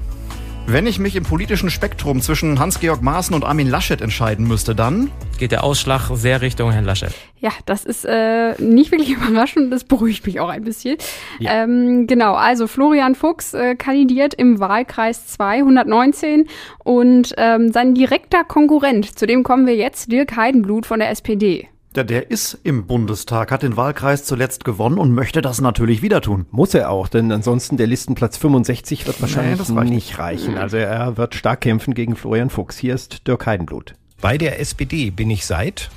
Wenn 0.67 0.85
ich 0.87 0.99
mich 0.99 1.15
im 1.15 1.23
politischen 1.23 1.69
Spektrum 1.69 2.21
zwischen 2.21 2.59
Hans-Georg 2.59 3.01
Maaßen 3.01 3.35
und 3.35 3.43
Armin 3.43 3.67
Laschet 3.67 4.01
entscheiden 4.01 4.47
müsste, 4.47 4.75
dann 4.75 5.09
Geht 5.41 5.53
der 5.53 5.63
Ausschlag 5.63 6.11
sehr 6.13 6.39
Richtung 6.41 6.71
Herrn 6.71 6.85
Laschet. 6.85 7.11
Ja, 7.39 7.49
das 7.65 7.83
ist 7.83 8.05
äh, 8.05 8.53
nicht 8.61 8.91
wirklich 8.91 9.09
überraschend, 9.17 9.73
das 9.73 9.83
beruhigt 9.83 10.23
mich 10.27 10.39
auch 10.39 10.49
ein 10.49 10.63
bisschen. 10.63 10.97
Ja. 11.39 11.63
Ähm, 11.63 12.05
genau, 12.05 12.35
also 12.35 12.67
Florian 12.67 13.15
Fuchs 13.15 13.55
äh, 13.55 13.73
kandidiert 13.73 14.35
im 14.35 14.59
Wahlkreis 14.59 15.25
219 15.25 16.47
und 16.83 17.33
ähm, 17.37 17.71
sein 17.71 17.95
direkter 17.95 18.43
Konkurrent, 18.43 19.17
zu 19.17 19.25
dem 19.25 19.41
kommen 19.41 19.65
wir 19.65 19.75
jetzt, 19.75 20.11
Dirk 20.11 20.35
Heidenblut 20.35 20.85
von 20.85 20.99
der 20.99 21.09
SPD. 21.09 21.67
der, 21.95 22.03
der 22.03 22.29
ist 22.29 22.59
im 22.61 22.85
Bundestag, 22.85 23.51
hat 23.51 23.63
den 23.63 23.75
Wahlkreis 23.75 24.25
zuletzt 24.25 24.63
gewonnen 24.63 24.99
und 24.99 25.11
möchte 25.11 25.41
das 25.41 25.59
natürlich 25.59 26.03
wieder 26.03 26.21
tun. 26.21 26.45
Muss 26.51 26.75
er 26.75 26.91
auch, 26.91 27.07
denn 27.07 27.31
ansonsten 27.31 27.77
der 27.77 27.87
Listenplatz 27.87 28.37
65 28.37 29.07
wird 29.07 29.19
wahrscheinlich 29.19 29.57
das 29.57 29.75
reicht 29.75 29.89
nicht 29.89 30.19
reichen. 30.19 30.59
Also 30.59 30.77
er 30.77 31.17
wird 31.17 31.33
stark 31.33 31.61
kämpfen 31.61 31.95
gegen 31.95 32.15
Florian 32.15 32.51
Fuchs. 32.51 32.77
Hier 32.77 32.93
ist 32.93 33.27
Dirk 33.27 33.47
Heidenblut. 33.47 33.95
Bei 34.21 34.37
der 34.37 34.59
SPD 34.59 35.09
bin 35.09 35.29
ich 35.29 35.45
seit 35.45 35.89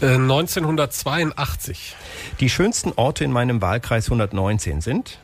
Äh, 0.00 0.14
1982. 0.14 1.94
Die 2.40 2.50
schönsten 2.50 2.92
Orte 2.96 3.24
in 3.24 3.32
meinem 3.32 3.60
Wahlkreis 3.62 4.06
119 4.06 4.80
sind 4.80 5.18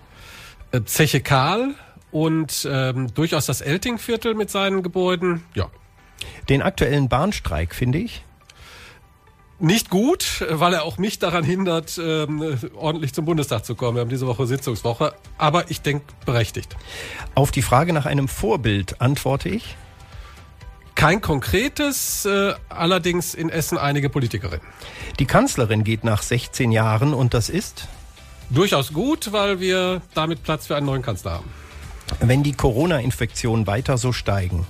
Äh, 0.71 0.83
Zeche 0.85 1.21
Karl 1.21 1.75
und 2.11 2.67
ähm, 2.71 3.13
durchaus 3.15 3.47
das 3.47 3.61
Eltingviertel 3.61 4.35
mit 4.35 4.51
seinen 4.51 4.83
Gebäuden. 4.83 5.43
Ja. 5.55 5.69
Den 6.49 6.63
aktuellen 6.63 7.09
Bahnstreik 7.09 7.75
finde 7.75 7.99
ich 7.99 8.25
Nicht 9.61 9.91
gut, 9.91 10.45
weil 10.49 10.73
er 10.75 10.85
auch 10.85 10.99
mich 10.99 11.19
daran 11.19 11.43
hindert, 11.45 11.99
ähm, 12.03 12.57
ordentlich 12.77 13.13
zum 13.13 13.25
Bundestag 13.25 13.65
zu 13.65 13.75
kommen. 13.75 13.97
Wir 13.97 14.03
haben 14.03 14.09
diese 14.09 14.27
Woche 14.29 14.47
Sitzungswoche, 14.47 15.15
aber 15.37 15.71
ich 15.71 15.81
denke 15.83 16.05
berechtigt. 16.25 16.77
Auf 17.35 17.51
die 17.51 17.63
Frage 17.63 17.93
nach 17.93 18.07
einem 18.07 18.29
Vorbild 18.29 19.01
antworte 19.01 19.49
ich. 19.49 19.77
Kein 20.99 21.21
konkretes, 21.21 22.25
äh, 22.25 22.55
allerdings 22.69 23.33
in 23.33 23.51
Essen 23.51 23.79
einige 23.79 24.11
Politikerinnen. 24.11 24.67
Die 25.21 25.27
Kanzlerin 25.27 25.85
geht 25.85 26.03
nach 26.03 26.23
16 26.23 26.73
Jahren 26.73 27.15
und 27.15 27.35
das 27.35 27.49
ist? 27.51 27.87
Durchaus 28.51 28.93
gut, 28.93 29.31
weil 29.31 29.61
wir 29.61 30.03
damit 30.15 30.43
Platz 30.43 30.67
für 30.67 30.75
einen 30.75 30.87
neuen 30.87 31.03
Kanzler 31.03 31.35
haben. 31.35 31.49
Wenn 32.19 32.43
die 32.43 32.53
Corona-Infektionen 32.53 33.69
weiter 33.69 33.97
so 33.97 34.13
steigen. 34.13 34.67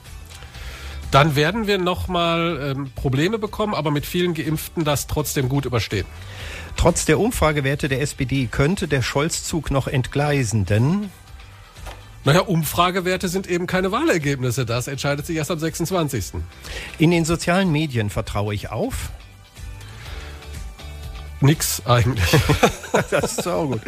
Dann 1.10 1.34
werden 1.34 1.66
wir 1.66 1.78
nochmal 1.78 2.74
ähm, 2.76 2.90
Probleme 2.94 3.38
bekommen, 3.38 3.72
aber 3.72 3.90
mit 3.90 4.04
vielen 4.04 4.34
Geimpften 4.34 4.84
das 4.84 5.06
trotzdem 5.06 5.48
gut 5.48 5.64
überstehen. 5.64 6.06
Trotz 6.76 7.06
der 7.06 7.18
Umfragewerte 7.20 7.88
der 7.88 8.02
SPD 8.02 8.48
könnte 8.50 8.86
der 8.86 9.00
Scholz-Zug 9.00 9.70
noch 9.70 9.86
entgleisen, 9.86 10.66
denn 10.66 11.08
Naja, 12.24 12.40
Umfragewerte 12.40 13.28
sind 13.28 13.46
eben 13.46 13.66
keine 13.66 13.92
Wahlergebnisse. 13.92 14.66
Das 14.66 14.88
entscheidet 14.88 15.26
sich 15.26 15.36
erst 15.36 15.50
am 15.50 15.58
26. 15.58 16.32
in 16.98 17.10
den 17.10 17.24
sozialen 17.24 17.70
Medien 17.70 18.10
vertraue 18.10 18.54
ich 18.54 18.70
auf. 18.70 19.10
Nix 21.40 21.82
eigentlich. 21.86 22.30
das 23.10 23.38
ist 23.38 23.46
auch 23.46 23.66
gut. 23.66 23.80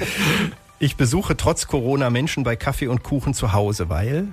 Ich 0.78 0.97
besuche 0.97 1.37
trotz 1.37 1.66
Corona 1.66 2.09
Menschen 2.09 2.45
bei 2.45 2.57
Kaffee 2.57 2.87
und 2.87 3.03
Kuchen 3.03 3.35
zu 3.35 3.53
Hause, 3.53 3.89
weil 3.89 4.28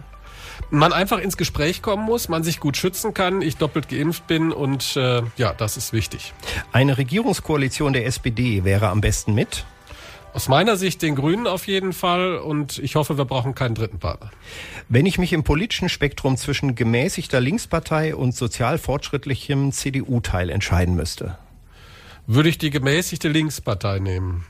man 0.70 0.94
einfach 0.94 1.20
ins 1.20 1.38
Gespräch 1.38 1.82
kommen 1.82 2.04
muss, 2.06 2.30
man 2.30 2.44
sich 2.44 2.60
gut 2.60 2.78
schützen 2.78 3.14
kann, 3.14 3.42
ich 3.42 3.58
doppelt 3.58 3.90
geimpft 3.90 4.28
bin 4.28 4.52
und 4.52 4.96
äh, 4.96 5.24
ja, 5.38 5.54
das 5.54 5.78
ist 5.78 5.94
wichtig. 5.94 6.34
eine 6.72 6.98
Regierungskoalition 6.98 7.94
der 7.94 8.06
SPD 8.06 8.64
wäre 8.64 8.90
am 8.90 9.02
besten 9.02 9.34
mit. 9.34 9.66
Aus 10.38 10.50
meiner 10.50 10.78
Sicht 10.78 11.02
den 11.02 11.16
Grünen 11.16 11.48
auf 11.48 11.66
jeden 11.66 11.94
Fall 11.94 12.38
und 12.38 12.78
ich 12.78 12.96
hoffe, 12.96 13.18
wir 13.18 13.26
brauchen 13.26 13.56
keinen 13.56 13.74
dritten 13.74 13.98
Partner. 13.98 14.30
Wenn 14.88 15.08
ich 15.08 15.18
mich 15.18 15.34
im 15.34 15.44
politischen 15.44 15.90
Spektrum 15.90 16.38
zwischen 16.38 16.76
gemäßigter 16.76 17.42
Linkspartei 17.42 18.16
und 18.16 18.36
sozial 18.36 18.78
fortschrittlichem 18.78 19.72
CDU-Teil 19.72 20.52
entscheiden 20.52 20.94
müsste. 20.94 21.40
Würde 22.28 22.50
ich 22.50 22.60
die 22.60 22.70
gemäßigte 22.70 23.30
Linkspartei 23.30 23.98
nehmen. 23.98 24.46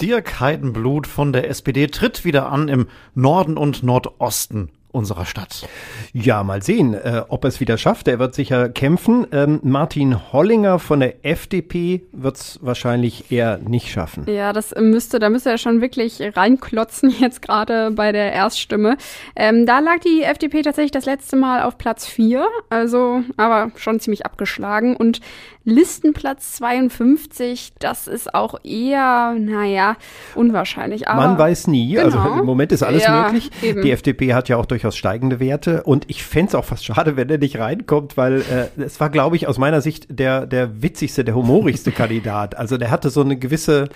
Dirk 0.00 0.40
Heidenblut 0.40 1.06
von 1.06 1.32
der 1.32 1.48
SPD 1.48 1.86
tritt 1.86 2.24
wieder 2.24 2.50
an 2.50 2.66
im 2.66 2.88
Norden 3.14 3.56
und 3.56 3.84
Nordosten 3.84 4.68
unserer 4.92 5.24
Stadt. 5.26 5.66
Ja, 6.12 6.42
mal 6.44 6.62
sehen, 6.62 6.94
äh, 6.94 7.22
ob 7.28 7.44
er 7.44 7.48
es 7.48 7.60
wieder 7.60 7.78
schafft. 7.78 8.08
Er 8.08 8.18
wird 8.18 8.34
sicher 8.34 8.68
kämpfen. 8.68 9.26
Ähm, 9.32 9.60
Martin 9.62 10.32
Hollinger 10.32 10.78
von 10.78 11.00
der 11.00 11.24
FDP 11.24 12.02
wird 12.12 12.36
es 12.36 12.58
wahrscheinlich 12.62 13.32
eher 13.32 13.58
nicht 13.58 13.90
schaffen. 13.90 14.24
Ja, 14.28 14.52
das 14.52 14.74
müsste, 14.78 15.18
da 15.18 15.28
müsste 15.30 15.50
er 15.50 15.58
schon 15.58 15.80
wirklich 15.80 16.20
reinklotzen 16.36 17.10
jetzt 17.20 17.42
gerade 17.42 17.90
bei 17.90 18.12
der 18.12 18.32
Erststimme. 18.32 18.96
Ähm, 19.34 19.66
da 19.66 19.78
lag 19.80 19.98
die 20.00 20.22
FDP 20.22 20.62
tatsächlich 20.62 20.92
das 20.92 21.06
letzte 21.06 21.36
Mal 21.36 21.62
auf 21.62 21.78
Platz 21.78 22.06
4, 22.06 22.46
also 22.70 23.22
aber 23.36 23.72
schon 23.76 23.98
ziemlich 24.00 24.26
abgeschlagen. 24.26 24.94
Und 24.96 25.20
Listenplatz 25.64 26.54
52, 26.54 27.72
das 27.78 28.08
ist 28.08 28.34
auch 28.34 28.56
eher, 28.64 29.34
naja, 29.38 29.96
unwahrscheinlich. 30.34 31.08
Aber 31.08 31.28
Man 31.28 31.38
weiß 31.38 31.68
nie, 31.68 31.98
also 31.98 32.18
genau. 32.18 32.40
im 32.40 32.46
Moment 32.46 32.72
ist 32.72 32.82
alles 32.82 33.04
Ja, 33.04 33.24
möglich. 33.24 33.50
eben. 33.62 33.82
Die 33.82 33.92
FDP 33.92 34.34
hat 34.34 34.48
ja 34.48 34.56
auch 34.56 34.66
durchaus 34.82 34.96
steigende 34.96 35.38
Werte 35.38 35.84
und 35.84 36.04
ich 36.08 36.24
fände 36.24 36.48
es 36.48 36.54
auch 36.56 36.64
fast 36.64 36.84
schade, 36.84 37.16
wenn 37.16 37.28
er 37.28 37.38
nicht 37.38 37.58
reinkommt, 37.58 38.16
weil 38.16 38.40
äh, 38.40 38.82
es 38.82 38.98
war, 38.98 39.10
glaube 39.10 39.36
ich, 39.36 39.46
aus 39.46 39.56
meiner 39.56 39.80
Sicht 39.80 40.06
der, 40.10 40.46
der 40.46 40.82
witzigste, 40.82 41.24
der 41.24 41.36
humorigste 41.36 41.92
Kandidat. 41.92 42.56
Also 42.56 42.78
der 42.78 42.90
hatte 42.90 43.10
so 43.10 43.20
eine 43.20 43.36
gewisse 43.36 43.88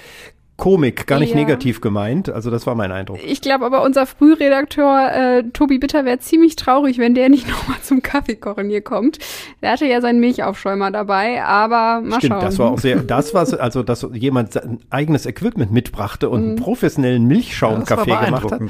Komik, 0.56 1.06
gar 1.06 1.18
nicht 1.18 1.30
Ja. 1.30 1.36
negativ 1.36 1.80
gemeint. 1.82 2.30
Also 2.30 2.50
das 2.50 2.66
war 2.66 2.74
mein 2.74 2.90
Eindruck. 2.90 3.18
Ich 3.22 3.42
glaube 3.42 3.66
aber, 3.66 3.82
unser 3.82 4.06
Frühredakteur 4.06 5.12
äh, 5.12 5.42
Tobi 5.52 5.78
Bitter 5.78 6.04
wäre 6.06 6.18
ziemlich 6.18 6.56
traurig, 6.56 6.98
wenn 6.98 7.14
der 7.14 7.28
nicht 7.30 7.46
nochmal 7.48 7.76
zum 7.82 8.00
Kaffeekochen 8.02 8.68
hier 8.70 8.80
kommt. 8.80 9.18
Der 9.62 9.72
hatte 9.72 9.84
ja 9.86 10.00
seinen 10.00 10.18
Milchaufschäumer 10.20 10.90
dabei, 10.90 11.42
aber 11.44 12.00
mal 12.00 12.18
Stimmt, 12.20 12.32
schauen. 12.34 12.40
das 12.44 12.58
war 12.58 12.70
auch 12.70 12.78
sehr, 12.78 12.96
das 13.02 13.34
war 13.34 13.46
also, 13.60 13.82
dass 13.82 14.06
jemand 14.14 14.52
sein 14.54 14.78
eigenes 14.88 15.26
Equipment 15.26 15.72
mitbrachte 15.72 16.30
und 16.30 16.40
einen 16.42 16.50
Mhm. 16.52 16.56
professionellen 16.56 17.22
Ja, 17.22 17.28
Milchschaumkaffee 17.28 18.10
war 18.10 18.24
gemacht 18.24 18.50
hat. 18.50 18.60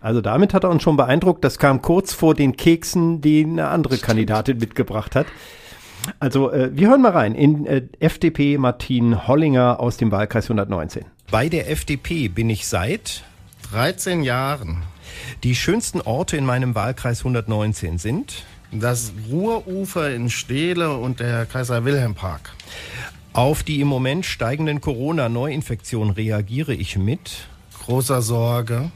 Also 0.00 0.20
damit 0.22 0.54
hat 0.54 0.64
er 0.64 0.70
uns 0.70 0.82
schon 0.82 0.96
beeindruckt. 0.96 1.44
Das 1.44 1.58
kam 1.58 1.82
kurz 1.82 2.14
vor 2.14 2.34
den 2.34 2.56
Keksen, 2.56 3.20
die 3.20 3.44
eine 3.44 3.68
andere 3.68 3.98
Kandidatin 3.98 4.58
mitgebracht 4.58 5.14
hat. 5.14 5.26
Also 6.20 6.50
äh, 6.50 6.70
wir 6.74 6.88
hören 6.88 7.00
mal 7.02 7.12
rein 7.12 7.34
in 7.34 7.66
äh, 7.66 7.82
FDP 8.00 8.58
Martin 8.58 9.26
Hollinger 9.26 9.80
aus 9.80 9.96
dem 9.96 10.12
Wahlkreis 10.12 10.44
119. 10.46 11.04
Bei 11.34 11.48
der 11.48 11.68
FDP 11.68 12.28
bin 12.28 12.48
ich 12.48 12.64
seit 12.64 13.24
13 13.72 14.22
Jahren. 14.22 14.84
Die 15.42 15.56
schönsten 15.56 16.00
Orte 16.00 16.36
in 16.36 16.44
meinem 16.44 16.76
Wahlkreis 16.76 17.22
119 17.22 17.98
sind 17.98 18.44
Das 18.70 19.12
Ruhrufer 19.28 20.14
in 20.14 20.30
Steele 20.30 20.96
und 20.96 21.18
der 21.18 21.44
Kaiser 21.46 21.84
Wilhelm 21.84 22.14
Park. 22.14 22.52
Auf 23.32 23.64
die 23.64 23.80
im 23.80 23.88
Moment 23.88 24.24
steigenden 24.24 24.80
Corona-Neuinfektionen 24.80 26.14
reagiere 26.14 26.72
ich 26.72 26.96
mit 26.96 27.48
großer 27.82 28.22
Sorge. 28.22 28.92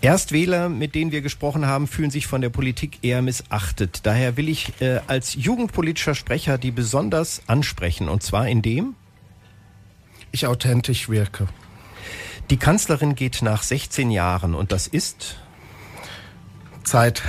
Erstwähler, 0.00 0.68
mit 0.68 0.96
denen 0.96 1.12
wir 1.12 1.20
gesprochen 1.20 1.64
haben, 1.64 1.86
fühlen 1.86 2.10
sich 2.10 2.26
von 2.26 2.40
der 2.40 2.48
Politik 2.48 2.98
eher 3.02 3.22
missachtet. 3.22 4.00
Daher 4.02 4.36
will 4.36 4.48
ich 4.48 4.72
äh, 4.80 4.98
als 5.06 5.34
jugendpolitischer 5.34 6.16
Sprecher 6.16 6.58
die 6.58 6.72
besonders 6.72 7.42
ansprechen. 7.46 8.08
Und 8.08 8.24
zwar 8.24 8.48
indem 8.48 8.96
ich 10.32 10.46
authentisch 10.46 11.08
wirke. 11.08 11.48
Die 12.50 12.56
Kanzlerin 12.56 13.14
geht 13.14 13.42
nach 13.42 13.62
16 13.62 14.10
Jahren 14.10 14.54
und 14.54 14.72
das 14.72 14.86
ist 14.86 15.36
Zeit. 16.82 17.22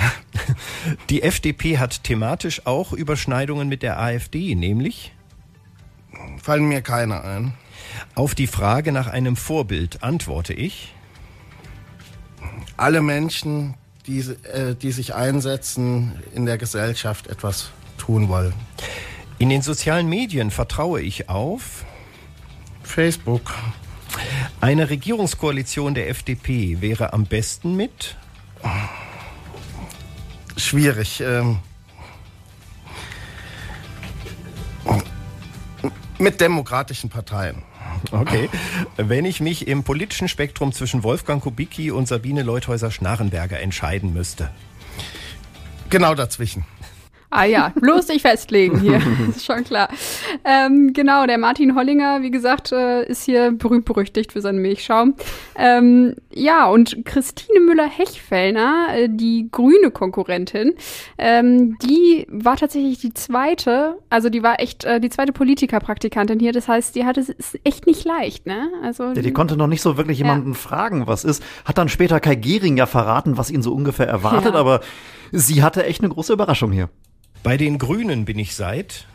Die 1.10 1.22
FDP 1.22 1.78
hat 1.78 2.04
thematisch 2.04 2.66
auch 2.66 2.92
Überschneidungen 2.92 3.68
mit 3.68 3.82
der 3.82 4.00
AfD, 4.00 4.54
nämlich 4.54 5.12
Fallen 6.42 6.64
mir 6.64 6.82
keine 6.82 7.22
ein. 7.22 7.54
Auf 8.14 8.34
die 8.34 8.46
Frage 8.46 8.92
nach 8.92 9.06
einem 9.06 9.36
Vorbild 9.36 10.02
antworte 10.02 10.52
ich. 10.52 10.94
Alle 12.76 13.00
Menschen, 13.00 13.74
die, 14.06 14.20
äh, 14.20 14.74
die 14.74 14.92
sich 14.92 15.14
einsetzen, 15.14 16.20
in 16.34 16.46
der 16.46 16.58
Gesellschaft 16.58 17.28
etwas 17.28 17.70
tun 17.96 18.28
wollen. 18.28 18.54
In 19.38 19.50
den 19.50 19.62
sozialen 19.62 20.08
Medien 20.08 20.50
vertraue 20.50 21.00
ich 21.00 21.28
auf 21.28 21.84
Facebook. 22.82 23.54
Eine 24.60 24.90
Regierungskoalition 24.90 25.94
der 25.94 26.08
FDP 26.08 26.80
wäre 26.80 27.12
am 27.12 27.24
besten 27.24 27.76
mit 27.76 28.16
Schwierig. 30.56 31.20
Ähm, 31.20 31.58
mit 36.18 36.40
demokratischen 36.40 37.10
Parteien. 37.10 37.62
Okay. 38.10 38.48
Wenn 38.96 39.24
ich 39.24 39.40
mich 39.40 39.66
im 39.66 39.82
politischen 39.82 40.28
Spektrum 40.28 40.72
zwischen 40.72 41.02
Wolfgang 41.02 41.42
Kubicki 41.42 41.90
und 41.90 42.06
Sabine 42.06 42.42
Leuthäuser-Schnarrenberger 42.42 43.60
entscheiden 43.60 44.12
müsste. 44.12 44.50
Genau 45.90 46.14
dazwischen. 46.14 46.64
Ah 47.34 47.44
ja, 47.44 47.72
bloß 47.80 48.08
nicht 48.08 48.20
festlegen 48.22 48.78
hier, 48.78 49.00
ist 49.30 49.44
schon 49.46 49.64
klar. 49.64 49.88
Ähm, 50.44 50.92
genau, 50.92 51.26
der 51.26 51.38
Martin 51.38 51.74
Hollinger, 51.74 52.20
wie 52.20 52.30
gesagt, 52.30 52.72
äh, 52.72 53.04
ist 53.06 53.24
hier 53.24 53.52
berühmt-berüchtigt 53.52 54.32
für 54.32 54.42
seinen 54.42 54.58
Milchschaum. 54.58 55.14
Ähm, 55.56 56.14
ja, 56.32 56.66
und 56.68 57.04
Christine 57.06 57.60
Müller-Hechfellner, 57.60 58.88
äh, 58.94 59.08
die 59.10 59.48
grüne 59.50 59.90
Konkurrentin, 59.90 60.74
ähm, 61.16 61.78
die 61.78 62.26
war 62.30 62.56
tatsächlich 62.56 62.98
die 62.98 63.14
zweite, 63.14 63.96
also 64.10 64.28
die 64.28 64.42
war 64.42 64.60
echt 64.60 64.84
äh, 64.84 65.00
die 65.00 65.08
zweite 65.08 65.32
Politikerpraktikantin 65.32 66.38
hier. 66.38 66.52
Das 66.52 66.68
heißt, 66.68 66.94
die 66.94 67.04
hatte 67.06 67.20
es 67.20 67.58
echt 67.64 67.86
nicht 67.86 68.04
leicht, 68.04 68.44
ne? 68.46 68.68
Also 68.82 69.04
Ja, 69.04 69.22
die 69.22 69.32
konnte 69.32 69.56
noch 69.56 69.68
nicht 69.68 69.80
so 69.82 69.96
wirklich 69.96 70.18
jemanden 70.18 70.54
fragen, 70.54 71.06
was 71.06 71.24
ist. 71.24 71.42
Hat 71.64 71.78
dann 71.78 71.88
später 71.88 72.20
Kai 72.20 72.34
Gehring 72.34 72.76
ja 72.76 72.84
verraten, 72.86 73.38
was 73.38 73.50
ihn 73.50 73.62
so 73.62 73.72
ungefähr 73.72 74.06
erwartet, 74.06 74.52
Ja. 74.52 74.60
aber 74.60 74.80
sie 75.30 75.62
hatte 75.62 75.84
echt 75.86 76.02
eine 76.02 76.10
große 76.10 76.32
Überraschung 76.34 76.72
hier. 76.72 76.90
Bei 77.42 77.56
den 77.56 77.78
Grünen 77.78 78.24
bin 78.24 78.38
ich 78.38 78.54
seit 78.54 79.06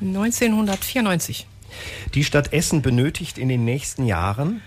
1994. 0.00 1.46
Die 2.14 2.22
Stadt 2.22 2.52
Essen 2.52 2.80
benötigt 2.80 3.38
in 3.38 3.48
den 3.48 3.64
nächsten 3.64 4.06
Jahren 4.06 4.62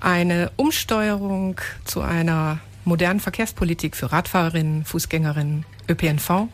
Eine 0.00 0.50
Umsteuerung 0.56 1.60
zu 1.84 2.02
einer 2.02 2.58
modernen 2.84 3.20
Verkehrspolitik 3.20 3.96
für 3.96 4.12
Radfahrerinnen, 4.12 4.84
Fußgängerinnen, 4.84 5.64
ÖPNV. 5.88 6.48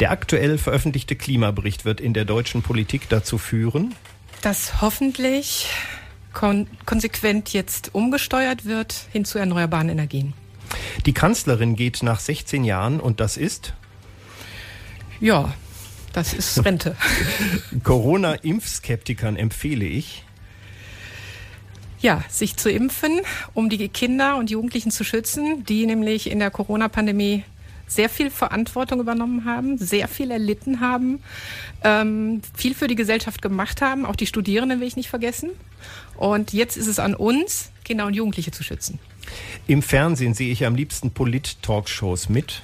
Der 0.00 0.10
aktuell 0.10 0.56
veröffentlichte 0.56 1.14
Klimabericht 1.14 1.84
wird 1.84 2.00
in 2.00 2.14
der 2.14 2.24
deutschen 2.24 2.62
Politik 2.62 3.10
dazu 3.10 3.36
führen, 3.36 3.94
dass 4.40 4.80
hoffentlich 4.80 5.68
kon 6.32 6.66
konsequent 6.86 7.52
jetzt 7.52 7.94
umgesteuert 7.94 8.64
wird 8.64 9.06
hin 9.12 9.26
zu 9.26 9.38
erneuerbaren 9.38 9.90
Energien. 9.90 10.32
die 11.04 11.12
Kanzlerin 11.12 11.76
geht 11.76 12.02
nach 12.02 12.18
16 12.18 12.64
Jahren 12.64 12.98
und 12.98 13.20
das 13.20 13.36
ist 13.36 13.74
Ja, 15.22 15.54
das 16.12 16.34
ist 16.34 16.58
Rente. 16.64 16.96
Corona-Impfskeptikern 17.84 19.36
empfehle 19.36 19.84
ich 19.84 20.24
Ja, 22.00 22.24
sich 22.28 22.56
zu 22.56 22.68
impfen, 22.68 23.20
um 23.54 23.70
die 23.70 23.88
Kinder 23.88 24.36
und 24.36 24.50
Jugendlichen 24.50 24.90
zu 24.90 25.04
schützen, 25.04 25.64
die 25.64 25.86
nämlich 25.86 26.28
in 26.28 26.40
der 26.40 26.50
Corona-Pandemie 26.50 27.44
sehr 27.86 28.08
viel 28.08 28.30
Verantwortung 28.30 28.98
übernommen 28.98 29.44
haben, 29.44 29.78
sehr 29.78 30.08
viel 30.08 30.32
erlitten 30.32 30.80
haben, 30.80 31.22
ähm, 31.84 32.42
viel 32.56 32.74
für 32.74 32.88
die 32.88 32.96
Gesellschaft 32.96 33.42
gemacht 33.42 33.80
haben. 33.80 34.04
Auch 34.04 34.16
die 34.16 34.26
Studierenden 34.26 34.80
will 34.80 34.88
ich 34.88 34.96
nicht 34.96 35.10
vergessen. 35.10 35.50
Und 36.16 36.52
jetzt 36.52 36.76
ist 36.76 36.88
es 36.88 36.98
an 36.98 37.14
uns, 37.14 37.70
Kinder 37.84 38.06
und 38.06 38.14
Jugendliche 38.14 38.50
zu 38.50 38.64
schützen. 38.64 38.98
Im 39.68 39.82
Fernsehen 39.82 40.34
sehe 40.34 40.50
ich 40.50 40.66
am 40.66 40.74
liebsten 40.74 41.12
Polit-Talkshows 41.12 42.28
mit. 42.28 42.62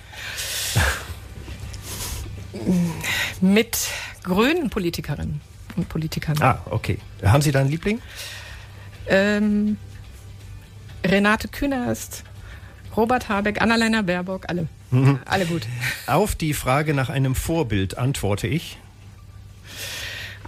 Mit 3.40 3.88
grünen 4.24 4.70
Politikerinnen 4.70 5.40
und 5.76 5.88
Politikern. 5.88 6.40
Ah, 6.42 6.60
okay. 6.70 6.98
Haben 7.24 7.42
Sie 7.42 7.52
da 7.52 7.60
einen 7.60 7.70
Liebling? 7.70 8.00
Ähm, 9.06 9.78
Renate 11.04 11.48
Künast, 11.48 12.24
Robert 12.96 13.28
Habeck, 13.28 13.62
Annalena 13.62 14.02
Baerbock, 14.02 14.44
alle. 14.48 14.68
Mhm. 14.90 15.18
Alle 15.24 15.46
gut. 15.46 15.62
Auf 16.06 16.34
die 16.34 16.54
Frage 16.54 16.94
nach 16.94 17.08
einem 17.10 17.34
Vorbild 17.34 17.96
antworte 17.98 18.46
ich. 18.46 18.78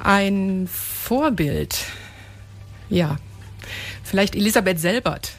Ein 0.03 0.69
Vorbild. 0.71 1.85
Ja. 2.89 3.17
Vielleicht 4.03 4.35
Elisabeth 4.35 4.81
Selbert. 4.81 5.33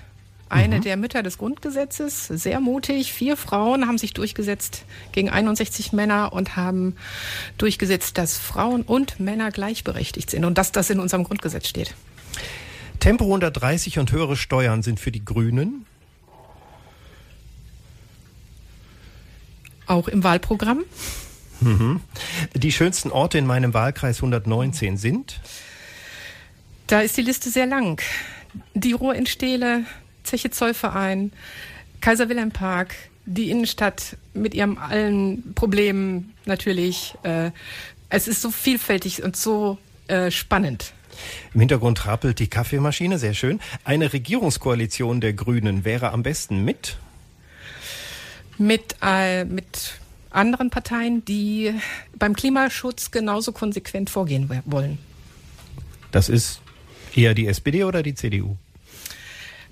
Eine 0.52 0.80
Mhm. 0.80 0.82
der 0.82 0.98
Mütter 0.98 1.24
des 1.24 1.38
Grundgesetzes, 1.38 2.28
sehr 2.28 2.60
mutig. 2.60 3.14
Vier 3.14 3.38
Frauen 3.38 3.88
haben 3.88 3.98
sich 3.98 4.14
durchgesetzt 4.14 4.84
gegen 5.14 5.30
61 5.30 5.94
Männer 5.94 6.34
und 6.34 6.58
haben 6.58 6.98
durchgesetzt, 7.58 8.18
dass 8.18 8.38
Frauen 8.38 8.82
und 8.82 9.18
Männer 9.22 9.52
gleichberechtigt 9.52 10.30
sind 10.30 10.44
und 10.44 10.58
dass 10.58 10.74
das 10.74 10.90
in 10.90 11.00
unserem 11.00 11.24
Grundgesetz 11.24 11.70
steht. 11.70 11.96
Tempo 13.00 13.24
130 13.24 13.98
und 13.98 14.12
höhere 14.12 14.36
Steuern 14.36 14.84
sind 14.84 15.00
für 15.00 15.12
die 15.14 15.24
Grünen. 15.24 15.86
Auch 19.88 20.10
im 20.10 20.24
Wahlprogramm. 20.24 20.84
Mhm. 21.62 22.02
Die 22.56 22.72
schönsten 22.74 23.10
Orte 23.12 23.38
in 23.38 23.46
meinem 23.46 23.74
Wahlkreis 23.74 24.18
119 24.18 24.98
sind 24.98 25.40
Da 26.88 27.00
ist 27.02 27.16
die 27.16 27.22
Liste 27.22 27.50
sehr 27.50 27.68
lang. 27.68 28.02
Die 28.74 28.92
Ruhr 28.92 29.16
in 29.16 29.26
Steele, 29.28 29.86
Zeche 30.24 30.52
Zollverein, 30.52 31.32
Kaiser 32.00 32.30
Wilhelm 32.30 32.52
Park, 32.52 32.96
die 33.26 33.50
Innenstadt 33.50 34.18
mit 34.34 34.54
ihrem 34.54 34.78
allen 34.78 35.54
Problemen 35.54 36.34
natürlich. 36.46 37.16
Äh, 37.24 37.52
es 38.10 38.28
ist 38.28 38.42
so 38.42 38.52
vielfältig 38.52 39.24
und 39.24 39.36
so 39.36 39.78
äh, 40.08 40.32
spannend. 40.32 40.94
Im 41.54 41.60
Hintergrund 41.60 42.06
rappelt 42.06 42.40
die 42.40 42.48
Kaffeemaschine, 42.48 43.20
sehr 43.20 43.34
schön. 43.34 43.60
Eine 43.84 44.12
Regierungskoalition 44.12 45.22
der 45.22 45.34
Grünen 45.34 45.86
wäre 45.86 46.12
am 46.12 46.24
besten 46.24 46.64
mit? 46.64 46.98
Mit, 48.58 48.96
äh, 49.02 49.44
mit 49.46 50.00
anderen 50.30 50.70
Parteien, 50.70 51.26
die 51.26 51.74
beim 52.18 52.36
Klimaschutz 52.36 53.12
genauso 53.12 53.52
konsequent 53.52 54.10
vorgehen 54.10 54.50
wollen. 54.66 54.98
Das 56.12 56.30
ist 56.30 56.62
eher 57.16 57.34
die 57.34 57.48
SPD 57.48 57.84
oder 57.84 58.04
die 58.04 58.16
CDU? 58.16 58.58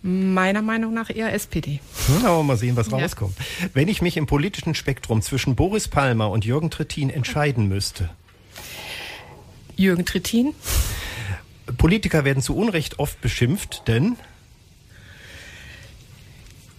Meiner 0.02 0.62
Meinung 0.62 0.94
nach 0.94 1.10
eher 1.10 1.34
SPD. 1.34 1.82
Hm, 2.08 2.26
aber 2.26 2.44
mal 2.44 2.58
sehen, 2.58 2.76
was 2.76 2.90
ja. 2.90 2.98
rauskommt. 2.98 3.36
Wenn 3.74 3.88
ich 3.88 4.02
mich 4.02 4.16
im 4.16 4.28
politischen 4.28 4.74
Spektrum 4.76 5.22
zwischen 5.22 5.56
Boris 5.56 5.88
Palmer 5.88 6.30
und 6.30 6.46
Jürgen 6.46 6.70
Trittin 6.70 7.10
entscheiden 7.10 7.68
müsste. 7.68 8.10
Jürgen 9.76 10.06
Trittin? 10.06 10.54
Politiker 11.78 12.26
werden 12.26 12.42
zu 12.42 12.56
Unrecht 12.56 13.00
oft 13.00 13.22
beschimpft, 13.22 13.88
denn 13.88 14.16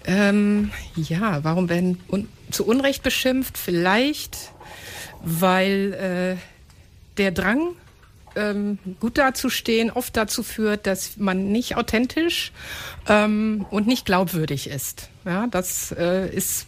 ähm, 0.05 0.71
ja, 0.97 1.45
warum 1.45 1.69
werden 1.69 1.99
un 2.09 2.29
zu 2.51 2.67
Unrecht 2.67 3.03
beschimpft? 3.03 3.57
Vielleicht, 3.57 4.53
weil 5.23 6.37
äh, 6.39 7.17
der 7.17 7.31
Drang, 7.31 7.77
ähm, 8.36 8.78
gut 9.01 9.19
dazustehen, 9.19 9.90
oft 9.90 10.16
dazu 10.16 10.43
führt, 10.43 10.86
dass 10.86 11.16
man 11.16 11.51
nicht 11.52 11.77
authentisch 11.77 12.52
ähm, 13.09 13.66
und 13.70 13.86
nicht 13.86 14.07
glaubwürdig 14.07 14.69
ist. 14.69 15.11
Ja, 15.24 15.47
das 15.47 15.93
äh, 15.93 16.28
ist 16.35 16.66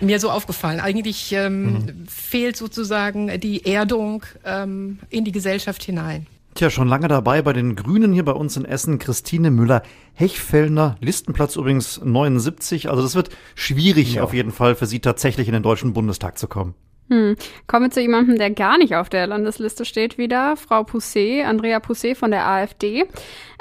mir 0.00 0.20
so 0.20 0.30
aufgefallen. 0.30 0.80
Eigentlich 0.80 1.32
ähm, 1.32 1.72
mhm. 1.72 2.06
fehlt 2.08 2.56
sozusagen 2.56 3.40
die 3.40 3.66
Erdung 3.66 4.24
ähm, 4.44 4.98
in 5.10 5.24
die 5.24 5.32
Gesellschaft 5.32 5.82
hinein. 5.82 6.26
Tja, 6.54 6.68
schon 6.68 6.88
lange 6.88 7.08
dabei 7.08 7.40
bei 7.40 7.54
den 7.54 7.76
Grünen 7.76 8.12
hier 8.12 8.26
bei 8.26 8.32
uns 8.32 8.58
in 8.58 8.66
Essen, 8.66 8.98
Christine 8.98 9.50
Müller-Hechfellner, 9.50 10.96
Listenplatz 11.00 11.56
übrigens 11.56 11.98
79. 12.04 12.90
Also 12.90 13.02
das 13.02 13.14
wird 13.14 13.30
schwierig 13.54 14.14
ja. 14.14 14.22
auf 14.22 14.34
jeden 14.34 14.52
Fall 14.52 14.74
für 14.74 14.84
Sie 14.84 15.00
tatsächlich 15.00 15.48
in 15.48 15.54
den 15.54 15.62
Deutschen 15.62 15.94
Bundestag 15.94 16.36
zu 16.36 16.48
kommen. 16.48 16.74
Hm. 17.12 17.36
Kommen 17.66 17.86
wir 17.86 17.90
zu 17.90 18.00
jemandem, 18.00 18.38
der 18.38 18.50
gar 18.50 18.78
nicht 18.78 18.96
auf 18.96 19.10
der 19.10 19.26
Landesliste 19.26 19.84
steht 19.84 20.16
wieder. 20.16 20.56
Frau 20.56 20.82
Pousset, 20.82 21.44
Andrea 21.44 21.78
Pousset 21.78 22.16
von 22.16 22.30
der 22.30 22.46
AfD. 22.46 23.04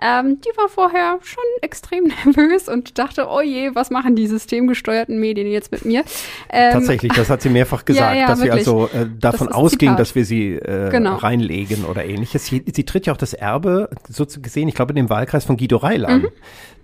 Ähm, 0.02 0.40
die 0.40 0.57
war 0.57 0.69
vorher 0.69 1.19
schon 1.22 1.44
extrem 1.61 2.06
nervös 2.26 2.69
und 2.69 2.98
dachte, 2.98 3.28
oh 3.30 3.41
je, 3.41 3.72
was 3.73 3.90
machen 3.90 4.15
die 4.15 4.28
systemgesteuerten 4.28 5.19
Medien 5.19 5.52
jetzt 5.52 5.72
mit 5.73 5.84
mir? 5.84 6.06
Ähm, 6.49 6.72
Tatsächlich, 6.72 7.11
das 7.11 7.30
hat 7.30 7.41
sie 7.41 7.49
mehrfach 7.49 7.84
gesagt, 7.86 8.15
ja, 8.15 8.22
ja, 8.22 8.28
dass 8.28 8.41
wirklich. 8.41 8.64
sie 8.64 8.72
also 8.72 8.90
äh, 8.94 9.07
davon 9.19 9.48
das 9.48 9.56
ausging, 9.56 9.98
dass 9.98 10.15
wir 10.15 10.23
sie 10.23 10.53
äh, 10.53 10.90
genau. 10.90 11.15
reinlegen 11.15 11.84
oder 11.84 12.06
ähnliches. 12.06 12.45
Sie, 12.45 12.64
sie, 12.73 12.86
tritt 12.86 13.06
ja 13.06 13.14
auch 13.14 13.18
das 13.18 13.34
Erbe, 13.34 13.90
so 14.07 14.23
zu 14.23 14.41
gesehen, 14.41 14.69
ich 14.69 14.76
glaube, 14.76 14.91
in 14.91 14.95
dem 14.95 15.10
Wahlkreis 15.10 15.44
von 15.44 15.57
Guido 15.57 15.76
Reil 15.76 16.06
an. 16.06 16.22
Mhm. 16.22 16.30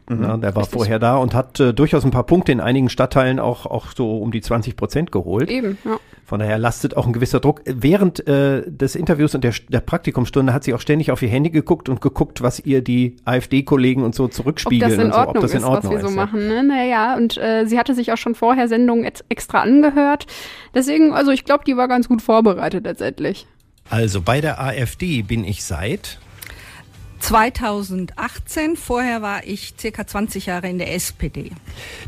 Mhm, 0.10 0.24
ja, 0.24 0.38
der 0.38 0.56
war 0.56 0.64
richtig. 0.64 0.78
vorher 0.78 1.00
da 1.00 1.18
und 1.18 1.34
hat 1.34 1.60
äh, 1.60 1.74
durchaus 1.74 2.06
ein 2.06 2.12
paar 2.12 2.26
Punkte 2.26 2.52
in 2.52 2.62
einigen 2.62 2.90
Stadtteilen 2.90 3.40
auch, 3.40 3.66
auch 3.66 3.88
so 3.96 4.20
um 4.20 4.32
die 4.32 4.42
20 4.42 4.76
Prozent 4.76 5.12
geholt. 5.12 5.50
Eben, 5.50 5.78
ja. 5.84 5.98
Von 6.28 6.40
daher 6.40 6.58
lastet 6.58 6.98
auch 6.98 7.08
ein 7.08 7.14
gewisser 7.14 7.40
Druck. 7.40 7.62
Während 7.66 8.28
äh, 8.28 8.70
des 8.70 8.96
Interviews 8.96 9.34
und 9.34 9.46
der, 9.46 9.54
der 9.70 9.80
Praktikumsstunde 9.80 10.54
hat 10.54 10.66
sie 10.66 10.74
auch 10.74 10.82
ständig 10.82 11.12
auf 11.12 11.22
ihr 11.22 11.30
Handy 11.30 11.50
geguckt 11.50 11.88
und 11.88 12.02
geguckt, 12.02 12.42
was 12.42 12.60
ihr 12.60 12.82
die 12.82 13.16
AfD-Kollegen 13.24 14.04
und 14.04 14.14
so 14.14 14.28
zurückspiegeln. 14.28 14.92
Ob 14.92 14.98
das 14.98 15.06
in 15.06 15.14
Ordnung, 15.14 15.24
so, 15.24 15.40
ob 15.40 15.42
das 15.42 15.54
in 15.54 15.64
Ordnung 15.64 15.92
ist, 15.94 16.04
was 16.04 16.04
wir 16.04 16.10
so 16.10 16.16
ja. 16.16 16.26
machen. 16.26 16.48
Ne? 16.48 16.64
Naja, 16.64 17.16
und 17.16 17.38
äh, 17.38 17.66
sie 17.66 17.80
hatte 17.80 17.96
sich 17.96 18.12
auch 18.12 18.18
schon 18.18 18.36
vorher 18.36 18.68
Sendungen 18.68 19.10
extra 19.30 19.62
angehört. 19.62 20.28
Deswegen, 20.74 21.14
also 21.14 21.32
ich 21.32 21.46
glaube, 21.46 21.64
die 21.66 21.78
war 21.78 21.88
ganz 21.88 22.10
gut 22.10 22.22
vorbereitet 22.22 22.84
letztendlich. 22.84 23.48
Also 23.90 24.22
bei 24.22 24.42
der 24.42 24.62
AfD 24.62 25.22
bin 25.22 25.46
ich 25.46 25.64
seit 25.64 26.20
2018. 27.20 28.76
Vorher 28.76 29.22
war 29.22 29.46
ich 29.46 29.74
circa 29.80 30.06
20 30.06 30.46
Jahre 30.48 30.70
in 30.70 30.78
der 30.78 30.94
SPD. 30.94 31.52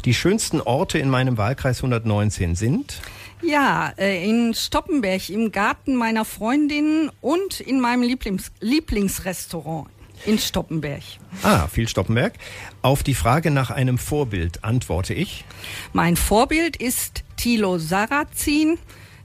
Die 0.05 0.13
schönsten 0.13 0.61
Orte 0.61 0.99
in 0.99 1.09
meinem 1.09 1.37
Wahlkreis 1.37 1.77
119 1.79 2.55
sind? 2.55 3.01
Ja, 3.41 3.93
äh, 3.97 4.27
in 4.27 4.53
Stoppenberg 4.53 5.29
im 5.29 5.51
Garten 5.51 5.95
meiner 5.95 6.25
Freundin 6.25 7.09
und 7.21 7.59
in 7.59 7.79
meinem 7.79 8.03
Lieblings 8.03 8.51
Lieblingsrestaurant 8.59 9.87
in 10.25 10.37
Stoppenberg. 10.37 11.03
Ah, 11.43 11.67
viel 11.67 11.87
Stoppenberg. 11.87 12.33
Auf 12.81 13.03
die 13.03 13.13
Frage 13.13 13.51
nach 13.51 13.71
einem 13.71 13.97
Vorbild 13.97 14.63
antworte 14.63 15.13
ich. 15.13 15.45
Mein 15.93 16.17
Vorbild 16.17 16.75
ist 16.75 17.23
Thilo 17.37 17.77
Sarrazin, 17.77 18.77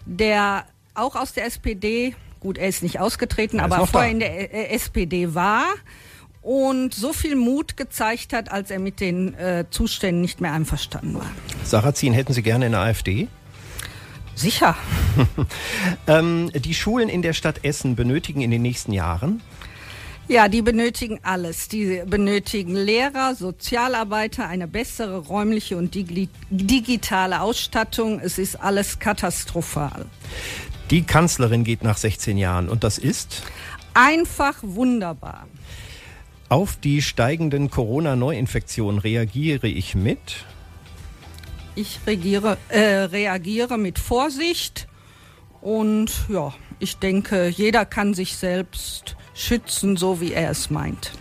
der 0.04 0.66
auch 0.94 1.16
aus 1.16 1.32
der 1.32 1.46
SPD 1.46 2.14
Gut, 2.44 2.58
er 2.58 2.68
ist 2.68 2.82
nicht 2.82 3.00
ausgetreten, 3.00 3.58
er 3.58 3.64
aber 3.64 3.86
vorher 3.86 4.10
da. 4.10 4.12
in 4.12 4.20
der 4.20 4.52
äh, 4.52 4.74
SPD 4.74 5.34
war 5.34 5.64
und 6.42 6.92
so 6.92 7.14
viel 7.14 7.36
Mut 7.36 7.78
gezeigt 7.78 8.34
hat, 8.34 8.52
als 8.52 8.70
er 8.70 8.78
mit 8.78 9.00
den 9.00 9.32
äh, 9.32 9.64
Zuständen 9.70 10.20
nicht 10.20 10.42
mehr 10.42 10.52
einverstanden 10.52 11.14
war. 11.14 11.30
Sarrazin 11.64 12.12
hätten 12.12 12.34
Sie 12.34 12.42
gerne 12.42 12.66
in 12.66 12.72
der 12.72 12.82
AfD? 12.82 13.28
Sicher. 14.34 14.76
ähm, 16.06 16.50
die 16.54 16.74
Schulen 16.74 17.08
in 17.08 17.22
der 17.22 17.32
Stadt 17.32 17.64
Essen 17.64 17.96
benötigen 17.96 18.42
in 18.42 18.50
den 18.50 18.60
nächsten 18.60 18.92
Jahren 18.92 19.40
ja, 20.26 20.48
die 20.48 20.62
benötigen 20.62 21.20
alles. 21.22 21.68
Die 21.68 22.02
benötigen 22.06 22.74
Lehrer, 22.74 23.34
Sozialarbeiter, 23.34 24.48
eine 24.48 24.66
bessere 24.66 25.18
räumliche 25.18 25.76
und 25.76 25.94
digitale 25.94 27.42
Ausstattung. 27.42 28.20
Es 28.20 28.38
ist 28.38 28.56
alles 28.56 28.98
katastrophal. 28.98 30.06
Die 30.90 31.02
Kanzlerin 31.02 31.64
geht 31.64 31.82
nach 31.82 31.96
16 31.96 32.36
Jahren 32.36 32.68
und 32.68 32.84
das 32.84 32.98
ist? 32.98 33.42
Einfach 33.94 34.56
wunderbar. 34.62 35.46
Auf 36.48 36.76
die 36.76 37.00
steigenden 37.00 37.70
Corona-Neuinfektionen 37.70 39.00
reagiere 39.00 39.66
ich 39.66 39.94
mit? 39.94 40.44
Ich 41.74 42.00
reagiere, 42.06 42.58
äh, 42.68 42.80
reagiere 42.80 43.78
mit 43.78 43.98
Vorsicht 43.98 44.86
und 45.60 46.12
ja, 46.28 46.52
ich 46.78 46.98
denke, 46.98 47.48
jeder 47.48 47.86
kann 47.86 48.14
sich 48.14 48.36
selbst 48.36 49.16
schützen, 49.32 49.96
so 49.96 50.20
wie 50.20 50.32
er 50.32 50.50
es 50.50 50.70
meint. 50.70 51.12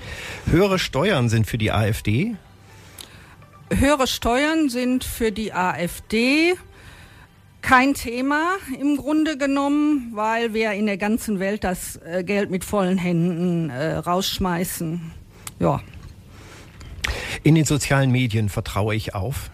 Höhere 0.45 0.77
Steuern 0.77 1.29
sind 1.29 1.47
für 1.47 1.57
die 1.57 1.71
AfD? 1.71 2.35
Höhere 3.71 4.07
Steuern 4.07 4.69
sind 4.69 5.03
für 5.03 5.31
die 5.31 5.53
AfD 5.53 6.55
kein 7.63 7.95
Thema 7.95 8.57
im 8.79 8.97
Grunde 8.97 9.37
genommen, 9.37 10.11
weil 10.13 10.53
wir 10.53 10.73
in 10.73 10.85
der 10.85 10.97
ganzen 10.97 11.39
Welt 11.39 11.63
das 11.63 11.95
äh, 12.05 12.23
Geld 12.23 12.51
mit 12.51 12.63
vollen 12.63 12.99
Händen 12.99 13.71
äh, 13.71 13.95
rausschmeißen. 13.95 15.11
Ja. 15.59 15.81
In 17.41 17.55
den 17.55 17.65
sozialen 17.65 18.11
Medien 18.11 18.49
vertraue 18.49 18.93
ich 18.93 19.15
auf? 19.15 19.49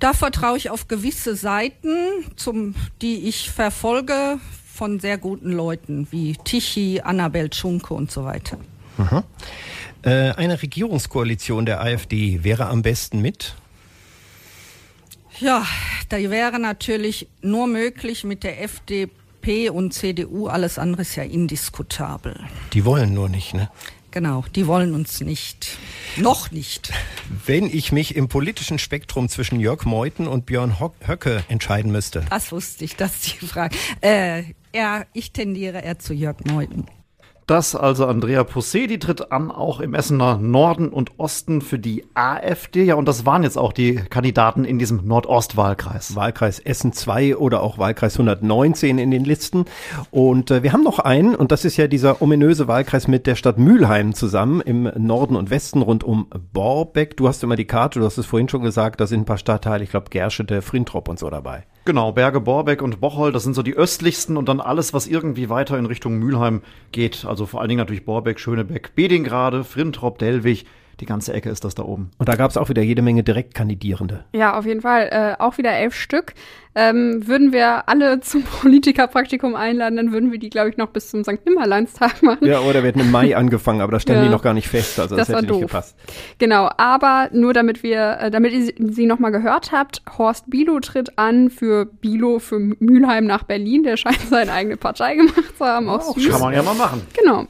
Da 0.00 0.12
vertraue 0.12 0.56
ich 0.56 0.70
auf 0.70 0.88
gewisse 0.88 1.36
Seiten, 1.36 1.96
zum, 2.36 2.74
die 3.02 3.28
ich 3.28 3.50
verfolge 3.50 4.38
von 4.72 5.00
sehr 5.00 5.18
guten 5.18 5.52
Leuten 5.52 6.08
wie 6.10 6.36
Tichy, 6.44 7.00
Annabel 7.02 7.52
Schunke 7.52 7.94
und 7.94 8.10
so 8.10 8.24
weiter. 8.24 8.58
Mhm. 8.96 9.22
Äh, 10.02 10.30
eine 10.32 10.62
Regierungskoalition 10.62 11.66
der 11.66 11.82
AfD 11.82 12.42
wäre 12.42 12.66
am 12.66 12.82
besten 12.82 13.20
mit? 13.20 13.54
Ja, 15.40 15.64
da 16.08 16.16
wäre 16.18 16.58
natürlich 16.58 17.28
nur 17.42 17.66
möglich 17.66 18.24
mit 18.24 18.42
der 18.42 18.62
FDP 18.62 19.70
und 19.70 19.94
CDU. 19.94 20.48
Alles 20.48 20.78
andere 20.78 21.02
ist 21.02 21.14
ja 21.16 21.22
indiskutabel. 21.22 22.40
Die 22.72 22.84
wollen 22.84 23.14
nur 23.14 23.28
nicht, 23.28 23.54
ne? 23.54 23.70
Genau, 24.10 24.44
die 24.56 24.66
wollen 24.66 24.94
uns 24.94 25.20
nicht. 25.20 25.78
Noch 26.16 26.50
nicht. 26.50 26.90
Wenn 27.46 27.66
ich 27.66 27.92
mich 27.92 28.16
im 28.16 28.28
politischen 28.28 28.78
Spektrum 28.78 29.28
zwischen 29.28 29.60
Jörg 29.60 29.84
Meuthen 29.84 30.26
und 30.26 30.46
Björn 30.46 30.80
Höcke 30.80 31.44
entscheiden 31.48 31.92
müsste. 31.92 32.24
Das 32.30 32.50
wusste 32.50 32.84
ich, 32.84 32.96
das 32.96 33.16
ist 33.16 33.40
die 33.40 33.46
Frage. 33.46 33.76
Äh, 34.00 34.44
ja, 34.74 35.04
ich 35.12 35.32
tendiere 35.32 35.82
eher 35.82 35.98
zu 35.98 36.14
Jörg 36.14 36.38
Meuthen. 36.46 36.86
Das 37.48 37.74
also 37.74 38.04
Andrea 38.04 38.42
Possé, 38.42 38.86
die 38.86 38.98
tritt 38.98 39.32
an, 39.32 39.50
auch 39.50 39.80
im 39.80 39.94
Essener 39.94 40.36
Norden 40.36 40.90
und 40.90 41.18
Osten 41.18 41.62
für 41.62 41.78
die 41.78 42.04
AfD. 42.12 42.84
Ja, 42.84 42.96
und 42.96 43.08
das 43.08 43.24
waren 43.24 43.42
jetzt 43.42 43.56
auch 43.56 43.72
die 43.72 43.94
Kandidaten 43.94 44.66
in 44.66 44.78
diesem 44.78 45.06
Nordostwahlkreis. 45.06 46.14
Wahlkreis 46.14 46.58
Essen 46.58 46.92
2 46.92 47.38
oder 47.38 47.62
auch 47.62 47.78
Wahlkreis 47.78 48.16
119 48.16 48.98
in 48.98 49.10
den 49.10 49.24
Listen. 49.24 49.64
Und 50.10 50.50
äh, 50.50 50.62
wir 50.62 50.74
haben 50.74 50.84
noch 50.84 50.98
einen, 50.98 51.34
und 51.34 51.50
das 51.50 51.64
ist 51.64 51.78
ja 51.78 51.86
dieser 51.86 52.20
ominöse 52.20 52.68
Wahlkreis 52.68 53.08
mit 53.08 53.26
der 53.26 53.34
Stadt 53.34 53.56
Mülheim 53.56 54.12
zusammen 54.12 54.60
im 54.60 54.82
Norden 54.98 55.34
und 55.34 55.48
Westen 55.48 55.80
rund 55.80 56.04
um 56.04 56.26
Borbeck. 56.52 57.16
Du 57.16 57.28
hast 57.28 57.42
immer 57.42 57.56
die 57.56 57.64
Karte, 57.64 58.00
du 58.00 58.04
hast 58.04 58.18
es 58.18 58.26
vorhin 58.26 58.50
schon 58.50 58.60
gesagt, 58.60 59.00
da 59.00 59.06
sind 59.06 59.20
ein 59.20 59.24
paar 59.24 59.38
Stadtteile, 59.38 59.84
ich 59.84 59.90
glaube 59.90 60.10
Gerschede, 60.10 60.60
Frintrop 60.60 61.08
und 61.08 61.18
so 61.18 61.30
dabei. 61.30 61.64
Genau, 61.88 62.12
Berge 62.12 62.42
Borbeck 62.42 62.82
und 62.82 63.00
Bocholt, 63.00 63.34
das 63.34 63.44
sind 63.44 63.54
so 63.54 63.62
die 63.62 63.72
östlichsten 63.72 64.36
und 64.36 64.46
dann 64.46 64.60
alles, 64.60 64.92
was 64.92 65.06
irgendwie 65.06 65.48
weiter 65.48 65.78
in 65.78 65.86
Richtung 65.86 66.18
Mülheim 66.18 66.60
geht. 66.92 67.24
Also 67.24 67.46
vor 67.46 67.60
allen 67.60 67.70
Dingen 67.70 67.78
natürlich 67.78 68.04
Borbeck, 68.04 68.38
Schönebeck, 68.38 68.94
Bedingrade, 68.94 69.64
Frintrop, 69.64 70.18
Dellwig, 70.18 70.66
die 71.00 71.06
ganze 71.06 71.32
Ecke 71.32 71.48
ist 71.48 71.64
das 71.64 71.74
da 71.74 71.84
oben. 71.84 72.10
Und 72.18 72.28
da 72.28 72.34
gab 72.36 72.50
es 72.50 72.58
auch 72.58 72.68
wieder 72.68 72.82
jede 72.82 73.00
Menge 73.00 73.22
Direktkandidierende. 73.22 74.26
Ja, 74.34 74.58
auf 74.58 74.66
jeden 74.66 74.82
Fall. 74.82 75.08
Äh, 75.10 75.42
auch 75.42 75.56
wieder 75.56 75.72
elf 75.72 75.94
Stück. 75.94 76.34
Ähm, 76.80 77.26
würden 77.26 77.50
wir 77.50 77.88
alle 77.88 78.20
zum 78.20 78.42
Politikerpraktikum 78.60 79.56
einladen, 79.56 79.96
dann 79.96 80.12
würden 80.12 80.30
wir 80.30 80.38
die, 80.38 80.48
glaube 80.48 80.70
ich, 80.70 80.76
noch 80.76 80.90
bis 80.90 81.10
zum 81.10 81.24
St. 81.24 81.44
Nimmerleinstag 81.44 82.22
machen. 82.22 82.46
Ja, 82.46 82.60
oder 82.60 82.84
wir 82.84 82.88
hätten 82.90 83.00
im 83.00 83.10
Mai 83.10 83.36
angefangen, 83.36 83.80
aber 83.80 83.90
da 83.90 83.98
standen 83.98 84.22
ja. 84.22 84.28
die 84.28 84.32
noch 84.32 84.42
gar 84.42 84.54
nicht 84.54 84.68
fest. 84.68 85.00
Also 85.00 85.16
das, 85.16 85.26
das 85.26 85.36
hätte 85.36 85.50
nicht 85.50 85.60
gepasst. 85.62 85.96
Genau, 86.38 86.70
aber 86.76 87.30
nur 87.32 87.52
damit 87.52 87.82
wir, 87.82 88.18
äh, 88.20 88.30
damit 88.30 88.52
ihr 88.52 88.72
sie 88.78 89.06
nochmal 89.06 89.32
gehört 89.32 89.72
habt, 89.72 90.02
Horst 90.16 90.48
Bilo 90.50 90.78
tritt 90.78 91.18
an 91.18 91.50
für 91.50 91.86
Bilo 91.86 92.38
für 92.38 92.60
Mülheim 92.60 93.26
nach 93.26 93.42
Berlin. 93.42 93.82
Der 93.82 93.96
scheint 93.96 94.20
seine 94.30 94.52
eigene 94.52 94.76
Partei 94.76 95.16
gemacht 95.16 95.58
zu 95.58 95.64
haben. 95.64 95.88
Auch 95.88 96.10
oh, 96.10 96.30
kann 96.30 96.40
man 96.40 96.54
ja 96.54 96.62
mal 96.62 96.74
machen. 96.74 97.02
Genau. 97.18 97.48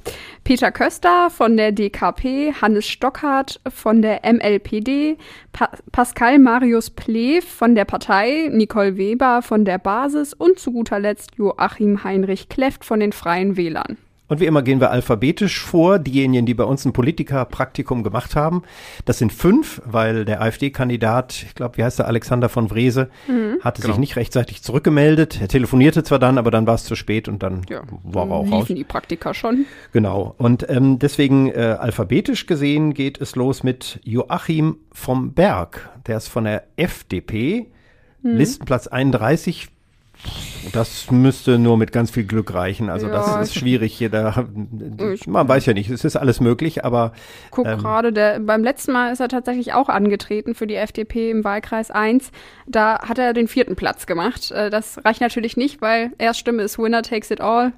Peter 0.48 0.72
Köster 0.72 1.28
von 1.28 1.58
der 1.58 1.72
DKP, 1.72 2.54
Hannes 2.62 2.86
Stockhardt 2.86 3.60
von 3.68 4.00
der 4.00 4.22
MLPD, 4.24 5.18
pa 5.52 5.68
Pascal 5.92 6.38
Marius 6.38 6.88
Plev 6.88 7.44
von 7.44 7.74
der 7.74 7.84
Partei, 7.84 8.48
Nicole 8.50 8.96
Weber 9.18 9.42
von 9.42 9.64
der 9.64 9.78
Basis 9.78 10.32
und 10.32 10.60
zu 10.60 10.70
guter 10.70 11.00
Letzt 11.00 11.34
Joachim 11.34 12.04
Heinrich 12.04 12.48
Kleft 12.48 12.84
von 12.84 13.00
den 13.00 13.10
Freien 13.10 13.56
Wählern. 13.56 13.96
Und 14.28 14.38
wie 14.38 14.44
immer 14.44 14.62
gehen 14.62 14.78
wir 14.78 14.92
alphabetisch 14.92 15.58
vor. 15.58 15.98
Diejenigen, 15.98 16.46
die 16.46 16.54
bei 16.54 16.62
uns 16.62 16.84
ein 16.84 16.92
Politikerpraktikum 16.92 18.04
gemacht 18.04 18.36
haben, 18.36 18.62
das 19.06 19.18
sind 19.18 19.32
fünf, 19.32 19.82
weil 19.86 20.24
der 20.24 20.40
AfD-Kandidat, 20.40 21.42
ich 21.48 21.54
glaube, 21.56 21.78
wie 21.78 21.84
heißt 21.84 21.98
der, 21.98 22.06
Alexander 22.06 22.48
von 22.48 22.70
Wrese, 22.70 23.08
mhm. 23.26 23.58
hatte 23.60 23.82
genau. 23.82 23.94
sich 23.94 24.00
nicht 24.00 24.14
rechtzeitig 24.16 24.62
zurückgemeldet. 24.62 25.40
Er 25.40 25.48
telefonierte 25.48 26.04
zwar 26.04 26.20
dann, 26.20 26.38
aber 26.38 26.52
dann 26.52 26.66
war 26.68 26.76
es 26.76 26.84
zu 26.84 26.94
spät 26.94 27.26
und 27.26 27.42
dann 27.42 27.62
ja, 27.68 27.80
war 28.04 28.28
er 28.28 28.34
auch 28.34 28.44
liefen 28.44 28.52
raus. 28.52 28.68
die 28.68 28.84
Praktika 28.84 29.34
schon. 29.34 29.64
Genau. 29.92 30.34
Und 30.38 30.68
ähm, 30.70 31.00
deswegen 31.00 31.50
äh, 31.50 31.76
alphabetisch 31.80 32.46
gesehen 32.46 32.94
geht 32.94 33.20
es 33.20 33.34
los 33.34 33.64
mit 33.64 33.98
Joachim 34.04 34.76
vom 34.92 35.32
Berg. 35.32 35.88
Der 36.06 36.18
ist 36.18 36.28
von 36.28 36.44
der 36.44 36.64
FDP. 36.76 37.66
Mhm. 38.22 38.36
Listenplatz 38.36 38.86
31 38.86 39.68
das 40.72 41.10
müsste 41.10 41.58
nur 41.58 41.76
mit 41.76 41.92
ganz 41.92 42.10
viel 42.10 42.24
Glück 42.24 42.52
reichen. 42.52 42.90
Also 42.90 43.06
ja, 43.06 43.12
das 43.12 43.48
ist 43.48 43.54
schwierig 43.54 43.94
hier. 43.96 44.10
Da, 44.10 44.46
man 45.26 45.48
weiß 45.48 45.66
ja 45.66 45.72
nicht, 45.72 45.88
es 45.90 46.04
ist 46.04 46.16
alles 46.16 46.40
möglich, 46.40 46.84
aber. 46.84 47.12
Guck 47.50 47.66
ähm, 47.66 47.78
gerade, 47.78 48.12
der, 48.12 48.40
beim 48.40 48.62
letzten 48.62 48.92
Mal 48.92 49.12
ist 49.12 49.20
er 49.20 49.28
tatsächlich 49.28 49.72
auch 49.72 49.88
angetreten 49.88 50.54
für 50.54 50.66
die 50.66 50.74
FDP 50.74 51.30
im 51.30 51.44
Wahlkreis 51.44 51.90
1. 51.90 52.32
Da 52.66 53.00
hat 53.08 53.18
er 53.18 53.32
den 53.32 53.48
vierten 53.48 53.76
Platz 53.76 54.06
gemacht. 54.06 54.50
Äh, 54.50 54.70
das 54.70 55.02
reicht 55.04 55.20
natürlich 55.20 55.56
nicht, 55.56 55.80
weil 55.80 56.12
Erststimme 56.18 56.62
ist 56.62 56.78
Winner 56.78 57.02
takes 57.02 57.30
it 57.30 57.40
all. 57.40 57.72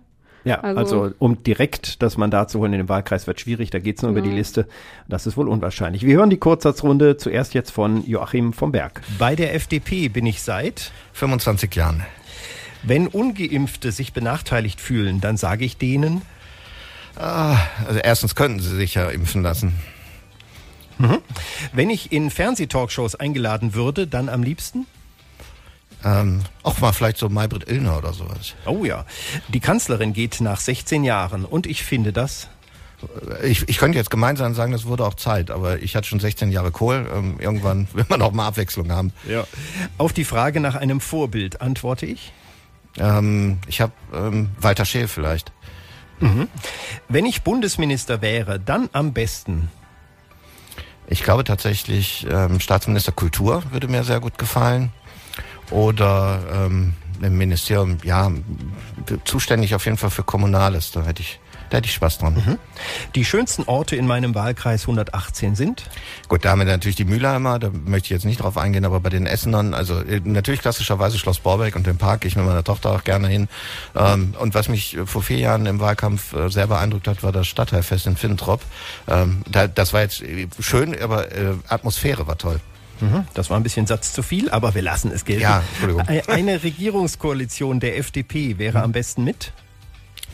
Ja, 0.44 0.60
also, 0.60 1.02
also, 1.02 1.14
um 1.18 1.42
direkt 1.42 2.02
das 2.02 2.16
Mandat 2.16 2.50
zu 2.50 2.60
holen 2.60 2.72
in 2.72 2.78
den 2.78 2.88
Wahlkreis 2.88 3.26
wird 3.26 3.40
schwierig, 3.40 3.70
da 3.70 3.78
geht's 3.78 4.02
nur 4.02 4.12
ja. 4.12 4.18
über 4.18 4.26
die 4.26 4.34
Liste. 4.34 4.66
Das 5.08 5.26
ist 5.26 5.36
wohl 5.36 5.48
unwahrscheinlich. 5.48 6.04
Wir 6.06 6.16
hören 6.16 6.30
die 6.30 6.38
Kurzsatzrunde 6.38 7.16
zuerst 7.16 7.52
jetzt 7.54 7.70
von 7.70 8.06
Joachim 8.06 8.52
vom 8.52 8.72
Berg. 8.72 9.02
Bei 9.18 9.36
der 9.36 9.54
FDP 9.54 10.08
bin 10.08 10.24
ich 10.24 10.42
seit 10.42 10.92
25 11.12 11.74
Jahren. 11.74 12.04
Wenn 12.82 13.06
ungeimpfte 13.06 13.92
sich 13.92 14.12
benachteiligt 14.12 14.80
fühlen, 14.80 15.20
dann 15.20 15.36
sage 15.36 15.64
ich 15.64 15.76
denen. 15.76 16.22
Ah, 17.16 17.58
also 17.86 18.00
erstens 18.00 18.34
könnten 18.34 18.60
sie 18.60 18.74
sich 18.74 18.94
ja 18.94 19.10
impfen 19.10 19.42
lassen. 19.42 19.74
Mhm. 20.98 21.18
Wenn 21.72 21.90
ich 21.90 22.12
in 22.12 22.30
Fernsehtalkshows 22.30 23.14
eingeladen 23.14 23.74
würde, 23.74 24.06
dann 24.06 24.28
am 24.28 24.42
liebsten? 24.42 24.86
Ähm, 26.05 26.43
auch 26.62 26.78
mal 26.81 26.93
vielleicht 26.93 27.18
so 27.18 27.28
Maybrit 27.28 27.68
Illner 27.68 27.98
oder 27.98 28.12
sowas. 28.12 28.55
Oh 28.66 28.85
ja. 28.85 29.05
Die 29.48 29.60
Kanzlerin 29.60 30.12
geht 30.12 30.40
nach 30.40 30.60
16 30.60 31.05
Jahren 31.05 31.44
und 31.44 31.66
ich 31.66 31.82
finde 31.82 32.12
das. 32.12 32.48
Ich, 33.43 33.66
ich 33.68 33.78
könnte 33.78 33.97
jetzt 33.97 34.10
gemeinsam 34.10 34.55
sagen, 34.55 34.72
das 34.72 34.85
wurde 34.85 35.06
auch 35.06 35.14
Zeit, 35.14 35.51
aber 35.51 35.81
ich 35.82 35.97
hatte 35.97 36.06
schon 36.06 36.20
16 36.20 36.51
Jahre 36.52 36.70
Kohl. 36.70 37.09
Ähm, 37.14 37.36
irgendwann 37.39 37.89
will 37.94 38.05
man 38.09 38.22
auch 38.22 38.32
mal 38.32 38.47
Abwechslung 38.47 38.90
haben. 38.93 39.12
Ja. 39.28 39.47
Auf 39.98 40.12
die 40.12 40.24
Frage 40.24 40.60
nach 40.60 40.74
einem 40.74 41.01
Vorbild 41.01 41.60
antworte 41.60 42.06
ich. 42.06 42.32
Ähm, 42.98 43.59
ich 43.66 43.81
habe 43.81 43.93
ähm, 44.12 44.51
Walter 44.59 44.85
Scheel 44.85 45.09
vielleicht. 45.09 45.52
Mhm. 46.20 46.48
Wenn 47.09 47.24
ich 47.24 47.43
Bundesminister 47.43 48.20
wäre, 48.20 48.60
dann 48.60 48.89
am 48.93 49.12
besten. 49.12 49.70
Ich 51.06 51.24
glaube 51.24 51.44
tatsächlich, 51.44 52.27
ähm, 52.31 52.60
Staatsminister 52.60 53.12
Kultur 53.12 53.62
würde 53.72 53.89
mir 53.89 54.05
sehr 54.05 54.20
gut 54.20 54.39
gefallen. 54.39 54.93
Oder 55.70 56.40
ähm, 56.52 56.94
im 57.22 57.38
Ministerium, 57.38 57.98
ja, 58.02 58.30
zuständig 59.24 59.74
auf 59.74 59.84
jeden 59.84 59.97
Fall 59.97 60.10
für 60.10 60.22
Kommunales. 60.22 60.90
Da 60.90 61.02
hätte 61.02 61.22
ich 61.22 61.40
da 61.70 61.76
hätte 61.76 61.86
ich 61.86 61.94
Spaß 61.94 62.18
dran. 62.18 62.34
Mhm. 62.34 62.59
Die 63.14 63.24
schönsten 63.24 63.62
Orte 63.64 63.94
in 63.94 64.06
meinem 64.06 64.34
Wahlkreis 64.34 64.82
118 64.82 65.55
sind? 65.55 65.88
Gut, 66.28 66.44
da 66.44 66.51
haben 66.51 66.59
wir 66.59 66.66
natürlich 66.66 66.97
die 66.97 67.05
Mülheimer, 67.05 67.60
da 67.60 67.70
möchte 67.70 68.06
ich 68.06 68.10
jetzt 68.10 68.24
nicht 68.24 68.42
drauf 68.42 68.59
eingehen, 68.59 68.84
aber 68.84 68.98
bei 68.98 69.09
den 69.09 69.26
Essenern, 69.26 69.72
also 69.72 70.01
äh, 70.01 70.20
natürlich 70.24 70.60
klassischerweise 70.60 71.16
Schloss 71.16 71.38
Borbeck 71.38 71.76
und 71.76 71.86
den 71.86 71.97
Park 71.97 72.22
gehe 72.22 72.28
ich 72.28 72.36
mit 72.36 72.44
meiner 72.44 72.64
Tochter 72.64 72.90
auch 72.90 73.05
gerne 73.05 73.28
hin. 73.28 73.48
Ähm, 73.94 74.34
und 74.38 74.55
was 74.55 74.68
mich 74.68 74.98
vor 75.06 75.22
vier 75.22 75.38
Jahren 75.38 75.66
im 75.66 75.78
Wahlkampf 75.78 76.32
äh, 76.32 76.51
sehr 76.51 76.66
beeindruckt 76.66 77.06
hat, 77.06 77.22
war 77.22 77.30
das 77.30 77.47
Stadtteilfest 77.47 78.06
in 78.09 78.16
Fintrop. 78.16 78.62
Ähm, 79.06 79.42
das 79.48 79.92
war 79.92 80.01
jetzt 80.01 80.22
äh, 80.22 80.48
schön, 80.59 81.01
aber 81.01 81.28
Atmosphäre 81.68 82.26
war 82.26 82.36
toll. 82.36 82.60
Mhm, 83.01 83.24
das 83.35 83.51
war 83.51 83.56
ein 83.56 83.62
bisschen 83.62 83.86
Satz 83.86 84.12
zu 84.12 84.22
viel, 84.22 84.51
aber 84.51 84.74
wir 84.74 84.82
lassen 84.82 85.10
es 85.12 85.24
gelten. 85.24 85.43
Ja, 85.43 85.62
Entschuldigung. 85.72 86.06
Eine 86.28 86.62
Regierungskoalition 86.62 87.81
der 87.81 87.98
FDP 87.98 88.59
wäre 88.59 88.78
mhm. 88.78 88.85
am 88.85 88.93
besten 88.93 89.24
mit? 89.24 89.52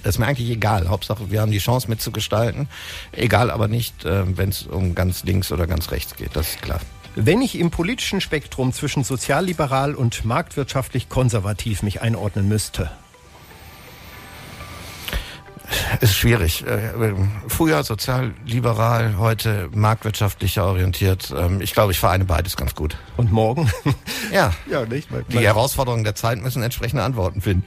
Das 0.02 0.14
ist 0.14 0.18
mir 0.18 0.26
eigentlich 0.26 0.50
egal. 0.50 0.88
Hauptsache, 0.88 1.30
wir 1.30 1.40
haben 1.40 1.50
die 1.50 1.58
Chance 1.58 1.88
mitzugestalten. 1.88 2.68
Egal 3.12 3.50
aber 3.50 3.66
nicht, 3.66 4.04
äh, 4.04 4.36
wenn 4.36 4.50
es 4.50 4.62
um 4.62 4.94
ganz 4.94 5.24
links 5.24 5.50
oder 5.50 5.66
ganz 5.66 5.90
rechts 5.90 6.14
geht. 6.14 6.36
Das 6.36 6.50
ist 6.50 6.62
klar. 6.62 6.80
Wenn 7.16 7.40
ich 7.40 7.58
im 7.58 7.70
politischen 7.70 8.20
Spektrum 8.20 8.72
zwischen 8.72 9.02
sozialliberal 9.02 9.94
und 9.94 10.24
marktwirtschaftlich 10.24 11.08
konservativ 11.08 11.82
mich 11.82 12.02
einordnen 12.02 12.46
müsste, 12.46 12.90
ist 16.00 16.14
schwierig. 16.14 16.64
Äh, 16.66 17.14
früher 17.48 17.82
sozialliberal, 17.82 19.18
heute 19.18 19.68
marktwirtschaftlicher 19.74 20.66
orientiert. 20.66 21.32
Ähm, 21.36 21.60
ich 21.60 21.72
glaube, 21.72 21.92
ich 21.92 21.98
vereine 21.98 22.24
beides 22.24 22.56
ganz 22.56 22.74
gut. 22.74 22.96
Und 23.16 23.32
morgen? 23.32 23.70
Ja. 24.32 24.52
ja 24.68 24.84
nicht, 24.84 25.08
Die 25.28 25.38
Herausforderungen 25.38 26.02
der 26.02 26.16
Zeit 26.16 26.42
müssen 26.42 26.62
entsprechende 26.62 27.04
Antworten 27.04 27.40
finden. 27.40 27.64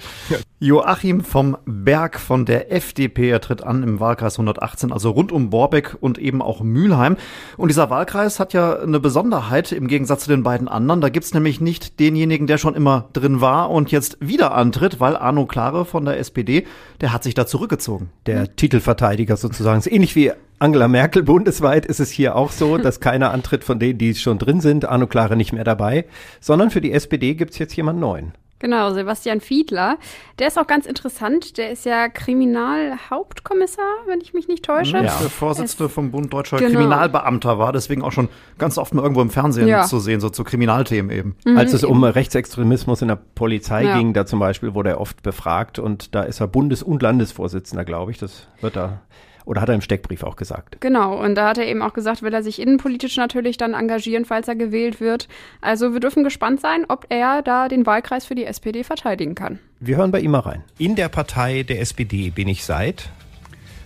Joachim 0.59 1.23
vom 1.23 1.57
Berg 1.65 2.19
von 2.19 2.45
der 2.45 2.73
FDP. 2.73 3.29
Er 3.29 3.39
tritt 3.39 3.63
an 3.63 3.81
im 3.81 4.01
Wahlkreis 4.01 4.33
118, 4.33 4.91
also 4.91 5.11
rund 5.11 5.31
um 5.31 5.49
Borbeck 5.49 5.95
und 6.01 6.17
eben 6.17 6.41
auch 6.41 6.61
Mülheim. 6.61 7.15
Und 7.55 7.69
dieser 7.69 7.89
Wahlkreis 7.89 8.41
hat 8.41 8.51
ja 8.51 8.77
eine 8.77 8.99
Besonderheit 8.99 9.71
im 9.71 9.87
Gegensatz 9.87 10.25
zu 10.25 10.29
den 10.29 10.43
beiden 10.43 10.67
anderen. 10.67 10.99
Da 10.99 11.07
gibt's 11.07 11.33
nämlich 11.33 11.61
nicht 11.61 11.99
denjenigen, 12.01 12.45
der 12.45 12.57
schon 12.57 12.75
immer 12.75 13.07
drin 13.13 13.39
war 13.39 13.69
und 13.69 13.89
jetzt 13.91 14.17
wieder 14.19 14.53
antritt, 14.53 14.99
weil 14.99 15.15
Arno 15.15 15.45
Klare 15.45 15.85
von 15.85 16.03
der 16.03 16.19
SPD, 16.19 16.67
der 16.99 17.13
hat 17.13 17.23
sich 17.23 17.35
da 17.35 17.47
zurückgezogen. 17.47 17.88
Der 18.25 18.41
mhm. 18.41 18.55
Titelverteidiger 18.55 19.37
sozusagen. 19.37 19.79
Ist 19.79 19.91
ähnlich 19.91 20.15
wie 20.15 20.31
Angela 20.59 20.87
Merkel 20.87 21.23
bundesweit 21.23 21.85
ist 21.85 21.99
es 21.99 22.11
hier 22.11 22.35
auch 22.35 22.51
so, 22.51 22.77
dass 22.79 22.99
keiner 22.99 23.31
antritt 23.31 23.63
von 23.63 23.79
denen, 23.79 23.97
die 23.97 24.15
schon 24.15 24.37
drin 24.37 24.61
sind. 24.61 24.85
Arno 24.85 25.07
Klare 25.07 25.35
nicht 25.35 25.53
mehr 25.53 25.63
dabei, 25.63 26.05
sondern 26.39 26.69
für 26.69 26.81
die 26.81 26.91
SPD 26.91 27.35
gibt's 27.35 27.57
jetzt 27.57 27.75
jemanden 27.75 28.01
neuen. 28.01 28.33
Genau, 28.59 28.91
Sebastian 28.91 29.39
Fiedler. 29.39 29.97
Der 30.37 30.47
ist 30.47 30.59
auch 30.59 30.67
ganz 30.67 30.85
interessant. 30.85 31.57
Der 31.57 31.71
ist 31.71 31.85
ja 31.85 32.09
Kriminalhauptkommissar, 32.09 33.85
wenn 34.05 34.19
ich 34.21 34.33
mich 34.33 34.47
nicht 34.47 34.65
täusche. 34.65 34.97
Ja, 34.97 35.03
der 35.03 35.29
Vorsitzende 35.29 35.89
vom 35.89 36.11
Bund 36.11 36.33
Deutscher 36.33 36.57
genau. 36.57 36.71
Kriminalbeamter 36.71 37.57
war, 37.57 37.71
deswegen 37.71 38.01
auch 38.01 38.11
schon 38.11 38.27
ganz 38.57 38.77
oft 38.77 38.93
mal 38.93 39.01
irgendwo 39.01 39.21
im 39.21 39.29
Fernsehen 39.29 39.67
ja. 39.67 39.85
zu 39.85 39.99
sehen, 39.99 40.19
so 40.19 40.29
zu 40.29 40.43
Kriminalthemen 40.43 41.09
eben. 41.09 41.35
Mhm, 41.45 41.57
Als 41.57 41.73
es 41.73 41.83
um 41.83 42.03
Rechtsextremismus 42.03 43.01
in 43.01 43.07
der 43.07 43.19
Polizei 43.35 43.85
ja. 43.85 43.97
ging, 43.97 44.13
da 44.13 44.25
zum 44.25 44.39
Beispiel 44.39 44.73
wurde 44.73 44.89
er 44.89 45.01
oft 45.01 45.23
befragt 45.23 45.79
und 45.79 46.13
da 46.13 46.23
ist 46.23 46.41
er 46.41 46.47
Bundes- 46.47 46.83
und 46.83 47.01
Landesvorsitzender, 47.01 47.85
glaube 47.85 48.11
ich. 48.11 48.17
Das 48.17 48.47
wird 48.61 48.75
da 48.75 49.01
oder 49.45 49.61
hat 49.61 49.69
er 49.69 49.75
im 49.75 49.81
Steckbrief 49.81 50.23
auch 50.23 50.35
gesagt? 50.35 50.79
Genau, 50.81 51.15
und 51.17 51.35
da 51.35 51.49
hat 51.49 51.57
er 51.57 51.67
eben 51.67 51.81
auch 51.81 51.93
gesagt, 51.93 52.21
will 52.21 52.33
er 52.33 52.43
sich 52.43 52.61
innenpolitisch 52.61 53.17
natürlich 53.17 53.57
dann 53.57 53.73
engagieren, 53.73 54.25
falls 54.25 54.47
er 54.47 54.55
gewählt 54.55 54.99
wird. 54.99 55.27
Also 55.61 55.93
wir 55.93 55.99
dürfen 55.99 56.23
gespannt 56.23 56.61
sein, 56.61 56.85
ob 56.87 57.05
er 57.09 57.41
da 57.41 57.67
den 57.67 57.85
Wahlkreis 57.85 58.25
für 58.25 58.35
die 58.35 58.45
SPD 58.45 58.83
verteidigen 58.83 59.35
kann. 59.35 59.59
Wir 59.79 59.97
hören 59.97 60.11
bei 60.11 60.19
ihm 60.19 60.31
mal 60.31 60.39
rein. 60.39 60.63
In 60.77 60.95
der 60.95 61.09
Partei 61.09 61.63
der 61.63 61.79
SPD 61.81 62.29
bin 62.29 62.47
ich 62.47 62.65
seit 62.65 63.09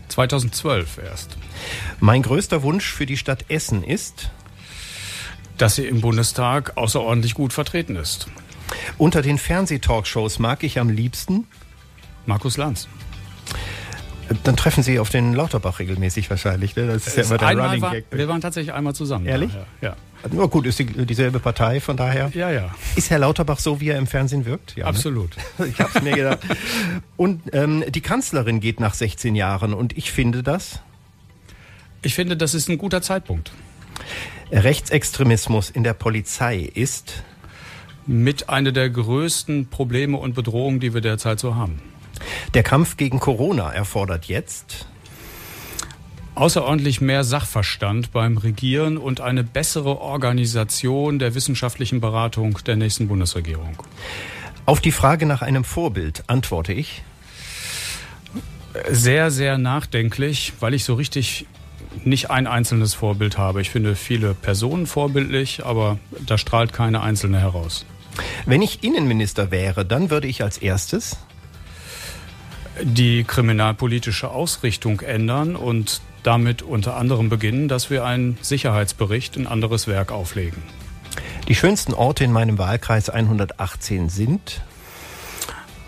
2012 0.09 0.99
erst. 1.03 1.37
Mein 1.99 2.21
größter 2.21 2.63
Wunsch 2.63 2.91
für 2.91 3.05
die 3.05 3.17
Stadt 3.17 3.45
Essen 3.49 3.83
ist, 3.83 4.31
dass 5.57 5.75
sie 5.75 5.85
im 5.85 6.01
Bundestag 6.01 6.77
außerordentlich 6.77 7.35
gut 7.35 7.53
vertreten 7.53 7.95
ist. 7.95 8.27
Unter 8.97 9.21
den 9.21 9.37
Fernsehtalkshows 9.37 10.39
mag 10.39 10.63
ich 10.63 10.79
am 10.79 10.89
liebsten 10.89 11.47
Markus 12.25 12.57
Lanz. 12.57 12.87
Dann 14.43 14.55
treffen 14.55 14.83
Sie 14.83 14.99
auf 14.99 15.09
den 15.09 15.33
Lauterbach 15.33 15.79
regelmäßig 15.79 16.29
wahrscheinlich. 16.29 16.75
Ne? 16.75 16.87
Das 16.87 17.07
ist 17.07 17.17
ja 17.17 17.23
immer 17.23 17.37
der 17.37 17.57
Running 17.57 17.81
war, 17.81 17.91
Gag. 17.91 18.05
Wir 18.11 18.27
waren 18.27 18.41
tatsächlich 18.41 18.73
einmal 18.73 18.93
zusammen. 18.95 19.25
Ehrlich? 19.25 19.51
Ja. 19.81 19.89
ja. 19.89 19.95
Nur 20.31 20.49
gut, 20.49 20.65
ist 20.65 20.79
die, 20.79 20.85
dieselbe 20.85 21.39
Partei, 21.39 21.81
von 21.81 21.97
daher. 21.97 22.31
Ja, 22.33 22.49
ja. 22.49 22.73
Ist 22.95 23.09
Herr 23.09 23.19
Lauterbach 23.19 23.59
so, 23.59 23.81
wie 23.81 23.89
er 23.89 23.97
im 23.97 24.07
Fernsehen 24.07 24.45
wirkt? 24.45 24.75
Ja, 24.75 24.85
ne? 24.85 24.89
Absolut. 24.89 25.35
Ne? 25.57 25.67
Ich 25.73 25.79
hab's 25.79 26.01
mir 26.01 26.15
gedacht. 26.15 26.39
Und 27.17 27.41
ähm, 27.53 27.83
die 27.89 28.01
Kanzlerin 28.01 28.59
geht 28.59 28.79
nach 28.79 28.93
16 28.93 29.35
Jahren 29.35 29.73
und 29.73 29.97
ich 29.97 30.11
finde 30.11 30.43
das? 30.43 30.79
Ich 32.01 32.15
finde, 32.15 32.37
das 32.37 32.53
ist 32.53 32.69
ein 32.69 32.77
guter 32.77 33.01
Zeitpunkt. 33.01 33.51
Rechtsextremismus 34.51 35.69
in 35.69 35.83
der 35.83 35.93
Polizei 35.93 36.59
ist 36.73 37.23
mit 38.05 38.49
einer 38.49 38.71
der 38.71 38.89
größten 38.89 39.67
Probleme 39.67 40.17
und 40.17 40.35
Bedrohungen, 40.35 40.79
die 40.79 40.93
wir 40.93 41.01
derzeit 41.01 41.39
so 41.39 41.55
haben. 41.55 41.81
Der 42.53 42.63
Kampf 42.63 42.97
gegen 42.97 43.19
Corona 43.19 43.71
erfordert 43.71 44.25
jetzt 44.25 44.87
außerordentlich 46.35 46.99
mehr 46.99 47.23
Sachverstand 47.23 48.11
beim 48.11 48.37
Regieren 48.37 48.97
und 48.97 49.21
eine 49.21 49.43
bessere 49.43 49.99
Organisation 49.99 51.19
der 51.19 51.35
wissenschaftlichen 51.35 52.01
Beratung 52.01 52.57
der 52.65 52.75
nächsten 52.75 53.07
Bundesregierung. 53.07 53.83
Auf 54.65 54.81
die 54.81 54.91
Frage 54.91 55.25
nach 55.25 55.41
einem 55.41 55.63
Vorbild 55.63 56.23
antworte 56.27 56.73
ich 56.73 57.03
sehr, 58.89 59.29
sehr 59.29 59.57
nachdenklich, 59.57 60.53
weil 60.59 60.73
ich 60.73 60.83
so 60.83 60.95
richtig 60.95 61.45
nicht 62.03 62.31
ein 62.31 62.47
einzelnes 62.47 62.95
Vorbild 62.95 63.37
habe. 63.37 63.61
Ich 63.61 63.69
finde 63.69 63.95
viele 63.95 64.33
Personen 64.33 64.87
vorbildlich, 64.87 65.63
aber 65.65 65.99
da 66.25 66.37
strahlt 66.37 66.73
keine 66.73 67.01
einzelne 67.01 67.39
heraus. 67.39 67.85
Wenn 68.45 68.61
ich 68.61 68.83
Innenminister 68.83 69.51
wäre, 69.51 69.85
dann 69.85 70.09
würde 70.09 70.27
ich 70.27 70.43
als 70.43 70.57
erstes 70.57 71.17
die 72.81 73.23
kriminalpolitische 73.23 74.29
Ausrichtung 74.29 75.01
ändern 75.01 75.55
und 75.55 76.01
damit 76.23 76.61
unter 76.61 76.95
anderem 76.95 77.29
beginnen, 77.29 77.67
dass 77.67 77.89
wir 77.89 78.05
einen 78.05 78.37
Sicherheitsbericht 78.41 79.35
in 79.35 79.47
anderes 79.47 79.87
Werk 79.87 80.11
auflegen. 80.11 80.63
Die 81.47 81.55
schönsten 81.55 81.93
Orte 81.93 82.23
in 82.23 82.31
meinem 82.31 82.57
Wahlkreis 82.57 83.09
118 83.09 84.09
sind 84.09 84.61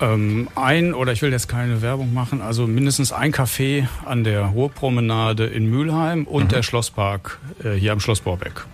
ähm, 0.01 0.49
ein, 0.55 0.93
oder 0.93 1.13
ich 1.13 1.21
will 1.21 1.31
jetzt 1.31 1.47
keine 1.47 1.81
Werbung 1.81 2.13
machen, 2.13 2.41
also 2.41 2.67
mindestens 2.67 3.13
ein 3.13 3.33
Café 3.33 3.87
an 4.05 4.23
der 4.23 4.41
Ruhrpromenade 4.47 5.45
in 5.45 5.69
Mülheim 5.69 6.25
und 6.25 6.45
mhm. 6.45 6.49
der 6.49 6.63
Schlosspark 6.63 7.39
äh, 7.63 7.71
hier 7.73 7.93
am 7.93 7.99
Schloss 7.99 8.21
Borbeck. 8.21 8.65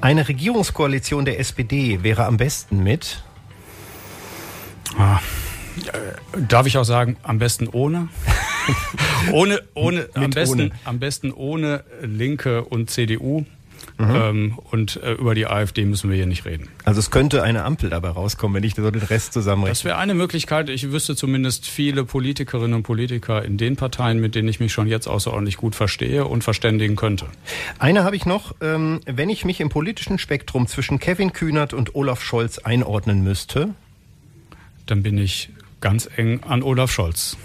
Eine 0.00 0.26
Regierungskoalition 0.28 1.24
der 1.24 1.40
SPD 1.40 2.02
wäre 2.02 2.24
am 2.24 2.36
besten 2.36 2.82
mit? 2.82 3.22
Ah, 4.96 5.20
darf 6.48 6.66
ich 6.66 6.78
auch 6.78 6.84
sagen, 6.84 7.16
am 7.22 7.38
besten 7.38 7.68
ohne? 7.68 8.08
ohne, 9.32 9.62
ohne, 9.74 10.08
am 10.14 10.30
besten, 10.30 10.60
ohne. 10.60 10.70
am 10.84 10.98
besten 10.98 11.32
ohne 11.32 11.84
Linke 12.02 12.64
und 12.64 12.90
CDU. 12.90 13.44
Mhm. 13.98 14.14
Ähm, 14.14 14.58
und 14.70 15.02
äh, 15.02 15.14
über 15.14 15.34
die 15.34 15.46
AfD 15.46 15.84
müssen 15.84 16.08
wir 16.08 16.16
hier 16.16 16.26
nicht 16.26 16.44
reden. 16.44 16.68
Also 16.84 17.00
es 17.00 17.10
könnte 17.10 17.42
eine 17.42 17.64
Ampel 17.64 17.90
dabei 17.90 18.10
rauskommen, 18.10 18.54
wenn 18.54 18.62
ich 18.62 18.76
so 18.76 18.88
den 18.90 19.02
Rest 19.02 19.32
zusammenrechne. 19.32 19.72
Das 19.72 19.84
wäre 19.84 19.96
eine 19.96 20.14
Möglichkeit. 20.14 20.68
Ich 20.68 20.92
wüsste 20.92 21.16
zumindest 21.16 21.66
viele 21.66 22.04
Politikerinnen 22.04 22.74
und 22.74 22.82
Politiker 22.84 23.44
in 23.44 23.58
den 23.58 23.74
Parteien, 23.74 24.20
mit 24.20 24.36
denen 24.36 24.48
ich 24.48 24.60
mich 24.60 24.72
schon 24.72 24.86
jetzt 24.86 25.08
außerordentlich 25.08 25.56
gut 25.56 25.74
verstehe 25.74 26.26
und 26.26 26.44
verständigen 26.44 26.94
könnte. 26.94 27.26
Eine 27.80 28.04
habe 28.04 28.14
ich 28.14 28.24
noch. 28.24 28.54
Ähm, 28.60 29.00
wenn 29.06 29.30
ich 29.30 29.44
mich 29.44 29.60
im 29.60 29.68
politischen 29.68 30.18
Spektrum 30.18 30.68
zwischen 30.68 31.00
Kevin 31.00 31.32
Kühnert 31.32 31.74
und 31.74 31.96
Olaf 31.96 32.22
Scholz 32.22 32.58
einordnen 32.58 33.24
müsste, 33.24 33.70
dann 34.86 35.02
bin 35.02 35.18
ich 35.18 35.50
ganz 35.80 36.08
eng 36.16 36.40
an 36.46 36.62
Olaf 36.62 36.90
Scholz. 36.90 37.36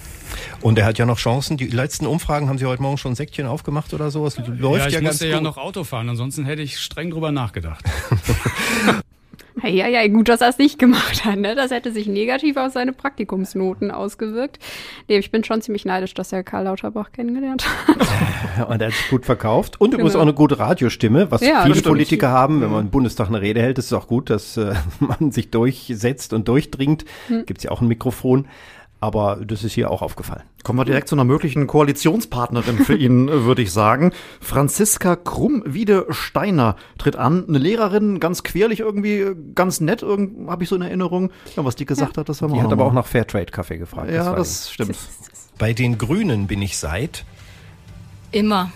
Und 0.62 0.78
er 0.80 0.86
hat 0.86 0.98
ja 0.98 1.06
noch 1.06 1.20
Chancen. 1.20 1.58
Die 1.58 1.68
letzten 1.68 2.08
Umfragen 2.08 2.50
haben 2.50 2.58
Sie 2.58 2.66
heute 2.66 2.82
Morgen 2.82 2.98
schon 2.98 3.12
ein 3.12 3.16
Säckchen 3.16 3.46
aufgemacht 3.46 3.94
oder 3.94 4.10
so. 4.12 4.26
Es 4.26 4.38
läuft 4.38 4.82
ja, 4.82 4.88
ich 4.88 4.94
ja 4.96 5.02
musste 5.02 5.28
ja 5.28 5.42
noch 5.42 5.58
Auto 5.58 5.84
fahren, 5.84 6.10
ansonsten 6.10 6.46
hätte 6.46 6.62
ich 6.62 6.80
streng 6.80 7.12
drüber 7.12 7.32
nachgedacht. 7.32 7.84
Ja, 9.62 9.88
ja, 9.88 10.08
gut, 10.08 10.30
dass 10.30 10.42
er 10.42 10.50
es 10.50 10.58
nicht 10.58 10.80
gemacht 10.80 11.26
hat. 11.26 11.38
Ne? 11.38 11.56
Das 11.56 11.72
hätte 11.72 11.92
sich 11.92 12.08
negativ 12.08 12.58
auf 12.58 12.72
seine 12.72 12.92
Praktikumsnoten 12.92 13.92
ausgewirkt. 13.92 14.58
Nee, 15.08 15.20
ich 15.20 15.32
bin 15.32 15.44
schon 15.44 15.62
ziemlich 15.62 15.86
neidisch, 15.86 16.14
dass 16.16 16.32
er 16.32 16.44
Karl 16.44 16.64
Lauterbach 16.64 17.12
kennengelernt 17.12 17.66
hat. 17.88 18.68
Und 18.70 18.82
er 18.82 18.88
hat 18.88 18.94
sich 18.94 19.10
gut 19.10 19.26
verkauft. 19.26 19.80
Und 19.80 19.94
übrigens 19.94 20.14
genau. 20.14 20.24
auch 20.24 20.28
eine 20.28 20.34
gute 20.34 20.58
Radiostimme, 20.58 21.30
was 21.30 21.42
ja, 21.42 21.64
viele 21.64 21.82
Politiker 21.82 22.30
haben. 22.30 22.62
Wenn 22.62 22.72
man 22.72 22.86
im 22.86 22.92
Bundestag 22.92 23.28
eine 23.28 23.42
Rede 23.42 23.62
hält, 23.62 23.78
ist 23.78 23.86
es 23.86 23.94
auch 23.94 24.08
gut, 24.08 24.30
dass 24.30 24.58
äh, 24.58 24.74
man 25.00 25.32
sich 25.32 25.52
durchsetzt 25.52 26.34
und 26.34 26.48
durchdringt. 26.48 27.06
Hm. 27.28 27.46
Gibt 27.46 27.60
es 27.60 27.64
ja 27.66 27.72
auch 27.72 27.82
ein 27.82 27.88
Mikrofon. 27.88 28.48
Aber 29.04 29.40
das 29.46 29.66
ist 29.66 29.74
hier 29.74 29.92
auch 29.92 30.02
aufgefallen. 30.02 30.44
Kommen 30.64 30.80
wir 30.80 30.86
direkt 30.86 31.10
zu 31.10 31.16
einer 31.16 31.26
möglichen 31.26 31.68
Koalitionspartnerin 31.68 32.78
für 32.78 32.96
ihn, 32.96 33.28
würde 33.44 33.62
ich 33.62 33.74
sagen. 33.74 34.14
Franziska 34.40 35.18
Krumm-Wiede-Steiner 35.18 36.78
tritt 36.98 37.18
an. 37.18 37.44
Eine 37.46 37.58
Lehrerin, 37.58 38.22
ganz 38.22 38.44
querlich 38.44 38.80
irgendwie, 38.80 39.36
ganz 39.56 39.82
nett, 39.82 40.04
habe 40.04 40.64
ich 40.64 40.70
so 40.70 40.78
in 40.78 40.84
Erinnerung. 40.84 41.32
Ja, 41.58 41.66
was 41.66 41.76
die 41.76 41.86
gesagt 41.86 42.16
ja. 42.16 42.22
hat, 42.22 42.30
das 42.30 42.42
haben 42.42 42.54
wir 42.54 42.60
Die 42.60 42.64
hat 42.64 42.72
aber 42.72 42.86
auch 42.86 42.94
nach 42.94 43.06
Fairtrade-Kaffee 43.06 43.78
gefragt. 43.78 44.10
Ja, 44.10 44.34
das, 44.34 44.62
das 44.62 44.72
stimmt. 44.72 44.98
Bei 45.58 45.74
den 45.74 45.98
Grünen 45.98 46.48
bin 46.48 46.62
ich 46.62 46.78
seit? 46.78 47.26
Immer. 48.32 48.72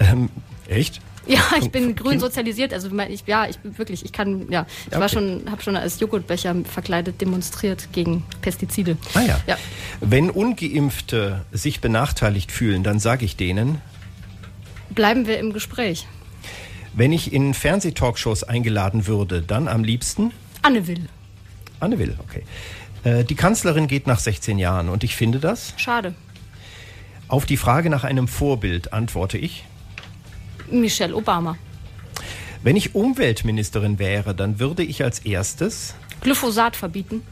Ähm, 0.00 0.30
echt? 0.66 1.00
Ja, 1.26 1.42
ich 1.60 1.70
bin 1.70 1.96
grün 1.96 2.20
sozialisiert. 2.20 2.72
Also 2.72 2.90
ich, 3.08 3.24
ja, 3.26 3.46
ich 3.46 3.58
bin 3.58 3.76
wirklich, 3.78 4.04
ich 4.04 4.12
kann, 4.12 4.50
ja, 4.50 4.66
ich 4.82 4.88
okay. 4.88 5.00
war 5.00 5.08
schon, 5.08 5.42
habe 5.50 5.62
schon 5.62 5.76
als 5.76 5.98
Joghurtbecher 6.00 6.54
verkleidet 6.64 7.20
demonstriert 7.20 7.88
gegen 7.92 8.24
Pestizide. 8.42 8.96
Ah 9.14 9.22
ja. 9.22 9.40
ja. 9.46 9.56
Wenn 10.00 10.30
Ungeimpfte 10.30 11.44
sich 11.52 11.80
benachteiligt 11.80 12.52
fühlen, 12.52 12.82
dann 12.82 12.98
sage 12.98 13.24
ich 13.24 13.36
denen. 13.36 13.80
Bleiben 14.90 15.26
wir 15.26 15.38
im 15.38 15.52
Gespräch. 15.52 16.06
Wenn 16.92 17.12
ich 17.12 17.32
in 17.32 17.54
Fernsehtalkshows 17.54 18.44
eingeladen 18.44 19.06
würde, 19.06 19.42
dann 19.42 19.66
am 19.66 19.82
liebsten? 19.82 20.30
Anne 20.62 20.86
Will. 20.86 21.08
Anne 21.80 21.98
Will, 21.98 22.16
okay. 22.20 22.44
Äh, 23.02 23.24
die 23.24 23.34
Kanzlerin 23.34 23.88
geht 23.88 24.06
nach 24.06 24.20
16 24.20 24.58
Jahren 24.58 24.88
und 24.88 25.02
ich 25.04 25.16
finde 25.16 25.40
das? 25.40 25.74
Schade. 25.76 26.14
Auf 27.28 27.46
die 27.46 27.56
Frage 27.56 27.90
nach 27.90 28.04
einem 28.04 28.28
Vorbild 28.28 28.92
antworte 28.92 29.38
ich? 29.38 29.64
Michelle 30.70 31.14
Obama. 31.14 31.56
Wenn 32.62 32.76
ich 32.76 32.94
Umweltministerin 32.94 33.98
wäre, 33.98 34.34
dann 34.34 34.58
würde 34.58 34.82
ich 34.82 35.04
als 35.04 35.20
erstes 35.20 35.94
Glyphosat 36.22 36.76
verbieten. 36.76 37.22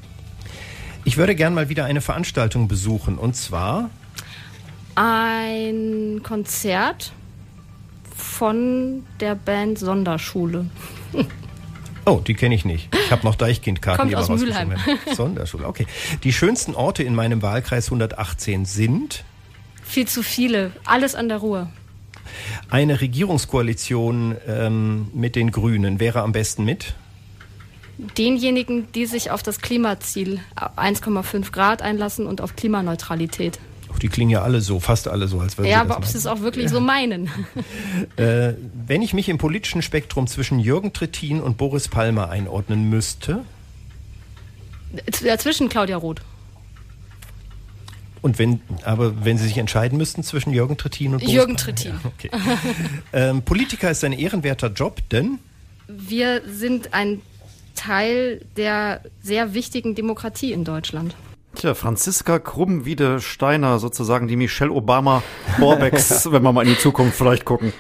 Ich 1.05 1.17
würde 1.17 1.35
gern 1.35 1.55
mal 1.55 1.69
wieder 1.69 1.85
eine 1.85 2.01
Veranstaltung 2.01 2.69
besuchen 2.69 3.19
und 3.19 3.35
zwar 3.35 3.91
ein 4.95 6.21
Konzert 6.23 7.13
von 8.15 9.05
der 9.21 9.35
Band 9.35 9.79
Sonderschule. 9.79 10.67
Oh, 12.05 12.21
die 12.27 12.35
kenne 12.35 12.53
ich 12.57 12.65
nicht. 12.65 12.93
Ich 12.93 13.13
habe 13.13 13.25
noch 13.25 13.37
Deichkindkarten 13.37 14.09
hier 14.09 14.19
aus 14.19 14.29
Mülheim. 14.29 14.75
Sonderschule, 15.15 15.69
okay. 15.69 15.87
Die 16.25 16.33
schönsten 16.33 16.75
Orte 16.75 17.05
in 17.05 17.15
meinem 17.15 17.43
Wahlkreis 17.43 17.87
118 17.87 18.65
sind? 18.65 19.23
Viel 19.85 20.09
zu 20.09 20.25
viele. 20.25 20.73
Alles 20.85 21.15
an 21.15 21.29
der 21.29 21.39
Ruhe. 21.39 21.69
Eine 22.71 23.01
Regierungskoalition 23.01 24.37
ähm, 24.47 25.09
mit 25.13 25.37
den 25.37 25.51
Grünen 25.51 26.01
wäre 26.01 26.23
am 26.23 26.33
besten 26.33 26.65
mit? 26.65 26.95
Denjenigen, 28.19 28.91
die 28.93 29.07
sich 29.07 29.31
auf 29.31 29.43
das 29.43 29.61
Klimaziel 29.61 30.41
1,5 30.57 31.53
Grad 31.53 31.83
einlassen 31.83 32.27
und 32.27 32.41
auf 32.41 32.57
Klimaneutralität. 32.57 33.59
Die 34.01 34.09
klingen 34.09 34.31
ja 34.31 34.43
alle 34.43 34.61
so, 34.61 34.81
fast 34.81 35.07
alle 35.07 35.29
so, 35.29 35.39
als 35.39 35.59
würden 35.59 35.71
Ja, 35.71 35.83
aber 35.83 35.97
ob 35.97 36.07
sie 36.07 36.17
es 36.17 36.27
auch 36.27 36.41
wirklich 36.41 36.65
ja. 36.65 36.71
so 36.71 36.81
meinen. 36.81 37.31
Äh, 38.17 38.55
wenn 38.87 39.01
ich 39.01 39.15
mich 39.15 39.29
im 39.29 39.39
politischen 39.39 39.81
Spektrum 39.81 40.27
zwischen 40.27 40.59
Jürgen 40.59 40.93
Trittin 40.93 41.41
und 41.41 41.57
Boris 41.57 41.89
Palmer 41.89 42.31
einordnen 42.31 42.91
müsste? 42.91 43.45
Zwischen 45.11 45.69
Claudia 45.69 45.97
Roth. 45.97 46.21
Und 48.23 48.39
wenn, 48.39 48.61
aber 48.85 49.25
wenn 49.25 49.37
Sie 49.37 49.49
sich 49.49 49.59
entscheiden 49.59 49.99
müssten 49.99 50.23
zwischen 50.23 50.53
Jürgen 50.53 50.77
Trittin 50.77 51.13
und 51.13 51.21
Boris 51.21 51.35
Jürgen 51.35 51.57
Trittin. 51.57 51.93
Ja, 51.93 52.01
okay. 52.05 52.31
ähm, 53.13 53.43
Politiker 53.43 53.91
ist 53.91 54.05
ein 54.05 54.13
ehrenwerter 54.13 54.69
Job, 54.69 55.01
denn? 55.11 55.41
Wir 55.89 56.41
sind 56.47 56.95
ein 56.95 57.21
Teil 57.75 58.45
der 58.57 59.01
sehr 59.23 59.55
wichtigen 59.55 59.97
Demokratie 59.97 60.53
in 60.53 60.65
Deutschland. 60.65 61.17
Tja, 61.57 61.75
Franziska 61.75 62.39
Krumm-Wiede-Steiner, 62.39 63.79
sozusagen 63.79 64.29
die 64.29 64.37
Michelle 64.37 64.73
Obama 64.73 65.23
Borbecks, 65.59 66.27
wenn 66.33 66.43
wir 66.43 66.53
mal 66.53 66.63
in 66.63 66.71
die 66.71 66.79
Zukunft 66.79 67.17
vielleicht 67.17 67.45
gucken 67.45 67.73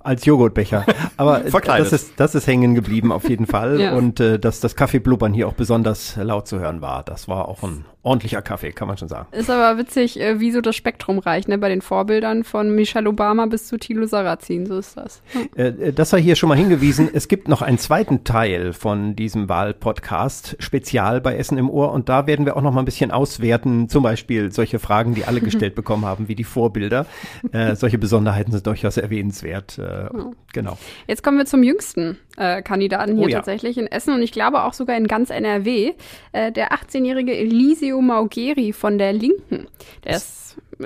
als 0.00 0.24
Joghurtbecher. 0.24 0.84
Aber 1.16 1.40
das 1.66 1.92
ist, 1.92 2.12
das 2.16 2.34
ist 2.34 2.46
hängen 2.46 2.74
geblieben 2.74 3.12
auf 3.12 3.28
jeden 3.28 3.46
Fall. 3.46 3.80
Ja. 3.80 3.94
Und 3.94 4.20
äh, 4.20 4.38
dass 4.38 4.60
das 4.60 4.76
Kaffeeblubbern 4.76 5.32
hier 5.32 5.48
auch 5.48 5.54
besonders 5.54 6.16
laut 6.16 6.48
zu 6.48 6.58
hören 6.58 6.80
war, 6.80 7.02
das 7.02 7.28
war 7.28 7.48
auch 7.48 7.62
ein 7.62 7.84
ordentlicher 8.02 8.42
Kaffee, 8.42 8.72
kann 8.72 8.88
man 8.88 8.96
schon 8.96 9.08
sagen. 9.08 9.28
Ist 9.32 9.50
aber 9.50 9.78
witzig, 9.78 10.20
äh, 10.20 10.40
wie 10.40 10.50
so 10.50 10.60
das 10.60 10.74
Spektrum 10.74 11.18
reicht, 11.18 11.48
ne? 11.48 11.58
Bei 11.58 11.68
den 11.68 11.82
Vorbildern 11.82 12.44
von 12.44 12.74
Michelle 12.74 13.08
Obama 13.08 13.46
bis 13.46 13.68
zu 13.68 13.78
Thilo 13.78 14.06
Sarrazin, 14.06 14.66
so 14.66 14.78
ist 14.78 14.96
das. 14.96 15.22
Hm. 15.32 15.94
Das 15.94 16.10
sei 16.10 16.20
hier 16.20 16.36
schon 16.36 16.48
mal 16.48 16.58
hingewiesen. 16.58 17.08
Es 17.12 17.28
gibt 17.28 17.48
noch 17.48 17.62
einen 17.62 17.78
zweiten 17.78 18.24
Teil 18.24 18.72
von 18.72 19.14
diesem 19.14 19.48
Wahlpodcast, 19.48 20.56
spezial 20.58 21.20
bei 21.20 21.36
Essen 21.36 21.58
im 21.58 21.70
Ohr. 21.70 21.92
Und 21.92 22.08
da 22.08 22.26
werden 22.26 22.46
wir 22.46 22.56
auch 22.56 22.62
noch 22.62 22.72
mal 22.72 22.80
ein 22.80 22.84
bisschen 22.84 23.10
auswerten, 23.10 23.88
zum 23.88 24.02
Beispiel 24.02 24.50
solche 24.52 24.78
Fragen, 24.78 25.14
die 25.14 25.24
alle 25.24 25.40
gestellt 25.52 25.74
bekommen 25.74 26.04
haben, 26.04 26.28
wie 26.28 26.34
die 26.34 26.44
Vorbilder. 26.44 27.06
Äh, 27.52 27.76
solche 27.76 27.98
Besonderheiten 27.98 28.52
sind 28.52 28.66
durchaus 28.66 28.96
erwähnenswert. 28.96 29.78
Äh. 29.78 30.08
Genau. 30.52 30.78
Jetzt 31.06 31.22
kommen 31.22 31.38
wir 31.38 31.46
zum 31.46 31.62
jüngsten 31.62 32.18
äh, 32.36 32.62
Kandidaten 32.62 33.16
hier 33.16 33.26
oh, 33.26 33.28
ja. 33.28 33.38
tatsächlich 33.38 33.78
in 33.78 33.86
Essen 33.86 34.14
und 34.14 34.22
ich 34.22 34.32
glaube 34.32 34.64
auch 34.64 34.72
sogar 34.72 34.96
in 34.96 35.06
ganz 35.06 35.30
NRW. 35.30 35.92
Äh, 36.32 36.52
der 36.52 36.72
18-jährige 36.72 37.36
Eliseo 37.36 38.00
Maugeri 38.00 38.72
von 38.72 38.98
der 38.98 39.12
Linken. 39.12 39.66
Der 40.04 40.16
ist 40.16 40.41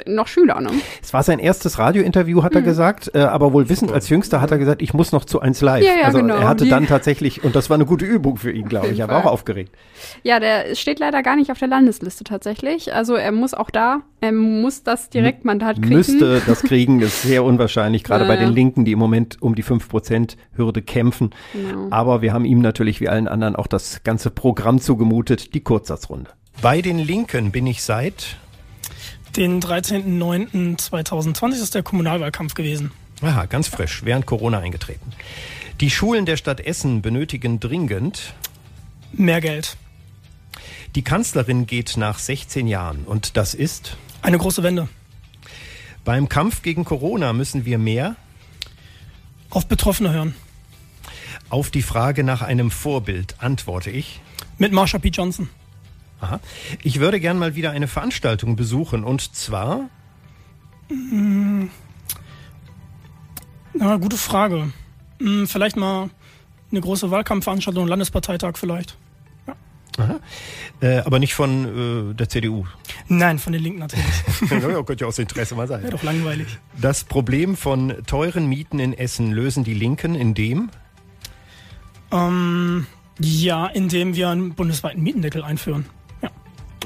noch 0.07 0.27
Schüler, 0.29 0.61
ne? 0.61 0.71
Es 1.03 1.13
war 1.13 1.23
sein 1.23 1.39
erstes 1.39 1.79
Radiointerview, 1.79 2.43
hat 2.43 2.55
er 2.55 2.61
Mhm. 2.61 2.65
gesagt, 2.67 3.11
äh, 3.15 3.21
aber 3.21 3.53
wohl 3.53 3.69
wissend 3.69 3.93
als 3.93 4.09
Jüngster 4.09 4.41
hat 4.41 4.51
er 4.51 4.59
gesagt, 4.59 4.83
ich 4.83 4.95
muss 4.95 5.13
noch 5.13 5.25
zu 5.25 5.41
eins 5.41 5.61
live. 5.61 5.85
Ja, 5.85 5.93
ja, 6.01 6.05
also 6.07 6.19
genau. 6.19 6.37
er 6.37 6.49
hatte 6.49 6.65
Die- 6.65 6.71
dann 6.71 6.87
tatsächlich, 6.87 7.43
und 7.45 7.57
das 7.57 7.71
war 7.71 7.75
eine 7.77 7.87
gute 7.87 8.05
Übung 8.05 8.37
für 8.37 8.53
ihn, 8.53 8.69
glaube 8.69 8.89
ich, 8.89 8.99
er 9.01 9.09
war 9.09 9.25
auch 9.25 9.31
aufgeregt. 9.33 9.75
Ja, 10.23 10.41
der 10.41 10.75
steht 10.75 10.99
leider 10.99 11.23
gar 11.23 11.37
nicht 11.37 11.51
auf 11.51 11.59
der 11.59 11.69
Landesliste 11.69 12.25
tatsächlich. 12.25 12.95
Also 12.95 13.15
er 13.15 13.33
muss 13.33 13.55
auch 13.55 13.71
da, 13.71 14.01
er 14.21 14.33
muss 14.33 14.83
das 14.83 15.11
Direktmandat 15.11 15.77
kriegen. 15.83 15.95
Müsste 15.95 16.41
das 16.47 16.63
kriegen, 16.63 17.01
ist 17.01 17.23
sehr 17.23 17.45
unwahrscheinlich, 17.45 18.05
gerade 18.05 18.25
Ja, 18.25 18.29
bei 18.29 18.37
den 18.37 18.53
Linken, 18.53 18.85
die 18.85 18.93
im 18.93 18.99
Moment 18.99 19.41
um 19.41 19.55
die 19.55 19.63
5%-Hürde 19.63 20.83
kämpfen. 20.83 21.31
Genau. 21.53 21.89
Aber 21.91 22.23
wir 22.23 22.33
haben 22.33 22.45
ihm 22.45 22.61
natürlich 22.61 23.01
wie 23.01 23.09
allen 23.09 23.29
anderen 23.29 23.57
auch 23.57 23.67
das 23.67 24.03
ganze 24.05 24.31
Programm 24.31 24.81
zugemutet, 24.81 25.55
die 25.55 25.61
Kurzsatzrunde. 25.61 26.31
Bei 26.63 26.81
den 26.81 26.99
Linken 26.99 27.51
bin 27.53 27.67
ich 27.67 27.83
seit 27.83 28.37
Den 29.37 29.61
13.09.2020 29.61 31.63
ist 31.63 31.75
der 31.75 31.83
Kommunalwahlkampf 31.83 32.55
gewesen. 32.55 32.91
Aha, 33.21 33.45
ganz 33.45 33.69
frisch, 33.69 34.03
während 34.03 34.25
Corona 34.25 34.61
eingetreten. 34.61 35.13
Die 35.81 35.91
Schulen 35.91 36.25
der 36.25 36.39
Stadt 36.39 36.61
Essen 36.61 37.03
benötigen 37.03 37.61
dringend. 37.61 38.33
Mehr 39.13 39.43
Geld. 39.43 39.77
Die 40.95 41.03
Kanzlerin 41.03 41.67
geht 41.67 41.99
nach 41.99 42.19
16 42.19 42.67
Jahren 42.67 43.05
und 43.05 43.37
das 43.37 43.53
ist. 43.53 43.99
Eine 44.23 44.39
große 44.39 44.63
Wende. 44.63 44.89
Beim 46.03 46.31
Kampf 46.31 46.63
gegen 46.63 46.87
Corona 46.87 47.35
müssen 47.35 47.67
wir 47.67 47.77
mehr. 47.77 48.17
Auf 49.51 49.67
Betroffene 49.67 50.13
hören. 50.13 50.35
Auf 51.51 51.71
die 51.71 51.83
Frage 51.83 52.25
nach 52.25 52.41
einem 52.41 52.71
Vorbild 52.71 53.35
antworte 53.39 53.91
ich. 53.91 54.23
Mit 54.57 54.73
Marsha 54.73 54.99
P. 54.99 55.09
Johnson. 55.09 55.51
Aha. 56.21 56.41
Ich 56.83 57.01
würde 57.01 57.21
gern 57.21 57.39
mal 57.39 57.55
wieder 57.55 57.71
eine 57.73 57.89
Veranstaltung 57.89 58.57
besuchen 58.57 59.05
und 59.05 59.35
zwar. 59.35 59.91
Hm. 60.89 61.71
Na, 63.75 63.97
gute 63.97 64.17
Frage. 64.17 64.73
Hm, 65.21 65.47
vielleicht 65.47 65.77
mal 65.77 66.11
eine 66.71 66.81
große 66.81 67.11
Wahlkampfveranstaltung, 67.11 67.87
Landesparteitag 67.87 68.57
vielleicht. 68.57 68.97
Aha. 69.99 70.21
Äh, 70.81 70.99
aber 70.99 71.19
nicht 71.19 71.35
von 71.35 72.11
äh, 72.11 72.15
der 72.15 72.29
CDU. 72.29 72.67
Nein, 73.09 73.39
von 73.39 73.53
den 73.53 73.63
Linken 73.63 73.79
natürlich. 73.79 74.05
ja, 74.51 74.83
könnte 74.83 75.05
ja 75.05 75.09
aus 75.09 75.19
Interesse 75.19 75.55
mal 75.55 75.67
sein. 75.67 75.83
Wäre 75.83 75.93
doch 75.93 76.03
langweilig. 76.03 76.47
Das 76.79 77.05
Problem 77.05 77.57
von 77.57 77.95
teuren 78.07 78.47
Mieten 78.47 78.79
in 78.79 78.93
Essen 78.93 79.33
lösen 79.33 79.65
die 79.65 79.75
Linken, 79.75 80.15
indem. 80.15 80.71
Ähm, 82.13 82.87
ja, 83.19 83.67
indem 83.67 84.15
wir 84.15 84.29
einen 84.29 84.55
bundesweiten 84.55 85.03
Mietendeckel 85.03 85.43
einführen. 85.43 85.87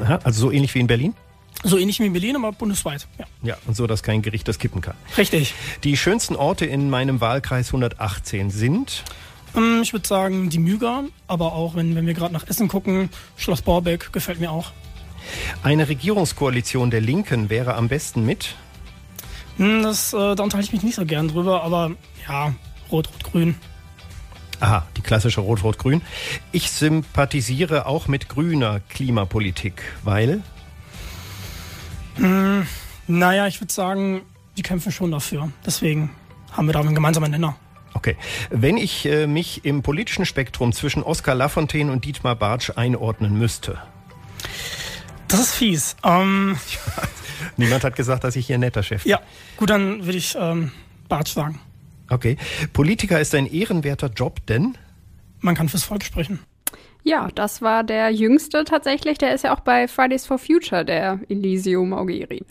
Aha, 0.01 0.21
also 0.25 0.41
so 0.41 0.51
ähnlich 0.51 0.75
wie 0.75 0.81
in 0.81 0.87
Berlin? 0.87 1.15
So 1.63 1.77
ähnlich 1.77 2.01
wie 2.01 2.07
in 2.07 2.13
Berlin, 2.13 2.37
aber 2.37 2.53
bundesweit. 2.53 3.07
Ja. 3.19 3.27
Ja, 3.43 3.57
und 3.67 3.77
so, 3.77 3.87
dass 3.87 4.03
kein 4.03 4.23
Gericht 4.23 4.49
das 4.49 4.59
kippen 4.59 4.81
kann. 4.81 4.95
Richtig. 5.19 5.55
Die 5.85 5.97
schönsten 5.97 6.37
Orte 6.37 6.65
in 6.65 6.89
meinem 6.89 7.21
Wahlkreis 7.21 7.69
118 7.69 8.51
sind. 8.51 9.05
Ähm, 9.57 9.81
ich 9.83 9.93
würde 9.93 10.07
sagen, 10.07 10.49
die 10.49 10.59
Müger, 10.59 11.05
aber 11.27 11.53
auch, 11.53 11.75
wenn, 11.75 11.95
wenn 11.95 12.07
wir 12.07 12.15
gerade 12.15 12.33
nach 12.33 12.47
Essen 12.47 12.69
gucken, 12.69 13.11
Schloss 13.37 13.63
Borbeck 13.63 14.13
gefällt 14.13 14.41
mir 14.41 14.51
auch. 14.51 14.73
Eine 15.63 15.89
Regierungskoalition 15.89 16.91
der 16.91 17.01
Linken 17.01 17.51
wäre 17.51 17.75
am 17.75 17.89
besten 17.89 18.25
mit. 18.25 18.55
Hm, 19.59 19.83
das, 19.83 20.15
äh, 20.15 20.35
da 20.35 20.43
unterhalte 20.43 20.69
ich 20.69 20.73
mich 20.73 20.83
nicht 20.83 20.95
so 20.95 21.05
gern 21.05 21.29
drüber, 21.29 21.63
aber 21.63 21.93
ja, 22.27 22.55
Rot-Rot-Grün. 22.91 23.57
Aha, 24.61 24.87
die 24.97 25.01
klassische 25.01 25.41
Rot-Rot-Grün. 25.41 26.03
Ich 26.53 26.71
sympathisiere 26.71 27.87
auch 27.87 28.09
mit 28.09 28.29
grüner 28.29 28.81
Klimapolitik, 28.91 29.83
weil. 30.03 30.43
Hm, 32.17 32.67
naja, 33.07 33.47
ich 33.47 33.61
würde 33.61 33.73
sagen, 33.73 34.23
die 34.57 34.63
kämpfen 34.63 34.93
schon 34.93 35.11
dafür. 35.11 35.51
Deswegen 35.65 36.11
haben 36.53 36.67
wir 36.67 36.75
da 36.75 36.81
einen 36.81 36.95
gemeinsamen 36.95 37.31
Nenner. 37.31 37.57
Okay. 37.95 38.17
Wenn 38.51 38.77
ich 38.77 39.07
äh, 39.07 39.27
mich 39.27 39.65
im 39.65 39.83
politischen 39.83 40.27
Spektrum 40.27 40.73
zwischen 40.73 41.03
Oskar 41.03 41.35
Lafontaine 41.35 41.91
und 41.91 42.05
Dietmar 42.05 42.37
Bartsch 42.37 42.71
einordnen 42.77 43.39
müsste. 43.39 43.79
Das 45.29 45.41
ist 45.41 45.55
fies. 45.55 45.97
Ähm, 46.05 46.59
Niemand 47.57 47.85
hat 47.85 47.97
gesagt, 47.97 48.25
dass 48.25 48.37
ich 48.37 48.47
hier 48.47 48.57
ein 48.59 48.61
netter 48.61 48.83
Chef 48.83 49.05
bin. 49.05 49.11
ja, 49.11 49.21
gut, 49.57 49.71
dann 49.71 50.05
würde 50.05 50.19
ich 50.19 50.37
ähm, 50.39 50.73
Bartsch 51.09 51.33
sagen. 51.33 51.61
Okay. 52.11 52.37
Politiker 52.73 53.21
ist 53.21 53.35
ein 53.35 53.47
ehrenwerter 53.47 54.09
Job, 54.15 54.45
denn. 54.47 54.77
Man 55.41 55.55
kann 55.55 55.69
fürs 55.69 55.85
Volk 55.85 56.05
sprechen. 56.05 56.41
Ja, 57.03 57.29
das 57.35 57.63
war 57.63 57.83
der 57.83 58.11
jüngste 58.11 58.65
tatsächlich. 58.65 59.17
Der 59.17 59.35
ist 59.35 59.45
ja 59.45 59.55
auch 59.55 59.61
bei 59.61 59.89
Fridays 59.89 60.27
for 60.27 60.39
Future, 60.39 60.85
der 60.85 61.19
Elisio 61.31 61.83
Maugeri. 61.85 62.43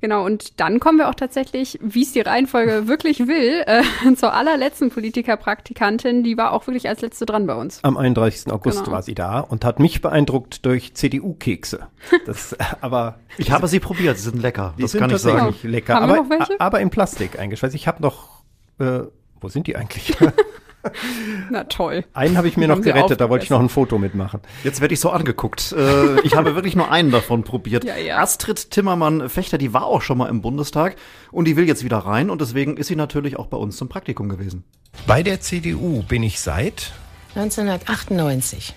Genau, 0.00 0.24
und 0.24 0.60
dann 0.60 0.78
kommen 0.78 0.98
wir 0.98 1.08
auch 1.08 1.16
tatsächlich, 1.16 1.76
wie 1.82 2.02
es 2.04 2.12
die 2.12 2.20
Reihenfolge 2.20 2.86
wirklich 2.86 3.26
will, 3.26 3.64
äh, 3.66 3.82
zur 4.14 4.32
allerletzten 4.32 4.90
Politikerpraktikantin. 4.90 6.22
Die 6.22 6.36
war 6.36 6.52
auch 6.52 6.68
wirklich 6.68 6.88
als 6.88 7.00
letzte 7.00 7.26
dran 7.26 7.48
bei 7.48 7.54
uns. 7.54 7.82
Am 7.82 7.96
31. 7.96 8.52
August 8.52 8.84
Genau. 8.84 8.92
war 8.92 9.02
sie 9.02 9.16
da 9.16 9.40
und 9.40 9.64
hat 9.64 9.80
mich 9.80 10.00
beeindruckt 10.00 10.64
durch 10.64 10.94
CDU-Kekse. 10.94 11.88
Das, 12.26 12.56
aber 12.80 13.18
Ich 13.38 13.50
habe 13.50 13.66
sie 13.66 13.80
probiert, 13.80 14.16
sie 14.18 14.30
sind 14.30 14.40
lecker. 14.40 14.74
Die 14.78 14.82
das 14.82 14.92
sind 14.92 15.00
kann 15.00 15.10
ich 15.10 15.18
sagen. 15.18 15.56
lecker. 15.64 15.94
Haben 15.94 16.08
wir 16.08 16.14
aber, 16.20 16.22
noch 16.22 16.30
welche? 16.30 16.60
aber 16.60 16.80
in 16.80 16.90
Plastik 16.90 17.36
eingeschweißt. 17.36 17.74
Ich 17.74 17.88
habe 17.88 18.00
noch. 18.00 18.37
Äh, 18.78 19.00
wo 19.40 19.48
sind 19.48 19.66
die 19.66 19.76
eigentlich? 19.76 20.16
Na 21.50 21.64
toll. 21.64 22.04
Einen 22.14 22.36
habe 22.36 22.48
ich 22.48 22.56
mir 22.56 22.68
noch 22.68 22.80
gerettet, 22.80 23.20
da 23.20 23.28
wollte 23.28 23.44
ich 23.44 23.50
noch 23.50 23.60
ein. 23.60 23.68
Foto 23.68 23.98
mitmachen. 23.98 24.40
Jetzt 24.64 24.80
werde 24.80 24.94
ich 24.94 25.00
so 25.00 25.10
angeguckt. 25.10 25.72
Äh, 25.72 26.20
ich 26.20 26.36
habe 26.36 26.54
wirklich 26.54 26.76
nur 26.76 26.90
einen 26.90 27.10
davon 27.10 27.44
probiert. 27.44 27.84
Ja, 27.84 27.96
ja. 27.96 28.18
Astrid 28.18 28.70
Timmermann-Fechter, 28.70 29.58
die 29.58 29.72
war 29.72 29.84
auch 29.84 30.02
schon 30.02 30.18
mal 30.18 30.28
im 30.28 30.40
Bundestag 30.40 30.96
und 31.30 31.46
die 31.46 31.56
will 31.56 31.66
jetzt 31.66 31.84
wieder 31.84 31.98
rein 31.98 32.30
und 32.30 32.40
deswegen 32.40 32.76
ist 32.76 32.86
sie 32.86 32.96
natürlich 32.96 33.36
auch 33.38 33.46
bei 33.46 33.56
uns 33.56 33.76
zum 33.76 33.88
Praktikum 33.88 34.28
gewesen. 34.28 34.64
Bei 35.06 35.22
der 35.22 35.40
CDU 35.40 36.02
bin 36.02 36.22
ich 36.22 36.40
seit. 36.40 36.92
1998. 37.34 38.74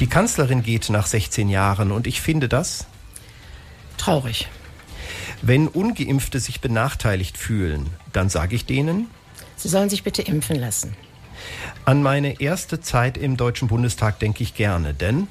Die 0.00 0.06
Kanzlerin 0.06 0.62
geht 0.62 0.90
nach 0.90 1.06
16 1.06 1.48
Jahren 1.48 1.92
und 1.92 2.06
ich 2.06 2.20
finde 2.20 2.48
das. 2.48 2.86
Traurig. 3.98 4.48
Wenn 5.42 5.68
Ungeimpfte 5.68 6.40
sich 6.40 6.60
benachteiligt 6.60 7.36
fühlen, 7.36 7.90
dann 8.12 8.28
sage 8.28 8.56
ich 8.56 8.64
denen. 8.64 9.08
Sie 9.62 9.68
sollen 9.68 9.88
sich 9.88 10.02
bitte 10.02 10.22
impfen 10.22 10.56
lassen. 10.56 10.96
An 11.84 12.02
meine 12.02 12.40
erste 12.40 12.80
Zeit 12.80 13.16
im 13.16 13.36
Deutschen 13.36 13.68
Bundestag 13.68 14.18
denke 14.18 14.42
ich 14.42 14.56
gerne, 14.56 14.92
denn. 14.92 15.28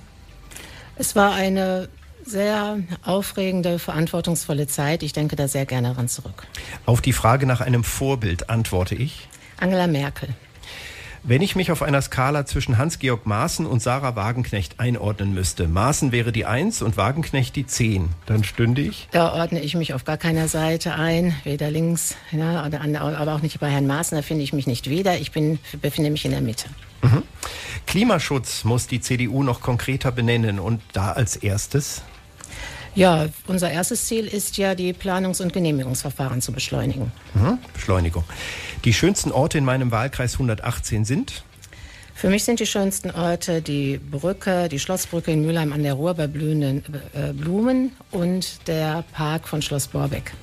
Es 0.95 1.18
war 1.18 1.34
eine 1.34 1.90
sehr 2.26 2.80
aufregende, 3.03 3.78
verantwortungsvolle 3.78 4.68
Zeit. 4.68 5.03
Ich 5.03 5.12
denke 5.12 5.36
da 5.36 5.49
sehr 5.49 5.66
gerne 5.66 5.90
daran 5.90 6.08
zurück. 6.08 6.48
Auf 6.86 7.02
die 7.02 7.12
Frage 7.12 7.45
nach 7.45 7.60
einem 7.60 7.84
Vorbild 7.84 8.49
antworte 8.49 8.95
ich. 8.95 9.28
Angela 9.60 9.88
Merkel. 9.88 10.30
Wenn 11.23 11.43
ich 11.43 11.56
mich 11.56 11.72
auf 11.72 11.84
einer 11.84 12.02
Skala 12.02 12.48
zwischen 12.48 12.80
Hans-Georg 12.80 13.27
Maaßen 13.27 13.68
und 13.68 13.80
Sarah 13.80 14.15
Wagenknecht 14.15 14.80
einordnen 14.80 15.35
müsste, 15.35 15.68
Maaßen 15.68 16.11
wäre 16.11 16.31
die 16.31 16.45
1 16.45 16.81
und 16.81 16.98
Wagenknecht 16.98 17.56
die 17.56 17.68
10, 17.68 18.10
dann 18.26 18.43
stünde 18.43 18.81
ich. 18.81 19.07
Da 19.11 19.34
ordne 19.34 19.61
ich 19.61 19.76
mich 19.76 19.93
auf 19.93 20.03
gar 20.03 20.18
keiner 20.18 20.48
Seite 20.48 20.95
ein, 20.95 21.35
weder 21.43 21.69
links, 21.69 22.15
ja, 22.31 22.65
oder 22.65 22.81
an, 22.81 22.95
aber 22.95 23.35
auch 23.35 23.43
nicht 23.43 23.60
bei 23.60 23.69
Herrn 23.69 23.85
Maaßen. 23.85 24.18
Da 24.18 24.23
finde 24.23 24.43
ich 24.43 24.52
mich 24.52 24.65
nicht 24.65 24.89
wieder. 24.89 25.19
Ich 25.19 25.31
bin, 25.31 25.60
befinde 25.80 26.10
mich 26.10 26.26
in 26.26 26.31
der 26.31 26.41
Mitte. 26.41 26.69
Mhm. 27.03 27.22
Klimaschutz 27.85 28.64
muss 28.64 28.88
die 28.88 28.99
CDU 28.99 29.43
noch 29.43 29.61
konkreter 29.61 30.11
benennen 30.11 30.60
und 30.60 30.81
da 30.93 31.11
als 31.11 31.35
erstes. 31.35 32.02
Ja, 32.93 33.30
unser 33.47 33.72
erstes 33.72 34.05
Ziel 34.05 34.27
ist 34.27 34.57
ja, 34.57 34.76
die 34.76 34.93
Planungs- 34.93 35.41
und 35.41 35.53
Genehmigungsverfahren 35.53 36.41
zu 36.41 36.51
beschleunigen. 36.51 37.11
Mhm. 37.34 37.57
Beschleunigung. 37.73 38.23
Die 38.84 38.93
schönsten 38.93 39.31
Orte 39.31 39.57
in 39.57 39.65
meinem 39.65 39.91
Wahlkreis 39.91 40.34
118 40.34 41.05
sind. 41.05 41.43
Für 42.13 42.30
mich 42.30 42.43
sind 42.43 42.59
die 42.59 42.65
schönsten 42.65 43.09
Orte 43.09 43.61
die 43.61 43.97
Brücke, 43.97 44.68
die 44.69 44.77
Schlossbrücke 44.77 45.31
in 45.31 45.43
Mülheim 45.45 45.73
an 45.73 45.84
der 45.84 45.93
Ruhr 45.93 46.13
bei 46.13 46.27
blühenden 46.27 46.84
äh, 47.13 47.34
Blumen 47.34 47.93
und 48.11 48.68
der 48.68 49.03
Park 49.13 49.47
von 49.47 49.61
Schloss 49.61 49.88
Borbeck. 49.88 50.34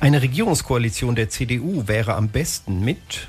Eine 0.00 0.20
Regierungskoalition 0.20 1.14
der 1.14 1.28
CDU 1.28 1.86
wäre 1.86 2.14
am 2.14 2.28
besten 2.28 2.84
mit. 2.84 3.28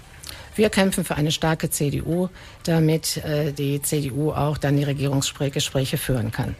Wir 0.56 0.70
kämpfen 0.70 1.06
für 1.06 1.16
eine 1.16 1.32
starke 1.32 1.70
CDU, 1.70 2.28
damit 2.64 3.18
äh, 3.18 3.54
die 3.54 3.82
CDU 3.82 4.32
auch 4.32 4.58
dann 4.58 4.76
die 4.76 4.84
Regierungsgespräche 4.84 5.98
führen 5.98 6.32
kann. 6.32 6.56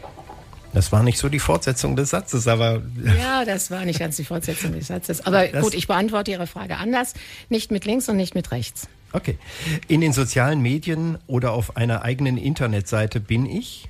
Das 0.72 0.92
war 0.92 1.02
nicht 1.02 1.18
so 1.18 1.28
die 1.28 1.40
Fortsetzung 1.40 1.96
des 1.96 2.10
Satzes, 2.10 2.46
aber. 2.46 2.80
Ja, 3.18 3.44
das 3.44 3.70
war 3.70 3.84
nicht 3.84 3.98
ganz 3.98 4.16
die 4.16 4.24
Fortsetzung 4.24 4.72
des 4.72 4.86
Satzes. 4.86 5.26
Aber 5.26 5.46
Das- 5.48 5.62
gut, 5.64 5.74
ich 5.74 5.86
beantworte 5.88 6.30
Ihre 6.30 6.46
Frage 6.46 6.76
anders. 6.76 7.14
Nicht 7.48 7.70
mit 7.72 7.84
links 7.84 8.08
und 8.08 8.16
nicht 8.16 8.34
mit 8.34 8.52
rechts. 8.52 8.88
Okay. 9.12 9.36
In 9.88 10.00
den 10.00 10.12
sozialen 10.12 10.60
Medien 10.62 11.18
oder 11.26 11.52
auf 11.52 11.76
einer 11.76 12.02
eigenen 12.02 12.36
Internetseite 12.38 13.18
bin 13.18 13.46
ich. 13.46 13.88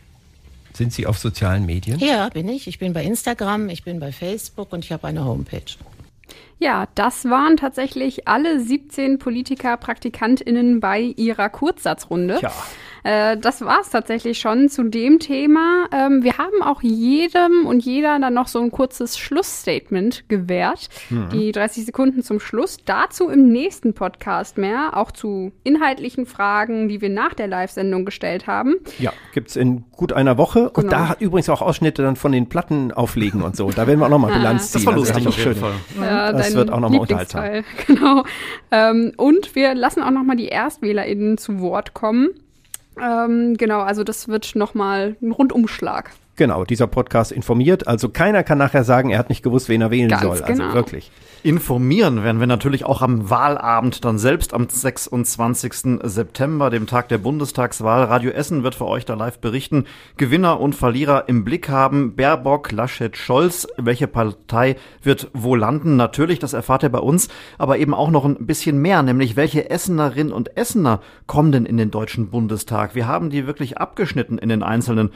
Sind 0.72 0.94
Sie 0.94 1.06
auf 1.06 1.18
sozialen 1.18 1.66
Medien? 1.66 1.98
Ja, 1.98 2.28
bin 2.30 2.48
ich. 2.48 2.66
Ich 2.66 2.78
bin 2.78 2.92
bei 2.94 3.04
Instagram, 3.04 3.68
ich 3.68 3.82
bin 3.84 4.00
bei 4.00 4.12
Facebook 4.12 4.72
und 4.72 4.84
ich 4.84 4.92
habe 4.92 5.06
eine 5.08 5.24
Homepage. 5.24 5.60
Ja, 6.62 6.86
das 6.94 7.24
waren 7.24 7.56
tatsächlich 7.56 8.28
alle 8.28 8.60
17 8.60 9.18
Politiker, 9.18 9.76
PraktikantInnen 9.78 10.78
bei 10.80 11.00
ihrer 11.00 11.48
Kurzsatzrunde. 11.48 12.38
Ja. 12.42 12.52
Äh, 13.02 13.38
das 13.38 13.62
war 13.62 13.80
es 13.80 13.88
tatsächlich 13.88 14.38
schon 14.38 14.68
zu 14.68 14.82
dem 14.82 15.20
Thema. 15.20 15.86
Ähm, 15.90 16.22
wir 16.22 16.36
haben 16.36 16.62
auch 16.62 16.82
jedem 16.82 17.64
und 17.66 17.82
jeder 17.82 18.18
dann 18.18 18.34
noch 18.34 18.46
so 18.46 18.60
ein 18.60 18.70
kurzes 18.70 19.16
Schlussstatement 19.18 20.28
gewährt. 20.28 20.90
Mhm. 21.08 21.30
Die 21.32 21.50
30 21.52 21.86
Sekunden 21.86 22.22
zum 22.22 22.40
Schluss. 22.40 22.76
Dazu 22.84 23.30
im 23.30 23.48
nächsten 23.48 23.94
Podcast 23.94 24.58
mehr, 24.58 24.90
auch 24.98 25.12
zu 25.12 25.52
inhaltlichen 25.64 26.26
Fragen, 26.26 26.90
die 26.90 27.00
wir 27.00 27.08
nach 27.08 27.32
der 27.32 27.46
Live-Sendung 27.48 28.04
gestellt 28.04 28.46
haben. 28.46 28.74
Ja, 28.98 29.14
gibt's 29.32 29.56
in 29.56 29.84
gut 29.92 30.12
einer 30.12 30.36
Woche. 30.36 30.68
Und 30.68 30.84
Genau. 30.84 30.90
da 30.90 31.08
hat 31.08 31.22
übrigens 31.22 31.48
auch 31.48 31.62
Ausschnitte 31.62 32.02
dann 32.02 32.16
von 32.16 32.32
den 32.32 32.50
Platten 32.50 32.92
auflegen 32.92 33.40
und 33.40 33.56
so. 33.56 33.70
Da 33.70 33.86
werden 33.86 34.00
wir 34.00 34.06
auch 34.06 34.10
nochmal 34.10 34.32
Ah. 34.34 34.36
Bilanz 34.38 34.72
Das 34.72 34.82
ziehen. 34.82 34.86
war 34.86 34.92
Also 34.94 35.06
lustig 35.06 35.24
haben 35.24 35.28
auf 35.28 35.38
jeden 35.38 35.54
schön- 35.54 35.60
Fall. 35.62 35.72
Ja, 36.06 36.32
das 36.50 36.56
wird 36.56 36.70
auch 36.70 36.80
nochmal 36.80 37.00
unterhaltsam. 37.00 37.64
Genau. 37.86 38.24
Ähm, 38.70 39.12
und 39.16 39.54
wir 39.54 39.74
lassen 39.74 40.02
auch 40.02 40.10
nochmal 40.10 40.36
die 40.36 40.50
ErstwählerInnen 40.50 41.38
zu 41.38 41.60
Wort 41.60 41.94
kommen. 41.94 42.30
Ähm, 43.00 43.56
genau, 43.56 43.80
also 43.80 44.04
das 44.04 44.28
wird 44.28 44.54
nochmal 44.56 45.16
ein 45.22 45.32
Rundumschlag. 45.32 46.10
Genau, 46.40 46.64
dieser 46.64 46.86
Podcast 46.86 47.32
informiert. 47.32 47.86
Also 47.86 48.08
keiner 48.08 48.42
kann 48.42 48.56
nachher 48.56 48.82
sagen, 48.82 49.10
er 49.10 49.18
hat 49.18 49.28
nicht 49.28 49.42
gewusst, 49.42 49.68
wen 49.68 49.82
er 49.82 49.90
wählen 49.90 50.08
Ganz 50.08 50.22
soll. 50.22 50.40
Also 50.40 50.46
genau. 50.46 50.72
wirklich. 50.72 51.12
Informieren 51.42 52.24
werden 52.24 52.40
wir 52.40 52.46
natürlich 52.46 52.86
auch 52.86 53.02
am 53.02 53.28
Wahlabend 53.28 54.06
dann 54.06 54.18
selbst 54.18 54.54
am 54.54 54.66
26. 54.66 56.00
September, 56.02 56.70
dem 56.70 56.86
Tag 56.86 57.08
der 57.08 57.18
Bundestagswahl. 57.18 58.04
Radio 58.04 58.30
Essen 58.30 58.62
wird 58.62 58.74
für 58.74 58.86
euch 58.86 59.04
da 59.04 59.12
live 59.12 59.38
berichten, 59.40 59.84
Gewinner 60.16 60.60
und 60.60 60.74
Verlierer 60.74 61.28
im 61.28 61.44
Blick 61.44 61.68
haben. 61.68 62.16
Baerbock, 62.16 62.72
Laschet, 62.72 63.18
Scholz. 63.18 63.68
Welche 63.76 64.06
Partei 64.06 64.76
wird 65.02 65.30
wo 65.34 65.54
landen? 65.54 65.96
Natürlich, 65.96 66.38
das 66.38 66.54
erfahrt 66.54 66.84
ihr 66.84 66.88
bei 66.88 67.00
uns, 67.00 67.28
aber 67.58 67.76
eben 67.76 67.92
auch 67.92 68.10
noch 68.10 68.24
ein 68.24 68.46
bisschen 68.46 68.78
mehr, 68.80 69.02
nämlich 69.02 69.36
welche 69.36 69.68
Essenerinnen 69.68 70.32
und 70.32 70.56
Essener 70.56 71.02
kommen 71.26 71.52
denn 71.52 71.66
in 71.66 71.76
den 71.76 71.90
Deutschen 71.90 72.30
Bundestag? 72.30 72.94
Wir 72.94 73.06
haben 73.06 73.28
die 73.28 73.46
wirklich 73.46 73.76
abgeschnitten 73.76 74.38
in 74.38 74.48
den 74.48 74.62
einzelnen 74.62 75.10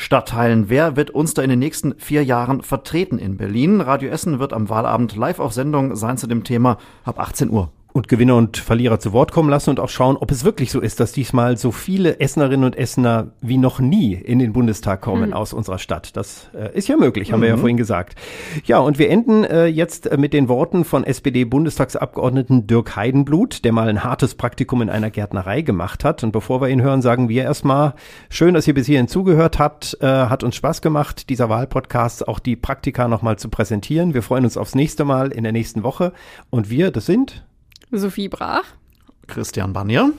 Stadtteilen. 0.00 0.70
Wer 0.70 0.96
wird 0.96 1.10
uns 1.10 1.34
da 1.34 1.42
in 1.42 1.50
den 1.50 1.58
nächsten 1.58 1.94
vier 1.98 2.24
Jahren 2.24 2.62
vertreten 2.62 3.18
in 3.18 3.36
Berlin? 3.36 3.80
Radio 3.80 4.10
Essen 4.10 4.38
wird 4.38 4.52
am 4.52 4.68
Wahlabend 4.70 5.14
live 5.14 5.38
auf 5.38 5.52
Sendung 5.52 5.94
sein 5.94 6.16
zu 6.16 6.26
dem 6.26 6.42
Thema 6.42 6.78
ab 7.04 7.20
18 7.20 7.50
Uhr. 7.50 7.70
Und 7.92 8.06
Gewinner 8.08 8.36
und 8.36 8.56
Verlierer 8.56 9.00
zu 9.00 9.12
Wort 9.12 9.32
kommen 9.32 9.50
lassen 9.50 9.70
und 9.70 9.80
auch 9.80 9.88
schauen, 9.88 10.16
ob 10.16 10.30
es 10.30 10.44
wirklich 10.44 10.70
so 10.70 10.80
ist, 10.80 11.00
dass 11.00 11.10
diesmal 11.12 11.56
so 11.56 11.72
viele 11.72 12.20
Essenerinnen 12.20 12.64
und 12.64 12.76
Essener 12.78 13.32
wie 13.40 13.58
noch 13.58 13.80
nie 13.80 14.14
in 14.14 14.38
den 14.38 14.52
Bundestag 14.52 15.00
kommen 15.00 15.28
Mhm. 15.30 15.34
aus 15.34 15.52
unserer 15.52 15.78
Stadt. 15.78 16.16
Das 16.16 16.48
äh, 16.54 16.76
ist 16.76 16.86
ja 16.88 16.96
möglich, 16.96 17.32
haben 17.32 17.42
wir 17.42 17.48
ja 17.48 17.56
Mhm. 17.56 17.60
vorhin 17.60 17.76
gesagt. 17.76 18.14
Ja, 18.64 18.78
und 18.78 18.98
wir 18.98 19.10
enden 19.10 19.42
äh, 19.44 19.66
jetzt 19.66 20.06
äh, 20.06 20.16
mit 20.16 20.32
den 20.32 20.48
Worten 20.48 20.84
von 20.84 21.02
SPD-Bundestagsabgeordneten 21.74 22.66
Dirk 22.66 22.96
Heidenblut, 22.96 23.64
der 23.64 23.72
mal 23.72 23.88
ein 23.88 24.04
hartes 24.04 24.34
Praktikum 24.34 24.82
in 24.82 24.90
einer 24.90 25.10
Gärtnerei 25.10 25.62
gemacht 25.62 26.04
hat. 26.04 26.22
Und 26.22 26.32
bevor 26.32 26.60
wir 26.60 26.68
ihn 26.68 26.82
hören, 26.82 27.02
sagen 27.02 27.28
wir 27.28 27.42
erstmal, 27.42 27.94
schön, 28.28 28.54
dass 28.54 28.66
ihr 28.68 28.74
bis 28.74 28.86
hierhin 28.86 29.08
zugehört 29.08 29.58
habt. 29.58 29.96
Äh, 30.00 30.06
hat 30.06 30.44
uns 30.44 30.56
Spaß 30.56 30.82
gemacht, 30.82 31.28
dieser 31.28 31.48
Wahlpodcast, 31.48 32.28
auch 32.28 32.38
die 32.38 32.56
Praktika 32.56 33.08
nochmal 33.08 33.36
zu 33.38 33.48
präsentieren. 33.48 34.14
Wir 34.14 34.22
freuen 34.22 34.44
uns 34.44 34.56
aufs 34.56 34.74
nächste 34.74 35.04
Mal 35.04 35.32
in 35.32 35.42
der 35.42 35.52
nächsten 35.52 35.82
Woche. 35.82 36.12
Und 36.50 36.70
wir, 36.70 36.90
das 36.90 37.06
sind 37.06 37.44
Sophie 37.92 38.28
Brach. 38.28 38.64
Christian 39.26 39.72
Banier. 39.72 40.12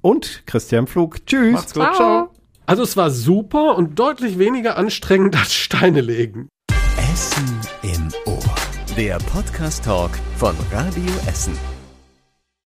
Und 0.00 0.42
Christian 0.46 0.86
Pflug. 0.86 1.24
Tschüss. 1.26 1.52
Macht's 1.52 1.74
gut, 1.74 1.94
ciao. 1.94 2.30
Also 2.66 2.82
es 2.82 2.96
war 2.96 3.10
super 3.10 3.76
und 3.76 3.98
deutlich 3.98 4.38
weniger 4.38 4.76
anstrengend 4.76 5.36
als 5.36 5.54
Steine 5.54 6.00
legen. 6.00 6.48
Essen 7.12 7.60
im 7.82 8.08
Ohr. 8.26 8.54
Der 8.96 9.18
Podcast-Talk 9.18 10.10
von 10.36 10.54
Radio 10.70 11.12
Essen. 11.26 11.71